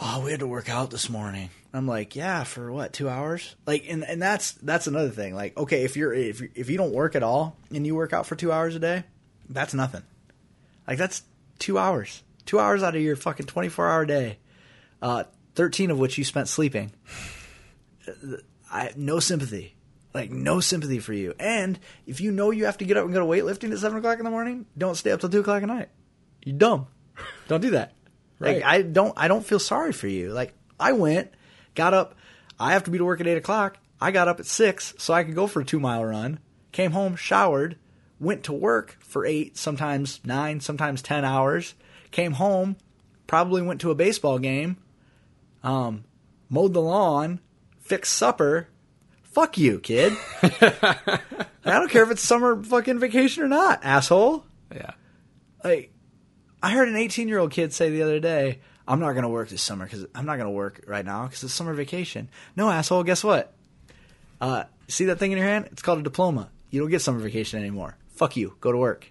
Oh, 0.00 0.22
we 0.24 0.30
had 0.30 0.40
to 0.40 0.46
work 0.46 0.70
out 0.70 0.90
this 0.90 1.10
morning. 1.10 1.50
I'm 1.74 1.86
like, 1.86 2.16
yeah, 2.16 2.44
for 2.44 2.72
what, 2.72 2.92
two 2.92 3.08
hours? 3.08 3.54
Like, 3.66 3.84
and 3.88 4.02
and 4.04 4.20
that's 4.22 4.52
that's 4.52 4.86
another 4.86 5.10
thing. 5.10 5.34
Like, 5.34 5.56
okay, 5.58 5.84
if 5.84 5.96
you're 5.96 6.12
if 6.14 6.40
you- 6.40 6.50
if 6.54 6.70
you 6.70 6.78
don't 6.78 6.92
work 6.92 7.14
at 7.16 7.22
all 7.22 7.56
and 7.74 7.86
you 7.86 7.94
work 7.94 8.12
out 8.12 8.26
for 8.26 8.34
two 8.36 8.50
hours 8.52 8.74
a 8.74 8.78
day, 8.78 9.04
that's 9.48 9.74
nothing. 9.74 10.02
Like 10.88 10.96
that's 10.98 11.22
two 11.58 11.76
hours, 11.78 12.22
two 12.46 12.58
hours 12.58 12.82
out 12.82 12.94
of 12.96 13.02
your 13.02 13.16
fucking 13.16 13.46
24 13.46 13.88
hour 13.90 14.06
day, 14.06 14.38
uh, 15.02 15.24
13 15.54 15.90
of 15.90 15.98
which 15.98 16.16
you 16.18 16.24
spent 16.24 16.48
sleeping. 16.48 16.92
I 18.72 18.92
no 18.96 19.20
sympathy, 19.20 19.74
like 20.12 20.30
no 20.30 20.60
sympathy 20.60 20.98
for 20.98 21.12
you. 21.12 21.34
And 21.38 21.78
if 22.06 22.20
you 22.20 22.32
know 22.32 22.50
you 22.50 22.66
have 22.66 22.78
to 22.78 22.84
get 22.84 22.96
up 22.96 23.04
and 23.04 23.14
go 23.14 23.20
to 23.20 23.26
weightlifting 23.26 23.72
at 23.72 23.78
seven 23.78 23.98
o'clock 23.98 24.18
in 24.18 24.24
the 24.24 24.30
morning, 24.30 24.66
don't 24.76 24.96
stay 24.96 25.12
up 25.12 25.20
till 25.20 25.28
two 25.28 25.40
o'clock 25.40 25.62
at 25.62 25.68
night. 25.68 25.88
You 26.44 26.52
dumb. 26.52 26.86
don't 27.48 27.60
do 27.60 27.70
that. 27.70 27.92
Like 28.42 28.62
I 28.64 28.80
don't 28.80 29.12
I 29.18 29.28
don't 29.28 29.44
feel 29.44 29.58
sorry 29.58 29.92
for 29.92 30.08
you. 30.08 30.32
Like 30.32 30.54
I 30.78 30.92
went, 30.92 31.30
got 31.74 31.92
up. 31.92 32.14
I 32.58 32.72
have 32.72 32.84
to 32.84 32.90
be 32.90 32.96
to 32.96 33.04
work 33.04 33.20
at 33.20 33.26
eight 33.26 33.36
o'clock. 33.36 33.76
I 34.00 34.12
got 34.12 34.28
up 34.28 34.40
at 34.40 34.46
six 34.46 34.94
so 34.96 35.12
I 35.12 35.24
could 35.24 35.34
go 35.34 35.46
for 35.46 35.60
a 35.60 35.64
two 35.64 35.78
mile 35.78 36.02
run. 36.02 36.38
Came 36.72 36.92
home, 36.92 37.16
showered, 37.16 37.76
went 38.18 38.44
to 38.44 38.54
work 38.54 38.96
for 39.00 39.26
eight, 39.26 39.58
sometimes 39.58 40.20
nine, 40.24 40.60
sometimes 40.60 41.02
ten 41.02 41.22
hours. 41.22 41.74
Came 42.12 42.32
home, 42.32 42.76
probably 43.26 43.60
went 43.60 43.82
to 43.82 43.90
a 43.90 43.94
baseball 43.94 44.38
game, 44.38 44.78
um, 45.62 46.04
mowed 46.48 46.72
the 46.72 46.80
lawn, 46.80 47.40
fixed 47.78 48.14
supper. 48.14 48.68
Fuck 49.30 49.58
you, 49.58 49.78
kid. 49.78 50.12
I 50.42 51.20
don't 51.64 51.90
care 51.90 52.02
if 52.02 52.10
it's 52.10 52.22
summer 52.22 52.62
fucking 52.62 52.98
vacation 52.98 53.42
or 53.44 53.48
not, 53.48 53.84
asshole. 53.84 54.44
Yeah. 54.74 54.92
Like, 55.62 55.92
I 56.62 56.70
heard 56.72 56.88
an 56.88 56.96
18 56.96 57.28
year 57.28 57.38
old 57.38 57.50
kid 57.52 57.72
say 57.72 57.90
the 57.90 58.02
other 58.02 58.18
day, 58.20 58.60
I'm 58.88 58.98
not 58.98 59.12
going 59.12 59.22
to 59.22 59.28
work 59.28 59.48
this 59.48 59.62
summer 59.62 59.84
because 59.84 60.06
I'm 60.14 60.26
not 60.26 60.36
going 60.36 60.46
to 60.46 60.50
work 60.54 60.82
right 60.86 61.04
now 61.04 61.26
because 61.26 61.44
it's 61.44 61.52
summer 61.54 61.74
vacation. 61.74 62.28
No, 62.56 62.68
asshole, 62.70 63.04
guess 63.04 63.22
what? 63.22 63.54
Uh, 64.40 64.64
see 64.88 65.04
that 65.06 65.18
thing 65.18 65.32
in 65.32 65.38
your 65.38 65.46
hand? 65.46 65.68
It's 65.70 65.82
called 65.82 66.00
a 66.00 66.02
diploma. 66.02 66.50
You 66.70 66.80
don't 66.80 66.90
get 66.90 67.00
summer 67.00 67.20
vacation 67.20 67.60
anymore. 67.60 67.96
Fuck 68.14 68.36
you. 68.36 68.56
Go 68.60 68.72
to 68.72 68.78
work. 68.78 69.10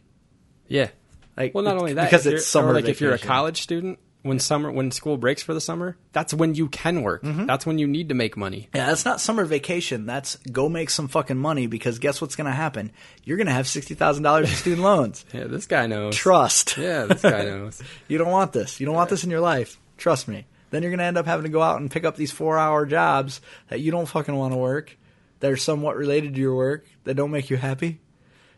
Yeah. 0.67 0.89
Like, 1.37 1.55
Well, 1.55 1.63
not 1.63 1.77
only 1.77 1.93
that, 1.93 2.05
because 2.05 2.25
it's 2.25 2.45
summer 2.45 2.73
like 2.73 2.85
if 2.85 2.99
you're 2.99 3.13
a 3.13 3.19
college 3.19 3.61
student, 3.61 3.99
when 4.21 4.39
summer 4.39 4.71
when 4.71 4.91
school 4.91 5.17
breaks 5.17 5.41
for 5.41 5.53
the 5.53 5.61
summer, 5.61 5.97
that's 6.11 6.33
when 6.33 6.55
you 6.55 6.67
can 6.67 7.03
work. 7.03 7.23
Mm-hmm. 7.23 7.45
That's 7.45 7.65
when 7.65 7.79
you 7.79 7.87
need 7.87 8.09
to 8.09 8.15
make 8.15 8.35
money. 8.35 8.69
Yeah, 8.73 8.87
that's 8.87 9.05
not 9.05 9.21
summer 9.21 9.45
vacation. 9.45 10.05
That's 10.05 10.35
go 10.51 10.67
make 10.67 10.89
some 10.89 11.07
fucking 11.07 11.37
money 11.37 11.67
because 11.67 11.99
guess 11.99 12.19
what's 12.19 12.35
going 12.35 12.47
to 12.47 12.53
happen? 12.53 12.91
You're 13.23 13.37
going 13.37 13.47
to 13.47 13.53
have 13.53 13.65
$60,000 13.65 14.39
in 14.41 14.47
student 14.47 14.81
loans. 14.81 15.25
Yeah, 15.33 15.45
this 15.45 15.67
guy 15.67 15.87
knows. 15.87 16.15
Trust. 16.15 16.77
Yeah, 16.89 17.05
this 17.05 17.21
guy 17.21 17.43
knows. 17.45 17.81
You 18.07 18.17
don't 18.17 18.31
want 18.31 18.51
this. 18.51 18.79
You 18.79 18.85
don't 18.85 18.95
want 18.95 19.09
this 19.09 19.23
in 19.23 19.29
your 19.29 19.41
life. 19.41 19.79
Trust 19.97 20.27
me. 20.27 20.45
Then 20.71 20.81
you're 20.81 20.91
going 20.91 20.99
to 20.99 21.05
end 21.05 21.17
up 21.17 21.25
having 21.25 21.43
to 21.43 21.49
go 21.49 21.61
out 21.61 21.79
and 21.79 21.89
pick 21.89 22.03
up 22.03 22.15
these 22.15 22.31
four 22.31 22.57
hour 22.57 22.85
jobs 22.85 23.41
that 23.69 23.79
you 23.79 23.91
don't 23.91 24.07
fucking 24.07 24.35
want 24.35 24.53
to 24.53 24.57
work, 24.57 24.97
that 25.39 25.51
are 25.51 25.57
somewhat 25.57 25.95
related 25.95 26.35
to 26.35 26.41
your 26.41 26.55
work, 26.55 26.85
that 27.05 27.15
don't 27.15 27.31
make 27.31 27.49
you 27.49 27.57
happy. 27.57 27.99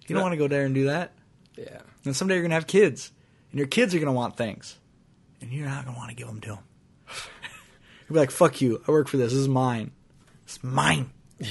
You 0.07 0.16
don't 0.16 0.24
want 0.24 0.34
to 0.34 0.38
go 0.38 0.47
there 0.47 0.66
and 0.66 0.76
do 0.76 0.86
that. 0.86 1.14
Yeah. 1.57 1.80
And 2.05 2.16
someday 2.16 2.36
you're 2.36 2.43
going 2.43 2.51
to 2.51 2.55
have 2.55 2.68
kids, 2.68 3.12
and 3.51 3.59
your 3.59 3.68
kids 3.68 3.93
are 3.93 3.99
going 3.99 4.07
to 4.07 4.14
want 4.14 4.36
things, 4.36 4.78
and 5.41 5.51
you're 5.51 5.67
not 5.67 5.85
going 5.85 5.95
to 5.95 5.99
want 5.99 6.09
to 6.09 6.15
give 6.15 6.27
them 6.27 6.41
to 6.41 6.49
him. 6.55 6.63
He'll 8.07 8.13
be 8.13 8.19
like, 8.19 8.31
fuck 8.31 8.61
you. 8.61 8.81
I 8.87 8.91
work 8.91 9.07
for 9.07 9.17
this. 9.17 9.31
This 9.31 9.41
is 9.41 9.47
mine. 9.47 9.91
It's 10.43 10.63
mine. 10.63 11.11
Yeah. 11.39 11.47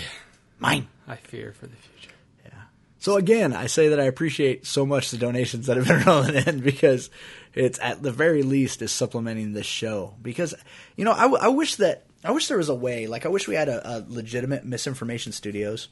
Mine. 0.58 0.88
I 1.08 1.16
fear 1.16 1.52
for 1.52 1.66
the 1.66 1.76
future. 1.76 2.14
Yeah. 2.44 2.52
So 2.98 3.16
again, 3.16 3.54
I 3.54 3.66
say 3.66 3.88
that 3.88 4.00
I 4.00 4.04
appreciate 4.04 4.66
so 4.66 4.84
much 4.84 5.10
the 5.10 5.16
donations 5.18 5.66
that 5.66 5.76
have 5.76 5.88
been 5.88 6.02
rolling 6.06 6.34
in 6.34 6.60
because 6.60 7.10
it's 7.54 7.78
at 7.80 8.02
the 8.02 8.12
very 8.12 8.42
least 8.42 8.82
is 8.82 8.92
supplementing 8.92 9.52
this 9.52 9.66
show. 9.66 10.14
Because 10.22 10.54
you 10.96 11.04
know, 11.04 11.12
I, 11.12 11.22
w- 11.22 11.42
I 11.42 11.48
wish 11.48 11.76
that 11.76 12.04
I 12.22 12.32
wish 12.32 12.48
there 12.48 12.58
was 12.58 12.68
a 12.68 12.74
way. 12.74 13.06
Like 13.06 13.24
I 13.24 13.30
wish 13.30 13.48
we 13.48 13.54
had 13.54 13.68
a, 13.68 13.96
a 13.96 14.04
legitimate 14.06 14.64
misinformation 14.64 15.32
studios 15.32 15.88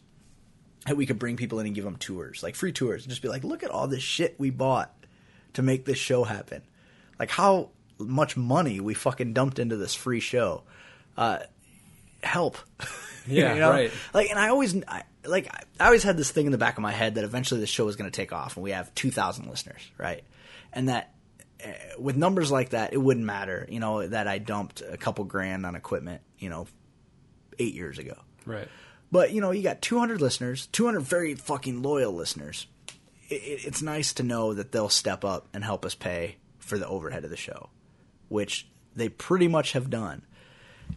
that 0.86 0.96
we 0.96 1.07
could 1.07 1.18
bring 1.18 1.36
people 1.36 1.59
in 1.61 1.66
and 1.66 1.74
give 1.74 1.84
them 1.84 1.96
tours, 1.96 2.42
like 2.42 2.55
free 2.55 2.72
tours, 2.72 3.03
and 3.03 3.11
just 3.11 3.22
be 3.22 3.28
like, 3.28 3.44
look 3.44 3.62
at 3.62 3.70
all 3.70 3.88
this 3.88 4.03
shit 4.03 4.38
we 4.38 4.51
bought 4.51 4.94
to 5.55 5.62
make 5.62 5.84
this 5.84 5.99
show 5.99 6.24
happen. 6.24 6.62
Like 7.18 7.30
how 7.30 7.70
much 7.99 8.36
money 8.36 8.80
we 8.80 8.94
fucking 8.94 9.32
dumped 9.32 9.59
into 9.59 9.76
this 9.76 9.94
free 9.94 10.20
show. 10.20 10.62
Uh, 11.16 11.38
help. 12.22 12.57
Yeah, 13.30 13.53
You 13.53 13.61
know? 13.61 13.68
right. 13.70 13.90
Like, 14.14 14.30
and 14.30 14.38
I 14.38 14.49
always, 14.49 14.74
I, 14.88 15.03
like, 15.22 15.55
I 15.78 15.84
always 15.84 16.03
had 16.03 16.16
this 16.16 16.30
thing 16.30 16.46
in 16.46 16.53
the 16.53 16.57
back 16.57 16.78
of 16.78 16.82
my 16.82 16.92
head 16.92 17.16
that 17.16 17.24
eventually 17.24 17.61
the 17.61 17.66
show 17.66 17.84
was 17.84 17.94
going 17.94 18.11
to 18.11 18.16
take 18.16 18.32
off, 18.32 18.57
and 18.57 18.64
we 18.64 18.70
have 18.70 18.94
two 18.94 19.11
thousand 19.11 19.51
listeners, 19.51 19.82
right? 19.99 20.24
And 20.72 20.88
that 20.88 21.12
uh, 21.62 21.68
with 21.99 22.16
numbers 22.16 22.51
like 22.51 22.70
that, 22.70 22.94
it 22.94 22.96
wouldn't 22.96 23.26
matter, 23.26 23.66
you 23.68 23.80
know, 23.80 24.07
that 24.07 24.26
I 24.28 24.38
dumped 24.38 24.80
a 24.80 24.96
couple 24.96 25.26
grand 25.26 25.66
on 25.66 25.74
equipment, 25.74 26.22
you 26.38 26.49
know, 26.49 26.68
eight 27.59 27.74
years 27.74 27.99
ago. 27.99 28.14
Right. 28.46 28.68
But 29.12 29.32
you 29.32 29.42
know, 29.42 29.51
you 29.51 29.62
got 29.62 29.82
200 29.82 30.22
listeners, 30.22 30.66
200 30.68 31.01
very 31.01 31.34
fucking 31.34 31.82
loyal 31.82 32.14
listeners. 32.14 32.66
It, 33.28 33.34
it, 33.42 33.64
it's 33.66 33.82
nice 33.82 34.14
to 34.14 34.22
know 34.22 34.55
that 34.55 34.72
they'll 34.72 34.88
step 34.88 35.22
up 35.22 35.49
and 35.53 35.62
help 35.62 35.84
us 35.84 35.94
pay 35.94 36.36
for 36.61 36.78
the 36.78 36.88
overhead 36.88 37.24
of 37.24 37.30
the 37.30 37.36
show, 37.36 37.68
which 38.29 38.66
they 38.97 39.09
pretty 39.09 39.49
much 39.49 39.72
have 39.72 39.91
done. 39.91 40.22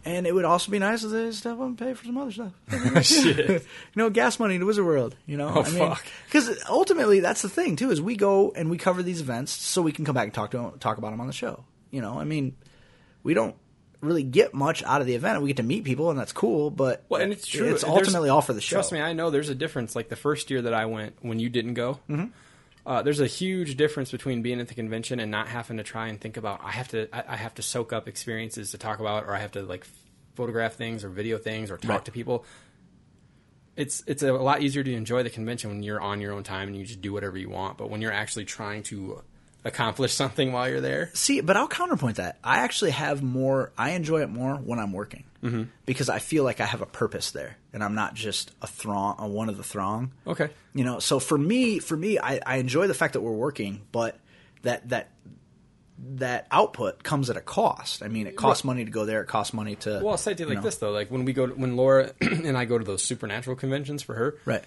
And 0.04 0.26
it 0.26 0.34
would 0.34 0.46
also 0.46 0.70
be 0.72 0.78
nice 0.78 1.04
if 1.04 1.10
they 1.10 1.30
step 1.32 1.52
up 1.54 1.60
and 1.60 1.76
pay 1.78 1.92
for 1.94 2.04
some 2.06 2.16
other 2.16 2.32
stuff. 2.32 2.52
you 3.12 3.60
know, 3.94 4.08
gas 4.10 4.38
money 4.40 4.58
to 4.58 4.64
Wizard 4.64 4.86
World. 4.86 5.14
You 5.26 5.36
know, 5.36 5.52
Oh, 5.54 5.62
I 5.62 5.68
mean, 5.68 5.78
fuck. 5.78 6.04
because 6.26 6.62
ultimately 6.68 7.20
that's 7.20 7.42
the 7.42 7.48
thing 7.50 7.76
too 7.76 7.90
is 7.90 8.00
we 8.00 8.16
go 8.16 8.52
and 8.56 8.70
we 8.70 8.78
cover 8.78 9.02
these 9.02 9.20
events 9.20 9.52
so 9.52 9.82
we 9.82 9.92
can 9.92 10.04
come 10.04 10.14
back 10.14 10.24
and 10.24 10.34
talk 10.34 10.52
to 10.52 10.72
talk 10.80 10.96
about 10.98 11.10
them 11.10 11.20
on 11.20 11.26
the 11.26 11.32
show. 11.32 11.64
You 11.90 12.00
know, 12.00 12.18
I 12.18 12.24
mean, 12.24 12.56
we 13.22 13.34
don't 13.34 13.54
really 14.00 14.22
get 14.24 14.54
much 14.54 14.82
out 14.82 15.00
of 15.02 15.06
the 15.06 15.14
event. 15.14 15.42
We 15.42 15.48
get 15.48 15.58
to 15.58 15.62
meet 15.62 15.84
people 15.84 16.10
and 16.10 16.18
that's 16.18 16.32
cool, 16.32 16.70
but 16.70 17.04
Well, 17.10 17.20
and 17.20 17.30
it's 17.30 17.46
true. 17.46 17.66
It's 17.70 17.82
There's- 17.82 17.96
ultimately 17.98 18.30
all 18.30 18.40
for 18.40 18.54
the 18.54 18.60
show. 18.62 18.76
Trust 18.76 18.92
me, 18.92 19.00
I 19.00 19.12
know 19.12 19.30
there's 19.30 19.50
a 19.50 19.54
difference. 19.54 19.94
Like 19.94 20.08
the 20.08 20.16
first 20.16 20.50
year 20.50 20.62
that 20.62 20.74
I 20.74 20.86
went, 20.86 21.16
when 21.20 21.38
you 21.38 21.50
didn't 21.50 21.74
go, 21.74 22.00
Mm-hmm. 22.08 22.26
Uh, 22.84 23.02
there's 23.02 23.20
a 23.20 23.26
huge 23.26 23.76
difference 23.76 24.10
between 24.10 24.42
being 24.42 24.60
at 24.60 24.68
the 24.68 24.74
convention 24.74 25.20
and 25.20 25.30
not 25.30 25.48
having 25.48 25.76
to 25.76 25.82
try 25.82 26.08
and 26.08 26.20
think 26.20 26.36
about. 26.36 26.60
I 26.64 26.70
have 26.72 26.88
to, 26.88 27.08
I, 27.14 27.34
I 27.34 27.36
have 27.36 27.54
to 27.54 27.62
soak 27.62 27.92
up 27.92 28.08
experiences 28.08 28.72
to 28.72 28.78
talk 28.78 28.98
about, 29.00 29.24
or 29.24 29.34
I 29.34 29.38
have 29.40 29.52
to 29.52 29.62
like 29.62 29.86
photograph 30.34 30.74
things 30.74 31.04
or 31.04 31.08
video 31.08 31.38
things 31.38 31.70
or 31.70 31.76
talk 31.76 31.90
Right. 31.90 32.04
to 32.06 32.10
people. 32.12 32.44
It's 33.76 34.02
it's 34.06 34.22
a 34.22 34.32
lot 34.32 34.60
easier 34.62 34.82
to 34.84 34.92
enjoy 34.92 35.22
the 35.22 35.30
convention 35.30 35.70
when 35.70 35.82
you're 35.82 36.00
on 36.00 36.20
your 36.20 36.32
own 36.34 36.42
time 36.42 36.68
and 36.68 36.76
you 36.76 36.84
just 36.84 37.00
do 37.00 37.12
whatever 37.12 37.38
you 37.38 37.48
want. 37.48 37.78
But 37.78 37.88
when 37.88 38.02
you're 38.02 38.12
actually 38.12 38.44
trying 38.44 38.82
to 38.84 39.22
accomplish 39.64 40.12
something 40.22 40.52
while 40.52 40.68
you're 40.68 40.80
there, 40.82 41.10
See, 41.14 41.40
but 41.40 41.56
I'll 41.56 41.68
counterpoint 41.68 42.16
that. 42.16 42.38
I 42.44 42.58
actually 42.58 42.90
have 42.90 43.22
more. 43.22 43.72
I 43.78 43.90
enjoy 43.92 44.20
it 44.22 44.28
more 44.28 44.56
when 44.56 44.78
I'm 44.78 44.92
working 44.92 45.24
Mm-hmm. 45.42 45.62
because 45.86 46.08
I 46.08 46.18
feel 46.20 46.44
like 46.44 46.60
I 46.60 46.66
have 46.66 46.82
a 46.82 46.86
purpose 46.86 47.30
there, 47.32 47.56
and 47.72 47.82
I'm 47.82 47.94
not 47.94 48.14
just 48.14 48.52
a 48.60 48.66
throng, 48.66 49.16
a 49.18 49.26
one 49.26 49.48
of 49.48 49.56
the 49.56 49.62
throng. 49.62 50.12
okay, 50.26 50.50
You 50.74 50.84
know, 50.84 50.98
so 50.98 51.18
for 51.18 51.38
me, 51.38 51.78
for 51.78 51.96
me, 51.96 52.18
I, 52.18 52.40
I 52.44 52.56
enjoy 52.56 52.86
the 52.86 52.94
fact 52.94 53.14
that 53.14 53.20
we're 53.20 53.32
working, 53.32 53.80
but 53.92 54.18
that 54.62 54.88
that 54.90 55.10
that 56.16 56.48
output 56.50 57.02
comes 57.04 57.30
at 57.30 57.36
a 57.36 57.40
cost. 57.40 58.02
I 58.02 58.08
mean, 58.08 58.26
it 58.26 58.36
costs 58.36 58.64
money 58.64 58.84
to 58.84 58.90
go 58.90 59.04
there. 59.04 59.22
It 59.22 59.26
costs 59.28 59.54
money 59.54 59.76
to. 59.76 60.00
Well, 60.02 60.10
I'll 60.10 60.16
say 60.16 60.34
you 60.36 60.46
like 60.46 60.56
know. 60.56 60.62
this 60.62 60.76
though, 60.78 60.90
like 60.90 61.10
when 61.10 61.24
we 61.24 61.32
go, 61.32 61.46
to, 61.46 61.54
when 61.54 61.76
Laura 61.76 62.12
and 62.20 62.56
I 62.58 62.64
go 62.64 62.78
to 62.78 62.84
those 62.84 63.02
supernatural 63.02 63.56
conventions 63.56 64.02
for 64.02 64.14
her, 64.14 64.38
Right. 64.44 64.64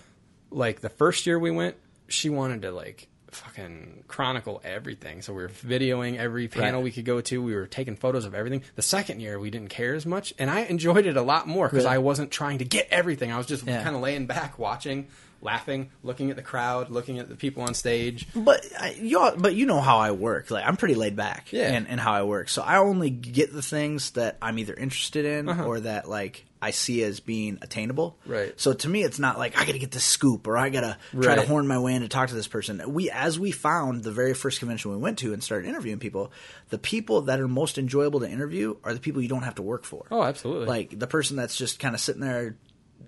Like 0.52 0.80
the 0.80 0.90
first 0.90 1.26
year 1.26 1.38
we 1.38 1.52
went, 1.52 1.76
she 2.08 2.30
wanted 2.30 2.62
to 2.62 2.72
like 2.72 3.10
fucking 3.36 4.04
chronicle 4.08 4.62
everything. 4.64 5.22
So 5.22 5.34
we 5.34 5.44
were 5.44 5.50
videoing 5.50 6.18
every 6.18 6.48
panel 6.48 6.80
Right. 6.80 6.84
we 6.86 6.92
could 6.92 7.06
go 7.06 7.22
to. 7.22 7.42
We 7.42 7.56
were 7.56 7.68
taking 7.68 7.96
photos 7.96 8.26
of 8.26 8.34
everything. 8.36 8.64
The 8.76 8.82
second 8.82 9.20
year 9.20 9.40
we 9.40 9.50
didn't 9.50 9.70
care 9.70 9.94
as 9.96 10.06
much, 10.06 10.34
and 10.40 10.50
I 10.50 10.62
enjoyed 10.62 11.06
it 11.06 11.18
a 11.18 11.22
lot 11.22 11.48
more 11.48 11.68
because 11.68 11.84
Really? 11.86 11.96
I 11.96 12.00
wasn't 12.00 12.32
trying 12.32 12.60
to 12.60 12.66
get 12.66 12.88
everything. 12.92 13.32
I 13.32 13.38
was 13.38 13.48
just 13.48 13.66
Yeah. 13.66 13.84
kind 13.84 13.96
of 13.96 14.02
laying 14.02 14.26
back, 14.26 14.58
watching, 14.60 15.08
laughing, 15.42 15.90
looking 16.04 16.30
at 16.32 16.36
the 16.36 16.42
crowd, 16.42 16.90
looking 16.90 17.20
at 17.20 17.30
the 17.30 17.36
people 17.36 17.64
on 17.64 17.74
stage. 17.74 18.26
But 18.36 18.66
I, 18.80 18.96
you 19.00 19.20
all, 19.20 19.36
but 19.38 19.54
you 19.54 19.66
know 19.66 19.82
how 19.82 19.98
I 19.98 20.12
work. 20.12 20.50
Like 20.50 20.66
I'm 20.66 20.78
pretty 20.78 20.96
laid 20.96 21.16
back, 21.16 21.52
Yeah. 21.52 21.72
and 21.72 21.88
and 21.88 22.00
how 22.00 22.14
I 22.14 22.24
work. 22.24 22.50
So 22.50 22.62
I 22.64 22.78
only 22.78 23.10
get 23.10 23.54
the 23.54 23.62
things 23.62 24.12
that 24.12 24.38
I'm 24.42 24.58
either 24.60 24.74
interested 24.74 25.26
in 25.26 25.50
uh-huh. 25.50 25.66
or 25.66 25.80
that 25.82 26.10
like 26.10 26.46
I 26.66 26.72
see 26.72 27.04
as 27.04 27.20
being 27.20 27.60
attainable. 27.62 28.18
Right. 28.26 28.60
So 28.60 28.74
to 28.74 28.90
me, 28.90 29.04
it's 29.04 29.20
not 29.20 29.38
like 29.38 29.56
I 29.56 29.66
got 29.66 29.74
to 29.74 29.80
get 29.80 29.92
this 29.92 30.04
scoop 30.04 30.48
or 30.48 30.58
I 30.58 30.70
got 30.70 30.82
to 30.82 30.98
try 31.22 31.36
to 31.36 31.46
horn 31.46 31.68
my 31.68 31.78
way 31.78 31.94
in 31.94 32.02
to 32.02 32.08
talk 32.08 32.30
to 32.30 32.36
this 32.36 32.48
person. 32.48 32.82
We 32.88 33.12
as 33.12 33.40
we 33.40 33.52
found 33.52 34.04
the 34.04 34.12
very 34.12 34.34
first 34.34 34.58
convention 34.58 34.90
we 34.90 34.98
went 34.98 35.20
to 35.20 35.32
and 35.32 35.44
started 35.44 35.70
interviewing 35.70 36.00
people, 36.00 36.32
the 36.70 36.80
people 36.80 37.22
that 37.22 37.40
are 37.40 37.48
most 37.48 37.78
enjoyable 37.78 38.22
to 38.22 38.28
interview 38.28 38.78
are 38.84 38.96
the 38.96 39.00
people 39.00 39.22
you 39.22 39.28
don't 39.28 39.44
have 39.44 39.56
to 39.56 39.62
work 39.62 39.84
for. 39.84 40.08
Oh, 40.10 40.24
absolutely. 40.24 40.66
Like 40.66 40.98
the 40.98 41.06
person 41.06 41.38
that's 41.38 41.56
just 41.56 41.78
kind 41.78 41.94
of 41.94 42.02
sitting 42.02 42.22
there, 42.22 42.58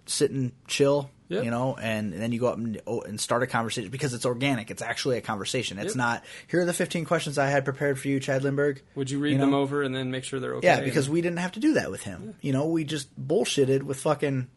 sitting 0.05 0.51
chill, 0.68 1.10
Yep. 1.30 1.43
you 1.43 1.51
know, 1.51 1.75
and, 1.75 2.13
and 2.13 2.21
then 2.21 2.32
you 2.32 2.39
go 2.39 2.47
up 2.47 2.57
and, 2.57 2.80
oh, 2.88 3.01
and 3.01 3.19
start 3.19 3.43
a 3.43 3.47
conversation 3.47 3.91
because 3.91 4.13
it's 4.13 4.25
organic. 4.25 4.71
It's 4.71 4.82
actually 4.82 5.17
a 5.17 5.21
conversation. 5.21 5.78
It's 5.78 5.88
Yep. 5.89 5.95
not 5.97 6.23
here 6.47 6.61
are 6.61 6.65
the 6.65 6.73
15 6.73 7.03
questions 7.05 7.38
I 7.38 7.47
had 7.47 7.65
prepared 7.65 7.99
for 7.99 8.07
you, 8.07 8.19
Chad 8.21 8.43
Lindberg. 8.43 8.80
Would 8.95 9.11
you 9.11 9.19
read 9.19 9.38
know? 9.38 9.45
them 9.45 9.53
over 9.53 9.82
and 9.84 9.93
then 9.93 10.09
make 10.09 10.23
sure 10.23 10.39
they're 10.39 10.55
okay? 10.55 10.67
Yeah, 10.67 10.80
because 10.82 11.09
we 11.09 11.21
didn't 11.21 11.39
have 11.39 11.51
to 11.53 11.59
do 11.59 11.73
that 11.73 11.91
with 11.91 12.03
him. 12.03 12.36
You 12.41 12.53
know, 12.53 12.67
we 12.67 12.84
just 12.86 13.09
bullshitted 13.19 13.84
with 13.84 13.99
fucking 13.99 14.47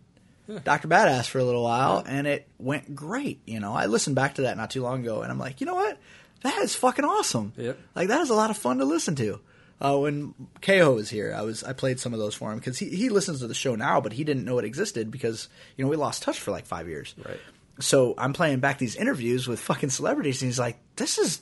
Dr. 0.65 0.89
Badass 0.89 1.27
for 1.29 1.39
a 1.39 1.45
little 1.45 1.63
while, 1.65 2.03
and 2.07 2.27
it 2.27 2.49
went 2.59 2.95
great. 2.95 3.41
You 3.47 3.61
know, 3.61 3.73
I 3.73 3.87
listened 3.87 4.17
back 4.17 4.35
to 4.37 4.43
that 4.43 4.57
not 4.57 4.71
too 4.71 4.83
long 4.83 5.01
ago, 5.03 5.23
and 5.23 5.31
I'm 5.31 5.39
like, 5.39 5.61
you 5.61 5.67
know 5.67 5.75
what? 5.77 5.99
That 6.43 6.59
is 6.63 6.75
fucking 6.75 7.05
awesome. 7.05 7.53
Yep. 7.57 7.79
Like 7.95 8.09
that 8.09 8.21
is 8.21 8.31
a 8.31 8.35
lot 8.35 8.51
of 8.51 8.57
fun 8.57 8.79
to 8.79 8.85
listen 8.85 9.15
to. 9.17 9.41
Uh, 9.81 9.97
when 9.99 10.35
Ko 10.61 10.93
was 10.95 11.09
here, 11.09 11.35
I 11.37 11.43
was 11.43 11.65
I 11.65 11.73
played 11.73 11.99
some 11.99 12.13
of 12.13 12.19
those 12.19 12.35
for 12.35 12.53
him 12.53 12.59
because 12.59 12.79
he 12.79 12.89
he 12.91 13.09
listens 13.09 13.41
to 13.41 13.47
the 13.47 13.55
show 13.55 13.75
now, 13.75 14.01
but 14.01 14.13
he 14.13 14.25
didn't 14.25 14.45
know 14.45 14.59
it 14.59 14.65
existed 14.65 15.11
because 15.11 15.49
you 15.77 15.85
know 15.85 15.91
we 15.91 15.97
lost 15.97 16.23
touch 16.23 16.39
for 16.39 16.51
like 16.51 16.67
five 16.67 16.89
years. 16.89 17.15
Right. 17.27 17.41
So 17.79 18.15
I'm 18.19 18.33
playing 18.35 18.61
back 18.61 18.79
these 18.79 18.95
interviews 18.97 19.49
with 19.49 19.59
fucking 19.59 19.89
celebrities, 19.91 20.43
and 20.43 20.49
he's 20.51 20.59
like, 20.59 20.79
"This 20.97 21.17
is 21.17 21.41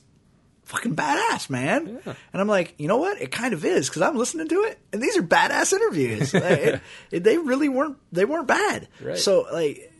fucking 0.67 0.95
badass, 0.95 1.51
man." 1.51 2.01
Yeah. 2.07 2.15
And 2.33 2.41
I'm 2.41 2.47
like, 2.47 2.75
you 2.79 2.87
know 2.87 2.99
what? 2.99 3.21
It 3.21 3.33
kind 3.33 3.55
of 3.55 3.65
is 3.65 3.89
because 3.89 4.03
I'm 4.03 4.17
listening 4.17 4.47
to 4.49 4.61
it, 4.63 4.79
and 4.93 5.03
these 5.03 5.17
are 5.19 5.23
badass 5.23 5.73
interviews. 5.73 6.33
Like, 6.35 6.45
it- 6.45 6.81
it- 7.11 7.25
they 7.25 7.39
really 7.39 7.69
weren't. 7.69 7.97
They 8.13 8.25
weren't 8.25 8.47
bad. 8.47 8.87
Right. 9.03 9.19
So 9.19 9.47
like. 9.53 9.93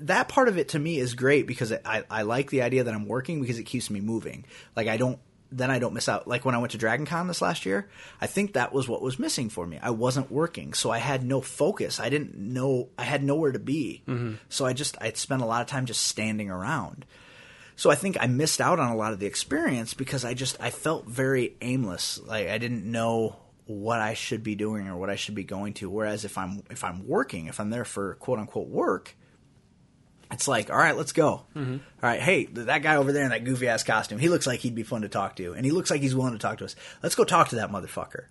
That 0.00 0.28
part 0.28 0.48
of 0.48 0.56
it 0.56 0.70
to 0.70 0.78
me 0.78 0.98
is 0.98 1.12
great 1.12 1.46
because 1.46 1.70
I, 1.70 2.04
I 2.08 2.22
like 2.22 2.48
the 2.48 2.62
idea 2.62 2.84
that 2.84 2.94
I'm 2.94 3.06
working 3.06 3.42
because 3.42 3.58
it 3.58 3.64
keeps 3.64 3.90
me 3.90 4.00
moving. 4.00 4.46
Like 4.74 4.88
I 4.88 4.96
don't, 4.96 5.18
then 5.56 5.70
I 5.70 5.78
don't 5.78 5.94
miss 5.94 6.08
out. 6.08 6.26
Like 6.26 6.44
when 6.44 6.54
I 6.54 6.58
went 6.58 6.72
to 6.72 6.78
Dragon 6.78 7.06
Con 7.06 7.28
this 7.28 7.40
last 7.42 7.64
year, 7.64 7.88
I 8.20 8.26
think 8.26 8.54
that 8.54 8.72
was 8.72 8.88
what 8.88 9.02
was 9.02 9.18
missing 9.18 9.48
for 9.48 9.66
me. 9.66 9.78
I 9.80 9.90
wasn't 9.90 10.30
working, 10.30 10.74
so 10.74 10.90
I 10.90 10.98
had 10.98 11.24
no 11.24 11.40
focus. 11.40 12.00
I 12.00 12.08
didn't 12.08 12.36
know, 12.36 12.88
I 12.98 13.04
had 13.04 13.22
nowhere 13.22 13.52
to 13.52 13.58
be. 13.58 14.02
So 14.48 14.66
I 14.66 14.72
just, 14.72 14.96
I'd 15.00 15.16
spent 15.16 15.42
a 15.42 15.46
lot 15.46 15.62
of 15.62 15.68
time 15.68 15.86
just 15.86 16.02
standing 16.02 16.50
around. 16.50 17.06
So 17.76 17.90
I 17.90 17.94
think 17.94 18.16
I 18.20 18.26
missed 18.26 18.60
out 18.60 18.78
on 18.78 18.90
a 18.90 18.96
lot 18.96 19.12
of 19.12 19.18
the 19.18 19.26
experience 19.26 19.94
because 19.94 20.24
I 20.24 20.34
just 20.34 20.56
I 20.60 20.70
felt 20.70 21.06
very 21.06 21.54
aimless. 21.60 22.20
Like 22.20 22.48
I 22.48 22.58
didn't 22.58 22.84
know 22.84 23.36
what 23.66 24.00
I 24.00 24.14
should 24.14 24.42
be 24.42 24.54
doing 24.54 24.88
or 24.88 24.96
what 24.96 25.10
I 25.10 25.16
should 25.16 25.34
be 25.34 25.44
going 25.44 25.74
to. 25.74 25.90
Whereas 25.90 26.24
if 26.24 26.38
I'm 26.38 26.62
if 26.70 26.84
I'm 26.84 27.06
working, 27.06 27.46
if 27.46 27.58
I'm 27.60 27.70
there 27.70 27.84
for 27.84 28.14
quote 28.14 28.38
unquote 28.38 28.68
work, 28.68 29.16
it's 30.32 30.48
like, 30.48 30.70
all 30.70 30.76
right, 30.76 30.96
let's 30.96 31.12
go. 31.12 31.42
All 31.56 31.80
right, 32.02 32.20
hey, 32.20 32.46
that 32.46 32.82
guy 32.82 32.96
over 32.96 33.12
there 33.12 33.24
in 33.24 33.30
that 33.30 33.44
goofy 33.44 33.68
ass 33.68 33.82
costume, 33.84 34.18
he 34.18 34.28
looks 34.28 34.46
like 34.46 34.60
he'd 34.60 34.74
be 34.74 34.82
fun 34.82 35.02
to 35.02 35.08
talk 35.08 35.36
to, 35.36 35.52
and 35.52 35.64
he 35.64 35.70
looks 35.70 35.90
like 35.90 36.00
he's 36.00 36.14
willing 36.14 36.32
to 36.32 36.38
talk 36.38 36.58
to 36.58 36.64
us. 36.64 36.74
Let's 37.02 37.14
go 37.14 37.24
talk 37.24 37.48
to 37.50 37.56
that 37.56 37.70
motherfucker. 37.70 38.24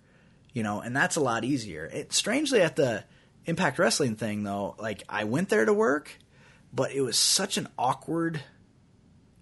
You 0.52 0.62
know, 0.62 0.80
and 0.80 0.94
that's 0.94 1.16
a 1.16 1.20
lot 1.20 1.44
easier. 1.44 1.86
It 1.92 2.12
strangely 2.12 2.60
at 2.60 2.76
the 2.76 3.04
Impact 3.46 3.78
Wrestling 3.78 4.16
thing 4.16 4.42
though, 4.44 4.74
like 4.78 5.02
I 5.08 5.24
went 5.24 5.48
there 5.48 5.64
to 5.64 5.74
work, 5.74 6.16
but 6.72 6.92
it 6.92 7.00
was 7.02 7.18
such 7.18 7.56
an 7.58 7.68
awkward 7.78 8.40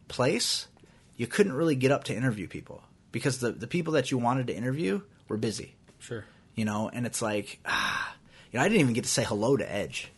place, 0.08 0.68
you 1.16 1.26
couldn't 1.26 1.52
really 1.52 1.74
get 1.76 1.90
up 1.92 2.04
to 2.04 2.14
interview 2.14 2.48
people 2.48 2.82
because 3.12 3.38
the 3.38 3.52
the 3.52 3.66
people 3.66 3.92
that 3.94 4.10
you 4.10 4.18
wanted 4.18 4.46
to 4.48 4.54
interview 4.56 5.00
were 5.28 5.36
busy, 5.36 5.76
Sure. 5.98 6.24
you 6.54 6.64
know. 6.64 6.88
And 6.92 7.06
it's 7.06 7.22
like, 7.22 7.60
ah, 7.66 8.14
you 8.50 8.58
know, 8.58 8.64
I 8.64 8.68
didn't 8.68 8.80
even 8.80 8.94
get 8.94 9.04
to 9.04 9.10
say 9.10 9.22
hello 9.24 9.56
to 9.56 9.70
Edge. 9.72 10.10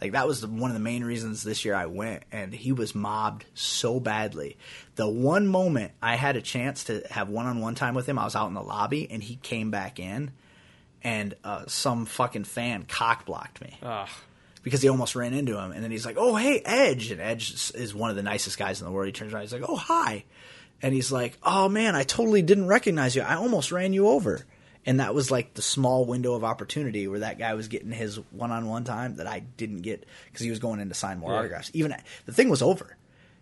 Like 0.00 0.12
that 0.12 0.26
was 0.26 0.40
the, 0.40 0.48
one 0.48 0.70
of 0.70 0.74
the 0.74 0.80
main 0.80 1.04
reasons 1.04 1.42
this 1.42 1.64
year 1.64 1.74
I 1.74 1.86
went, 1.86 2.22
and 2.32 2.54
he 2.54 2.72
was 2.72 2.94
mobbed 2.94 3.44
so 3.54 4.00
badly. 4.00 4.56
The 4.96 5.08
one 5.08 5.46
moment 5.46 5.92
I 6.00 6.16
had 6.16 6.36
a 6.36 6.40
chance 6.42 6.84
to 6.84 7.02
have 7.10 7.28
one 7.28 7.46
on 7.46 7.60
one 7.60 7.74
time 7.74 7.94
with 7.94 8.08
him, 8.08 8.18
I 8.18 8.24
was 8.24 8.34
out 8.34 8.48
in 8.48 8.54
the 8.54 8.62
lobby, 8.62 9.10
and 9.10 9.22
he 9.22 9.36
came 9.36 9.70
back 9.70 9.98
in, 10.00 10.30
and 11.02 11.34
uh, 11.44 11.64
some 11.66 12.06
fucking 12.06 12.44
fan 12.44 12.84
cock 12.88 13.26
blocked 13.26 13.60
me 13.60 13.76
Ugh. 13.82 14.08
because 14.62 14.80
he 14.82 14.88
almost 14.88 15.14
ran 15.16 15.34
into 15.34 15.58
him. 15.58 15.72
And 15.72 15.82
then 15.84 15.90
he's 15.90 16.06
like, 16.06 16.16
"Oh, 16.18 16.36
hey, 16.36 16.60
Edge!" 16.64 17.10
And 17.10 17.20
Edge 17.20 17.70
is 17.74 17.94
one 17.94 18.08
of 18.10 18.16
the 18.16 18.22
nicest 18.22 18.58
guys 18.58 18.80
in 18.80 18.86
the 18.86 18.92
world. 18.92 19.06
He 19.06 19.12
turns 19.12 19.32
around, 19.34 19.42
he's 19.42 19.52
like, 19.52 19.68
"Oh, 19.68 19.76
hi," 19.76 20.24
and 20.82 20.94
he's 20.94 21.12
like, 21.12 21.36
"Oh 21.42 21.68
man, 21.68 21.94
I 21.94 22.04
totally 22.04 22.40
didn't 22.42 22.68
recognize 22.68 23.14
you. 23.16 23.22
I 23.22 23.34
almost 23.34 23.70
ran 23.70 23.92
you 23.92 24.08
over." 24.08 24.46
And 24.86 25.00
that 25.00 25.14
was 25.14 25.30
like 25.30 25.54
the 25.54 25.62
small 25.62 26.06
window 26.06 26.34
of 26.34 26.42
opportunity 26.42 27.06
where 27.06 27.18
that 27.20 27.38
guy 27.38 27.52
was 27.54 27.68
getting 27.68 27.90
his 27.92 28.16
one-on-one 28.30 28.84
time 28.84 29.16
that 29.16 29.26
I 29.26 29.40
didn't 29.40 29.82
get 29.82 30.06
because 30.26 30.42
he 30.42 30.48
was 30.50 30.58
going 30.58 30.80
in 30.80 30.88
to 30.88 30.94
sign 30.94 31.18
more 31.18 31.32
Yeah. 31.32 31.38
autographs. 31.40 31.70
Even 31.74 31.94
the 32.24 32.32
thing 32.32 32.48
was 32.48 32.62
over, 32.62 32.96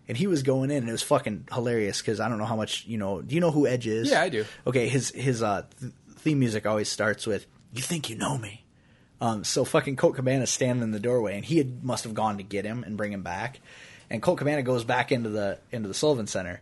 and 0.07 0.17
he 0.17 0.27
was 0.27 0.43
going 0.43 0.69
in, 0.69 0.77
and 0.77 0.89
it 0.89 0.91
was 0.91 1.01
fucking 1.03 1.47
hilarious 1.53 2.01
because 2.01 2.19
I 2.19 2.27
don't 2.27 2.39
know 2.39 2.45
how 2.45 2.57
much 2.57 2.85
you 2.87 2.97
know. 2.97 3.21
Do 3.21 3.35
you 3.35 3.41
know 3.41 3.51
who 3.51 3.67
Edge 3.67 3.87
is? 3.87 4.09
Yeah, 4.11 4.21
I 4.21 4.29
do. 4.29 4.43
Okay, 4.67 4.89
his 4.89 5.11
his 5.11 5.41
uh, 5.41 5.63
th- 5.79 5.93
theme 6.17 6.39
music 6.39 6.65
always 6.65 6.89
starts 6.89 7.25
with 7.25 7.45
"You 7.73 7.81
think 7.81 8.09
you 8.09 8.17
know 8.17 8.37
me." 8.37 8.65
Um, 9.21 9.43
so 9.45 9.63
fucking 9.65 9.95
Colt 9.97 10.15
Cabana's 10.15 10.49
standing 10.49 10.83
in 10.83 10.91
the 10.91 10.99
doorway, 10.99 11.35
and 11.35 11.45
he 11.45 11.57
had 11.57 11.83
must 11.83 12.03
have 12.03 12.13
gone 12.13 12.37
to 12.37 12.43
get 12.43 12.65
him 12.65 12.83
and 12.83 12.97
bring 12.97 13.13
him 13.13 13.21
back. 13.23 13.59
And 14.09 14.21
Colt 14.21 14.39
Cabana 14.39 14.61
goes 14.63 14.83
back 14.83 15.11
into 15.13 15.29
the 15.29 15.59
into 15.71 15.87
the 15.87 15.93
Sullivan 15.93 16.27
Center, 16.27 16.61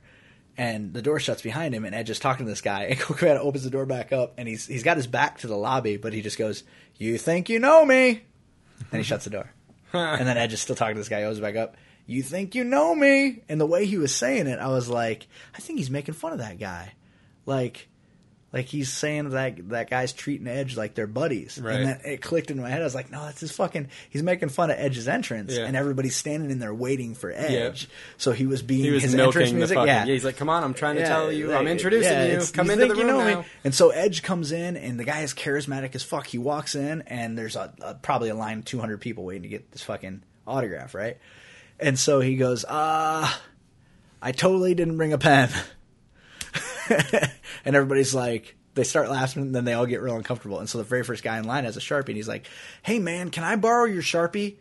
and 0.58 0.94
the 0.94 1.02
door 1.02 1.20
shuts 1.20 1.42
behind 1.42 1.76
him. 1.76 1.86
And 1.86 1.94
Edge 1.94 2.10
is 2.10 2.20
talking 2.20 2.46
to 2.46 2.50
this 2.50 2.62
guy, 2.62 2.84
and 2.90 3.00
Colt 3.00 3.22
opens 3.22 3.64
the 3.64 3.70
door 3.70 3.86
back 3.86 4.12
up, 4.12 4.34
and 4.38 4.48
he's 4.48 4.66
he's 4.66 4.84
got 4.84 4.98
his 4.98 5.08
back 5.08 5.40
to 5.40 5.48
the 5.48 5.58
lobby, 5.58 5.98
but 5.98 6.14
he 6.14 6.22
just 6.22 6.38
goes, 6.38 6.64
"You 6.98 7.18
think 7.18 7.50
you 7.50 7.60
know 7.60 7.86
me?" 7.86 8.24
And 8.92 9.00
he 9.00 9.04
shuts 9.04 9.24
the 9.24 9.32
door. 9.32 9.52
and 9.94 10.28
then 10.28 10.38
Edge 10.38 10.54
is 10.54 10.62
still 10.62 10.76
talking 10.76 10.96
to 10.96 11.00
this 11.00 11.10
guy, 11.10 11.24
opens 11.24 11.40
back 11.40 11.56
up. 11.56 11.76
You 12.06 12.22
think 12.22 12.56
you 12.56 12.64
know 12.64 12.94
me? 12.94 13.44
And 13.50 13.60
the 13.60 13.66
way 13.66 13.86
he 13.86 13.98
was 13.98 14.14
saying 14.14 14.48
it, 14.48 14.60
I 14.60 14.68
was 14.68 14.88
like, 14.88 15.28
I 15.56 15.60
think 15.60 15.80
he's 15.80 15.90
making 15.90 16.14
fun 16.16 16.34
of 16.34 16.40
that 16.40 16.60
guy, 16.60 16.94
like. 17.46 17.90
Like 18.58 18.66
he's 18.66 18.92
saying 18.92 19.30
that 19.30 19.70
that 19.70 19.90
guy's 19.90 20.14
treating 20.14 20.48
Edge 20.48 20.76
like 20.76 20.96
they're 20.96 21.06
buddies, 21.06 21.60
Right. 21.62 21.76
and 21.76 21.86
then 21.88 22.02
it 22.04 22.22
clicked 22.24 22.50
in 22.50 22.60
my 22.60 22.70
head. 22.70 22.82
I 22.82 22.84
was 22.84 22.96
like, 22.96 23.12
"No, 23.12 23.24
that's 23.24 23.40
his 23.40 23.52
fucking." 23.52 23.90
He's 24.10 24.24
making 24.24 24.50
fun 24.50 24.72
of 24.72 24.78
Edge's 24.80 25.08
entrance, 25.08 25.54
Yeah. 25.56 25.66
and 25.66 25.76
everybody's 25.78 26.16
standing 26.16 26.50
in 26.50 26.58
there 26.58 26.74
waiting 26.74 27.14
for 27.14 27.32
Edge. 27.32 27.88
So 28.18 28.32
he 28.32 28.48
was 28.48 28.64
being 28.64 28.84
He 28.84 28.90
was 28.90 29.04
his 29.04 29.14
entrance 29.16 29.52
music. 29.52 29.76
fucking. 29.76 29.88
yeah. 29.88 30.06
Yeah. 30.06 30.14
he's 30.14 30.26
like, 30.26 30.38
"Come 30.38 30.50
on, 30.50 30.64
I'm 30.64 30.74
trying 30.74 30.96
to 30.96 31.02
Yeah, 31.02 31.08
tell 31.08 31.32
you, 31.32 31.48
like, 31.48 31.60
I'm 31.60 31.68
introducing 31.68 32.12
yeah, 32.12 32.40
you. 32.40 32.46
Come 32.52 32.70
into 32.72 32.88
the 32.88 32.96
room 32.96 33.00
you 33.00 33.06
know 33.08 33.24
now." 33.24 33.40
Me? 33.42 33.48
And 33.64 33.76
so 33.76 33.92
Edge 33.92 34.24
comes 34.24 34.52
in, 34.52 34.76
and 34.76 35.00
the 35.00 35.04
guy 35.06 35.22
is 35.22 35.34
charismatic 35.36 35.94
as 35.94 36.02
fuck. 36.02 36.26
He 36.26 36.40
walks 36.40 36.74
in, 36.74 37.04
and 37.06 37.38
there's 37.38 37.56
a, 37.56 37.72
a 37.82 37.94
probably 37.94 38.30
a 38.30 38.36
line 38.36 38.58
of 38.58 38.66
200 38.66 39.00
people 39.00 39.24
waiting 39.24 39.44
to 39.44 39.50
get 39.50 39.72
this 39.72 39.84
fucking 39.84 40.24
autograph, 40.48 40.96
right? 40.96 41.18
And 41.80 42.00
so 42.00 42.22
he 42.22 42.38
goes, 42.38 42.66
"Uh, 42.66 43.32
I 44.20 44.32
totally 44.32 44.74
didn't 44.74 44.98
bring 44.98 45.14
a 45.14 45.20
pen," 45.20 45.50
and 47.66 47.76
everybody's 47.76 48.14
like. 48.14 48.56
They 48.74 48.84
start 48.84 49.10
laughing, 49.10 49.42
and 49.42 49.56
then 49.56 49.66
they 49.66 49.74
all 49.74 49.88
get 49.88 50.04
real 50.04 50.18
uncomfortable. 50.18 50.60
And 50.60 50.70
so 50.70 50.78
the 50.78 50.84
very 50.84 51.04
first 51.04 51.24
guy 51.24 51.40
in 51.40 51.46
line 51.46 51.64
has 51.64 51.78
a 51.78 51.80
sharpie, 51.80 52.10
and 52.10 52.16
he's 52.16 52.28
like, 52.28 52.46
"Hey 52.84 53.00
man, 53.00 53.32
can 53.32 53.44
I 53.44 53.56
borrow 53.56 53.86
your 53.86 54.04
sharpie?" 54.04 54.58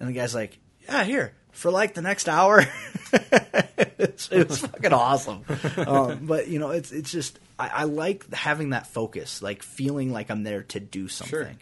And 0.00 0.08
the 0.08 0.12
guy's 0.12 0.34
like, 0.34 0.58
"Yeah, 0.88 1.04
here 1.04 1.34
for 1.52 1.70
like 1.70 1.94
the 1.94 2.02
next 2.02 2.28
hour." 2.28 2.66
it's, 3.12 4.30
it 4.32 4.48
was 4.48 4.58
fucking 4.60 4.92
awesome. 4.92 5.44
Um, 5.76 6.26
but 6.26 6.48
you 6.48 6.58
know, 6.58 6.70
it's 6.70 6.90
it's 6.90 7.12
just 7.12 7.38
I, 7.58 7.68
I 7.68 7.84
like 7.84 8.32
having 8.32 8.70
that 8.70 8.86
focus, 8.86 9.42
like 9.42 9.62
feeling 9.62 10.12
like 10.12 10.30
I'm 10.30 10.42
there 10.42 10.62
to 10.64 10.80
do 10.80 11.08
something, 11.08 11.58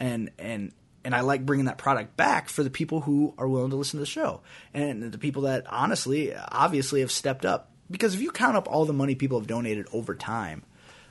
and 0.00 0.30
and 0.38 0.72
and 1.04 1.14
I 1.14 1.20
like 1.20 1.44
bringing 1.44 1.66
that 1.66 1.78
product 1.78 2.16
back 2.16 2.48
for 2.48 2.62
the 2.62 2.70
people 2.70 3.00
who 3.00 3.34
are 3.38 3.48
willing 3.48 3.70
to 3.70 3.76
listen 3.76 3.98
to 3.98 4.02
the 4.02 4.06
show, 4.06 4.42
and 4.72 5.10
the 5.10 5.18
people 5.18 5.42
that 5.42 5.66
honestly, 5.68 6.34
obviously, 6.34 7.00
have 7.00 7.12
stepped 7.12 7.44
up. 7.44 7.71
Because 7.92 8.14
if 8.14 8.20
you 8.20 8.32
count 8.32 8.56
up 8.56 8.66
all 8.68 8.84
the 8.86 8.92
money 8.92 9.14
people 9.14 9.38
have 9.38 9.46
donated 9.46 9.86
over 9.92 10.14
time, 10.16 10.64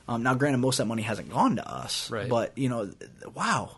um, 0.08 0.22
now 0.22 0.34
granted, 0.34 0.58
most 0.58 0.78
of 0.80 0.84
that 0.84 0.88
money 0.88 1.02
hasn't 1.02 1.30
gone 1.30 1.56
to 1.56 1.66
us, 1.66 2.10
Right. 2.10 2.28
but 2.28 2.58
you 2.58 2.68
know, 2.68 2.90
wow, 3.34 3.76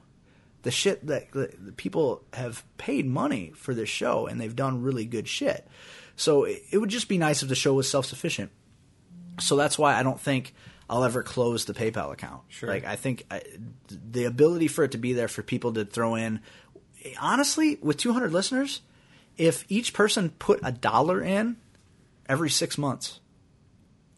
the 0.62 0.70
shit 0.70 1.06
that 1.06 1.30
the, 1.32 1.52
the 1.62 1.72
people 1.72 2.22
have 2.32 2.64
paid 2.78 3.06
money 3.06 3.52
for 3.54 3.74
this 3.74 3.88
show 3.90 4.26
and 4.26 4.40
they've 4.40 4.56
done 4.56 4.82
really 4.82 5.04
good 5.04 5.28
shit. 5.28 5.68
So 6.16 6.44
it, 6.44 6.62
it 6.72 6.78
would 6.78 6.88
just 6.88 7.08
be 7.08 7.18
nice 7.18 7.42
if 7.42 7.48
the 7.48 7.54
show 7.54 7.74
was 7.74 7.88
self 7.90 8.06
sufficient. 8.06 8.50
So 9.40 9.56
that's 9.56 9.78
why 9.78 9.94
I 9.94 10.02
don't 10.02 10.18
think 10.20 10.54
I'll 10.88 11.04
ever 11.04 11.22
close 11.22 11.64
the 11.66 11.74
PayPal 11.74 12.12
account. 12.12 12.42
Sure. 12.48 12.68
Like 12.68 12.84
I 12.86 12.96
think 12.96 13.26
I, 13.30 13.42
the 13.88 14.24
ability 14.24 14.68
for 14.68 14.84
it 14.84 14.92
to 14.92 14.98
be 14.98 15.12
there 15.12 15.28
for 15.28 15.42
people 15.42 15.72
to 15.74 15.84
throw 15.84 16.14
in, 16.14 16.40
honestly, 17.20 17.78
with 17.82 17.96
200 17.98 18.32
listeners, 18.32 18.80
if 19.36 19.64
each 19.68 19.92
person 19.92 20.30
put 20.38 20.60
a 20.62 20.72
dollar 20.72 21.20
in 21.20 21.56
every 22.28 22.50
six 22.50 22.78
months, 22.78 23.20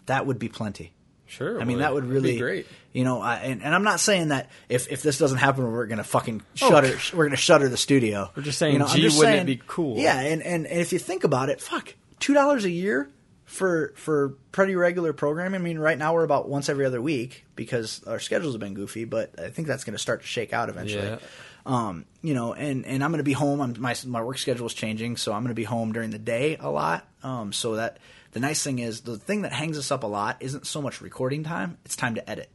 that 0.07 0.27
would 0.27 0.39
be 0.39 0.49
plenty. 0.49 0.93
Sure. 1.29 1.61
I 1.61 1.65
mean, 1.65 1.79
that 1.81 1.93
would 1.93 2.05
It'd 2.05 2.11
be 2.11 2.21
really, 2.21 2.39
great. 2.39 2.67
You 2.93 3.03
know, 3.03 3.21
I, 3.21 3.39
and, 3.39 3.61
and 3.63 3.75
I'm 3.75 3.83
not 3.83 3.99
saying 3.99 4.29
that 4.29 4.49
if, 4.69 4.91
if 4.93 5.03
this 5.03 5.19
doesn't 5.19 5.39
happen, 5.39 5.65
we're 5.71 5.87
going 5.87 5.99
to 5.99 6.05
fucking 6.05 6.41
Oh. 6.63 6.69
shutter. 6.71 6.97
We're 7.17 7.25
going 7.25 7.31
to 7.33 7.37
shutter 7.37 7.69
the 7.69 7.77
studio. 7.77 8.31
We're 8.37 8.45
just 8.45 8.59
saying, 8.59 8.75
You 8.75 8.79
know, 8.79 8.87
I'm 8.87 8.95
gee, 8.97 9.03
just 9.03 9.19
wouldn't 9.19 9.41
it 9.41 9.47
be 9.47 9.61
cool? 9.67 9.99
Yeah, 9.99 10.21
and, 10.21 10.41
and, 10.43 10.67
and 10.67 10.81
if 10.81 10.93
you 10.93 11.01
think 11.01 11.25
about 11.25 11.49
it, 11.49 11.61
fuck, 11.61 11.95
two 12.21 12.33
dollars 12.33 12.65
a 12.65 12.71
year 12.71 13.11
for 13.45 13.93
for 13.97 14.31
pretty 14.53 14.77
regular 14.77 15.13
programming. 15.13 15.61
I 15.61 15.65
mean, 15.65 15.79
right 15.81 15.99
now 15.99 16.15
we're 16.15 16.23
about 16.25 16.49
once 16.49 16.69
every 16.69 16.85
other 16.85 17.03
week 17.03 17.45
because 17.57 18.05
our 18.05 18.21
schedules 18.21 18.55
have 18.55 18.61
been 18.61 18.75
goofy, 18.75 19.05
but 19.05 19.39
I 19.41 19.51
think 19.51 19.67
that's 19.67 19.83
going 19.85 19.95
to 19.95 19.99
start 20.01 20.21
to 20.23 20.27
shake 20.29 20.53
out 20.53 20.69
eventually. 20.69 21.07
Yeah. 21.07 21.19
Um, 21.67 22.07
you 22.23 22.33
know, 22.33 22.55
and, 22.55 22.87
and 22.87 23.03
I'm 23.03 23.11
going 23.11 23.19
to 23.19 23.25
be 23.25 23.33
home. 23.33 23.61
I'm, 23.61 23.75
my 23.81 23.95
my 24.07 24.23
work 24.23 24.39
schedule 24.39 24.67
is 24.67 24.75
changing, 24.75 25.17
so 25.17 25.33
I'm 25.33 25.43
going 25.43 25.49
to 25.49 25.55
be 25.55 25.65
home 25.65 25.93
during 25.93 26.11
the 26.11 26.19
day 26.19 26.57
a 26.59 26.71
lot. 26.71 27.07
Um, 27.25 27.53
so 27.53 27.75
that 27.75 27.99
the 28.33 28.41
nice 28.41 28.63
thing 28.63 28.79
is 28.79 29.01
the 29.01 29.19
thing 29.19 29.43
that 29.43 29.53
hangs 29.53 29.77
us 29.77 29.91
up 29.91 30.05
a 30.05 30.07
lot 30.07 30.37
isn't 30.41 30.67
so 30.67 30.81
much 30.81 31.01
recording 31.01 31.43
time; 31.43 31.77
it's 31.85 31.97
time 31.97 32.15
to 32.15 32.31
edit. 32.31 32.51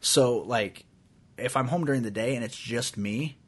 So 0.00 0.38
like, 0.38 0.84
if 1.38 1.56
I'm 1.56 1.68
home 1.68 1.84
during 1.84 2.02
the 2.02 2.10
day 2.10 2.34
and 2.34 2.44
it's 2.44 2.56
just 2.56 2.96
me, 2.96 3.38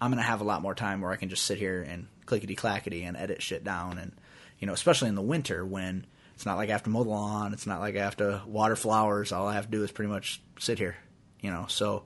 I'm 0.00 0.10
gonna 0.10 0.22
have 0.22 0.40
a 0.40 0.44
lot 0.44 0.60
more 0.60 0.74
time 0.74 1.02
where 1.02 1.12
I 1.12 1.16
can 1.16 1.28
just 1.28 1.44
sit 1.44 1.58
here 1.58 1.80
and 1.82 2.08
clickety 2.26 2.56
clackety 2.56 3.04
and 3.04 3.16
edit 3.16 3.40
shit 3.40 3.62
down, 3.62 3.98
and 3.98 4.12
you 4.58 4.66
know, 4.66 4.72
especially 4.72 5.08
in 5.08 5.14
the 5.14 5.22
winter 5.22 5.64
when 5.64 6.04
it's 6.34 6.46
not 6.46 6.56
like 6.56 6.68
I 6.68 6.72
have 6.72 6.84
to 6.84 6.90
mow 6.90 7.04
the 7.04 7.10
lawn, 7.10 7.52
it's 7.52 7.66
not 7.66 7.78
like 7.78 7.96
I 7.96 8.00
have 8.00 8.16
to 8.16 8.42
water 8.46 8.76
flowers. 8.76 9.30
All 9.30 9.46
I 9.46 9.54
have 9.54 9.66
to 9.66 9.70
do 9.70 9.84
is 9.84 9.92
pretty 9.92 10.10
much 10.10 10.40
sit 10.58 10.78
here, 10.78 10.96
you 11.40 11.50
know. 11.50 11.66
So 11.68 12.04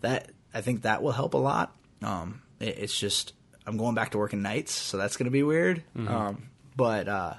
that 0.00 0.30
I 0.52 0.62
think 0.62 0.82
that 0.82 1.02
will 1.02 1.12
help 1.12 1.34
a 1.34 1.38
lot. 1.38 1.76
Um, 2.04 2.42
it, 2.60 2.78
it's 2.78 2.98
just 2.98 3.32
I'm 3.66 3.76
going 3.76 3.94
back 3.94 4.10
to 4.10 4.18
working 4.18 4.42
nights, 4.42 4.72
so 4.72 4.96
that's 4.96 5.16
gonna 5.16 5.30
be 5.30 5.42
weird. 5.42 5.82
Um, 6.08 6.50
but 6.76 7.08
uh, 7.08 7.34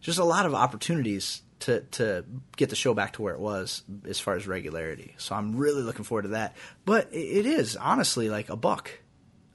just 0.00 0.18
a 0.18 0.24
lot 0.24 0.46
of 0.46 0.54
opportunities 0.54 1.42
to 1.60 1.80
to 1.92 2.24
get 2.56 2.70
the 2.70 2.76
show 2.76 2.94
back 2.94 3.14
to 3.14 3.22
where 3.22 3.34
it 3.34 3.40
was 3.40 3.82
as 4.08 4.18
far 4.18 4.34
as 4.34 4.46
regularity. 4.46 5.14
So 5.18 5.34
I'm 5.34 5.56
really 5.56 5.82
looking 5.82 6.04
forward 6.04 6.22
to 6.22 6.28
that. 6.30 6.56
But 6.84 7.12
it, 7.12 7.44
it 7.44 7.46
is 7.46 7.76
honestly 7.76 8.28
like 8.28 8.48
a 8.48 8.56
buck. 8.56 8.90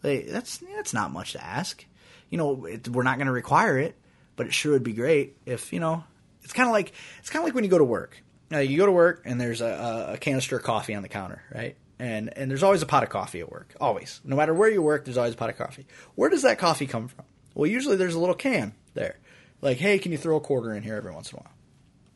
Like, 0.03 0.27
that's 0.27 0.57
that's 0.76 0.93
not 0.93 1.11
much 1.11 1.34
to 1.34 1.43
ask. 1.43 1.84
You 2.30 2.38
know, 2.38 2.65
it, 2.65 2.88
we're 2.88 3.03
not 3.03 3.18
going 3.18 3.27
to 3.27 3.34
require 3.34 3.77
it, 3.77 3.95
but 4.35 4.45
it 4.45 4.53
sure 4.53 4.73
would 4.73 4.84
be 4.84 4.93
great 4.93 5.38
if 5.45 5.73
you 5.73 5.80
know. 5.80 6.03
It's 6.43 6.53
kind 6.53 6.69
of 6.69 6.73
like 6.73 6.93
it's 7.19 7.30
kind 7.30 7.41
of 7.41 7.45
like 7.45 7.56
when 7.56 7.64
you 7.64 7.69
go 7.69 7.80
to 7.80 7.84
work. 7.84 8.22
Now, 8.52 8.60
you 8.60 8.77
go 8.77 8.85
to 8.85 8.91
work 8.91 9.23
and 9.26 9.41
there's 9.41 9.61
a, 9.61 10.11
a 10.14 10.18
canister 10.18 10.57
of 10.57 10.64
coffee 10.64 10.93
on 10.93 11.02
the 11.02 11.10
counter, 11.10 11.41
right? 11.53 11.76
And 11.97 12.35
and 12.38 12.51
there's 12.51 12.63
always 12.63 12.81
a 12.81 12.85
pot 12.85 13.03
of 13.03 13.09
coffee 13.09 13.39
at 13.39 13.51
work. 13.51 13.73
Always, 13.80 14.19
no 14.23 14.35
matter 14.35 14.53
where 14.53 14.69
you 14.69 14.81
work, 14.81 15.05
there's 15.05 15.17
always 15.17 15.34
a 15.34 15.38
pot 15.38 15.49
of 15.49 15.57
coffee. 15.57 15.88
Where 16.15 16.30
does 16.30 16.41
that 16.41 16.57
coffee 16.57 16.88
come 16.88 17.07
from? 17.07 17.26
Well, 17.53 17.69
usually 17.69 17.95
there's 17.95 18.15
a 18.15 18.19
little 18.19 18.35
can 18.35 18.73
there. 18.93 19.17
Like, 19.61 19.77
hey, 19.77 19.97
can 19.97 20.11
you 20.11 20.17
throw 20.17 20.35
a 20.35 20.41
quarter 20.41 20.73
in 20.73 20.84
here 20.84 20.95
every 20.95 21.13
once 21.13 21.31
in 21.31 21.39
a 21.39 21.41
while? 21.41 21.53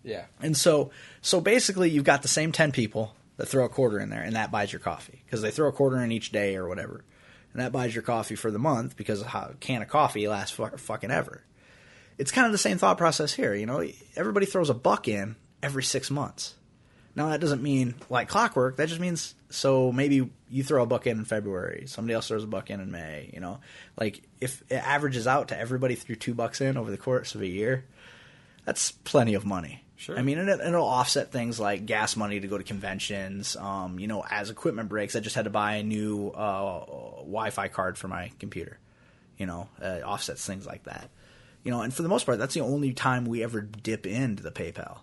Yeah. 0.03 0.25
And 0.41 0.55
so, 0.55 0.91
so 1.21 1.39
basically, 1.41 1.89
you've 1.89 2.03
got 2.03 2.21
the 2.21 2.27
same 2.27 2.51
ten 2.51 2.71
people 2.71 3.15
that 3.37 3.47
throw 3.47 3.63
a 3.63 3.69
quarter 3.69 3.99
in 3.99 4.09
there, 4.09 4.21
and 4.21 4.35
that 4.35 4.51
buys 4.51 4.73
your 4.73 4.81
coffee 4.81 5.21
because 5.25 5.41
they 5.41 5.51
throw 5.51 5.69
a 5.69 5.73
quarter 5.73 6.01
in 6.01 6.11
each 6.11 6.31
day 6.31 6.57
or 6.57 6.67
whatever, 6.67 7.05
and 7.53 7.61
that 7.61 7.71
buys 7.71 7.95
your 7.95 8.03
coffee 8.03 8.35
for 8.35 8.51
the 8.51 8.59
month 8.59 8.97
because 8.97 9.21
a 9.21 9.55
can 9.61 9.81
of 9.81 9.87
coffee 9.87 10.27
lasts 10.27 10.53
for 10.53 10.77
fucking 10.77 11.11
ever. 11.11 11.43
It's 12.17 12.31
kind 12.31 12.45
of 12.45 12.51
the 12.51 12.57
same 12.57 12.77
thought 12.77 12.97
process 12.97 13.33
here. 13.33 13.55
You 13.55 13.65
know, 13.65 13.81
everybody 14.17 14.45
throws 14.45 14.69
a 14.69 14.73
buck 14.73 15.07
in 15.07 15.37
every 15.63 15.83
six 15.83 16.11
months. 16.11 16.55
Now 17.15 17.29
that 17.29 17.41
doesn't 17.41 17.61
mean 17.61 17.95
like 18.09 18.29
clockwork. 18.29 18.77
That 18.77 18.87
just 18.87 19.01
means 19.01 19.35
so 19.49 19.91
maybe 19.91 20.29
you 20.49 20.63
throw 20.63 20.83
a 20.83 20.85
buck 20.85 21.07
in 21.07 21.19
in 21.19 21.25
February, 21.25 21.85
somebody 21.87 22.13
else 22.13 22.27
throws 22.27 22.43
a 22.43 22.47
buck 22.47 22.69
in 22.69 22.79
in 22.79 22.91
May. 22.91 23.29
You 23.33 23.39
know, 23.39 23.59
like 23.97 24.21
if 24.39 24.63
it 24.69 24.75
averages 24.75 25.27
out 25.27 25.49
to 25.49 25.59
everybody 25.59 25.95
threw 25.95 26.15
two 26.15 26.33
bucks 26.33 26.61
in 26.61 26.77
over 26.77 26.91
the 26.91 26.97
course 26.97 27.35
of 27.35 27.41
a 27.41 27.47
year, 27.47 27.85
that's 28.65 28.91
plenty 28.91 29.33
of 29.33 29.45
money. 29.45 29.83
Sure. 29.95 30.17
I 30.17 30.21
mean, 30.21 30.37
and 30.37 30.47
it, 30.47 30.61
it'll 30.61 30.87
offset 30.87 31.31
things 31.31 31.59
like 31.59 31.85
gas 31.85 32.15
money 32.15 32.39
to 32.39 32.47
go 32.47 32.57
to 32.57 32.63
conventions. 32.63 33.57
Um, 33.57 33.99
you 33.99 34.07
know, 34.07 34.23
as 34.29 34.49
equipment 34.49 34.87
breaks, 34.87 35.15
I 35.15 35.19
just 35.19 35.35
had 35.35 35.43
to 35.43 35.49
buy 35.49 35.75
a 35.75 35.83
new 35.83 36.29
uh, 36.29 36.85
Wi-Fi 37.17 37.67
card 37.67 37.97
for 37.97 38.07
my 38.07 38.31
computer. 38.39 38.79
You 39.37 39.45
know, 39.45 39.67
uh, 39.81 39.99
offsets 40.05 40.45
things 40.45 40.65
like 40.65 40.83
that. 40.83 41.09
You 41.63 41.71
know, 41.71 41.81
and 41.81 41.93
for 41.93 42.03
the 42.03 42.07
most 42.07 42.25
part, 42.25 42.39
that's 42.39 42.53
the 42.53 42.61
only 42.61 42.93
time 42.93 43.25
we 43.25 43.43
ever 43.43 43.59
dip 43.59 44.07
into 44.07 44.41
the 44.41 44.51
PayPal 44.51 44.99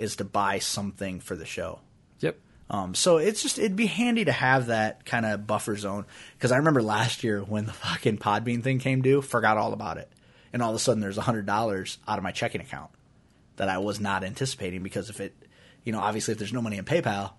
is 0.00 0.16
to 0.16 0.24
buy 0.24 0.58
something 0.58 1.20
for 1.20 1.36
the 1.36 1.44
show. 1.44 1.78
Yep. 2.20 2.38
Um, 2.70 2.94
so 2.94 3.18
it's 3.18 3.42
just 3.42 3.58
it'd 3.58 3.76
be 3.76 3.86
handy 3.86 4.24
to 4.24 4.32
have 4.32 4.66
that 4.66 5.04
kind 5.04 5.26
of 5.26 5.46
buffer 5.46 5.76
zone 5.76 6.06
because 6.36 6.52
I 6.52 6.56
remember 6.56 6.82
last 6.82 7.22
year 7.22 7.42
when 7.42 7.66
the 7.66 7.72
fucking 7.84 8.18
Podbean 8.18 8.62
thing 8.62 8.78
came 8.78 9.02
due, 9.02 9.20
forgot 9.20 9.58
all 9.58 9.72
about 9.72 9.98
it, 9.98 10.10
and 10.52 10.62
all 10.62 10.70
of 10.70 10.76
a 10.76 10.78
sudden 10.78 11.00
there's 11.00 11.18
a 11.18 11.22
hundred 11.22 11.46
dollars 11.46 11.98
out 12.08 12.18
of 12.18 12.24
my 12.24 12.32
checking 12.32 12.62
account 12.62 12.90
that 13.56 13.68
I 13.68 13.78
was 13.78 14.00
not 14.00 14.24
anticipating 14.24 14.82
because 14.82 15.10
if 15.10 15.20
it, 15.20 15.34
you 15.84 15.92
know, 15.92 16.00
obviously 16.00 16.32
if 16.32 16.38
there's 16.38 16.52
no 16.52 16.62
money 16.62 16.78
in 16.78 16.84
PayPal, 16.86 17.32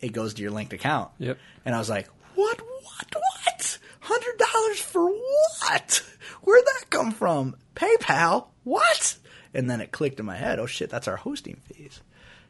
it 0.00 0.12
goes 0.12 0.34
to 0.34 0.42
your 0.42 0.52
linked 0.52 0.72
account. 0.72 1.10
Yep. 1.18 1.38
And 1.64 1.74
I 1.74 1.78
was 1.78 1.90
like, 1.90 2.08
what, 2.36 2.60
what, 2.60 3.14
what? 3.14 3.78
Hundred 4.00 4.38
dollars 4.38 4.80
for 4.80 5.10
what? 5.10 6.02
Where'd 6.42 6.64
that 6.64 6.90
come 6.90 7.10
from? 7.10 7.56
PayPal? 7.74 8.46
What? 8.62 9.16
And 9.54 9.70
then 9.70 9.80
it 9.80 9.92
clicked 9.92 10.20
in 10.20 10.26
my 10.26 10.36
head. 10.36 10.58
Oh 10.58 10.66
shit, 10.66 10.90
that's 10.90 11.08
our 11.08 11.16
hosting 11.16 11.60
fees. 11.64 12.00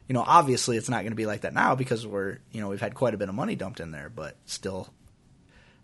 You 0.07 0.13
know, 0.13 0.23
obviously 0.25 0.77
it's 0.77 0.89
not 0.89 1.01
going 1.01 1.11
to 1.11 1.17
be 1.17 1.25
like 1.25 1.41
that 1.41 1.53
now 1.53 1.75
because 1.75 2.07
we're, 2.07 2.37
you 2.51 2.61
know, 2.61 2.69
we've 2.69 2.81
had 2.81 2.95
quite 2.95 3.13
a 3.13 3.17
bit 3.17 3.29
of 3.29 3.35
money 3.35 3.55
dumped 3.55 3.79
in 3.79 3.91
there, 3.91 4.09
but 4.09 4.35
still, 4.45 4.89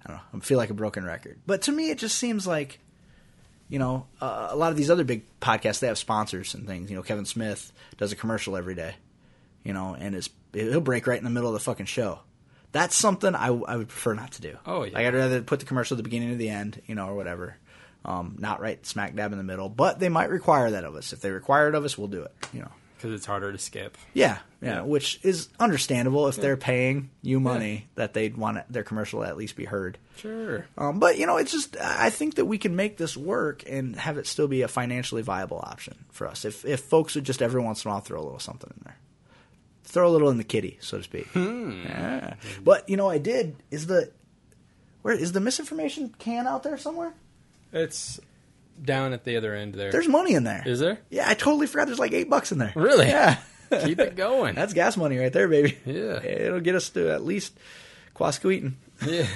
I 0.03 0.09
don't 0.09 0.17
know. 0.17 0.23
I 0.33 0.39
feel 0.39 0.57
like 0.57 0.69
a 0.69 0.75
broken 0.75 1.03
record. 1.05 1.39
But 1.45 1.63
to 1.63 1.71
me, 1.71 1.89
it 1.89 1.97
just 1.97 2.17
seems 2.17 2.47
like, 2.47 2.79
you 3.69 3.79
know, 3.79 4.05
uh, 4.21 4.49
a 4.51 4.55
lot 4.55 4.71
of 4.71 4.77
these 4.77 4.89
other 4.89 5.03
big 5.03 5.23
podcasts 5.39 5.79
they 5.79 5.87
have 5.87 5.97
sponsors 5.97 6.53
and 6.53 6.67
things. 6.67 6.89
You 6.89 6.95
know, 6.95 7.03
Kevin 7.03 7.25
Smith 7.25 7.71
does 7.97 8.11
a 8.11 8.15
commercial 8.15 8.55
every 8.55 8.75
day, 8.75 8.95
you 9.63 9.73
know, 9.73 9.95
and 9.97 10.15
it's 10.15 10.29
he'll 10.53 10.81
break 10.81 11.07
right 11.07 11.17
in 11.17 11.23
the 11.23 11.29
middle 11.29 11.49
of 11.49 11.53
the 11.53 11.59
fucking 11.59 11.87
show. 11.87 12.19
That's 12.71 12.95
something 12.95 13.35
I, 13.35 13.47
I 13.47 13.77
would 13.77 13.89
prefer 13.89 14.13
not 14.13 14.31
to 14.33 14.41
do. 14.41 14.57
Oh, 14.65 14.83
yeah. 14.83 14.93
like 14.93 15.05
I'd 15.05 15.13
rather 15.13 15.41
put 15.41 15.59
the 15.59 15.65
commercial 15.65 15.95
at 15.95 15.97
the 15.97 16.03
beginning 16.03 16.31
or 16.31 16.35
the 16.35 16.49
end, 16.49 16.81
you 16.87 16.95
know, 16.95 17.07
or 17.07 17.15
whatever. 17.15 17.57
Um, 18.05 18.35
not 18.39 18.59
right 18.59 18.85
smack 18.85 19.15
dab 19.15 19.31
in 19.31 19.37
the 19.37 19.43
middle, 19.45 19.69
but 19.69 19.99
they 19.99 20.09
might 20.09 20.29
require 20.29 20.71
that 20.71 20.83
of 20.83 20.95
us. 20.95 21.13
If 21.13 21.21
they 21.21 21.31
require 21.31 21.69
it 21.69 21.75
of 21.75 21.85
us, 21.85 21.97
we'll 21.97 22.09
do 22.09 22.23
it. 22.23 22.33
You 22.51 22.61
know. 22.61 22.71
because 22.97 23.13
it's 23.15 23.25
harder 23.25 23.51
to 23.51 23.57
skip. 23.57 23.97
Yeah, 24.13 24.37
yeah, 24.61 24.75
Yeah. 24.75 24.81
which 24.83 25.19
is 25.23 25.49
understandable 25.59 26.29
if 26.29 26.37
they're 26.37 26.55
paying 26.55 27.09
you 27.21 27.39
money 27.41 27.87
that 27.95 28.13
they'd 28.13 28.37
want 28.37 28.59
it- 28.59 28.65
their 28.69 28.83
commercial 28.83 29.21
to 29.21 29.27
at 29.27 29.35
least 29.35 29.57
be 29.57 29.65
heard. 29.65 29.97
Sure. 30.17 30.65
Um, 30.77 30.99
but 30.99 31.17
you 31.17 31.25
know, 31.25 31.35
it's 31.35 31.51
just 31.51 31.75
I 31.81 32.09
think 32.09 32.35
that 32.35 32.45
we 32.45 32.57
can 32.57 32.75
make 32.77 32.95
this 32.97 33.17
work 33.17 33.63
and 33.67 33.97
have 33.97 34.17
it 34.17 34.25
still 34.25 34.47
be 34.47 34.61
a 34.61 34.69
financially 34.69 35.21
viable 35.21 35.59
option 35.61 36.05
for 36.11 36.27
us. 36.27 36.45
If 36.45 36.63
if 36.65 36.79
folks 36.81 37.15
would 37.15 37.25
just 37.25 37.41
every 37.41 37.61
once 37.61 37.83
in 37.83 37.89
a 37.89 37.93
while 37.93 38.01
throw 38.01 38.21
a 38.21 38.23
little 38.23 38.39
something 38.39 38.71
in 38.77 38.81
there, 38.85 38.97
throw 39.83 40.07
a 40.07 40.11
little 40.11 40.29
in 40.29 40.37
the 40.37 40.43
kitty, 40.45 40.77
so 40.81 40.97
to 40.97 41.03
speak. 41.03 41.27
Yeah. 41.35 42.35
But 42.63 42.87
you 42.87 42.95
know, 42.95 43.09
I 43.09 43.17
did. 43.17 43.55
Is 43.69 43.87
the 43.87 44.11
where 45.01 45.13
is 45.13 45.33
the 45.33 45.41
misinformation 45.41 46.15
can 46.19 46.47
out 46.47 46.63
there 46.63 46.77
somewhere? 46.77 47.13
It's 47.73 48.19
down 48.81 49.13
at 49.13 49.23
the 49.23 49.35
other 49.37 49.53
end 49.53 49.73
there. 49.75 49.91
There's 49.91 50.07
money 50.07 50.33
in 50.35 50.43
there. 50.45 50.63
Is 50.65 50.79
there? 50.79 50.99
Yeah, 51.09 51.27
I 51.29 51.33
totally 51.33 51.67
forgot. 51.67 51.87
There's 51.87 51.99
like 51.99 52.13
eight 52.13 52.29
bucks 52.29 52.51
in 52.51 52.57
there. 52.59 52.71
Really? 52.75 53.07
Yeah. 53.07 53.37
Keep 53.83 53.99
it 53.99 54.15
going. 54.15 54.53
That's 54.55 54.73
gas 54.73 54.95
money 54.97 55.17
right 55.17 55.33
there, 55.33 55.47
baby. 55.47 55.77
Yeah. 55.85 56.21
It'll 56.23 56.59
get 56.59 56.75
us 56.75 56.89
to 56.91 57.11
at 57.11 57.23
least 57.25 57.57
Quasqueton. 58.15 58.73
yeah. 59.05 59.25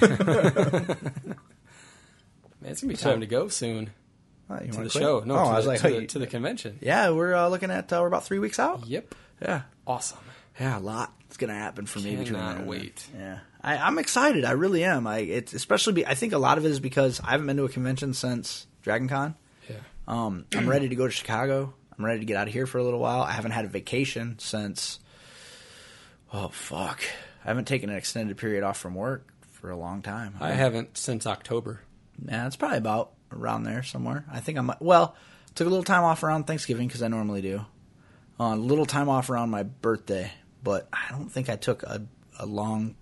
Man, 2.60 2.72
it's 2.72 2.80
gonna 2.80 2.92
be 2.92 2.96
time 2.96 3.20
to 3.20 3.26
go 3.26 3.48
soon 3.48 3.90
Oh, 4.50 4.58
to 4.58 4.64
the 4.66 4.72
quit? 4.78 4.92
show. 4.92 5.20
No, 5.26 5.34
oh, 5.36 5.44
to, 5.44 5.50
I 5.50 5.56
was 5.56 5.64
the, 5.66 5.70
like, 5.72 5.80
to, 5.82 5.88
hey, 5.88 6.00
the, 6.00 6.06
to 6.06 6.18
the 6.20 6.26
convention. 6.26 6.78
yeah, 6.80 7.10
we're 7.10 7.34
uh, 7.34 7.48
looking 7.48 7.70
at 7.70 7.92
uh, 7.92 7.98
we're 8.00 8.06
about 8.06 8.24
three 8.24 8.38
weeks 8.38 8.58
out. 8.58 8.86
Yep. 8.86 9.14
Yeah, 9.42 9.62
Awesome. 9.86 10.18
yeah, 10.58 10.78
a 10.78 10.80
lot 10.80 11.12
is 11.30 11.36
gonna 11.36 11.54
happen 11.54 11.86
for 11.86 11.98
me 12.00 12.16
between 12.16 12.34
Cannot 12.40 12.56
and 12.58 12.66
wait. 12.66 13.06
Yeah, 13.16 13.40
I, 13.60 13.76
I'm 13.76 13.98
excited. 13.98 14.44
I 14.44 14.52
really 14.52 14.84
am. 14.84 15.06
I 15.06 15.18
it's 15.18 15.52
especially 15.52 15.94
be, 15.94 16.06
I 16.06 16.14
think 16.14 16.32
a 16.32 16.38
lot 16.38 16.58
of 16.58 16.64
it 16.64 16.70
is 16.70 16.80
because 16.80 17.20
I 17.20 17.32
haven't 17.32 17.46
been 17.46 17.56
to 17.56 17.64
a 17.64 17.68
convention 17.68 18.14
since 18.14 18.66
Dragon 18.82 19.08
Con. 19.08 19.34
Yeah. 19.68 19.76
Um, 20.06 20.46
I'm 20.54 20.68
ready 20.68 20.88
to 20.88 20.94
go 20.94 21.06
to 21.06 21.12
Chicago. 21.12 21.74
I'm 21.96 22.04
ready 22.04 22.20
to 22.20 22.26
get 22.26 22.36
out 22.36 22.46
of 22.46 22.52
here 22.52 22.66
for 22.66 22.78
a 22.78 22.84
little 22.84 23.00
while. 23.00 23.22
I 23.22 23.32
haven't 23.32 23.50
had 23.50 23.64
a 23.64 23.68
vacation 23.68 24.36
since. 24.38 25.00
Oh 26.32 26.48
fuck! 26.48 27.02
I 27.44 27.48
haven't 27.48 27.66
taken 27.66 27.90
an 27.90 27.96
extended 27.96 28.36
period 28.36 28.62
off 28.62 28.78
from 28.78 28.94
work 28.94 29.26
for 29.52 29.70
a 29.70 29.76
long 29.76 30.02
time. 30.02 30.36
I 30.40 30.52
haven't 30.52 30.96
since 30.96 31.26
October. 31.26 31.80
Yeah, 32.24 32.46
it's 32.46 32.56
probably 32.56 32.78
about 32.78 33.12
around 33.32 33.64
there 33.64 33.82
somewhere. 33.82 34.24
I 34.30 34.40
think 34.40 34.58
I'm 34.58 34.70
well. 34.80 35.16
Took 35.54 35.66
a 35.66 35.70
little 35.70 35.84
time 35.84 36.04
off 36.04 36.22
around 36.22 36.46
Thanksgiving 36.46 36.86
because 36.86 37.02
I 37.02 37.08
normally 37.08 37.42
do. 37.42 37.64
A 38.38 38.54
little 38.54 38.86
time 38.86 39.08
off 39.08 39.30
around 39.30 39.50
my 39.50 39.64
birthday, 39.64 40.30
but 40.62 40.86
I 40.92 41.06
don't 41.10 41.28
think 41.28 41.48
I 41.48 41.56
took 41.56 41.82
a, 41.82 42.06
a 42.38 42.46
long 42.46 42.94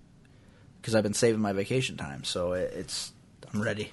because 0.86 0.94
I've 0.94 1.02
been 1.02 1.14
saving 1.14 1.40
my 1.40 1.52
vacation 1.52 1.96
time. 1.96 2.22
So 2.22 2.52
it, 2.52 2.72
it's 2.76 3.12
I'm 3.52 3.60
ready, 3.60 3.90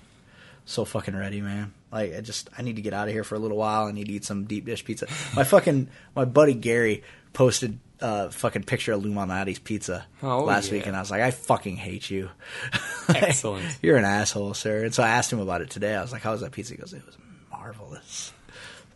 so 0.66 0.86
fucking 0.86 1.16
ready, 1.16 1.42
man. 1.42 1.74
Like 1.92 2.14
I 2.16 2.22
just 2.22 2.52
I 2.56 2.62
need 2.62 2.76
to 2.76 2.84
get 2.84 2.94
out 2.94 3.08
of 3.08 3.14
here 3.16 3.24
for 3.24 3.34
a 3.34 3.40
little 3.40 3.58
while. 3.58 3.86
I 3.88 3.92
need 3.92 4.06
to 4.06 4.14
eat 4.14 4.26
some 4.26 4.44
deep 4.46 4.66
dish 4.66 4.86
pizza. 4.86 5.08
My 5.36 5.44
fucking 5.44 5.88
my 6.16 6.26
buddy 6.26 6.54
Gary 6.54 7.04
posted 7.34 7.80
a 8.00 8.30
fucking 8.30 8.64
picture 8.64 8.92
of 8.92 9.04
Lou 9.04 9.12
Malnati's 9.12 9.58
pizza 9.58 10.06
Oh, 10.22 10.44
last 10.44 10.68
yeah. 10.68 10.74
week, 10.74 10.86
and 10.86 10.96
I 10.96 11.00
was 11.00 11.10
like, 11.10 11.22
I 11.22 11.32
fucking 11.32 11.78
hate 11.78 12.12
you. 12.12 12.30
Excellent. 13.10 13.66
You're 13.82 13.98
an 13.98 14.06
asshole, 14.06 14.54
sir. 14.54 14.84
And 14.84 14.94
so 14.94 15.02
I 15.02 15.10
asked 15.10 15.34
him 15.34 15.40
about 15.40 15.62
it 15.62 15.70
today. 15.72 15.96
I 15.96 16.02
was 16.04 16.12
like, 16.12 16.22
"How 16.22 16.32
was 16.34 16.42
that 16.42 16.52
pizza?" 16.52 16.74
He 16.74 16.78
goes, 16.80 16.94
"It 16.94 17.06
was 17.06 17.18
marvelous." 17.52 18.32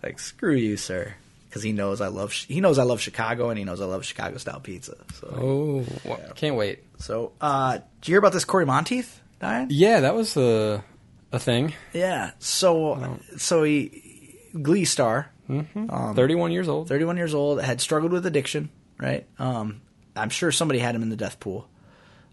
Like, 0.04 0.20
screw 0.20 0.54
you, 0.56 0.78
sir, 0.78 1.16
because 1.50 1.64
he 1.64 1.72
knows 1.72 2.02
I 2.02 2.08
love 2.08 2.32
he 2.32 2.62
knows 2.62 2.78
I 2.80 2.84
love 2.84 3.00
Chicago 3.02 3.50
and 3.50 3.58
he 3.58 3.64
knows 3.66 3.82
I 3.82 3.86
love 3.86 4.06
Chicago 4.06 4.38
style 4.38 4.60
pizza. 4.60 4.96
So, 5.20 5.28
Oh, 5.36 5.86
wha- 6.10 6.18
can't 6.36 6.56
wait. 6.56 6.80
so 7.00 7.32
uh, 7.42 7.74
did 8.02 8.08
you 8.08 8.12
hear 8.14 8.20
about 8.20 8.34
this 8.34 8.46
Cory 8.46 8.66
Monteith 8.66 9.20
dying? 9.40 9.68
Yeah, 9.70 10.02
that 10.02 10.16
was 10.16 10.36
a 10.38 10.84
a 11.32 11.40
thing. 11.40 11.74
Yeah. 11.94 12.32
So, 12.40 13.20
so 13.38 13.64
he 13.64 14.36
Glee 14.62 14.86
star, 14.86 15.30
Um, 15.50 16.14
Thirty-one 16.16 16.52
years 16.52 16.68
old. 16.70 16.88
31 16.88 17.18
years 17.18 17.34
old, 17.34 17.62
had 17.62 17.80
struggled 17.82 18.12
with 18.12 18.26
addiction. 18.26 18.70
Right. 18.98 19.26
Um, 19.40 19.82
I'm 20.16 20.30
sure 20.30 20.52
somebody 20.52 20.80
had 20.80 20.96
him 20.96 21.04
in 21.04 21.10
the 21.10 21.16
death 21.16 21.40
pool. 21.40 21.68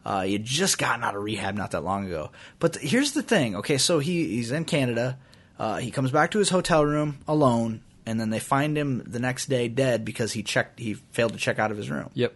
Uh, 0.06 0.22
he 0.22 0.32
had 0.34 0.44
just 0.44 0.78
gotten 0.78 1.02
out 1.04 1.14
of 1.16 1.22
rehab 1.22 1.54
not 1.54 1.70
that 1.72 1.82
long 1.84 2.06
ago. 2.06 2.30
But 2.58 2.74
th- 2.74 2.90
here's 2.90 3.12
the 3.12 3.22
thing. 3.22 3.56
Okay, 3.56 3.78
so 3.78 3.98
he 3.98 4.28
he's 4.36 4.50
in 4.52 4.64
Canada. 4.64 5.18
Uh, 5.58 5.76
he 5.76 5.90
comes 5.90 6.10
back 6.10 6.30
to 6.32 6.38
his 6.38 6.48
hotel 6.50 6.84
room 6.84 7.18
alone, 7.28 7.82
and 8.06 8.20
then 8.20 8.30
they 8.30 8.38
find 8.38 8.76
him 8.76 9.02
the 9.06 9.18
next 9.18 9.46
day 9.46 9.68
dead 9.68 10.04
because 10.04 10.32
he 10.32 10.42
checked 10.42 10.78
he 10.78 10.94
failed 10.94 11.32
to 11.32 11.38
check 11.38 11.58
out 11.58 11.70
of 11.70 11.76
his 11.76 11.90
room. 11.90 12.10
Yep. 12.14 12.34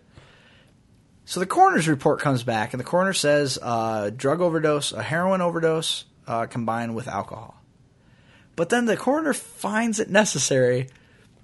So 1.24 1.40
the 1.40 1.46
coroner's 1.46 1.88
report 1.88 2.20
comes 2.20 2.42
back, 2.42 2.72
and 2.72 2.80
the 2.80 2.84
coroner 2.84 3.12
says 3.12 3.58
uh, 3.60 4.10
drug 4.10 4.40
overdose, 4.40 4.92
a 4.92 5.02
heroin 5.02 5.42
overdose 5.42 6.04
uh, 6.26 6.46
combined 6.46 6.94
with 6.94 7.06
alcohol. 7.06 7.54
But 8.56 8.70
then 8.70 8.86
the 8.86 8.96
coroner 8.96 9.34
finds 9.34 10.00
it 10.00 10.10
necessary 10.10 10.88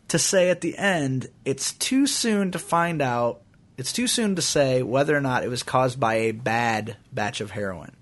to 0.08 0.18
say 0.18 0.50
at 0.50 0.62
the 0.62 0.76
end, 0.76 1.28
it's 1.44 1.72
too 1.72 2.06
soon 2.06 2.50
to 2.52 2.58
find 2.58 3.00
out. 3.02 3.42
It's 3.76 3.92
too 3.92 4.06
soon 4.06 4.36
to 4.36 4.42
say 4.42 4.82
whether 4.82 5.16
or 5.16 5.20
not 5.20 5.44
it 5.44 5.48
was 5.48 5.62
caused 5.62 5.98
by 5.98 6.14
a 6.14 6.32
bad 6.32 6.96
batch 7.12 7.40
of 7.40 7.50
heroin. 7.50 7.94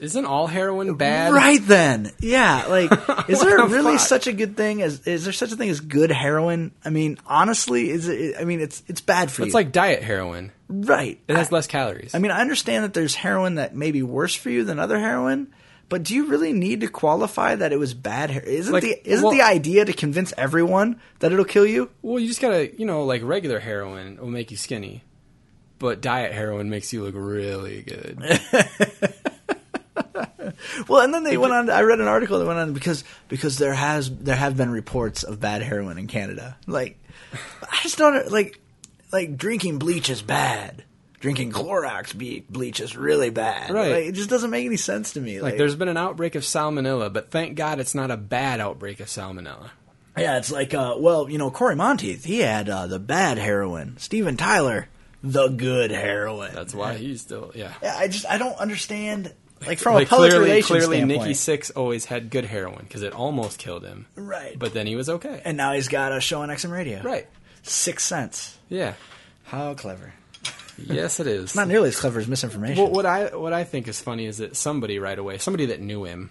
Isn't 0.00 0.24
all 0.26 0.46
heroin 0.48 0.96
bad? 0.96 1.32
Right 1.32 1.60
then, 1.64 2.10
yeah. 2.20 2.66
Like, 2.68 2.90
is 3.28 3.40
there 3.40 3.56
the 3.58 3.68
really 3.68 3.96
fuck? 3.96 4.06
such 4.06 4.26
a 4.26 4.32
good 4.32 4.56
thing 4.56 4.82
as? 4.82 5.06
Is 5.06 5.24
there 5.24 5.32
such 5.32 5.52
a 5.52 5.56
thing 5.56 5.70
as 5.70 5.80
good 5.80 6.10
heroin? 6.10 6.72
I 6.84 6.90
mean, 6.90 7.18
honestly, 7.26 7.90
is 7.90 8.08
it? 8.08 8.34
I 8.38 8.44
mean, 8.44 8.60
it's 8.60 8.82
it's 8.88 9.00
bad 9.00 9.30
for 9.30 9.34
It's 9.34 9.38
you, 9.38 9.44
It's 9.46 9.54
like 9.54 9.72
diet 9.72 10.02
heroin. 10.02 10.50
right? 10.68 11.20
It 11.28 11.36
has 11.36 11.52
I- 11.52 11.54
less 11.54 11.66
calories. 11.68 12.14
I 12.14 12.18
mean, 12.18 12.32
I 12.32 12.40
understand 12.40 12.84
that 12.84 12.92
there's 12.92 13.14
heroin 13.14 13.54
that 13.54 13.74
may 13.74 13.92
be 13.92 14.02
worse 14.02 14.34
for 14.34 14.50
you 14.50 14.64
than 14.64 14.78
other 14.80 14.98
heroin, 14.98 15.54
but 15.88 16.02
do 16.02 16.14
you 16.14 16.26
really 16.26 16.52
need 16.52 16.80
to 16.80 16.88
qualify 16.88 17.54
that 17.54 17.72
it 17.72 17.78
was 17.78 17.94
bad? 17.94 18.30
Her- 18.32 18.40
isn't 18.40 18.72
Like, 18.72 18.82
the 18.82 19.00
isn't 19.08 19.24
well- 19.24 19.32
the 19.32 19.42
idea 19.42 19.84
to 19.84 19.92
convince 19.92 20.34
everyone 20.36 21.00
that 21.20 21.32
it'll 21.32 21.44
kill 21.44 21.66
you? 21.66 21.88
well, 22.02 22.18
you 22.18 22.26
just 22.26 22.40
gotta, 22.40 22.76
you 22.78 22.84
know, 22.84 23.04
like 23.04 23.22
regular 23.22 23.60
heroin 23.60 24.16
will 24.18 24.26
make 24.28 24.50
you 24.50 24.56
skinny, 24.56 25.02
but 25.78 26.00
diet 26.00 26.32
heroin 26.32 26.68
makes 26.68 26.92
you 26.92 27.02
look 27.04 27.14
really 27.16 27.82
good. 27.82 28.18
Well, 30.88 31.00
and 31.00 31.12
then 31.12 31.24
they 31.24 31.36
went 31.36 31.52
on. 31.52 31.70
I 31.70 31.80
read 31.82 32.00
an 32.00 32.08
article 32.08 32.38
that 32.38 32.46
went 32.46 32.58
on 32.58 32.72
because 32.74 33.04
because 33.28 33.58
there 33.58 33.74
has 33.74 34.10
there 34.10 34.36
have 34.36 34.56
been 34.56 34.70
reports 34.70 35.22
of 35.22 35.40
bad 35.40 35.62
heroin 35.62 35.98
in 35.98 36.06
Canada. 36.06 36.56
Like, 36.66 36.98
I 37.62 37.78
just 37.82 37.98
don't 37.98 38.30
like 38.30 38.60
like 39.12 39.36
drinking 39.36 39.78
bleach 39.78 40.10
is 40.10 40.22
bad. 40.22 40.84
Drinking 41.20 41.52
Clorox 41.52 42.16
be- 42.16 42.44
bleach 42.50 42.80
is 42.80 42.96
really 42.96 43.30
bad. 43.30 43.70
Right. 43.70 43.92
Like, 43.92 44.04
it 44.04 44.12
just 44.12 44.28
doesn't 44.28 44.50
make 44.50 44.66
any 44.66 44.76
sense 44.76 45.14
to 45.14 45.20
me. 45.22 45.40
like, 45.40 45.56
there's 45.56 45.74
been 45.74 45.88
an 45.88 45.96
outbreak 45.96 46.34
of 46.34 46.42
salmonella, 46.42 47.10
but 47.10 47.30
thank 47.30 47.56
God 47.56 47.80
it's 47.80 47.94
not 47.94 48.10
a 48.10 48.16
bad 48.18 48.60
outbreak 48.60 49.00
of 49.00 49.06
salmonella. 49.06 49.70
Yeah, 50.18 50.36
it's 50.36 50.52
like, 50.52 50.74
uh, 50.74 50.96
well, 50.98 51.30
you 51.30 51.38
know, 51.38 51.50
Cory 51.50 51.76
Monteith, 51.76 52.24
he 52.24 52.40
had 52.40 52.68
uh, 52.68 52.86
the 52.88 52.98
bad 52.98 53.38
heroin. 53.38 53.96
Steven 53.96 54.36
Tyler, 54.36 54.88
the 55.22 55.48
good 55.48 55.90
heroin. 55.90 56.54
That's 56.54 56.74
why 56.74 56.94
he's 56.94 57.22
still, 57.22 57.52
yeah. 57.54 57.72
Yeah, 57.82 57.96
I 57.96 58.08
just 58.08 58.26
I 58.28 58.36
don't 58.36 58.58
understand. 58.58 59.32
Like 59.66 59.78
from 59.78 59.94
Like 59.94 60.06
a 60.06 60.10
public 60.10 60.30
clearly, 60.30 60.46
relations 60.48 60.66
clearly, 60.68 60.96
standpoint, 60.98 61.20
Nikki 61.22 61.32
Sixx 61.34 61.70
always 61.74 62.04
had 62.04 62.30
good 62.30 62.44
heroin 62.44 62.84
because 62.86 63.02
it 63.02 63.12
almost 63.12 63.58
killed 63.58 63.84
him, 63.84 64.06
right? 64.16 64.58
but 64.58 64.74
then 64.74 64.86
he 64.86 64.96
was 64.96 65.08
okay. 65.08 65.40
and 65.44 65.56
now 65.56 65.72
he's 65.72 65.88
got 65.88 66.12
a 66.12 66.20
show 66.20 66.42
on 66.42 66.48
XM 66.48 66.70
Radio. 66.70 67.02
right? 67.02 67.26
Sixx 67.62 68.00
Sense. 68.00 68.58
Yeah. 68.68 68.94
How 69.44 69.74
clever. 69.74 70.12
Yes, 70.76 71.20
it 71.20 71.26
is. 71.26 71.54
Not 71.56 71.68
nearly 71.68 71.88
as 71.88 71.98
clever 71.98 72.18
as 72.20 72.26
misinformation. 72.26 72.82
Well, 72.82 72.92
what 72.92 73.06
I 73.06 73.36
what 73.36 73.52
I 73.52 73.64
think 73.64 73.86
is 73.88 74.00
funny 74.00 74.26
is 74.26 74.38
that 74.38 74.56
somebody 74.56 74.98
right 74.98 75.18
away, 75.18 75.38
somebody 75.38 75.66
that 75.66 75.80
knew 75.80 76.04
him, 76.04 76.30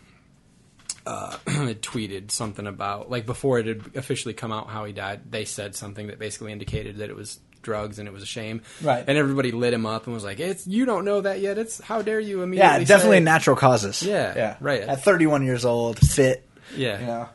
uh, 1.05 1.38
tweeted 1.45 2.31
something 2.31 2.68
about 2.68 3.10
like 3.10 3.26
before 3.26 3.60
it 3.60 3.65
had 3.68 3.95
officially 3.95 4.34
come 4.34 4.51
out 4.51 4.68
how 4.68 4.85
he 4.85 4.93
died. 4.93 5.31
They 5.31 5.45
said 5.45 5.76
something 5.76 6.07
that 6.07 6.19
basically 6.19 6.51
indicated 6.51 6.97
that 6.97 7.10
it 7.10 7.15
was 7.15 7.39
drugs 7.64 7.98
and 7.99 8.07
it 8.07 8.11
was 8.14 8.22
a 8.22 8.27
shame. 8.27 8.61
Right. 8.81 9.03
And 9.07 9.18
everybody 9.18 9.52
lit 9.52 9.73
him 9.73 9.85
up 9.85 10.06
and 10.06 10.14
was 10.14 10.23
like, 10.23 10.40
"It's 10.40 10.68
you 10.68 10.85
don't 10.85 11.06
know 11.06 11.22
that 11.22 11.40
yet. 11.40 11.57
It's 11.57 11.81
how 11.81 12.02
dare 12.02 12.19
you 12.19 12.44
immediately." 12.44 12.80
yeah, 12.81 12.85
definitely 12.85 13.18
say-" 13.18 13.23
natural 13.23 13.56
causes. 13.56 14.03
Yeah, 14.03 14.34
yeah, 14.35 14.56
right. 14.60 14.81
At 14.81 15.03
31 15.03 15.44
years 15.44 15.65
old, 15.65 15.99
fit. 15.99 16.45
Yeah. 16.76 16.99
You 16.99 17.06
know. 17.07 17.30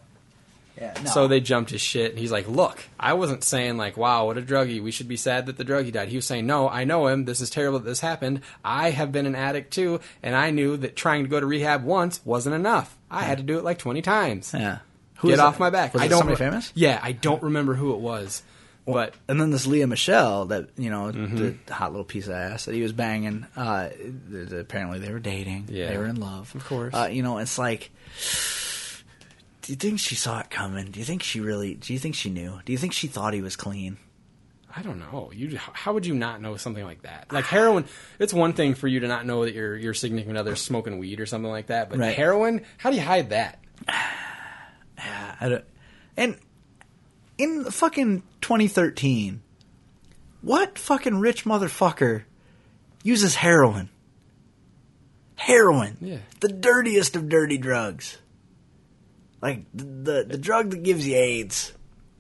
Yeah. 0.81 0.95
No. 1.03 1.11
So 1.11 1.27
they 1.27 1.41
jumped 1.41 1.71
his 1.71 1.81
shit, 1.81 2.11
and 2.13 2.21
he's 2.21 2.31
like, 2.31 2.47
"Look, 2.49 2.79
I 3.01 3.15
wasn't 3.15 3.43
saying 3.43 3.77
like, 3.79 3.97
wow, 3.97 4.27
what 4.27 4.39
a 4.39 4.43
druggie. 4.43 4.81
We 4.81 4.93
should 4.93 5.09
be 5.09 5.17
sad 5.17 5.47
that 5.47 5.57
the 5.57 5.65
druggie 5.65 5.91
died." 5.91 6.09
He 6.09 6.15
was 6.15 6.25
saying, 6.25 6.47
"No, 6.47 6.69
I 6.69 6.85
know 6.85 7.09
him. 7.09 7.25
This 7.25 7.41
is 7.41 7.51
terrible 7.51 7.81
that 7.81 7.85
this 7.85 7.99
happened. 7.99 8.43
I 8.65 8.91
have 8.91 9.11
been 9.11 9.27
an 9.27 9.35
addict 9.35 9.73
too, 9.73 9.99
and 10.23 10.37
I 10.37 10.51
knew 10.51 10.77
that 10.77 10.95
trying 10.95 11.25
to 11.25 11.29
go 11.29 11.41
to 11.41 11.47
rehab 11.47 11.83
once 11.83 12.21
wasn't 12.25 12.55
enough. 12.55 12.97
I 13.11 13.23
had 13.25 13.39
to 13.39 13.45
do 13.45 13.59
it 13.59 13.65
like 13.65 13.79
twenty 13.79 14.03
times. 14.03 14.53
yeah. 14.55 14.79
Who 15.17 15.31
Get 15.31 15.41
off 15.41 15.57
it? 15.57 15.61
my 15.61 15.71
back. 15.71 15.95
Was 15.95 16.03
I 16.05 16.07
don't 16.07 16.19
somebody 16.19 16.41
re- 16.45 16.49
famous? 16.51 16.71
Yeah, 16.77 17.01
I 17.03 17.11
don't 17.11 17.43
remember 17.43 17.75
who 17.75 17.93
it 17.93 17.99
was, 17.99 18.45
but 18.93 19.15
And 19.28 19.40
then 19.40 19.51
this 19.51 19.66
Lea 19.66 19.85
Michele, 19.86 20.47
that 20.47 20.70
you 20.77 20.90
know, 20.90 21.05
Mm-hmm. 21.12 21.52
the 21.66 21.74
hot 21.74 21.93
little 21.93 22.05
piece 22.05 22.27
of 22.27 22.32
ass 22.35 22.65
that 22.65 22.74
he 22.74 22.82
was 22.82 22.93
banging. 22.93 23.47
Uh, 23.56 23.89
th- 23.89 24.48
th- 24.51 24.52
apparently, 24.52 24.98
they 24.98 25.12
were 25.12 25.19
dating. 25.20 25.66
Yeah. 25.69 25.90
they 25.90 25.98
were 25.98 26.06
in 26.06 26.19
love. 26.20 26.55
Of 26.55 26.65
course. 26.66 26.94
Uh, 26.94 27.09
you 27.10 27.23
know, 27.23 27.39
it's 27.39 27.59
like, 27.59 27.90
Do 29.62 29.73
you 29.73 29.77
think 29.77 30.01
she 30.01 30.15
saw 30.15 30.40
it 30.40 30.51
coming? 30.51 30.90
Do 30.90 30.98
you 30.98 31.05
think 31.05 31.23
she 31.23 31.40
really? 31.40 31.74
Do 31.74 31.93
you 31.93 31.98
think 31.98 32.15
she 32.15 32.31
knew? 32.31 32.60
Do 32.65 32.73
you 32.73 32.78
think 32.78 32.93
she 32.93 33.06
thought 33.06 33.35
he 33.35 33.43
was 33.43 33.56
clean? 33.56 33.98
I 34.77 34.82
don't 34.82 34.98
know. 35.01 35.31
You 35.35 35.59
how 35.59 35.94
would 35.94 36.05
you 36.06 36.15
not 36.15 36.40
know 36.40 36.56
something 36.56 36.85
like 36.85 37.02
that? 37.02 37.32
Like 37.32 37.47
heroin, 37.47 37.86
it's 38.19 38.35
one 38.35 38.52
thing 38.52 38.74
for 38.74 38.86
you 38.86 39.01
to 39.01 39.09
not 39.09 39.24
know 39.27 39.44
that 39.44 39.55
your 39.55 39.74
your 39.77 39.94
significant 39.94 40.36
other's 40.39 40.60
smoking 40.60 40.98
weed 40.98 41.20
or 41.20 41.27
something 41.27 41.51
like 41.51 41.66
that, 41.69 41.89
but 41.90 41.98
Right. 41.98 42.15
heroin, 42.15 42.62
how 42.77 42.90
do 42.90 42.97
you 42.97 43.02
hide 43.02 43.31
that? 43.31 43.59
I 45.40 45.48
don't, 45.48 45.65
and 46.16 46.36
in 47.39 47.65
fucking 47.65 48.23
2013, 48.40 49.40
what 50.43 50.78
fucking 50.78 51.19
rich 51.20 51.44
motherfucker 51.44 52.24
uses 53.02 53.36
heroin? 53.36 53.89
Heroin. 55.36 55.97
Yeah. 56.01 56.19
The 56.40 56.48
dirtiest 56.48 57.16
of 57.16 57.28
dirty 57.28 57.59
drugs. 57.59 58.19
Like 59.40 59.65
the 59.73 59.85
the, 59.85 60.24
the 60.31 60.39
drug 60.39 60.70
that 60.70 60.82
gives 60.82 61.06
you 61.06 61.15
AIDS. 61.16 61.73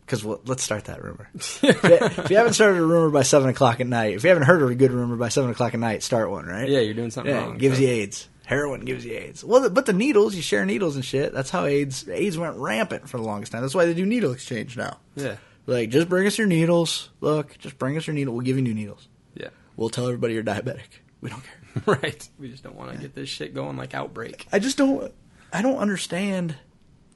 Because 0.06 0.24
well, 0.24 0.40
let's 0.46 0.62
start 0.62 0.84
that 0.86 1.02
rumor. 1.02 1.28
if, 1.34 1.62
you, 1.62 1.68
if 1.70 2.30
you 2.30 2.36
haven't 2.36 2.54
started 2.54 2.78
a 2.78 2.82
rumor 2.86 3.10
by 3.10 3.22
seven 3.22 3.48
o'clock 3.50 3.80
at 3.80 3.86
night, 3.86 4.14
if 4.14 4.22
you 4.22 4.28
haven't 4.28 4.44
heard 4.44 4.62
of 4.62 4.70
a 4.70 4.74
good 4.74 4.92
rumor 4.92 5.16
by 5.16 5.28
seven 5.28 5.50
o'clock 5.50 5.74
at 5.74 5.80
night, 5.80 6.02
start 6.02 6.30
one, 6.30 6.46
right? 6.46 6.68
Yeah, 6.68 6.80
you're 6.80 6.94
doing 6.94 7.10
something 7.10 7.34
Yeah, 7.34 7.42
wrong. 7.42 7.56
it 7.56 7.58
gives 7.58 7.76
so- 7.76 7.82
you 7.82 7.88
AIDS. 7.88 8.28
Heroin 8.48 8.80
gives 8.86 9.04
you 9.04 9.12
AIDS. 9.12 9.44
Well, 9.44 9.68
but 9.68 9.84
the 9.84 9.92
needles, 9.92 10.34
you 10.34 10.40
share 10.40 10.64
needles 10.64 10.96
and 10.96 11.04
shit. 11.04 11.34
That's 11.34 11.50
how 11.50 11.66
AIDS 11.66 12.08
AIDS 12.08 12.38
went 12.38 12.56
rampant 12.56 13.06
for 13.06 13.18
the 13.18 13.22
longest 13.22 13.52
time. 13.52 13.60
That's 13.60 13.74
why 13.74 13.84
they 13.84 13.92
do 13.92 14.06
needle 14.06 14.32
exchange 14.32 14.74
now. 14.74 14.96
Yeah. 15.16 15.36
Like, 15.66 15.90
just 15.90 16.08
bring 16.08 16.26
us 16.26 16.38
your 16.38 16.46
needles. 16.46 17.10
Look, 17.20 17.58
just 17.58 17.78
bring 17.78 17.98
us 17.98 18.06
your 18.06 18.14
needle. 18.14 18.32
We'll 18.32 18.46
give 18.46 18.56
you 18.56 18.62
new 18.62 18.72
needles. 18.72 19.06
Yeah. 19.34 19.50
We'll 19.76 19.90
tell 19.90 20.06
everybody 20.06 20.32
you're 20.32 20.42
diabetic. 20.42 21.02
We 21.20 21.28
don't 21.28 21.42
care. 21.42 21.82
right. 22.02 22.26
We 22.38 22.48
just 22.48 22.62
don't 22.62 22.74
want 22.74 22.92
to 22.92 22.98
get 22.98 23.14
this 23.14 23.28
shit 23.28 23.54
going 23.54 23.76
like 23.76 23.92
outbreak. 23.92 24.46
I 24.50 24.60
just 24.60 24.78
don't. 24.78 25.12
I 25.52 25.60
don't 25.60 25.76
understand. 25.76 26.54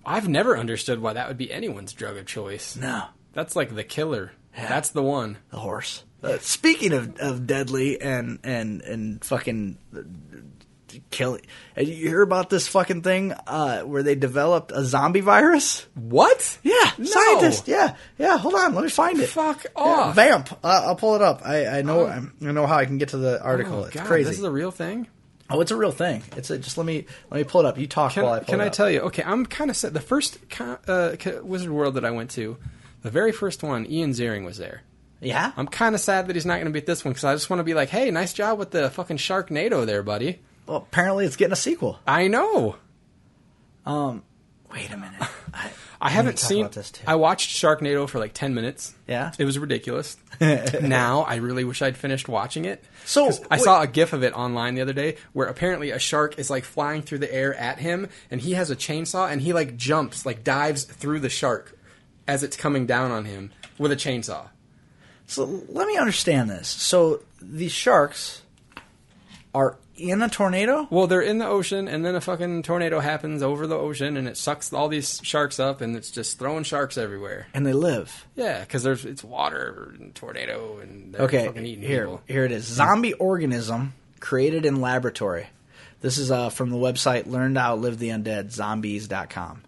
I've 0.05 0.29
never 0.29 0.59
understood 0.59 1.01
why 1.01 1.15
that 1.15 1.29
would 1.29 1.39
be 1.39 1.51
anyone's 1.51 1.95
drug 1.95 2.19
of 2.19 2.27
choice. 2.27 2.77
No, 2.77 3.05
That's 3.33 3.57
like 3.57 3.75
the 3.75 3.85
killer. 3.85 4.33
Yeah. 4.55 4.69
That's 4.69 4.91
the 4.91 5.03
one. 5.03 5.39
the 5.49 5.61
horse. 5.61 6.05
Uh, 6.23 6.37
speaking 6.39 6.93
of, 6.93 7.17
of 7.19 7.47
deadly 7.47 8.01
and 8.01 8.39
and 8.45 8.83
and 8.83 9.25
fucking 9.25 9.79
kill. 11.11 11.39
Did 11.77 11.89
you 11.89 12.09
hear 12.09 12.23
about 12.23 12.51
this 12.51 12.69
fucking 12.69 13.03
thing 13.03 13.33
uh, 13.33 13.83
where 13.83 14.03
they 14.03 14.15
developed 14.15 14.73
a 14.73 14.85
zombie 14.85 15.21
virus? 15.21 15.87
What? 15.95 16.59
Yeah, 16.63 16.91
No. 16.99 17.05
scientist. 17.05 17.69
Yeah, 17.69 17.97
yeah. 18.19 18.37
Hold 18.39 18.55
on, 18.55 18.75
let 18.75 18.85
me 18.85 18.91
find 18.91 19.19
it. 19.21 19.29
Fuck 19.29 19.65
Yeah, 19.65 19.71
off. 19.83 20.15
Vamp. 20.17 20.53
Uh, 20.65 20.83
I'll 20.87 20.97
pull 20.97 21.15
it 21.17 21.23
up. 21.23 21.43
I, 21.45 21.79
I 21.79 21.83
know. 21.83 22.07
I 22.07 22.21
know 22.41 22.67
how 22.67 22.77
I 22.77 22.85
can 22.85 22.99
get 22.99 23.11
to 23.11 23.17
the 23.19 23.43
article. 23.43 23.81
Oh, 23.81 23.85
it's 23.85 23.95
God, 23.97 24.07
crazy. 24.07 24.29
This 24.31 24.39
is 24.39 24.45
a 24.45 24.51
real 24.51 24.71
thing. 24.71 25.09
oh, 25.51 25.61
it's 25.61 25.71
a 25.71 25.77
real 25.77 25.93
thing. 25.93 26.23
It's 26.37 26.51
a, 26.51 26.59
just 26.59 26.77
let 26.79 26.87
me 26.87 27.07
let 27.31 27.39
me 27.39 27.45
pull 27.45 27.61
it 27.63 27.67
up. 27.67 27.79
You 27.79 27.87
talk 27.87 28.13
Can, 28.13 28.23
while 28.25 28.33
I 28.35 28.39
pull 28.39 28.47
can 28.47 28.61
I 28.61 28.69
tell 28.69 28.91
you? 28.91 29.01
Okay, 29.03 29.23
I'm 29.25 29.45
kind 29.47 29.71
of 29.71 29.77
sad. 29.77 29.95
The 29.95 30.01
first 30.01 30.39
uh, 30.61 31.17
Wizard 31.43 31.71
World 31.71 31.95
that 31.95 32.05
I 32.05 32.11
went 32.11 32.31
to, 32.33 32.57
the 33.03 33.11
very 33.11 33.33
first 33.33 33.63
one, 33.63 33.87
Ian 33.87 34.11
Ziering 34.13 34.45
was 34.45 34.59
there. 34.59 34.83
Yeah. 35.21 35.53
I'm 35.57 35.69
kind 35.69 35.95
of 35.95 36.01
sad 36.01 36.27
that 36.27 36.35
he's 36.35 36.45
not 36.47 36.55
going 36.55 36.67
to 36.67 36.73
be 36.73 36.81
at 36.81 36.87
this 36.87 37.05
one 37.05 37.13
because 37.13 37.23
I 37.23 37.33
just 37.35 37.49
want 37.49 37.61
to 37.61 37.65
be 37.65 37.75
like, 37.75 37.91
hey, 37.91 38.11
nice 38.11 38.33
job 38.33 38.59
with 38.59 38.73
the 38.73 38.91
fucking 38.91 39.19
Sharknado 39.19 39.87
there, 39.87 40.03
buddy. 40.03 40.41
Well, 40.73 40.81
apparently 40.81 41.27
it's 41.27 41.37
getting 41.37 41.53
a 41.53 41.57
sequel. 41.57 41.99
I 42.07 42.29
know. 42.29 42.77
Um, 43.85 44.23
wait 44.73 44.91
a 44.91 44.97
minute. 44.97 45.21
I, 45.55 45.71
I 46.01 46.09
haven't 46.09 46.39
seen. 46.39 46.71
this, 46.71 46.93
too. 46.93 47.05
I 47.07 47.17
watched 47.17 47.51
Sharknado 47.51 48.09
for 48.09 48.19
like 48.19 48.33
ten 48.33 48.55
minutes. 48.55 48.95
Yeah? 49.07 49.33
it 49.39 49.45
was 49.45 49.59
ridiculous. 49.59 50.17
now 50.41 51.21
I 51.29 51.37
really 51.37 51.65
wish 51.65 51.83
I'd 51.83 51.99
finished 51.99 52.27
watching 52.27 52.65
it. 52.65 52.83
So, 53.05 53.27
I 53.51 53.57
wait- 53.57 53.61
saw 53.61 53.83
a 53.83 53.87
GIF 53.87 54.15
of 54.15 54.23
it 54.23 54.33
online 54.33 54.75
the 54.75 54.81
other 54.81 54.95
day 54.95 55.17
where 55.35 55.47
apparently 55.47 55.91
a 55.91 55.99
shark 55.99 56.39
is 56.39 56.49
like 56.49 56.65
flying 56.65 57.03
through 57.03 57.19
the 57.19 57.33
air 57.33 57.55
at 57.55 57.79
him, 57.79 58.09
and 58.31 58.41
he 58.41 58.53
has 58.53 58.71
a 58.71 58.77
chainsaw, 58.77 59.31
and 59.31 59.43
he 59.43 59.53
like 59.53 59.77
jumps, 59.77 60.25
like 60.25 60.43
dives 60.43 60.85
through 60.85 61.21
the 61.21 61.29
shark 61.29 61.79
as 62.27 62.43
it's 62.43 62.57
coming 62.57 62.87
down 62.87 63.11
on 63.11 63.27
him 63.27 63.53
with 63.77 63.93
a 63.93 63.97
chainsaw. 63.97 64.49
so 65.27 65.45
let 65.69 65.87
me 65.87 65.99
understand 65.99 66.49
this. 66.49 66.69
So 66.69 67.21
these 67.43 67.73
sharks 67.73 68.41
are 69.55 69.77
in 69.97 70.23
a 70.23 70.29
tornado. 70.29 70.87
Well, 70.91 71.07
they're 71.07 71.21
in 71.21 71.39
the 71.39 71.47
ocean, 71.47 71.87
and 71.87 72.05
then 72.05 72.15
a 72.15 72.21
fucking 72.21 72.63
tornado 72.63 73.01
happens 73.01 73.43
over 73.43 73.67
the 73.67 73.77
ocean, 73.77 74.17
and 74.17 74.27
it 74.27 74.37
sucks 74.39 74.73
all 74.73 74.89
these 74.89 75.21
sharks 75.23 75.61
up, 75.61 75.81
and 75.83 75.95
it's 75.95 76.11
just 76.11 76.39
throwing 76.39 76.65
sharks 76.65 76.97
everywhere. 76.97 77.47
And 77.53 77.67
they 77.67 77.75
live. 77.75 78.27
Yeah, 78.35 78.61
because 78.61 78.83
there's 78.83 79.05
it's 79.05 79.23
water 79.23 79.95
and 79.99 80.15
tornado, 80.15 80.79
and 80.79 81.13
they're 81.15 81.23
Okay, 81.23 81.47
fucking 81.47 81.67
eating 81.67 81.85
here, 81.85 82.05
people. 82.07 82.23
here 82.27 82.45
it 82.45 82.53
is. 82.53 82.65
Zombie 82.65 83.13
organism 83.15 83.93
created 84.21 84.65
in 84.65 84.81
laboratory. 84.81 85.49
This 86.01 86.17
is 86.19 86.31
uh, 86.31 86.49
from 86.49 86.71
the 86.71 86.77
website 86.79 87.27
Learn 87.27 87.55
to 87.55 87.61
Outlive 87.61 87.99
the 87.99 88.09
Undead, 88.09 88.51
zombies.com. 88.51 89.63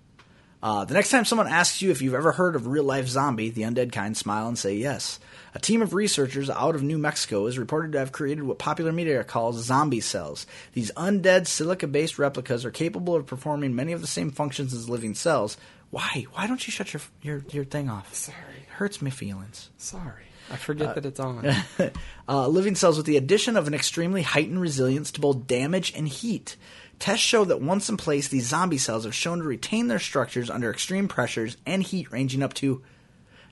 Uh, 0.62 0.84
the 0.86 0.94
next 0.94 1.10
time 1.10 1.26
someone 1.26 1.46
asks 1.46 1.82
you 1.82 1.90
if 1.90 2.00
you've 2.00 2.14
ever 2.14 2.32
heard 2.32 2.56
of 2.56 2.66
real 2.66 2.84
life 2.84 3.06
zombie, 3.06 3.50
the 3.50 3.62
undead 3.62 3.92
kind 3.92 4.16
smile 4.16 4.48
and 4.48 4.58
say 4.58 4.74
yes. 4.74 5.20
A 5.54 5.60
team 5.60 5.82
of 5.82 5.94
researchers 5.94 6.50
out 6.50 6.74
of 6.74 6.82
New 6.82 6.98
Mexico 6.98 7.46
is 7.46 7.58
reported 7.58 7.92
to 7.92 8.00
have 8.00 8.10
created 8.10 8.42
what 8.42 8.58
popular 8.58 8.90
media 8.90 9.22
calls 9.22 9.62
zombie 9.62 10.00
cells. 10.00 10.46
These 10.72 10.90
undead 10.92 11.46
silica 11.46 11.86
based 11.86 12.18
replicas 12.18 12.64
are 12.64 12.72
capable 12.72 13.14
of 13.14 13.26
performing 13.26 13.76
many 13.76 13.92
of 13.92 14.00
the 14.00 14.08
same 14.08 14.32
functions 14.32 14.74
as 14.74 14.88
living 14.88 15.14
cells. 15.14 15.56
Why? 15.90 16.26
Why 16.32 16.48
don't 16.48 16.66
you 16.66 16.72
shut 16.72 16.92
your 16.92 17.02
your, 17.22 17.44
your 17.52 17.64
thing 17.64 17.88
off? 17.88 18.12
Sorry. 18.12 18.36
It 18.62 18.68
hurts 18.68 19.00
my 19.00 19.10
feelings. 19.10 19.70
Sorry, 19.78 20.24
I 20.50 20.56
forget 20.56 20.96
that 20.96 21.06
it's 21.06 21.20
on. 21.20 21.46
uh, 22.28 22.48
living 22.48 22.74
cells 22.74 22.96
with 22.96 23.06
the 23.06 23.16
addition 23.16 23.56
of 23.56 23.68
an 23.68 23.74
extremely 23.74 24.22
heightened 24.22 24.60
resilience 24.60 25.12
to 25.12 25.20
both 25.20 25.46
damage 25.46 25.92
and 25.94 26.08
heat. 26.08 26.56
Tests 26.98 27.24
show 27.24 27.44
that 27.44 27.60
once 27.60 27.88
in 27.88 27.96
place, 27.96 28.26
these 28.26 28.48
zombie 28.48 28.78
cells 28.78 29.04
have 29.04 29.14
shown 29.14 29.38
to 29.38 29.44
retain 29.44 29.86
their 29.86 30.00
structures 30.00 30.50
under 30.50 30.70
extreme 30.70 31.06
pressures 31.06 31.56
and 31.64 31.82
heat 31.84 32.10
ranging 32.10 32.42
up 32.42 32.54
to 32.54 32.82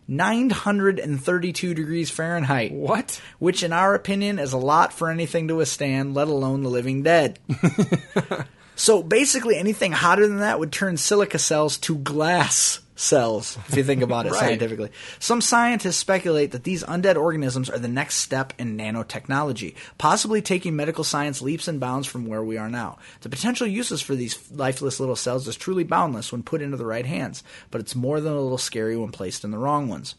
932 0.08 1.74
degrees 1.74 2.10
Fahrenheit. 2.10 2.72
What? 2.72 3.20
Which, 3.38 3.62
in 3.62 3.72
our 3.72 3.94
opinion, 3.94 4.38
is 4.38 4.52
a 4.52 4.58
lot 4.58 4.92
for 4.92 5.10
anything 5.10 5.48
to 5.48 5.56
withstand, 5.56 6.14
let 6.14 6.28
alone 6.28 6.62
the 6.62 6.70
living 6.70 7.02
dead. 7.02 7.38
so 8.76 9.02
basically, 9.02 9.56
anything 9.56 9.92
hotter 9.92 10.26
than 10.26 10.38
that 10.38 10.58
would 10.58 10.72
turn 10.72 10.96
silica 10.96 11.38
cells 11.38 11.78
to 11.78 11.96
glass 11.96 12.80
cells, 13.02 13.58
if 13.68 13.76
you 13.76 13.84
think 13.84 14.00
about 14.02 14.26
it 14.26 14.32
Right. 14.32 14.38
scientifically. 14.40 14.90
Some 15.18 15.40
scientists 15.40 15.96
speculate 15.96 16.52
that 16.52 16.64
these 16.64 16.84
undead 16.84 17.16
organisms 17.16 17.68
are 17.68 17.78
the 17.78 17.88
next 17.88 18.16
step 18.16 18.52
in 18.58 18.76
nanotechnology, 18.78 19.74
possibly 19.98 20.40
taking 20.40 20.76
medical 20.76 21.04
science 21.04 21.42
leaps 21.42 21.68
and 21.68 21.80
bounds 21.80 22.06
from 22.06 22.26
where 22.26 22.42
we 22.44 22.56
are 22.56 22.68
now. 22.70 22.98
The 23.22 23.28
potential 23.28 23.66
uses 23.66 24.00
for 24.00 24.14
these 24.14 24.38
lifeless 24.52 25.00
little 25.00 25.16
cells 25.16 25.48
is 25.48 25.56
truly 25.56 25.84
boundless 25.84 26.32
when 26.32 26.42
put 26.42 26.62
into 26.62 26.76
the 26.76 26.86
right 26.86 27.06
hands, 27.06 27.42
but 27.70 27.80
it's 27.80 27.94
more 27.94 28.20
than 28.20 28.32
a 28.32 28.40
little 28.40 28.58
scary 28.58 28.96
when 28.96 29.10
placed 29.10 29.44
in 29.44 29.50
the 29.50 29.58
wrong 29.58 29.88
ones. 29.88 30.14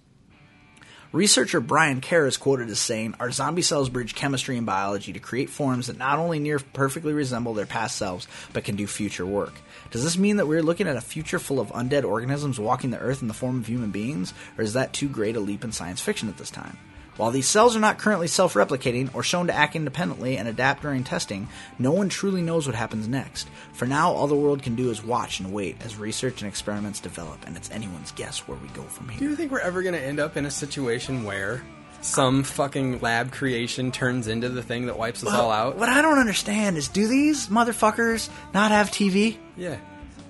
Researcher 1.13 1.59
Bryan 1.59 2.01
Kaehr 2.01 2.27
is 2.27 2.37
quoted 2.37 2.71
as 2.71 2.79
saying, 2.79 3.13
Our 3.19 3.29
zombie 3.29 3.61
cells 3.61 3.87
bridge 3.87 4.15
chemistry 4.15 4.57
and 4.57 4.65
biology 4.65 5.13
to 5.13 5.19
create 5.19 5.51
forms 5.51 5.85
that 5.85 5.99
not 5.99 6.17
only 6.17 6.39
near 6.39 6.57
perfectly 6.57 7.13
resemble 7.13 7.53
their 7.53 7.67
past 7.67 7.97
selves, 7.97 8.27
but 8.51 8.63
can 8.63 8.75
do 8.75 8.87
future 8.87 9.23
work. 9.23 9.53
Does 9.91 10.03
this 10.03 10.17
mean 10.17 10.37
that 10.37 10.47
we're 10.47 10.63
looking 10.63 10.87
at 10.87 10.95
a 10.95 11.01
future 11.01 11.37
full 11.37 11.59
of 11.59 11.67
undead 11.67 12.03
organisms 12.03 12.59
walking 12.59 12.89
the 12.89 12.97
earth 12.97 13.21
in 13.21 13.27
the 13.27 13.35
form 13.35 13.59
of 13.59 13.67
human 13.67 13.91
beings, 13.91 14.33
or 14.57 14.63
is 14.63 14.73
that 14.73 14.91
too 14.91 15.07
great 15.07 15.35
a 15.35 15.39
leap 15.39 15.63
in 15.63 15.71
science 15.71 16.01
fiction 16.01 16.29
at 16.29 16.37
this 16.37 16.49
time? 16.49 16.79
While 17.15 17.29
these 17.31 17.47
cells 17.47 17.75
are 17.75 17.79
not 17.79 17.99
currently 17.99 18.27
self 18.27 18.55
replicating 18.55 19.13
or 19.13 19.21
shown 19.21 19.47
to 19.47 19.53
act 19.53 19.75
independently 19.75 20.37
and 20.37 20.47
adapt 20.47 20.81
during 20.81 21.03
testing, 21.03 21.47
no 21.77 21.91
one 21.91 22.09
truly 22.09 22.41
knows 22.41 22.65
what 22.65 22.75
happens 22.75 23.07
next. 23.07 23.47
For 23.73 23.85
now, 23.85 24.11
all 24.11 24.25
the 24.27 24.35
world 24.35 24.63
can 24.63 24.75
do 24.75 24.89
is 24.89 25.03
watch 25.03 25.39
and 25.39 25.53
wait 25.53 25.75
as 25.85 25.95
research 25.95 26.41
and 26.41 26.49
experiments 26.49 26.99
develop, 26.99 27.45
and 27.45 27.55
it's 27.55 27.69
anyone's 27.69 28.11
guess 28.13 28.39
where 28.47 28.57
we 28.57 28.67
go 28.69 28.81
from 28.83 29.09
here. 29.09 29.19
Do 29.19 29.29
you 29.29 29.35
think 29.35 29.51
we're 29.51 29.59
ever 29.59 29.83
going 29.83 29.93
to 29.93 30.01
end 30.01 30.19
up 30.19 30.37
in 30.37 30.45
a 30.47 30.51
situation 30.51 31.23
where 31.23 31.63
some 32.01 32.43
fucking 32.43 32.99
lab 32.99 33.31
creation 33.31 33.91
turns 33.91 34.27
into 34.27 34.49
the 34.49 34.63
thing 34.63 34.87
that 34.87 34.97
wipes 34.97 35.23
us 35.23 35.31
all 35.33 35.51
out? 35.51 35.77
What 35.77 35.89
I 35.89 36.01
don't 36.01 36.17
understand 36.19 36.77
is, 36.77 36.87
do 36.87 37.07
these 37.07 37.47
motherfuckers 37.47 38.27
not 38.55 38.71
have 38.71 38.89
TV, 38.91 39.37
Yeah. 39.55 39.77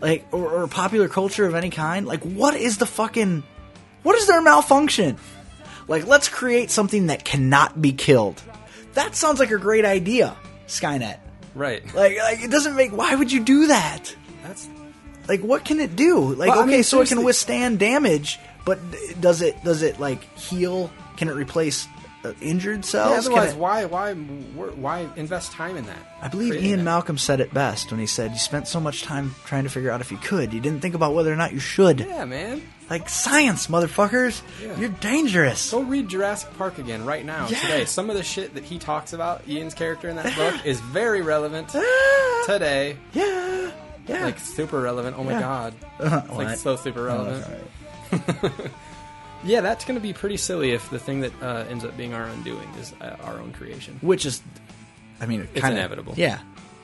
like, 0.01 0.25
or, 0.33 0.51
or 0.63 0.67
popular 0.67 1.07
culture 1.07 1.45
of 1.45 1.55
any 1.55 1.69
kind? 1.69 2.05
Like, 2.05 2.21
what 2.23 2.55
is 2.55 2.77
the 2.77 2.85
fucking, 2.85 3.41
what 4.03 4.15
is 4.17 4.27
their 4.27 4.41
malfunction? 4.41 5.17
Like, 5.87 6.07
let's 6.07 6.29
create 6.29 6.71
something 6.71 7.07
that 7.07 7.23
cannot 7.25 7.81
be 7.81 7.91
killed. 7.93 8.41
That 8.93 9.15
sounds 9.15 9.39
like 9.39 9.51
a 9.51 9.57
great 9.57 9.85
idea, 9.85 10.35
Skynet. 10.67 11.17
Right. 11.55 11.83
Like, 11.93 12.17
like 12.17 12.43
it 12.43 12.51
doesn't 12.51 12.75
make. 12.75 12.91
Why 12.95 13.15
would 13.15 13.31
you 13.31 13.43
do 13.43 13.67
that? 13.67 14.15
That's 14.43 14.67
Like, 15.27 15.41
what 15.41 15.65
can 15.65 15.79
it 15.79 15.95
do? 15.95 16.33
Like, 16.35 16.49
Well, 16.49 16.59
I 16.59 16.63
okay, 16.63 16.71
mean, 16.71 16.83
so 16.83 17.01
it 17.01 17.07
can 17.09 17.23
withstand 17.23 17.79
damage, 17.79 18.39
but 18.65 18.79
does 19.19 19.41
it 19.41 19.61
does 19.63 19.81
it 19.81 19.99
like 19.99 20.23
heal? 20.37 20.91
Can 21.17 21.27
it 21.27 21.33
replace 21.35 21.87
uh, 22.23 22.33
injured 22.41 22.85
cells? 22.85 23.27
Can 23.27 23.33
otherwise 23.37 23.53
it- 23.53 23.57
why 23.59 23.85
why 23.85 24.13
why 24.13 25.07
invest 25.15 25.51
time 25.51 25.75
in 25.77 25.85
that? 25.85 26.17
I 26.21 26.27
believe 26.27 26.55
Ian 26.55 26.79
that. 26.79 26.83
Malcolm 26.85 27.17
said 27.17 27.39
it 27.39 27.53
best 27.53 27.91
when 27.91 27.99
he 27.99 28.07
said, 28.07 28.31
"You 28.31 28.37
spent 28.39 28.67
so 28.67 28.79
much 28.79 29.03
time 29.03 29.35
trying 29.45 29.63
to 29.63 29.69
figure 29.69 29.91
out 29.91 30.01
if 30.01 30.11
you 30.11 30.17
could. 30.17 30.53
You 30.53 30.59
didn't 30.59 30.81
think 30.81 30.95
about 30.95 31.13
whether 31.13 31.31
or 31.31 31.35
not 31.35 31.51
you 31.53 31.59
should. 31.59 31.99
Yeah, 31.99 32.25
man. 32.25 32.61
Like 32.89 33.09
science, 33.09 33.67
motherfuckers. 33.67 34.41
Yeah. 34.61 34.77
You're 34.79 34.89
dangerous." 34.89 35.71
Go 35.71 35.81
read 35.81 36.07
Jurassic 36.09 36.55
Park 36.57 36.77
again 36.77 37.05
right 37.05 37.25
now 37.25 37.47
Yeah. 37.49 37.59
today. 37.59 37.85
Some 37.85 38.09
of 38.09 38.15
the 38.15 38.23
shit 38.23 38.53
that 38.55 38.63
he 38.63 38.77
talks 38.79 39.13
about 39.13 39.47
Ian's 39.47 39.73
character 39.73 40.09
in 40.09 40.15
that 40.17 40.35
book 40.35 40.65
is 40.65 40.79
very 40.79 41.21
relevant 41.21 41.69
Ah, 41.73 42.43
today. 42.45 42.97
yeah. 43.13 43.71
Yeah. 44.07 44.25
Like 44.25 44.39
super 44.39 44.81
relevant. 44.81 45.15
Oh 45.17 45.23
my 45.23 45.39
god. 45.39 45.73
It's 45.99 46.29
like 46.31 46.57
so 46.57 46.75
super 46.75 47.09
Oh, 47.09 47.23
relevant. 47.25 47.45
that's 48.11 48.43
all 48.43 48.49
right. 48.49 48.71
Yeah, 49.45 49.59
that's 49.59 49.83
going 49.83 49.95
to 49.95 50.01
be 50.01 50.13
pretty 50.13 50.37
silly 50.37 50.71
if 50.71 50.89
the 50.89 50.99
thing 50.99 51.19
that 51.19 51.33
uh, 51.43 51.65
ends 51.69 51.83
up 51.83 51.97
being 51.97 52.13
our 52.13 52.23
undoing 52.23 52.65
is 52.79 52.93
uh, 53.01 53.17
our 53.25 53.39
own 53.39 53.51
creation. 53.51 53.97
Which 54.01 54.25
is, 54.25 54.41
I 55.19 55.25
mean, 55.25 55.41
It's 55.41 55.59
kinda, 55.59 55.71
inevitable. 55.77 56.13
Yeah. 56.15 56.39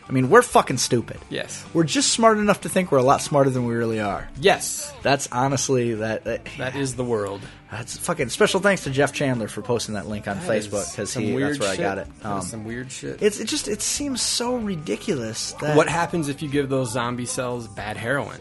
I 0.10 0.12
mean, 0.12 0.32
we're 0.32 0.42
fucking 0.42 0.78
stupid. 0.78 1.20
Yes. 1.30 1.64
We're 1.72 1.84
just 1.84 2.12
smart 2.12 2.40
enough 2.40 2.62
to 2.62 2.70
think 2.70 2.92
we're 2.92 2.98
a 2.98 3.04
lot 3.04 3.22
smarter 3.22 3.52
than 3.52 3.68
we 3.68 3.76
really 3.76 4.00
are. 4.00 4.28
Yes. 4.42 4.92
That's 5.04 5.30
honestly 5.32 5.94
that. 5.94 6.24
that 6.24 6.48
That 6.58 6.76
is 6.76 6.96
the 6.96 7.04
world. 7.04 7.42
That's 7.72 7.96
fucking 7.96 8.30
special. 8.30 8.60
Thanks 8.60 8.86
to 8.86 8.90
Jeff 8.90 9.14
Chandler 9.14 9.48
for 9.48 9.62
posting 9.62 9.94
that 9.94 10.08
link 10.08 10.28
on 10.28 10.38
That 10.40 10.50
Facebook 10.50 10.92
because 10.92 11.14
he 11.14 11.32
that's 11.38 11.60
where 11.60 11.70
shit. 11.70 11.80
I 11.80 11.84
got 11.84 11.98
it. 12.00 12.08
Um, 12.24 12.42
some 12.42 12.66
weird 12.66 12.92
shit. 12.92 13.22
it's 13.22 13.40
it 13.40 13.46
just 13.46 13.68
it 13.68 13.84
seems 13.84 14.24
so 14.24 14.56
ridiculous 14.56 15.52
that 15.62 15.78
what 15.78 15.88
happens 15.88 16.28
if 16.28 16.42
you 16.42 16.50
give 16.50 16.70
those 16.70 16.92
zombie 16.92 17.28
cells 17.28 17.68
bad 17.68 17.96
heroin? 17.96 18.40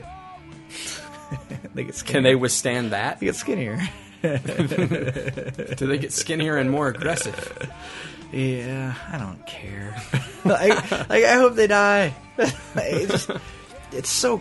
they 1.75 1.85
get 1.85 1.95
skinnier. 1.95 2.15
Can 2.15 2.23
they 2.23 2.35
withstand 2.35 2.93
that? 2.93 3.21
They 3.21 3.27
get 3.27 3.37
skinnier? 3.37 3.79
Do 4.23 5.87
they 5.87 5.99
get 5.99 6.15
skinnier 6.15 6.57
and 6.57 6.71
more 6.71 6.89
aggressive? 6.89 7.71
Yeah, 8.33 8.95
I 9.11 9.19
don't 9.19 9.45
care. 9.47 9.97
like, 10.45 10.91
like, 11.09 11.25
I 11.25 11.35
hope 11.35 11.55
they 11.55 11.67
die. 11.67 12.15
it 12.37 13.09
just, 13.09 13.31
it's 13.93 14.11
so. 14.11 14.41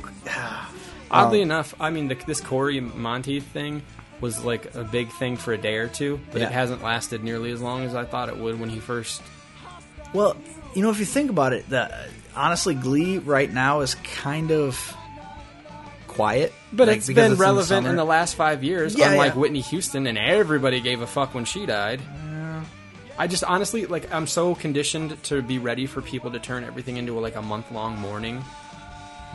Oddly 1.09 1.39
Um, 1.41 1.43
enough, 1.51 1.73
I 1.79 1.89
mean, 1.89 2.09
the, 2.09 2.15
this 2.15 2.41
Cory 2.41 2.81
Monteith 2.81 3.45
thing 3.47 3.81
was 4.19 4.43
like 4.43 4.75
a 4.75 4.83
big 4.83 5.09
thing 5.11 5.37
for 5.37 5.53
a 5.53 5.57
day 5.57 5.75
or 5.77 5.87
two, 5.87 6.19
but 6.31 6.41
Yeah. 6.41 6.47
it 6.47 6.51
hasn't 6.53 6.83
lasted 6.83 7.23
nearly 7.23 7.51
as 7.51 7.61
long 7.61 7.83
as 7.85 7.95
I 7.95 8.03
thought 8.03 8.27
it 8.29 8.37
would 8.37 8.59
when 8.59 8.69
he 8.69 8.79
first. 8.79 9.21
Well, 10.13 10.35
you 10.75 10.81
know, 10.81 10.89
if 10.89 10.99
you 10.99 11.05
think 11.05 11.29
about 11.29 11.53
it, 11.53 11.69
the, 11.69 11.89
honestly, 12.35 12.73
Glee 12.75 13.19
right 13.19 13.51
now 13.51 13.81
is 13.81 13.95
kind 13.95 14.51
of 14.51 14.95
quiet. 16.07 16.53
But 16.73 16.87
like, 16.89 16.97
it's 16.97 17.07
been 17.07 17.33
in 17.33 17.37
relevant 17.37 17.77
in, 17.79 17.83
summer. 17.85 17.95
the 17.95 18.03
last 18.05 18.35
five 18.35 18.63
years, 18.63 18.95
Yeah, 18.95 19.11
unlike 19.11 19.33
yeah. 19.35 19.39
Whitney 19.39 19.61
Houston, 19.61 20.07
and 20.07 20.17
everybody 20.17 20.81
gave 20.81 21.01
a 21.01 21.07
fuck 21.07 21.33
when 21.33 21.45
she 21.45 21.65
died. 21.65 22.01
I 23.17 23.27
just 23.27 23.43
honestly 23.43 23.85
like 23.85 24.11
I'm 24.13 24.27
so 24.27 24.55
conditioned 24.55 25.21
to 25.23 25.41
be 25.41 25.59
ready 25.59 25.85
for 25.85 26.01
people 26.01 26.31
to 26.31 26.39
turn 26.39 26.63
everything 26.63 26.97
into 26.97 27.17
a, 27.17 27.21
like 27.21 27.35
a 27.35 27.41
month 27.41 27.71
long 27.71 27.97
mourning 27.97 28.43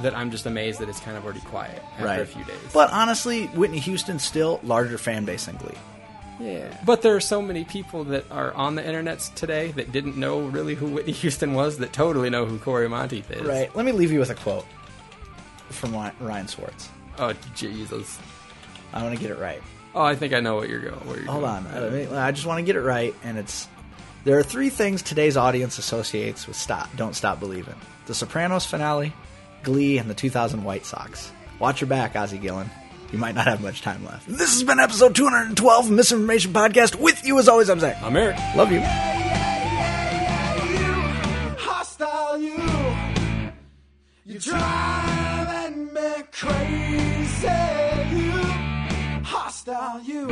that 0.01 0.17
I'm 0.17 0.31
just 0.31 0.47
amazed 0.47 0.81
that 0.81 0.89
it's 0.89 1.01
kind 1.01 1.17
of 1.17 1.25
already 1.25 1.41
quiet 1.41 1.83
after 1.95 2.05
right. 2.05 2.21
a 2.21 2.27
few 2.27 2.45
days. 2.45 2.57
But 2.73 2.93
honestly, 2.93 3.47
Whitney 3.49 3.79
Houston 3.81 4.19
still 4.19 4.61
larger 4.63 4.99
fan 4.99 5.25
base 5.25 5.47
than 5.47 5.57
Glee. 5.57 5.75
yeah, 6.41 6.77
but 6.85 7.03
there 7.03 7.15
are 7.15 7.21
so 7.21 7.43
many 7.43 7.65
people 7.65 8.05
that 8.05 8.31
are 8.31 8.55
on 8.55 8.75
the 8.75 8.87
internet 8.87 9.19
today 9.35 9.73
that 9.73 9.93
didn't 9.93 10.17
know 10.17 10.41
really 10.41 10.75
who 10.75 10.87
Whitney 10.87 11.13
Houston 11.13 11.55
was 11.55 11.79
that 11.79 11.93
totally 11.93 12.31
know 12.31 12.47
who 12.47 12.59
Cory 12.59 12.89
Monteith 12.89 13.31
is. 13.31 13.43
Right. 13.43 13.75
Let 13.75 13.85
me 13.85 13.93
leave 13.93 14.13
you 14.13 14.21
with 14.21 14.31
a 14.31 14.35
quote 14.35 14.67
from 15.71 15.95
Ryan 16.21 16.49
Swartz. 16.49 16.89
Oh 17.19 17.35
Jesus. 17.55 18.19
I 18.93 19.03
want 19.03 19.15
to 19.15 19.21
get 19.21 19.31
it 19.31 19.39
right. 19.39 19.63
Oh, 19.95 20.03
I 20.03 20.15
think 20.17 20.33
I 20.33 20.41
know 20.41 20.57
what 20.57 20.69
you're 20.69 20.81
going. 20.81 21.07
Where 21.07 21.17
you're 21.19 21.31
Hold 21.31 21.45
going. 21.45 21.67
on. 21.67 21.67
I 21.67 21.87
uh, 21.87 21.91
mean, 21.91 22.13
I 22.15 22.33
just 22.33 22.47
want 22.47 22.59
to 22.59 22.63
get 22.63 22.77
it 22.77 22.81
right, 22.81 23.15
and 23.23 23.39
it's 23.39 23.69
there 24.25 24.39
are 24.39 24.43
three 24.43 24.71
things 24.71 25.03
today's 25.03 25.37
audience 25.37 25.79
associates 25.79 26.47
with 26.47 26.57
"Stop, 26.57 26.89
Don't 26.97 27.15
Stop 27.15 27.41
Believing": 27.41 27.75
The 28.07 28.15
Sopranos 28.15 28.65
finale, 28.65 29.13
Glee, 29.63 29.99
and 29.99 30.09
the 30.09 30.15
2000 30.15 30.65
White 30.65 30.87
Sox. 30.87 31.31
Watch 31.59 31.81
your 31.81 31.89
back, 31.89 32.17
Ozzie 32.17 32.39
Guillen. 32.39 32.71
You 33.13 33.19
might 33.19 33.35
not 33.35 33.45
have 33.47 33.61
much 33.61 33.83
time 33.83 34.05
left. 34.07 34.27
This 34.27 34.55
has 34.55 34.65
been 34.65 34.81
episode 34.81 35.15
212 35.15 35.85
of 35.85 35.91
Misinformation 35.91 36.53
Podcast. 36.55 36.95
With 36.95 37.27
you, 37.27 37.39
as 37.39 37.47
always, 37.49 37.69
I'm 37.69 37.79
Zach. 37.79 38.03
I'm 38.03 38.17
Eric. 38.17 38.39
Love 38.57 38.73
you. 38.73 38.81
hostile 41.59 42.39
you. 42.39 42.57
You're 44.25 44.41
driving 44.41 45.93
me 45.93 46.23
crazy, 46.33 47.49
you. 48.17 48.32
Hostile 49.65 50.03
you. 50.03 50.27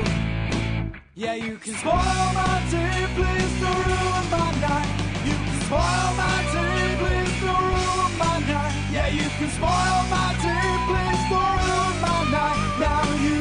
Yeah, 1.14 1.34
you 1.34 1.56
can 1.58 1.74
spoil 1.74 1.92
my 1.94 2.66
day, 2.68 3.06
please 3.14 3.60
don't 3.60 3.86
ruin 3.86 4.26
my 4.28 4.50
night. 4.58 4.90
You 5.24 5.34
can 5.46 5.60
spoil 5.66 6.10
my 6.18 6.38
day, 6.50 6.96
please 6.98 7.40
don't 7.40 7.62
ruin 7.62 8.12
my 8.18 8.38
night. 8.40 8.74
Yeah, 8.92 9.06
you 9.06 9.28
can 9.38 9.50
spoil 9.50 10.02
my 10.10 10.34
day, 10.42 10.66
please 10.88 11.22
don't 11.30 11.58
ruin 11.62 11.96
my 12.02 12.18
night. 12.34 12.58
Now 12.80 13.06
you, 13.22 13.40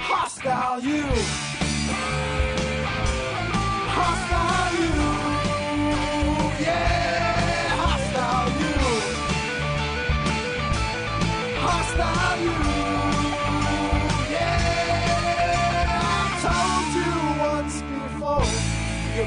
hostile 0.00 0.80
you. 0.80 1.35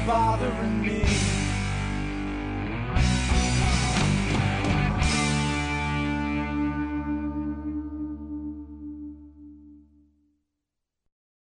Bothering. 0.06 0.79